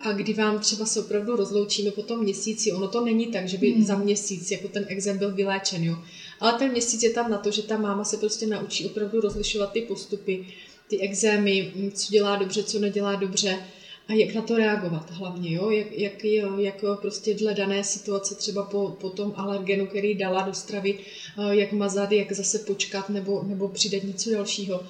A 0.00 0.12
kdy 0.12 0.32
vám 0.32 0.58
třeba 0.58 0.86
se 0.86 1.00
opravdu 1.00 1.36
rozloučíme 1.36 1.90
po 1.90 2.02
tom 2.02 2.20
měsíci, 2.20 2.72
ono 2.72 2.88
to 2.88 3.04
není 3.04 3.26
tak, 3.26 3.48
že 3.48 3.58
by 3.58 3.72
mm. 3.72 3.84
za 3.84 3.96
měsíc 3.96 4.50
jako 4.50 4.68
ten 4.68 4.84
exem 4.88 5.18
byl 5.18 5.34
vyléčen, 5.34 5.84
jo. 5.84 5.96
Ale 6.40 6.52
ten 6.52 6.70
měsíc 6.70 7.02
je 7.02 7.10
tam 7.10 7.30
na 7.30 7.38
to, 7.38 7.50
že 7.50 7.62
ta 7.62 7.78
máma 7.78 8.04
se 8.04 8.16
prostě 8.16 8.46
naučí 8.46 8.86
opravdu 8.86 9.20
rozlišovat 9.20 9.72
ty 9.72 9.80
postupy, 9.80 10.46
ty 10.88 11.00
exémy, 11.00 11.72
co 11.94 12.12
dělá 12.12 12.36
dobře, 12.36 12.62
co 12.62 12.78
nedělá 12.78 13.14
dobře 13.14 13.58
a 14.08 14.12
jak 14.12 14.34
na 14.34 14.42
to 14.42 14.56
reagovat 14.56 15.10
hlavně, 15.10 15.52
jo? 15.52 15.70
Jak, 15.70 15.92
jak, 15.92 16.24
jak 16.58 16.84
prostě 17.00 17.34
dle 17.34 17.54
dané 17.54 17.84
situace 17.84 18.34
třeba 18.34 18.62
po, 18.62 18.96
po 19.00 19.10
tom 19.10 19.32
alergenu, 19.36 19.86
který 19.86 20.14
dala 20.14 20.42
do 20.42 20.54
stravy, 20.54 20.98
eh, 20.98 21.56
jak 21.56 21.72
mazat, 21.72 22.12
jak 22.12 22.32
zase 22.32 22.58
počkat 22.58 23.08
nebo, 23.08 23.42
nebo 23.46 23.68
přidat 23.68 24.02
něco 24.02 24.30
dalšího. 24.30 24.80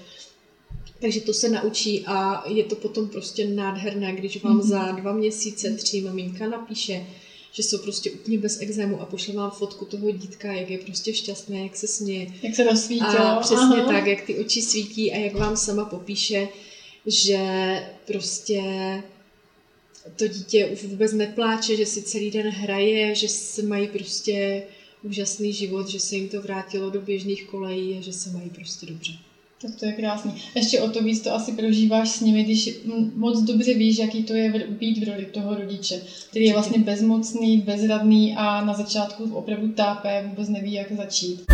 Takže 1.01 1.21
to 1.21 1.33
se 1.33 1.49
naučí 1.49 2.05
a 2.07 2.49
je 2.49 2.65
to 2.65 2.77
potom 2.77 3.09
prostě 3.09 3.47
nádherné, 3.49 4.13
když 4.13 4.43
vám 4.43 4.59
mm-hmm. 4.59 4.69
za 4.69 4.93
dva 4.93 5.13
měsíce, 5.13 5.71
tři 5.71 6.01
maminka 6.01 6.49
napíše, 6.49 7.07
že 7.53 7.63
jsou 7.63 7.79
prostě 7.79 8.11
úplně 8.11 8.39
bez 8.39 8.61
exému 8.61 9.01
a 9.01 9.07
pošle 9.07 9.35
vám 9.35 9.51
fotku 9.51 9.85
toho 9.85 10.11
dítka, 10.11 10.53
jak 10.53 10.71
je 10.71 10.79
prostě 10.79 11.15
šťastné, 11.15 11.63
jak 11.63 11.77
se 11.77 11.87
směje. 11.87 12.27
Jak 12.43 12.55
se 12.55 12.65
rozsvítilo. 12.65 13.27
A 13.27 13.41
přesně 13.41 13.77
Aha. 13.83 13.93
tak, 13.93 14.07
jak 14.07 14.21
ty 14.21 14.39
oči 14.39 14.63
svítí 14.63 15.13
a 15.13 15.17
jak 15.17 15.35
vám 15.35 15.57
sama 15.57 15.85
popíše, 15.85 16.49
že 17.07 17.39
prostě 18.07 18.63
to 20.17 20.29
dítě 20.29 20.67
už 20.67 20.85
vůbec 20.85 21.13
nepláče, 21.13 21.77
že 21.77 21.87
si 21.87 22.03
celý 22.03 22.31
den 22.31 22.49
hraje, 22.49 23.15
že 23.15 23.29
se 23.29 23.63
mají 23.63 23.89
prostě 23.89 24.63
úžasný 25.03 25.53
život, 25.53 25.89
že 25.89 26.01
se 26.01 26.17
jim 26.17 26.29
to 26.29 26.43
vrátilo 26.43 26.91
do 26.91 27.01
běžných 27.01 27.45
kolejí 27.45 27.99
a 27.99 28.01
že 28.01 28.13
se 28.13 28.31
mají 28.31 28.51
prostě 28.51 28.87
dobře. 28.87 29.13
Tak 29.63 29.75
to 29.75 29.87
je 29.87 29.93
krásný. 29.93 30.35
Ještě 30.55 30.81
o 30.81 30.91
to 30.91 31.03
víc 31.03 31.21
to 31.21 31.35
asi 31.35 31.53
prožíváš 31.53 32.09
s 32.09 32.21
nimi, 32.21 32.45
když 32.45 32.71
moc 33.15 33.43
dobře 33.43 33.75
víš, 33.75 33.99
jaký 33.99 34.25
to 34.25 34.35
je 34.35 34.67
být 34.69 35.05
v 35.05 35.09
roli 35.09 35.25
toho 35.27 35.55
rodiče, 35.55 36.03
který 36.31 36.45
je 36.45 36.53
vlastně 36.53 36.79
bezmocný, 36.79 37.59
bezradný 37.59 38.37
a 38.37 38.65
na 38.65 38.75
začátku 38.75 39.35
opravdu 39.35 39.69
tápe, 39.69 40.25
vůbec 40.29 40.49
neví, 40.49 40.73
jak 40.73 40.93
začít. 40.93 41.45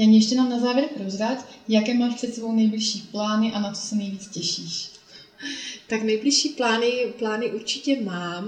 Janě, 0.00 0.18
ještě 0.18 0.34
nám 0.34 0.50
na 0.50 0.58
závěr 0.58 0.88
prozrať, 0.94 1.38
jaké 1.68 1.94
máš 1.94 2.14
před 2.14 2.34
sebou 2.34 2.52
nejbližší 2.52 3.08
plány 3.10 3.52
a 3.52 3.60
na 3.60 3.72
co 3.72 3.80
se 3.80 3.96
nejvíc 3.96 4.26
těšíš? 4.26 4.90
Tak 5.86 6.02
nejbližší 6.02 6.48
plány, 6.48 7.12
plány 7.18 7.52
určitě 7.52 8.00
mám. 8.00 8.46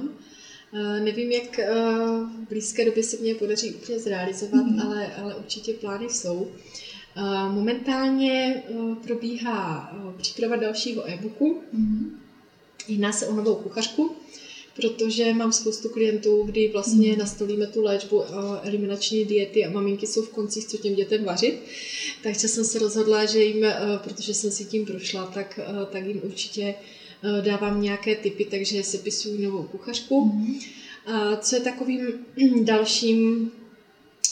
Uh, 0.72 1.04
nevím, 1.04 1.30
jak 1.30 1.58
uh, 1.58 1.74
v 2.44 2.48
blízké 2.48 2.84
době 2.84 3.02
se 3.02 3.16
mě 3.16 3.34
podaří 3.34 3.74
úplně 3.74 3.98
zrealizovat, 3.98 4.66
mm-hmm. 4.66 4.86
ale, 4.86 5.14
ale 5.14 5.34
určitě 5.34 5.72
plány 5.72 6.10
jsou. 6.10 6.50
Uh, 7.16 7.52
momentálně 7.52 8.62
probíhá 9.06 9.92
příprava 10.16 10.56
dalšího 10.56 11.10
e-booku. 11.10 11.62
Mm-hmm. 11.74 12.10
Jedná 12.88 13.12
se 13.12 13.26
o 13.26 13.34
novou 13.34 13.54
kuchařku, 13.54 14.16
protože 14.76 15.34
mám 15.34 15.52
spoustu 15.52 15.88
klientů, 15.88 16.42
kdy 16.42 16.68
vlastně 16.68 17.12
mm. 17.12 17.18
nastolíme 17.18 17.66
tu 17.66 17.82
léčbu 17.82 18.22
eliminační 18.62 19.24
diety 19.24 19.64
a 19.64 19.70
maminky 19.70 20.06
jsou 20.06 20.22
v 20.22 20.28
koncích, 20.28 20.66
co 20.66 20.76
těm 20.76 20.94
dětem 20.94 21.24
vařit. 21.24 21.54
Takže 22.22 22.48
jsem 22.48 22.64
se 22.64 22.78
rozhodla, 22.78 23.24
že 23.24 23.44
jim, 23.44 23.66
protože 24.04 24.34
jsem 24.34 24.50
si 24.50 24.64
tím 24.64 24.86
prošla, 24.86 25.26
tak, 25.26 25.60
tak 25.90 26.06
jim 26.06 26.20
určitě 26.24 26.74
dávám 27.40 27.82
nějaké 27.82 28.16
typy, 28.16 28.44
takže 28.44 28.82
sepisuju 28.82 29.42
novou 29.42 29.62
kuchařku. 29.62 30.24
Mm. 30.24 30.58
Co 31.40 31.56
je 31.56 31.60
takovým 31.60 32.26
dalším 32.64 33.52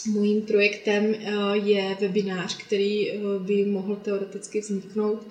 Mojím 0.07 0.41
projektem 0.41 1.15
je 1.53 1.97
webinář, 2.01 2.57
který 2.57 3.11
by 3.39 3.65
mohl 3.65 3.95
teoreticky 3.95 4.59
vzniknout 4.59 5.27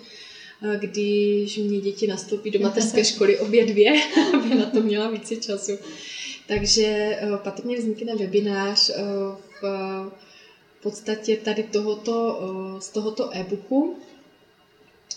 když 0.76 1.56
mě 1.56 1.80
děti 1.80 2.06
nastoupí 2.06 2.50
do 2.50 2.60
mateřské 2.62 3.04
školy 3.04 3.38
obě 3.38 3.66
dvě, 3.66 3.92
aby 4.34 4.54
na 4.54 4.66
to 4.66 4.80
měla 4.80 5.10
více 5.10 5.36
času. 5.36 5.72
Takže 6.46 6.84
eh, 6.86 7.38
patrně 7.44 7.76
vznikne 7.76 8.16
webinář 8.16 8.90
eh, 8.90 9.02
v 9.60 10.82
podstatě 10.82 11.36
tady 11.36 11.62
tohoto, 11.62 12.40
eh, 12.42 12.80
z 12.80 12.88
tohoto 12.88 13.36
e-booku, 13.36 13.96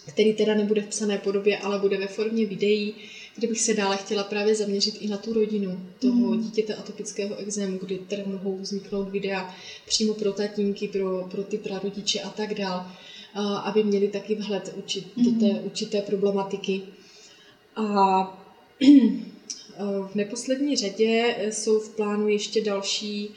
který 0.08 0.34
teda 0.34 0.56
nebude 0.56 0.82
v 0.82 0.88
psané 0.88 1.18
podobě, 1.18 1.58
ale 1.58 1.80
bude 1.80 1.98
ve 1.98 2.08
formě 2.08 2.46
videí, 2.46 2.96
kde 3.36 3.48
bych 3.48 3.62
se 3.62 3.74
dále 3.74 3.98
chtěla 3.98 4.24
právě 4.24 4.56
zaměřit 4.56 4.96
i 5.02 5.08
na 5.08 5.18
tu 5.18 5.34
rodinu 5.34 5.80
toho 6.00 6.16
mm. 6.16 6.42
dítěte 6.42 6.76
atopického 6.76 7.36
exému, 7.36 7.78
kdy 7.78 7.98
tedy 7.98 8.24
mohou 8.26 8.58
vzniknout 8.58 9.10
videa 9.10 9.56
přímo 9.86 10.14
pro 10.14 10.34
tatínky, 10.34 10.88
pro, 10.88 11.28
pro 11.32 11.44
ty 11.44 11.58
prarodiče 11.58 12.22
a 12.22 12.30
tak 12.30 12.54
dále 12.54 12.86
aby 13.42 13.84
měli 13.84 14.08
taky 14.08 14.36
vhled 14.36 14.74
učit, 14.78 15.08
do 15.18 15.32
té 15.40 15.54
mhm. 15.54 15.66
určité 15.66 16.02
problematiky. 16.02 16.82
A 17.76 18.40
v 20.12 20.16
neposlední 20.16 20.76
řadě 20.76 21.36
jsou 21.52 21.80
v 21.80 21.96
plánu 21.96 22.28
ještě 22.28 22.62
další, 22.62 23.30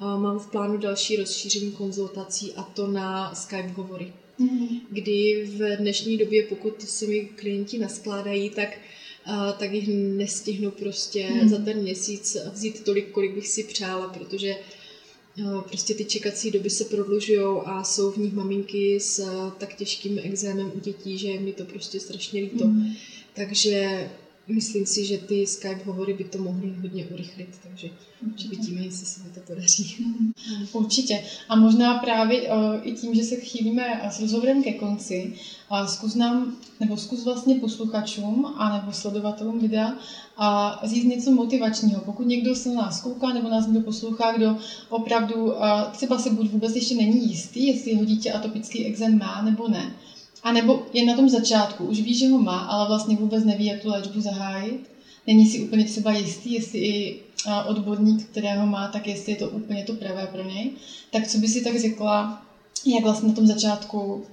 mám 0.00 0.38
v 0.38 0.50
plánu 0.50 0.76
další 0.76 1.16
rozšíření 1.16 1.72
konzultací 1.72 2.52
a 2.52 2.62
to 2.62 2.86
na 2.86 3.34
Skype 3.34 3.72
hovory. 3.76 4.12
Mm-hmm. 4.40 4.80
Kdy 4.90 5.44
v 5.46 5.76
dnešní 5.76 6.16
době, 6.16 6.42
pokud 6.42 6.82
se 6.82 7.06
mi 7.06 7.20
klienti 7.20 7.78
naskládají, 7.78 8.50
tak 8.50 8.68
tak 9.58 9.72
jich 9.72 9.88
nestihnu 9.92 10.70
prostě 10.70 11.28
mm. 11.30 11.48
za 11.48 11.58
ten 11.58 11.78
měsíc 11.78 12.36
vzít 12.52 12.84
tolik, 12.84 13.10
kolik 13.10 13.34
bych 13.34 13.48
si 13.48 13.64
přála, 13.64 14.08
protože 14.08 14.56
prostě 15.68 15.94
ty 15.94 16.04
čekací 16.04 16.50
doby 16.50 16.70
se 16.70 16.84
prodlužují 16.84 17.60
a 17.64 17.84
jsou 17.84 18.10
v 18.10 18.16
nich 18.16 18.32
maminky 18.32 19.00
s 19.00 19.18
eh, 19.18 19.52
tak 19.58 19.74
těžkým 19.74 20.20
exémem 20.22 20.72
u 20.74 20.80
dětí, 20.80 21.18
že 21.18 21.28
je 21.28 21.40
mi 21.40 21.52
to 21.52 21.64
prostě 21.64 22.00
strašně 22.00 22.40
líto. 22.40 22.66
Mm. 22.66 22.92
Takže 23.34 24.10
myslím 24.48 24.86
si, 24.86 25.04
že 25.04 25.18
ty 25.18 25.46
Skype 25.46 25.84
hovory 25.84 26.14
by 26.14 26.24
to 26.24 26.38
mohly 26.38 26.74
hodně 26.82 27.04
urychlit, 27.04 27.48
takže 27.62 27.90
uvidíme, 28.46 28.80
jestli 28.80 29.06
se 29.06 29.22
mi 29.22 29.30
to 29.30 29.40
podaří. 29.40 29.96
Určitě. 30.72 31.24
A 31.48 31.56
možná 31.56 31.98
právě 31.98 32.42
uh, 32.42 32.56
i 32.82 32.92
tím, 32.92 33.14
že 33.14 33.22
se 33.22 33.36
chýlíme 33.36 34.00
s 34.10 34.20
rozhovorem 34.20 34.62
ke 34.62 34.72
konci, 34.72 35.32
uh, 35.70 35.86
zkus 35.86 36.14
nám, 36.14 36.56
nebo 36.80 36.96
zkus 36.96 37.24
vlastně 37.24 37.54
posluchačům 37.54 38.54
a 38.56 38.78
nebo 38.78 38.92
sledovatelům 38.92 39.58
videa 39.58 39.92
a 40.36 40.80
říct 40.84 41.04
něco 41.04 41.30
motivačního. 41.30 42.00
Pokud 42.00 42.26
někdo 42.26 42.54
se 42.54 42.68
na 42.68 42.74
nás 42.74 43.00
kouká 43.00 43.32
nebo 43.32 43.48
nás 43.48 43.66
někdo 43.66 43.80
poslouchá, 43.80 44.32
kdo 44.32 44.56
opravdu 44.88 45.44
uh, 45.44 45.52
třeba 45.92 46.18
se 46.18 46.30
buď 46.30 46.50
vůbec 46.50 46.74
ještě 46.74 46.94
není 46.94 47.28
jistý, 47.28 47.66
jestli 47.66 47.90
jeho 47.90 48.04
dítě 48.04 48.32
atopický 48.32 48.84
exém 48.84 49.18
má 49.18 49.42
nebo 49.42 49.68
ne, 49.68 49.94
a 50.44 50.52
nebo 50.52 50.86
je 50.92 51.04
na 51.04 51.16
tom 51.16 51.28
začátku, 51.28 51.84
už 51.84 52.00
ví, 52.00 52.14
že 52.14 52.28
ho 52.28 52.38
má, 52.38 52.58
ale 52.58 52.88
vlastně 52.88 53.16
vůbec 53.16 53.44
neví, 53.44 53.66
jak 53.66 53.82
tu 53.82 53.88
léčbu 53.88 54.20
zahájit. 54.20 54.90
Není 55.26 55.46
si 55.46 55.60
úplně 55.60 55.84
třeba 55.84 56.12
jistý, 56.12 56.52
jestli 56.52 56.78
i 56.78 57.20
odborník, 57.66 58.26
kterého 58.26 58.66
má, 58.66 58.88
tak 58.88 59.06
jestli 59.06 59.32
je 59.32 59.38
to 59.38 59.50
úplně 59.50 59.84
to 59.84 59.94
pravé 59.94 60.26
pro 60.26 60.42
něj. 60.42 60.70
Tak 61.10 61.28
co 61.28 61.38
by 61.38 61.48
si 61.48 61.64
tak 61.64 61.80
řekla, 61.80 62.46
jak 62.86 63.02
vlastně 63.02 63.28
na 63.28 63.34
tom 63.34 63.46
začátku 63.46 64.26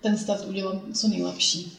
ten 0.00 0.18
start 0.18 0.48
udělat 0.48 0.82
co 0.94 1.08
nejlepší? 1.08 1.78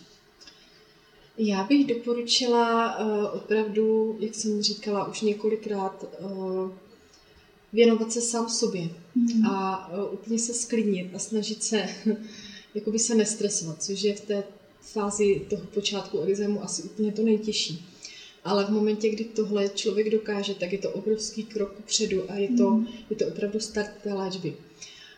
Já 1.37 1.63
bych 1.63 1.87
doporučila 1.87 2.99
uh, 2.99 3.35
opravdu, 3.35 4.17
jak 4.19 4.35
jsem 4.35 4.61
říkala 4.61 5.07
už 5.07 5.21
několikrát, 5.21 6.05
uh, 6.19 6.71
věnovat 7.73 8.11
se 8.11 8.21
sám 8.21 8.49
sobě 8.49 8.89
mm. 9.15 9.45
a 9.45 9.89
uh, 9.93 10.13
úplně 10.13 10.39
se 10.39 10.53
sklidnit 10.53 11.15
a 11.15 11.19
snažit 11.19 11.63
se 11.63 11.89
jakoby 12.75 12.99
se 12.99 13.15
nestresovat, 13.15 13.83
což 13.83 14.01
je 14.01 14.15
v 14.15 14.21
té 14.21 14.43
fázi 14.81 15.41
toho 15.49 15.63
počátku 15.73 16.19
exému 16.19 16.63
asi 16.63 16.83
úplně 16.83 17.11
to 17.11 17.21
nejtěžší. 17.21 17.85
Ale 18.43 18.65
v 18.65 18.69
momentě, 18.69 19.09
kdy 19.09 19.23
tohle 19.23 19.69
člověk 19.69 20.09
dokáže, 20.09 20.55
tak 20.55 20.71
je 20.71 20.77
to 20.77 20.91
obrovský 20.91 21.43
krok 21.43 21.73
předu 21.85 22.31
a 22.31 22.35
je 22.35 22.49
to, 22.57 22.69
mm. 22.69 22.87
je 23.09 23.15
to 23.15 23.27
opravdu 23.27 23.59
start 23.59 23.91
té 24.03 24.13
léčby. 24.13 24.55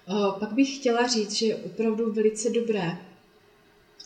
Uh, 0.10 0.40
pak 0.40 0.54
bych 0.54 0.76
chtěla 0.76 1.08
říct, 1.08 1.32
že 1.32 1.46
je 1.46 1.56
opravdu 1.56 2.14
velice 2.14 2.50
dobré 2.50 2.98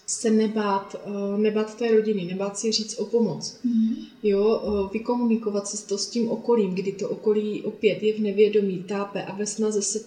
se 0.08 0.32
nebát, 0.32 0.96
uh, 1.06 1.40
nebát 1.40 1.78
té 1.78 1.92
rodiny, 1.92 2.26
nebát 2.26 2.58
si 2.58 2.72
říct 2.72 3.00
o 3.00 3.06
pomoc. 3.06 3.60
Mm. 3.64 3.96
Jo, 4.24 4.62
uh, 4.64 4.92
vykomunikovat 4.92 5.68
se 5.68 5.88
to 5.88 5.98
s 5.98 6.08
tím 6.08 6.30
okolím, 6.30 6.76
kdy 6.76 6.92
to 6.92 7.10
okolí 7.10 7.62
opět 7.62 8.04
je 8.04 8.14
v 8.14 8.20
nevědomí, 8.20 8.84
tápe 8.88 9.24
a 9.24 9.36
ve 9.36 9.46
snaze 9.46 9.82
se 9.82 10.06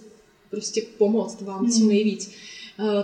prostě 0.51 0.83
pomoct 0.99 1.43
vám 1.43 1.65
mm. 1.65 1.71
co 1.71 1.85
nejvíc 1.85 2.31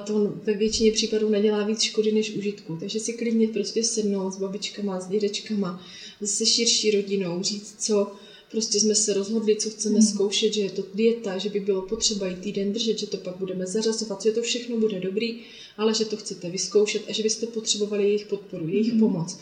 to 0.05 0.32
ve 0.44 0.55
většině 0.55 0.93
případů 0.93 1.28
nedělá 1.28 1.65
víc 1.65 1.81
škody 1.81 2.12
než 2.12 2.31
užitku. 2.31 2.77
Takže 2.81 3.01
si 3.01 3.12
klidně 3.12 3.48
prostě 3.48 3.85
sednout 3.85 4.31
s 4.31 4.39
babičkama, 4.39 5.01
s 5.01 5.07
dědečkama, 5.07 5.82
se 6.24 6.47
širší 6.47 6.90
rodinou, 6.90 7.43
říct, 7.43 7.74
co 7.78 8.12
prostě 8.51 8.81
jsme 8.81 8.94
se 8.94 9.12
rozhodli, 9.12 9.57
co 9.57 9.70
chceme 9.70 9.94
mm. 9.94 10.03
zkoušet, 10.03 10.53
že 10.53 10.61
je 10.61 10.70
to 10.70 10.85
dieta, 10.94 11.39
že 11.39 11.48
by 11.48 11.61
bylo 11.61 11.82
potřeba 11.82 12.28
i 12.28 12.35
týden 12.35 12.73
držet, 12.73 12.98
že 12.98 13.07
to 13.07 13.16
pak 13.16 13.36
budeme 13.36 13.66
zařazovat, 13.66 14.23
že 14.23 14.32
to 14.32 14.43
všechno 14.43 14.77
bude 14.77 15.01
dobrý, 15.01 15.40
ale 15.77 15.94
že 15.94 16.05
to 16.05 16.16
chcete 16.16 16.51
vyzkoušet 16.51 17.03
a 17.09 17.12
že 17.12 17.23
byste 17.23 17.47
potřebovali 17.47 18.05
jejich 18.05 18.24
podporu, 18.27 18.69
jejich 18.69 18.93
mm. 18.93 19.01
pomoc. 19.01 19.39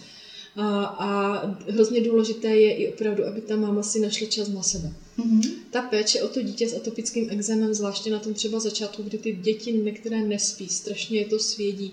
A, 0.56 0.84
a 0.84 1.46
hrozně 1.68 2.00
důležité 2.00 2.48
je 2.48 2.74
i 2.74 2.88
opravdu, 2.92 3.26
aby 3.26 3.40
ta 3.40 3.56
máma 3.56 3.82
si 3.82 4.00
našla 4.00 4.26
čas 4.26 4.48
na 4.48 4.62
sebe. 4.62 4.92
Mm-hmm. 5.18 5.50
Ta 5.70 5.82
péče 5.82 6.22
o 6.22 6.28
to 6.28 6.42
dítě 6.42 6.68
s 6.68 6.74
atopickým 6.74 7.30
exémem, 7.30 7.74
zvláště 7.74 8.10
na 8.10 8.18
tom 8.18 8.34
třeba 8.34 8.60
začátku, 8.60 9.02
kdy 9.02 9.18
ty 9.18 9.32
děti 9.32 9.72
některé 9.72 10.22
nespí, 10.22 10.68
strašně 10.68 11.18
je 11.18 11.24
to 11.24 11.38
svědí 11.38 11.92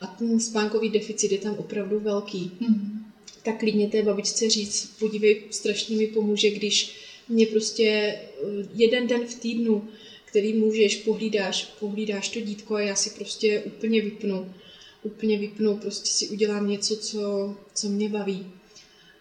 a 0.00 0.06
ten 0.06 0.40
spánkový 0.40 0.90
deficit 0.90 1.32
je 1.32 1.38
tam 1.38 1.54
opravdu 1.54 2.00
velký. 2.00 2.52
Mm-hmm. 2.60 3.00
Tak 3.42 3.58
klidně 3.58 3.88
té 3.88 4.02
babičce 4.02 4.50
říct, 4.50 4.90
podívej, 4.98 5.42
strašně 5.50 5.96
mi 5.96 6.06
pomůže, 6.06 6.50
když 6.50 6.94
mě 7.28 7.46
prostě 7.46 7.84
eh, 7.84 8.18
jeden 8.74 9.06
den 9.06 9.26
v 9.26 9.34
týdnu, 9.34 9.88
který 10.24 10.52
můžeš, 10.52 10.96
pohlídáš, 10.96 11.64
pohlídáš 11.80 12.28
to 12.28 12.40
dítko 12.40 12.74
a 12.74 12.80
já 12.80 12.94
si 12.94 13.10
prostě 13.10 13.60
úplně 13.60 14.02
vypnu 14.02 14.54
úplně 15.02 15.38
vypnu, 15.38 15.76
prostě 15.76 16.10
si 16.10 16.28
udělám 16.28 16.68
něco, 16.68 16.96
co, 16.96 17.54
co 17.74 17.88
mě 17.88 18.08
baví. 18.08 18.46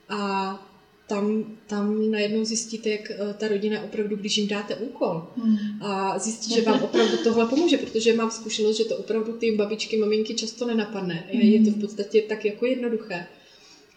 A 0.09 0.69
tam, 1.07 1.57
tam 1.67 2.11
najednou 2.11 2.45
zjistíte, 2.45 2.89
jak 2.89 3.11
eh, 3.11 3.33
ta 3.37 3.47
rodina 3.47 3.83
opravdu, 3.83 4.15
když 4.15 4.37
jim 4.37 4.47
dáte 4.47 4.75
úkol 4.75 5.27
hmm. 5.35 5.57
a 5.81 6.19
zjistí, 6.19 6.53
že 6.53 6.61
vám 6.61 6.83
opravdu 6.83 7.17
tohle 7.23 7.45
pomůže, 7.45 7.77
protože 7.77 8.13
mám 8.13 8.31
zkušenost, 8.31 8.77
že 8.77 8.85
to 8.85 8.97
opravdu 8.97 9.33
ty 9.33 9.55
babičky, 9.55 9.97
maminky 9.97 10.33
často 10.33 10.67
nenapadne. 10.67 11.23
Hmm. 11.33 11.41
Je 11.41 11.65
to 11.65 11.71
v 11.71 11.81
podstatě 11.81 12.21
tak 12.21 12.45
jako 12.45 12.65
jednoduché 12.65 13.27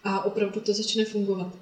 a 0.04 0.24
opravdu 0.24 0.60
to 0.60 0.72
začne 0.72 1.04
fungovat. 1.04 1.56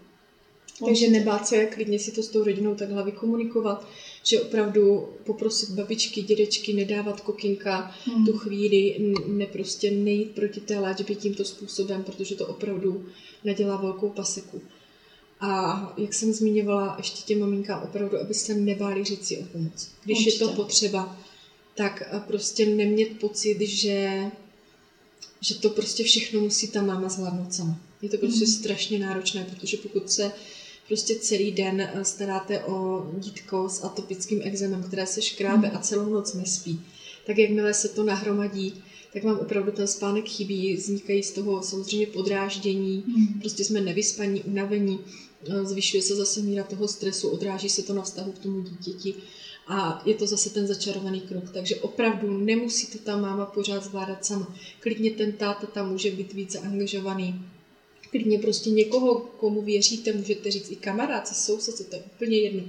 Takže 0.86 1.09
nebát 1.09 1.47
se 1.47 1.66
klidně 1.66 1.98
si 1.98 2.12
to 2.12 2.22
s 2.22 2.28
tou 2.28 2.44
rodinou 2.44 2.74
takhle 2.74 3.05
vykomunikovat, 3.05 3.86
že 4.22 4.40
opravdu 4.40 5.09
poprosit 5.24 5.70
babičky, 5.70 6.22
dědečky, 6.22 6.72
nedávat 6.72 7.20
kokinka 7.20 7.94
hmm. 8.05 8.26
tu 8.26 8.32
chvíli, 8.32 9.14
ne 9.26 9.47
prostě 9.47 9.90
nejít 9.90 10.30
proti 10.30 10.60
té 10.60 10.78
léčbě 10.78 11.16
tímto 11.16 11.44
způsobem, 11.44 12.02
protože 12.02 12.34
to 12.34 12.47
opravdu 12.47 13.06
nedělá 13.44 13.76
velkou 13.76 14.09
paseku. 14.09 14.62
A 15.40 15.94
jak 15.98 16.14
jsem 16.14 16.32
zmiňovala, 16.32 16.94
ještě 16.98 17.22
těm 17.22 17.40
maminkám 17.40 17.82
opravdu, 17.82 18.18
aby 18.20 18.34
se 18.34 18.55
nebáli 18.55 19.05
říct 19.05 19.26
si 19.26 19.38
o 19.38 19.44
pomoc. 19.44 19.88
Když 20.05 20.18
Určitě. 20.18 20.44
je 20.44 20.48
to 20.48 20.55
potřeba, 20.55 21.18
tak 21.74 22.14
prostě 22.26 22.66
nemět 22.66 23.18
pocit, 23.18 23.60
že, 23.60 24.30
že 25.40 25.55
to 25.55 25.70
prostě 25.70 26.05
všechno 26.05 26.40
musí 26.40 26.68
ta 26.68 26.82
máma 26.82 27.09
zvládnout 27.09 27.55
sama. 27.55 27.80
Je 28.02 28.09
to 28.09 28.18
prostě 28.18 28.44
mm. 28.44 28.51
strašně 28.51 28.98
náročné, 28.98 29.44
protože 29.51 29.76
pokud 29.76 30.10
se 30.10 30.32
prostě 30.91 31.15
celý 31.15 31.53
den 31.53 31.81
eh, 31.81 32.05
staráte 32.05 32.65
o 32.65 33.07
dítko 33.19 33.69
s 33.69 33.85
atopickým 33.85 34.41
exémem, 34.45 34.83
které 34.83 35.07
se 35.07 35.23
škrábe 35.23 35.69
mm. 35.69 35.77
a 35.77 35.79
celou 35.79 36.11
noc 36.11 36.35
nespí, 36.35 36.81
tak 37.27 37.39
jakmile 37.39 37.75
se 37.75 37.89
to 37.89 38.03
nahromadí, 38.05 38.83
tak 39.12 39.25
vám 39.25 39.39
opravdu 39.39 39.73
ten 39.73 39.87
spánek 39.87 40.29
chybí, 40.29 40.77
vznikají 40.77 41.23
z 41.23 41.31
toho 41.31 41.62
samozřejmě 41.62 42.07
podráždění, 42.07 43.05
mm. 43.07 43.41
prostě 43.41 43.65
jsme 43.65 43.81
nevyspaní, 43.81 44.43
unavení, 44.43 44.99
eh, 45.49 45.65
zvyšuje 45.65 46.03
se 46.03 46.17
zase 46.17 46.41
míra 46.41 46.65
toho 46.65 46.89
stresu, 46.89 47.29
odráží 47.29 47.69
se 47.69 47.83
to 47.83 47.95
na 47.95 48.03
vztahu 48.03 48.33
k 48.33 48.39
tomu 48.39 48.61
dítěti 48.61 49.15
a 49.69 50.03
je 50.07 50.15
to 50.15 50.27
zase 50.27 50.51
ten 50.51 50.67
začarovaný 50.67 51.21
kruh. 51.21 51.51
Takže 51.53 51.77
opravdu 51.77 52.39
nemusí 52.39 52.87
to 52.87 52.99
ta 52.99 53.17
máma 53.17 53.47
pořád 53.47 53.85
zvládat 53.85 54.25
sama. 54.25 54.55
Klidně 54.81 55.11
ten 55.11 55.33
táta 55.33 55.67
tam 55.67 55.91
může 55.91 56.11
být 56.11 56.33
více 56.33 56.59
angažovaný, 56.59 57.45
klidně 58.11 58.39
prostě 58.39 58.70
někoho, 58.70 59.15
komu 59.15 59.62
věříte, 59.62 60.12
můžete 60.12 60.51
říct 60.51 60.70
i 60.70 60.77
kamarádce, 60.77 61.35
soused, 61.35 61.89
to 61.89 61.97
je 61.97 62.03
úplně 62.15 62.39
jedno. 62.39 62.62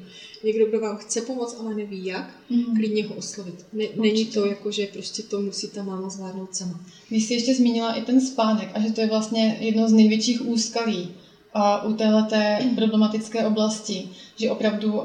Někdo, 0.43 0.65
kdo 0.65 0.80
vám 0.80 0.97
chce 0.97 1.22
pomoct, 1.22 1.57
ale 1.59 1.76
neví 1.76 2.05
jak, 2.05 2.35
mm. 2.49 2.76
klidně 2.76 3.07
ho 3.07 3.15
oslovit. 3.15 3.65
Ne, 3.73 3.85
není 3.95 4.26
to 4.26 4.45
jako, 4.45 4.72
že 4.72 4.88
prostě 4.88 5.23
to 5.23 5.41
musí 5.41 5.68
ta 5.68 5.84
máma 5.84 6.09
zvládnout 6.09 6.55
sama. 6.55 6.80
Vy 7.11 7.18
jsi 7.18 7.34
ještě 7.34 7.55
zmínila 7.55 7.93
i 7.93 8.01
ten 8.01 8.22
spánek 8.22 8.69
a 8.73 8.80
že 8.80 8.91
to 8.91 9.01
je 9.01 9.07
vlastně 9.07 9.57
jedno 9.59 9.89
z 9.89 9.93
největších 9.93 10.45
úskalí 10.45 11.11
a 11.53 11.84
u 11.84 11.93
téhleté 11.93 12.72
problematické 12.76 13.45
oblasti, 13.45 14.09
že 14.35 14.51
opravdu 14.51 15.01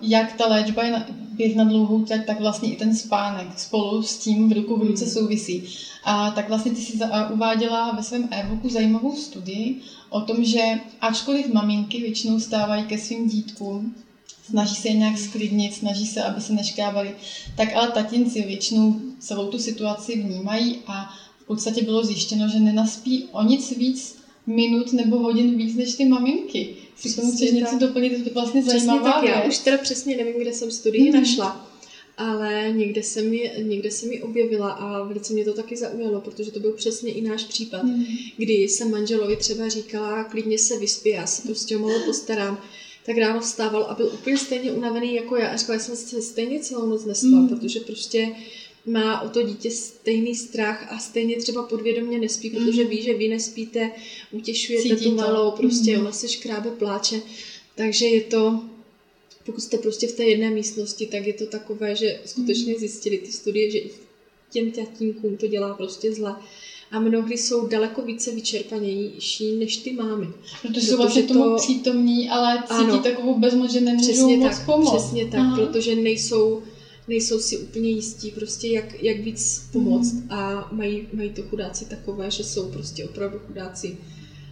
jak 0.00 0.32
ta 0.32 0.46
léčba 0.46 0.84
je 0.84 0.92
běh 1.36 1.56
na 1.56 1.64
dlouhou 1.64 2.04
trať, 2.04 2.26
tak 2.26 2.40
vlastně 2.40 2.72
i 2.72 2.76
ten 2.76 2.94
spánek 2.94 3.58
spolu 3.58 4.02
s 4.02 4.16
tím 4.16 4.48
v 4.48 4.52
ruku 4.52 4.76
v 4.76 4.82
ruce 4.82 5.04
hmm. 5.04 5.14
souvisí. 5.14 5.62
A 6.04 6.30
tak 6.30 6.48
vlastně 6.48 6.72
ty 6.72 6.80
jsi 6.80 6.98
uváděla 7.32 7.92
ve 7.92 8.02
svém 8.02 8.28
e-booku 8.30 8.68
zajímavou 8.68 9.16
studii 9.16 9.80
o 10.08 10.20
tom, 10.20 10.44
že 10.44 10.80
ačkoliv 11.00 11.48
maminky 11.48 12.00
většinou 12.00 12.38
stávají 12.38 12.84
ke 12.84 12.98
svým 12.98 13.28
dítkům, 13.28 13.94
snaží 14.50 14.74
se 14.74 14.88
je 14.88 14.94
nějak 14.94 15.18
sklidnit, 15.18 15.74
snaží 15.74 16.06
se, 16.06 16.22
aby 16.22 16.40
se 16.40 16.52
neškávali, 16.52 17.14
tak 17.56 17.74
ale 17.74 17.88
tatinci 17.88 18.42
většinou 18.42 19.00
celou 19.18 19.48
tu 19.48 19.58
situaci 19.58 20.22
vnímají 20.22 20.76
a 20.86 21.14
v 21.42 21.46
podstatě 21.46 21.82
bylo 21.82 22.04
zjištěno, 22.04 22.48
že 22.48 22.60
nenaspí 22.60 23.24
o 23.32 23.42
nic 23.42 23.70
víc 23.76 24.18
minut 24.46 24.92
nebo 24.92 25.18
hodin 25.18 25.56
víc 25.56 25.76
než 25.76 25.94
ty 25.94 26.04
maminky. 26.04 26.76
Si 26.96 27.16
tomu 27.16 27.32
chceš 27.32 27.50
něco 27.50 27.78
doplnit, 27.78 28.24
to 28.24 28.30
vlastně 28.34 28.62
zajímavá 28.62 29.12
tak, 29.12 29.24
Já 29.24 29.44
už 29.44 29.58
teda 29.58 29.78
přesně 29.78 30.16
nevím, 30.16 30.40
kde 30.40 30.52
jsem 30.52 30.70
studii 30.70 31.10
mm-hmm. 31.10 31.20
našla, 31.20 31.70
ale 32.16 32.72
někde 32.72 33.02
jsem, 33.02 33.34
ji, 33.34 33.50
někde 33.62 33.90
jsem 33.90 34.12
ji 34.12 34.22
objevila 34.22 34.70
a 34.70 35.02
velice 35.02 35.32
mě 35.32 35.44
to 35.44 35.54
taky 35.54 35.76
zaujalo, 35.76 36.20
protože 36.20 36.50
to 36.50 36.60
byl 36.60 36.72
přesně 36.72 37.12
i 37.12 37.20
náš 37.20 37.44
případ, 37.44 37.84
mm. 37.84 38.04
kdy 38.36 38.52
jsem 38.52 38.90
manželovi 38.90 39.36
třeba 39.36 39.68
říkala, 39.68 40.24
klidně 40.24 40.58
se 40.58 40.78
vyspí, 40.78 41.10
já 41.10 41.26
se 41.26 41.42
prostě 41.42 41.76
o 41.76 41.80
malo 41.80 42.00
postarám, 42.06 42.58
tak 43.06 43.16
ráno 43.16 43.40
vstával 43.40 43.82
a 43.82 43.94
byl 43.94 44.10
úplně 44.14 44.38
stejně 44.38 44.72
unavený 44.72 45.14
jako 45.14 45.36
já 45.36 45.48
a 45.48 45.56
říkala, 45.56 45.78
jsem 45.78 45.96
se 45.96 46.22
stejně 46.22 46.60
celou 46.60 46.86
noc 46.86 47.04
nespal, 47.04 47.30
mm. 47.30 47.48
protože 47.48 47.80
prostě 47.80 48.34
má 48.86 49.20
o 49.20 49.28
to 49.28 49.42
dítě 49.42 49.70
stejný 49.70 50.34
strach 50.34 50.92
a 50.92 50.98
stejně 50.98 51.36
třeba 51.36 51.62
podvědomě 51.62 52.18
nespí, 52.18 52.50
protože 52.50 52.84
ví, 52.84 53.02
že 53.02 53.14
vy 53.14 53.28
nespíte, 53.28 53.90
utěšujete 54.32 54.96
Cítí 54.96 55.04
tu 55.04 55.14
malou, 55.14 55.50
prostě 55.50 55.96
mm. 55.96 56.00
ona 56.00 56.12
se 56.12 56.28
škrábe, 56.28 56.70
pláče. 56.70 57.22
Takže 57.74 58.06
je 58.06 58.20
to, 58.20 58.62
pokud 59.46 59.60
jste 59.60 59.78
prostě 59.78 60.06
v 60.06 60.12
té 60.12 60.24
jedné 60.24 60.50
místnosti, 60.50 61.06
tak 61.06 61.26
je 61.26 61.32
to 61.32 61.46
takové, 61.46 61.96
že 61.96 62.20
skutečně 62.24 62.72
mm. 62.72 62.78
zjistili 62.78 63.18
ty 63.18 63.32
studie, 63.32 63.70
že 63.70 63.80
těm 64.50 64.70
tatínkům 64.70 65.36
to 65.36 65.46
dělá 65.46 65.74
prostě 65.74 66.12
zle 66.12 66.36
a 66.90 67.00
mnohdy 67.00 67.38
jsou 67.38 67.66
daleko 67.66 68.02
více 68.02 68.30
vyčerpanější 68.30 69.56
než 69.56 69.76
ty 69.76 69.92
mámy. 69.92 70.26
Protože 70.62 70.86
jsou 70.86 70.96
vlastně 70.96 71.22
to... 71.22 71.34
tomu 71.34 71.56
přítomní, 71.56 72.28
ale 72.28 72.62
cítí 72.68 72.90
ano, 72.90 72.98
takovou 72.98 73.38
bezmoc, 73.38 73.72
že 73.72 73.80
nemůžou 73.80 74.08
přesně 74.08 74.36
moc 74.36 74.56
tak, 74.56 74.66
pomoct. 74.66 75.02
Přesně 75.02 75.26
tak, 75.26 75.40
Aha. 75.40 75.56
protože 75.56 75.94
nejsou 75.94 76.62
nejsou 77.08 77.38
si 77.38 77.58
úplně 77.58 77.88
jistí, 77.88 78.30
prostě 78.30 78.68
jak, 78.68 79.02
jak 79.02 79.20
víc 79.20 79.68
pomoct 79.72 80.12
mm. 80.12 80.32
a 80.32 80.68
mají, 80.72 81.06
mají 81.12 81.30
to 81.30 81.42
chudáci 81.42 81.84
takové, 81.84 82.30
že 82.30 82.44
jsou 82.44 82.70
prostě 82.70 83.04
opravdu 83.04 83.38
chudáci. 83.46 83.96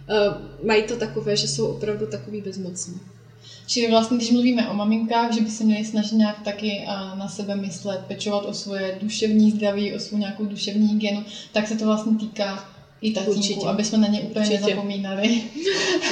Uh, 0.09 0.65
mají 0.67 0.83
to 0.83 0.95
takové, 0.95 1.35
že 1.35 1.47
jsou 1.47 1.67
opravdu 1.67 2.07
takový 2.07 2.41
bezmocní. 2.41 2.99
Čili 3.67 3.89
vlastně, 3.89 4.17
když 4.17 4.31
mluvíme 4.31 4.69
o 4.69 4.73
maminkách, 4.73 5.33
že 5.33 5.41
by 5.41 5.49
se 5.49 5.63
měli 5.63 5.85
snažit 5.85 6.15
nějak 6.15 6.43
taky 6.43 6.85
na 7.17 7.27
sebe 7.27 7.55
myslet, 7.55 7.99
pečovat 8.07 8.45
o 8.45 8.53
svoje 8.53 8.97
duševní 9.01 9.51
zdraví, 9.51 9.93
o 9.93 9.99
svou 9.99 10.17
nějakou 10.17 10.45
duševní 10.45 10.87
hygienu, 10.87 11.25
tak 11.51 11.67
se 11.67 11.75
to 11.75 11.85
vlastně 11.85 12.17
týká 12.17 12.72
i 13.03 13.11
tatínku, 13.11 13.39
Určitě. 13.39 13.65
aby 13.65 13.83
jsme 13.83 13.97
na 13.97 14.07
ně 14.07 14.21
úplně 14.21 14.45
Určitě. 14.45 14.65
nezapomínali. 14.65 15.43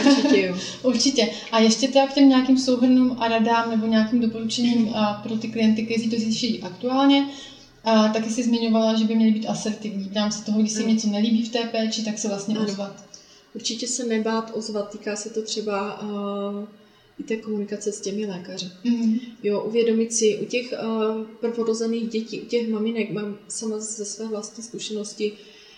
Určitě 0.05 0.41
jo. 0.41 0.57
Určitě. 0.83 1.29
A 1.51 1.59
ještě 1.59 1.87
teda 1.87 2.07
k 2.07 2.13
těm 2.13 2.29
nějakým 2.29 2.57
souhrnům 2.57 3.15
a 3.19 3.27
radám 3.27 3.69
nebo 3.69 3.87
nějakým 3.87 4.19
doporučením 4.21 4.95
pro 5.23 5.37
ty 5.37 5.47
klienty, 5.47 5.83
kteří 5.83 6.09
to 6.09 6.19
řeší 6.19 6.61
aktuálně, 6.61 7.27
a 7.83 8.07
taky 8.07 8.29
si 8.29 8.43
zmiňovala, 8.43 8.95
že 8.95 9.05
by 9.05 9.15
měli 9.15 9.31
být 9.31 9.47
asertivní. 9.47 10.09
V 10.09 10.13
rámci 10.13 10.45
toho, 10.45 10.59
když 10.59 10.71
se 10.71 10.83
něco 10.83 11.07
nelíbí 11.07 11.45
v 11.45 11.49
té 11.49 11.59
péči, 11.63 12.03
tak 12.03 12.17
se 12.17 12.27
vlastně 12.27 12.59
ozvat. 12.59 13.05
Určitě 13.55 13.87
se 13.87 14.05
nebát 14.05 14.51
ozvat, 14.53 14.89
týká 14.89 15.15
se 15.15 15.29
to 15.29 15.41
třeba 15.41 16.01
uh, 16.01 16.09
i 17.19 17.23
té 17.23 17.35
komunikace 17.35 17.91
s 17.91 18.01
těmi 18.01 18.25
lékaři. 18.25 18.69
Mm. 18.83 19.19
Jo, 19.43 19.61
uvědomit 19.61 20.13
si 20.13 20.37
u 20.41 20.45
těch 20.45 20.73
uh, 20.73 21.25
prvorozených 21.39 22.09
dětí, 22.09 22.41
u 22.41 22.45
těch 22.45 22.69
maminek, 22.69 23.11
mám 23.11 23.37
sama 23.47 23.79
ze 23.79 24.05
své 24.05 24.27
vlastní 24.27 24.63
zkušenosti, 24.63 25.33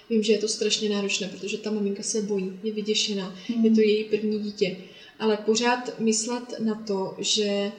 Vím, 0.09 0.23
že 0.23 0.33
je 0.33 0.37
to 0.37 0.47
strašně 0.47 0.89
náročné, 0.89 1.27
protože 1.27 1.57
ta 1.57 1.71
maminka 1.71 2.03
se 2.03 2.21
bojí, 2.21 2.59
je 2.63 2.71
vyděšená, 2.73 3.35
mm. 3.55 3.65
je 3.65 3.71
to 3.71 3.81
její 3.81 4.03
první 4.03 4.39
dítě. 4.39 4.77
Ale 5.19 5.37
pořád 5.37 5.99
myslet 5.99 6.59
na 6.59 6.75
to, 6.75 7.15
že 7.19 7.71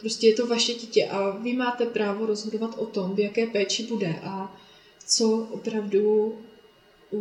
prostě 0.00 0.26
je 0.26 0.34
to 0.34 0.46
vaše 0.46 0.74
dítě 0.74 1.04
a 1.04 1.30
vy 1.30 1.52
máte 1.52 1.86
právo 1.86 2.26
rozhodovat 2.26 2.74
o 2.78 2.86
tom, 2.86 3.14
v 3.14 3.20
jaké 3.20 3.46
péči 3.46 3.82
bude 3.82 4.14
a 4.22 4.60
co 5.06 5.48
opravdu, 5.50 6.34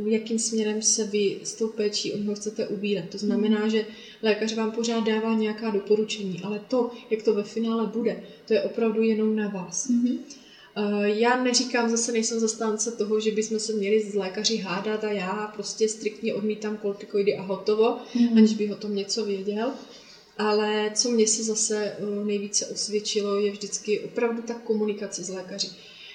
jakým 0.05 0.39
směrem 0.39 0.81
se 0.81 1.03
vy 1.03 1.39
s 1.43 1.53
tou 1.53 1.67
péčí 1.67 2.13
od 2.13 2.19
něho 2.19 2.35
chcete 2.35 2.67
ubírat. 2.67 3.09
To 3.09 3.17
znamená, 3.17 3.59
mhm. 3.59 3.69
že 3.69 3.85
lékař 4.23 4.53
vám 4.53 4.71
pořád 4.71 5.03
dává 5.03 5.33
nějaká 5.33 5.69
doporučení, 5.69 6.41
ale 6.43 6.61
to, 6.67 6.91
jak 7.09 7.23
to 7.23 7.33
ve 7.33 7.43
finále 7.43 7.87
bude, 7.87 8.23
to 8.47 8.53
je 8.53 8.61
opravdu 8.61 9.01
jenom 9.01 9.35
na 9.35 9.47
vás. 9.47 9.89
Mm-hmm. 9.89 10.17
Eh, 10.77 11.09
já 11.09 11.43
neříkám, 11.43 11.89
zase 11.89 12.11
nejsem 12.11 12.39
zastánce 12.39 12.91
toho, 12.91 13.19
že 13.19 13.31
bychom 13.31 13.59
se 13.59 13.73
měli 13.73 14.01
s 14.01 14.15
lékaři 14.15 14.57
hádat 14.57 15.03
a 15.03 15.11
já 15.11 15.51
prostě 15.55 15.89
striktně 15.89 16.33
odmítám 16.33 16.77
kortikoidy 16.77 17.37
a 17.37 17.41
hotovo, 17.41 17.97
mm. 18.15 18.37
aniž 18.37 18.53
bych 18.53 18.71
o 18.71 18.75
tom 18.75 18.95
něco 18.95 19.25
věděl. 19.25 19.71
Ale 20.37 20.91
co 20.95 21.11
mě 21.11 21.27
se 21.27 21.43
zase 21.43 21.85
eh, 21.85 22.25
nejvíce 22.25 22.65
osvědčilo, 22.65 23.39
je 23.39 23.51
vždycky 23.51 23.99
opravdu 23.99 24.41
ta 24.41 24.53
komunikace 24.53 25.23
s 25.23 25.29
lékaři. 25.29 25.67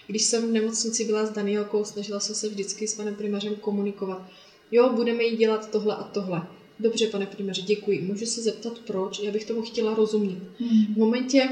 Když 0.06 0.22
jsem 0.22 0.48
v 0.48 0.52
nemocnici 0.52 1.04
byla 1.04 1.26
s 1.26 1.30
Danielkou, 1.30 1.84
snažila 1.84 2.20
jsem 2.20 2.34
se 2.34 2.48
vždycky 2.48 2.88
s 2.88 2.94
panem 2.94 3.14
primařem 3.14 3.54
komunikovat. 3.54 4.22
Jo, 4.72 4.90
budeme 4.92 5.24
jí 5.24 5.36
dělat 5.36 5.70
tohle 5.70 5.96
a 5.96 6.02
tohle. 6.02 6.42
Dobře, 6.80 7.06
pane 7.06 7.26
primaři, 7.26 7.62
děkuji. 7.62 8.00
Můžu 8.00 8.26
se 8.26 8.42
zeptat, 8.42 8.78
proč? 8.78 9.20
Já 9.20 9.30
bych 9.30 9.44
tomu 9.44 9.62
chtěla 9.62 9.94
rozumět. 9.94 10.38
Mm. 10.60 10.94
V 10.94 10.96
momentě, 10.96 11.48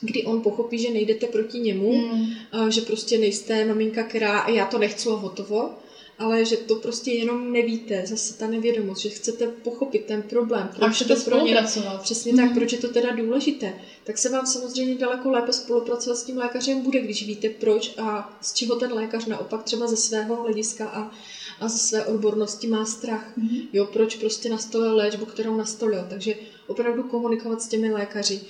kdy 0.00 0.24
on 0.24 0.40
pochopí, 0.40 0.78
že 0.78 0.90
nejdete 0.90 1.26
proti 1.26 1.58
němu, 1.58 1.92
mm. 1.92 2.34
že 2.68 2.80
prostě 2.80 3.18
nejste 3.18 3.64
maminka, 3.64 4.02
která 4.02 4.46
já 4.48 4.66
to 4.66 4.78
nechci 4.78 5.08
a 5.08 5.12
hotovo, 5.12 5.70
ale 6.18 6.44
že 6.44 6.56
to 6.56 6.74
prostě 6.74 7.12
jenom 7.12 7.52
nevíte, 7.52 8.02
zase 8.06 8.38
ta 8.38 8.46
nevědomost, 8.46 9.02
že 9.02 9.08
chcete 9.08 9.46
pochopit 9.46 10.04
ten 10.04 10.22
problém, 10.22 10.70
proč 10.76 11.02
to 11.02 11.16
pro 11.24 11.40
ně, 11.40 11.64
přesně 12.02 12.32
mm. 12.32 12.38
tak, 12.38 12.46
hmm. 12.46 12.54
proč 12.54 12.72
je 12.72 12.78
to 12.78 12.88
teda 12.88 13.12
důležité, 13.12 13.74
tak 14.04 14.18
se 14.18 14.28
vám 14.28 14.46
samozřejmě 14.46 14.94
daleko 14.94 15.30
lépe 15.30 15.52
spolupracovat 15.52 16.16
s 16.16 16.22
tím 16.22 16.38
lékařem 16.38 16.82
bude, 16.82 17.00
když 17.00 17.26
víte 17.26 17.48
proč 17.48 17.94
a 17.98 18.38
z 18.40 18.52
čeho 18.52 18.76
ten 18.76 18.92
lékař 18.92 19.26
naopak 19.26 19.62
třeba 19.62 19.86
ze 19.86 19.96
svého 19.96 20.42
hlediska 20.42 20.88
a, 20.88 21.12
a 21.60 21.68
ze 21.68 21.78
své 21.78 22.04
odbornosti 22.04 22.66
má 22.66 22.84
strach. 22.84 23.36
Mm. 23.36 23.58
Jo, 23.72 23.86
proč 23.86 24.16
prostě 24.16 24.48
nastolil 24.48 24.96
léčbu, 24.96 25.26
kterou 25.26 25.56
nastolil. 25.56 26.06
Takže 26.10 26.34
opravdu 26.66 27.02
komunikovat 27.02 27.62
s 27.62 27.68
těmi 27.68 27.92
lékaři. 27.92 28.40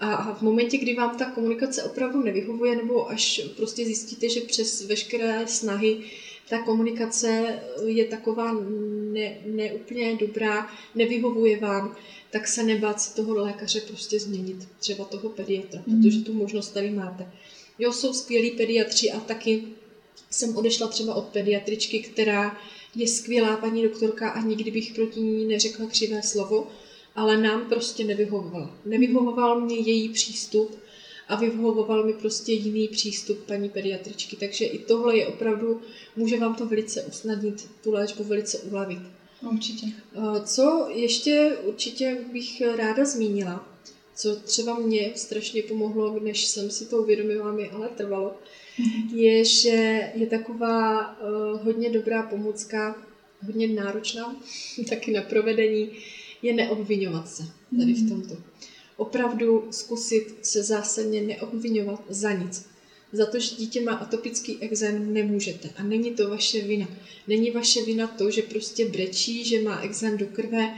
A 0.00 0.34
v 0.34 0.42
momentě, 0.42 0.78
kdy 0.78 0.94
vám 0.94 1.18
ta 1.18 1.24
komunikace 1.24 1.82
opravdu 1.82 2.22
nevyhovuje, 2.22 2.76
nebo 2.76 3.10
až 3.10 3.40
prostě 3.56 3.84
zjistíte, 3.84 4.28
že 4.28 4.40
přes 4.40 4.86
veškeré 4.86 5.46
snahy 5.46 5.98
ta 6.48 6.58
komunikace 6.58 7.60
je 7.86 8.04
taková 8.04 8.52
ne, 9.12 9.36
neúplně 9.46 10.16
dobrá, 10.16 10.70
nevyhovuje 10.94 11.58
vám, 11.58 11.96
tak 12.30 12.48
se 12.48 12.62
nebát 12.62 13.00
se 13.00 13.14
toho 13.14 13.34
lékaře 13.34 13.80
prostě 13.80 14.20
změnit, 14.20 14.68
třeba 14.78 15.04
toho 15.04 15.28
pediatra, 15.28 15.82
mm. 15.86 16.02
protože 16.02 16.20
tu 16.20 16.32
možnost 16.32 16.68
tady 16.68 16.90
máte. 16.90 17.32
Jo, 17.78 17.92
jsou 17.92 18.12
skvělí 18.12 18.50
pediatři 18.50 19.10
a 19.10 19.20
taky 19.20 19.64
jsem 20.30 20.56
odešla 20.56 20.88
třeba 20.88 21.14
od 21.14 21.24
pediatričky, 21.24 21.98
která 21.98 22.58
je 22.94 23.08
skvělá 23.08 23.56
paní 23.56 23.82
doktorka 23.82 24.30
a 24.30 24.40
nikdy 24.40 24.70
bych 24.70 24.94
proti 24.94 25.20
ní 25.20 25.44
neřekla 25.44 25.86
křivé 25.86 26.22
slovo, 26.22 26.70
ale 27.14 27.36
nám 27.36 27.68
prostě 27.68 28.04
nevyhovovala. 28.04 28.76
Nevyhovoval 28.84 29.60
mě 29.60 29.76
její 29.76 30.08
přístup 30.08 30.78
a 31.28 31.36
vyhovoval 31.36 32.04
mi 32.04 32.12
prostě 32.12 32.52
jiný 32.52 32.88
přístup 32.88 33.38
paní 33.38 33.68
pediatričky. 33.68 34.36
Takže 34.36 34.64
i 34.64 34.78
tohle 34.78 35.16
je 35.16 35.26
opravdu, 35.26 35.80
může 36.16 36.38
vám 36.38 36.54
to 36.54 36.66
velice 36.66 37.02
usnadnit, 37.02 37.70
tu 37.82 37.92
léčbu 37.92 38.24
velice 38.24 38.58
ulevit. 38.58 38.98
Určitě. 39.52 39.86
Co 40.44 40.88
ještě 40.94 41.56
určitě 41.64 42.18
bych 42.32 42.62
ráda 42.76 43.04
zmínila, 43.04 43.68
co 44.14 44.36
třeba 44.36 44.78
mě 44.78 45.12
strašně 45.14 45.62
pomohlo, 45.62 46.20
než 46.20 46.46
jsem 46.46 46.70
si 46.70 46.86
to 46.86 46.98
uvědomila, 46.98 47.52
mi 47.52 47.70
ale 47.70 47.88
trvalo, 47.88 48.36
mhm. 48.78 49.18
je, 49.18 49.44
že 49.44 50.10
je 50.14 50.26
taková 50.26 51.16
uh, 51.20 51.64
hodně 51.64 51.90
dobrá 51.90 52.22
pomůcka, 52.22 52.96
hodně 53.46 53.68
náročná, 53.68 54.36
taky 54.88 55.12
na 55.12 55.22
provedení, 55.22 55.90
je 56.44 56.52
neobvinovat 56.52 57.28
se 57.28 57.42
tady 57.78 57.92
v 57.92 57.98
mhm. 57.98 58.08
tomto. 58.08 58.36
Opravdu 58.96 59.68
zkusit 59.70 60.38
se 60.42 60.62
zásadně 60.62 61.22
neobvinovat 61.22 62.04
za 62.08 62.32
nic. 62.32 62.66
Za 63.12 63.26
to, 63.26 63.38
že 63.38 63.56
dítě 63.56 63.80
má 63.80 63.92
atopický 63.92 64.58
exém, 64.60 65.14
nemůžete. 65.14 65.70
A 65.76 65.82
není 65.82 66.10
to 66.10 66.30
vaše 66.30 66.60
vina. 66.60 66.88
Není 67.28 67.50
vaše 67.50 67.84
vina 67.84 68.06
to, 68.06 68.30
že 68.30 68.42
prostě 68.42 68.88
brečí, 68.88 69.44
že 69.44 69.62
má 69.62 69.80
exém 69.80 70.18
do 70.18 70.26
krve, 70.26 70.74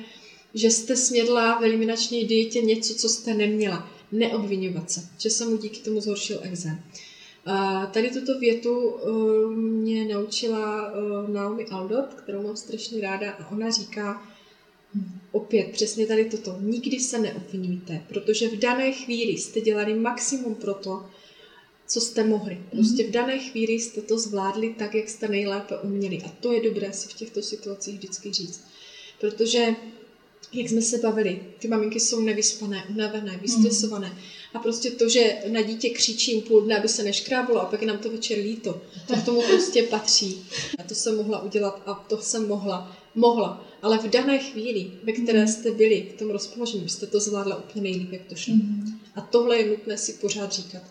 že 0.55 0.71
jste 0.71 0.97
smědla 0.97 1.61
v 1.61 1.65
eliminační 1.65 2.25
dietě 2.25 2.63
něco, 2.63 2.95
co 2.95 3.09
jste 3.09 3.35
neměla. 3.35 3.91
Neobvinovat 4.13 4.91
se, 4.91 5.09
že 5.19 5.31
se 5.31 5.47
mu 5.47 5.57
díky 5.57 5.81
tomu 5.81 6.01
zhoršil 6.01 6.39
exém. 6.43 6.81
A 7.47 7.87
tady 7.87 8.11
tuto 8.11 8.39
větu 8.39 8.89
uh, 8.89 9.53
mě 9.55 10.05
naučila 10.05 10.93
uh, 10.93 11.29
Naomi 11.29 11.67
Aldot, 11.67 12.15
kterou 12.15 12.43
mám 12.43 12.57
strašně 12.57 13.01
ráda, 13.01 13.31
a 13.31 13.51
ona 13.51 13.71
říká, 13.71 14.23
opět 15.33 15.71
přesně 15.73 16.07
tady 16.07 16.25
toto, 16.25 16.57
nikdy 16.61 17.01
se 17.01 17.19
neobvinujte, 17.19 18.03
protože 18.09 18.49
v 18.49 18.59
dané 18.59 18.93
chvíli 18.93 19.33
jste 19.33 19.61
dělali 19.61 19.95
maximum 19.95 20.55
pro 20.55 20.75
to, 20.75 21.07
co 21.87 22.01
jste 22.01 22.25
mohli. 22.25 22.59
Prostě 22.71 23.07
v 23.07 23.11
dané 23.11 23.39
chvíli 23.39 23.73
jste 23.73 24.01
to 24.01 24.19
zvládli 24.19 24.75
tak, 24.79 24.95
jak 24.95 25.09
jste 25.09 25.29
nejlépe 25.29 25.79
uměli. 25.79 26.23
A 26.23 26.29
to 26.29 26.53
je 26.53 26.63
dobré 26.63 26.93
si 26.93 27.09
v 27.09 27.13
těchto 27.13 27.43
situacích 27.43 27.95
vždycky 27.95 28.33
říct. 28.33 28.65
Protože 29.21 29.77
jak 30.53 30.69
jsme 30.69 30.83
se 30.83 30.99
bavili, 30.99 31.43
ty 31.59 31.69
maminky 31.69 32.01
jsou 32.01 32.21
nevyspané, 32.21 32.85
unavené, 32.91 33.39
vystresované. 33.43 34.09
Mm. 34.09 34.19
A 34.55 34.59
prostě 34.59 34.91
to, 34.91 35.09
že 35.09 35.37
na 35.49 35.63
dítě 35.63 35.91
křičím 35.91 36.43
půl 36.43 36.61
dne, 36.61 36.79
aby 36.79 36.89
se 36.89 37.03
neškráblo 37.03 37.61
a 37.61 37.65
pak 37.65 37.81
je 37.81 37.87
nám 37.87 37.99
to 37.99 38.11
večer 38.11 38.39
líto, 38.39 38.83
to 39.07 39.15
k 39.17 39.25
tomu 39.25 39.43
prostě 39.43 39.83
patří. 39.83 40.47
A 40.79 40.83
to 40.83 40.95
jsem 40.95 41.17
mohla 41.17 41.43
udělat 41.43 41.83
a 41.87 41.95
to 41.95 42.19
jsem 42.23 42.49
mohla. 42.49 42.97
Mohla. 43.15 43.66
Ale 43.83 43.99
v 43.99 44.11
dané 44.11 44.39
chvíli, 44.39 44.91
ve 45.03 45.13
které 45.13 45.39
mhm. 45.39 45.49
jste 45.49 45.71
byli 45.71 46.09
v 46.15 46.19
tom 46.19 46.31
rozpoložení, 46.31 46.89
jste 46.89 47.07
to 47.07 47.21
zvládla 47.21 47.57
úplně 47.57 47.83
nejlíp, 47.83 48.13
jak 48.13 48.23
to 48.23 48.35
šlo. 48.35 48.55
Mm. 48.55 49.01
A 49.15 49.21
tohle 49.21 49.57
je 49.57 49.67
nutné 49.67 49.99
si 49.99 50.13
pořád 50.13 50.53
říkat. 50.53 50.83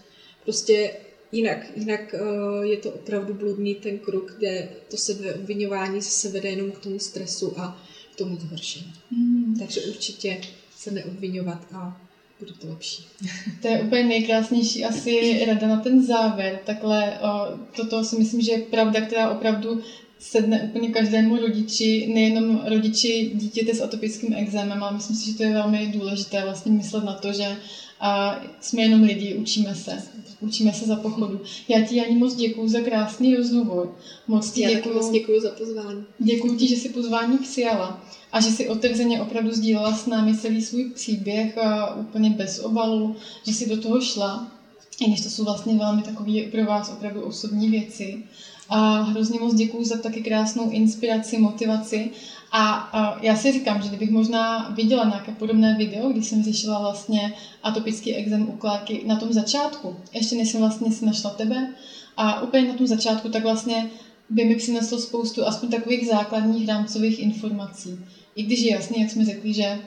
Prostě 0.44 0.92
jinak, 1.32 1.58
jinak 1.76 2.16
uh, 2.22 2.64
je 2.64 2.78
to 2.78 2.92
opravdu 2.92 3.34
bludný 3.34 3.76
ten 3.76 3.98
kruh, 4.00 4.36
kde 4.38 4.70
to 4.90 4.98
sebeobvinování 4.98 6.02
se 6.02 6.30
vede 6.30 6.50
jenom 6.50 6.72
k 6.72 6.80
tomu 6.80 7.00
stresu 7.00 7.60
a 7.60 7.84
k 8.14 8.18
tomu 8.18 8.38
zhoršení. 8.38 8.94
Mm. 9.12 9.56
Takže 9.60 9.82
určitě 9.82 10.42
se 10.76 10.92
neobvinovat 10.92 11.66
a 11.74 12.02
bude 12.40 12.54
to 12.54 12.68
lepší. 12.70 13.08
To 13.62 13.68
je 13.68 13.82
úplně 13.82 14.04
nejkrásnější 14.04 14.86
asi 14.86 15.46
rada 15.46 15.68
na 15.68 15.80
ten 15.80 16.06
závěr. 16.06 16.60
Takhle 16.66 17.20
o, 17.20 17.58
toto 17.76 18.04
si 18.04 18.16
myslím, 18.20 18.42
že 18.42 18.52
je 18.52 18.60
pravda, 18.60 19.02
která 19.02 19.30
opravdu 19.30 19.82
sedne 20.20 20.62
úplně 20.64 20.90
každému 20.90 21.38
rodiči, 21.38 22.12
nejenom 22.14 22.62
rodiči 22.66 23.32
dítěte 23.34 23.74
s 23.74 23.82
atopickým 23.82 24.34
exémem, 24.34 24.84
ale 24.84 24.94
myslím 24.94 25.16
si, 25.16 25.32
že 25.32 25.38
to 25.38 25.44
je 25.44 25.54
velmi 25.54 25.88
důležité 25.88 26.42
vlastně 26.44 26.72
myslet 26.72 27.04
na 27.04 27.14
to, 27.14 27.34
že 27.34 27.58
a 28.00 28.42
jsme 28.62 28.82
jenom 28.82 29.04
lidi, 29.04 29.36
učíme 29.36 29.76
se. 29.76 30.04
Učíme 30.40 30.74
se 30.74 30.86
za 30.86 30.96
pochodu. 30.96 31.42
Já 31.68 31.82
ti, 31.82 31.96
Janí, 31.96 32.16
moc 32.16 32.36
děkuji 32.36 32.68
za 32.68 32.82
krásný 32.82 33.36
rozhovor. 33.36 33.96
Moc 34.28 34.52
ti 34.52 34.62
děkuji. 34.62 34.94
moc 34.94 35.10
děkuji 35.10 35.42
za 35.42 35.50
pozvání. 35.50 36.04
Děkuji 36.20 36.56
ti, 36.56 36.68
že 36.68 36.76
jsi 36.76 36.90
pozvání 36.90 37.38
přijala 37.38 38.04
a 38.32 38.42
že 38.42 38.52
jsi 38.52 38.70
otevřeně 38.70 39.22
opravdu 39.22 39.52
sdílela 39.52 39.98
s 39.98 40.06
námi 40.06 40.38
celý 40.38 40.62
svůj 40.62 40.90
příběh 40.90 41.58
a 41.58 41.96
úplně 41.96 42.30
bez 42.30 42.60
obalu, 42.60 43.16
že 43.48 43.54
jsi 43.54 43.70
do 43.70 43.82
toho 43.82 44.02
šla, 44.02 44.52
i 45.00 45.10
když 45.10 45.22
to 45.22 45.30
jsou 45.30 45.44
vlastně 45.44 45.76
velmi 45.76 46.02
takové 46.02 46.42
pro 46.52 46.66
vás 46.66 46.90
opravdu 46.90 47.22
osobní 47.22 47.70
věci. 47.70 48.24
A 48.70 49.02
hrozně 49.02 49.40
moc 49.40 49.54
děkuji 49.54 49.86
za 49.86 49.98
taky 49.98 50.22
krásnou 50.22 50.70
inspiraci, 50.70 51.38
motivaci. 51.38 52.10
A, 52.52 52.74
a 52.74 53.18
já 53.22 53.36
si 53.36 53.52
říkám, 53.52 53.82
že 53.82 53.90
kdybych 53.90 54.10
možná 54.10 54.70
viděla 54.76 55.06
nějaké 55.06 55.32
podobné 55.32 55.76
video, 55.78 56.10
kdy 56.10 56.22
jsem 56.22 56.44
řešila 56.44 56.80
vlastně 56.80 57.34
atopický 57.64 58.14
exém 58.14 58.50
u 58.50 58.52
Klárky 58.52 59.04
na 59.06 59.16
tom 59.16 59.34
začátku, 59.34 59.96
ještě 60.14 60.36
než 60.36 60.50
jsem 60.50 60.62
vlastně 60.62 60.92
si 60.92 61.06
našla 61.06 61.30
tebe, 61.30 61.68
a 62.18 62.42
úplně 62.42 62.68
na 62.68 62.74
tom 62.74 62.88
začátku, 62.88 63.30
tak 63.30 63.44
vlastně 63.44 63.90
by 64.30 64.46
mi 64.46 64.56
přineslo 64.56 65.00
spoustu 65.00 65.46
aspoň 65.46 65.70
takových 65.70 66.08
základních 66.08 66.68
rámcových 66.68 67.20
informací. 67.20 68.00
I 68.36 68.44
když 68.44 68.60
je 68.60 68.72
jasný, 68.72 69.00
jak 69.00 69.10
jsme 69.10 69.26
řekli, 69.26 69.54
že 69.54 69.80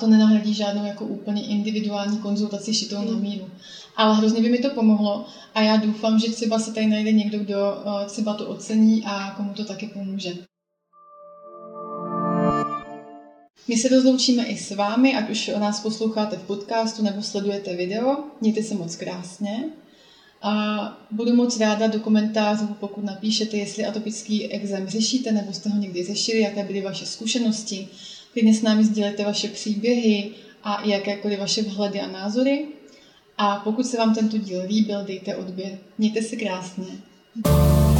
to 0.00 0.06
nenahradí 0.06 0.54
žádnou 0.54 0.84
jako 0.84 1.04
úplně 1.04 1.46
individuální 1.46 2.18
konzultaci 2.18 2.74
šitou 2.74 3.02
na 3.02 3.16
míru. 3.16 3.50
Ale 3.96 4.14
hrozně 4.14 4.40
by 4.42 4.48
mi 4.48 4.58
to 4.58 4.70
pomohlo 4.70 5.24
a 5.54 5.62
já 5.62 5.76
doufám, 5.76 6.18
že 6.18 6.32
třeba 6.32 6.58
se 6.58 6.72
tady 6.72 6.86
najde 6.86 7.12
někdo, 7.12 7.38
kdo 7.38 7.56
eh, 7.56 8.06
třeba 8.06 8.34
to 8.34 8.46
ocení 8.46 9.04
a 9.06 9.34
komu 9.36 9.54
to 9.54 9.64
taky 9.64 9.86
pomůže. 9.86 10.34
My 13.68 13.76
se 13.76 13.88
rozloučíme 13.88 14.44
i 14.44 14.56
s 14.56 14.70
vámi, 14.70 15.16
ať 15.16 15.30
už 15.30 15.50
nás 15.58 15.80
posloucháte 15.80 16.36
v 16.36 16.42
podcastu 16.42 17.02
nebo 17.02 17.22
sledujete 17.22 17.76
video. 17.76 18.24
Mějte 18.40 18.62
se 18.62 18.74
moc 18.74 18.96
krásně. 18.96 19.64
A 20.42 20.76
budu 21.10 21.34
moc 21.34 21.60
ráda 21.60 21.86
do 21.86 22.00
komentářů, 22.00 22.66
pokud 22.80 23.04
napíšete, 23.04 23.56
jestli 23.56 23.86
atopický 23.86 24.52
exém 24.52 24.86
řešíte 24.86 25.32
nebo 25.32 25.52
jste 25.52 25.68
ho 25.68 25.78
někdy 25.78 26.04
řešili, 26.04 26.40
jaké 26.40 26.64
byly 26.64 26.80
vaše 26.80 27.06
zkušenosti. 27.06 27.88
Klidně 28.32 28.54
s 28.54 28.62
námi 28.62 28.84
sdílejte 28.84 29.24
vaše 29.24 29.48
příběhy 29.48 30.30
a 30.62 30.82
jakékoliv 30.84 31.38
vaše 31.38 31.62
vhledy 31.62 32.00
a 32.00 32.06
názory. 32.06 32.66
A 33.38 33.56
pokud 33.64 33.86
se 33.86 33.96
vám 33.96 34.14
tento 34.14 34.38
díl 34.38 34.62
líbil, 34.66 35.04
dejte 35.04 35.36
odběr. 35.36 35.78
Mějte 35.98 36.22
se 36.22 36.36
krásně. 36.36 36.86
thank 37.42 37.88
you 37.88 37.93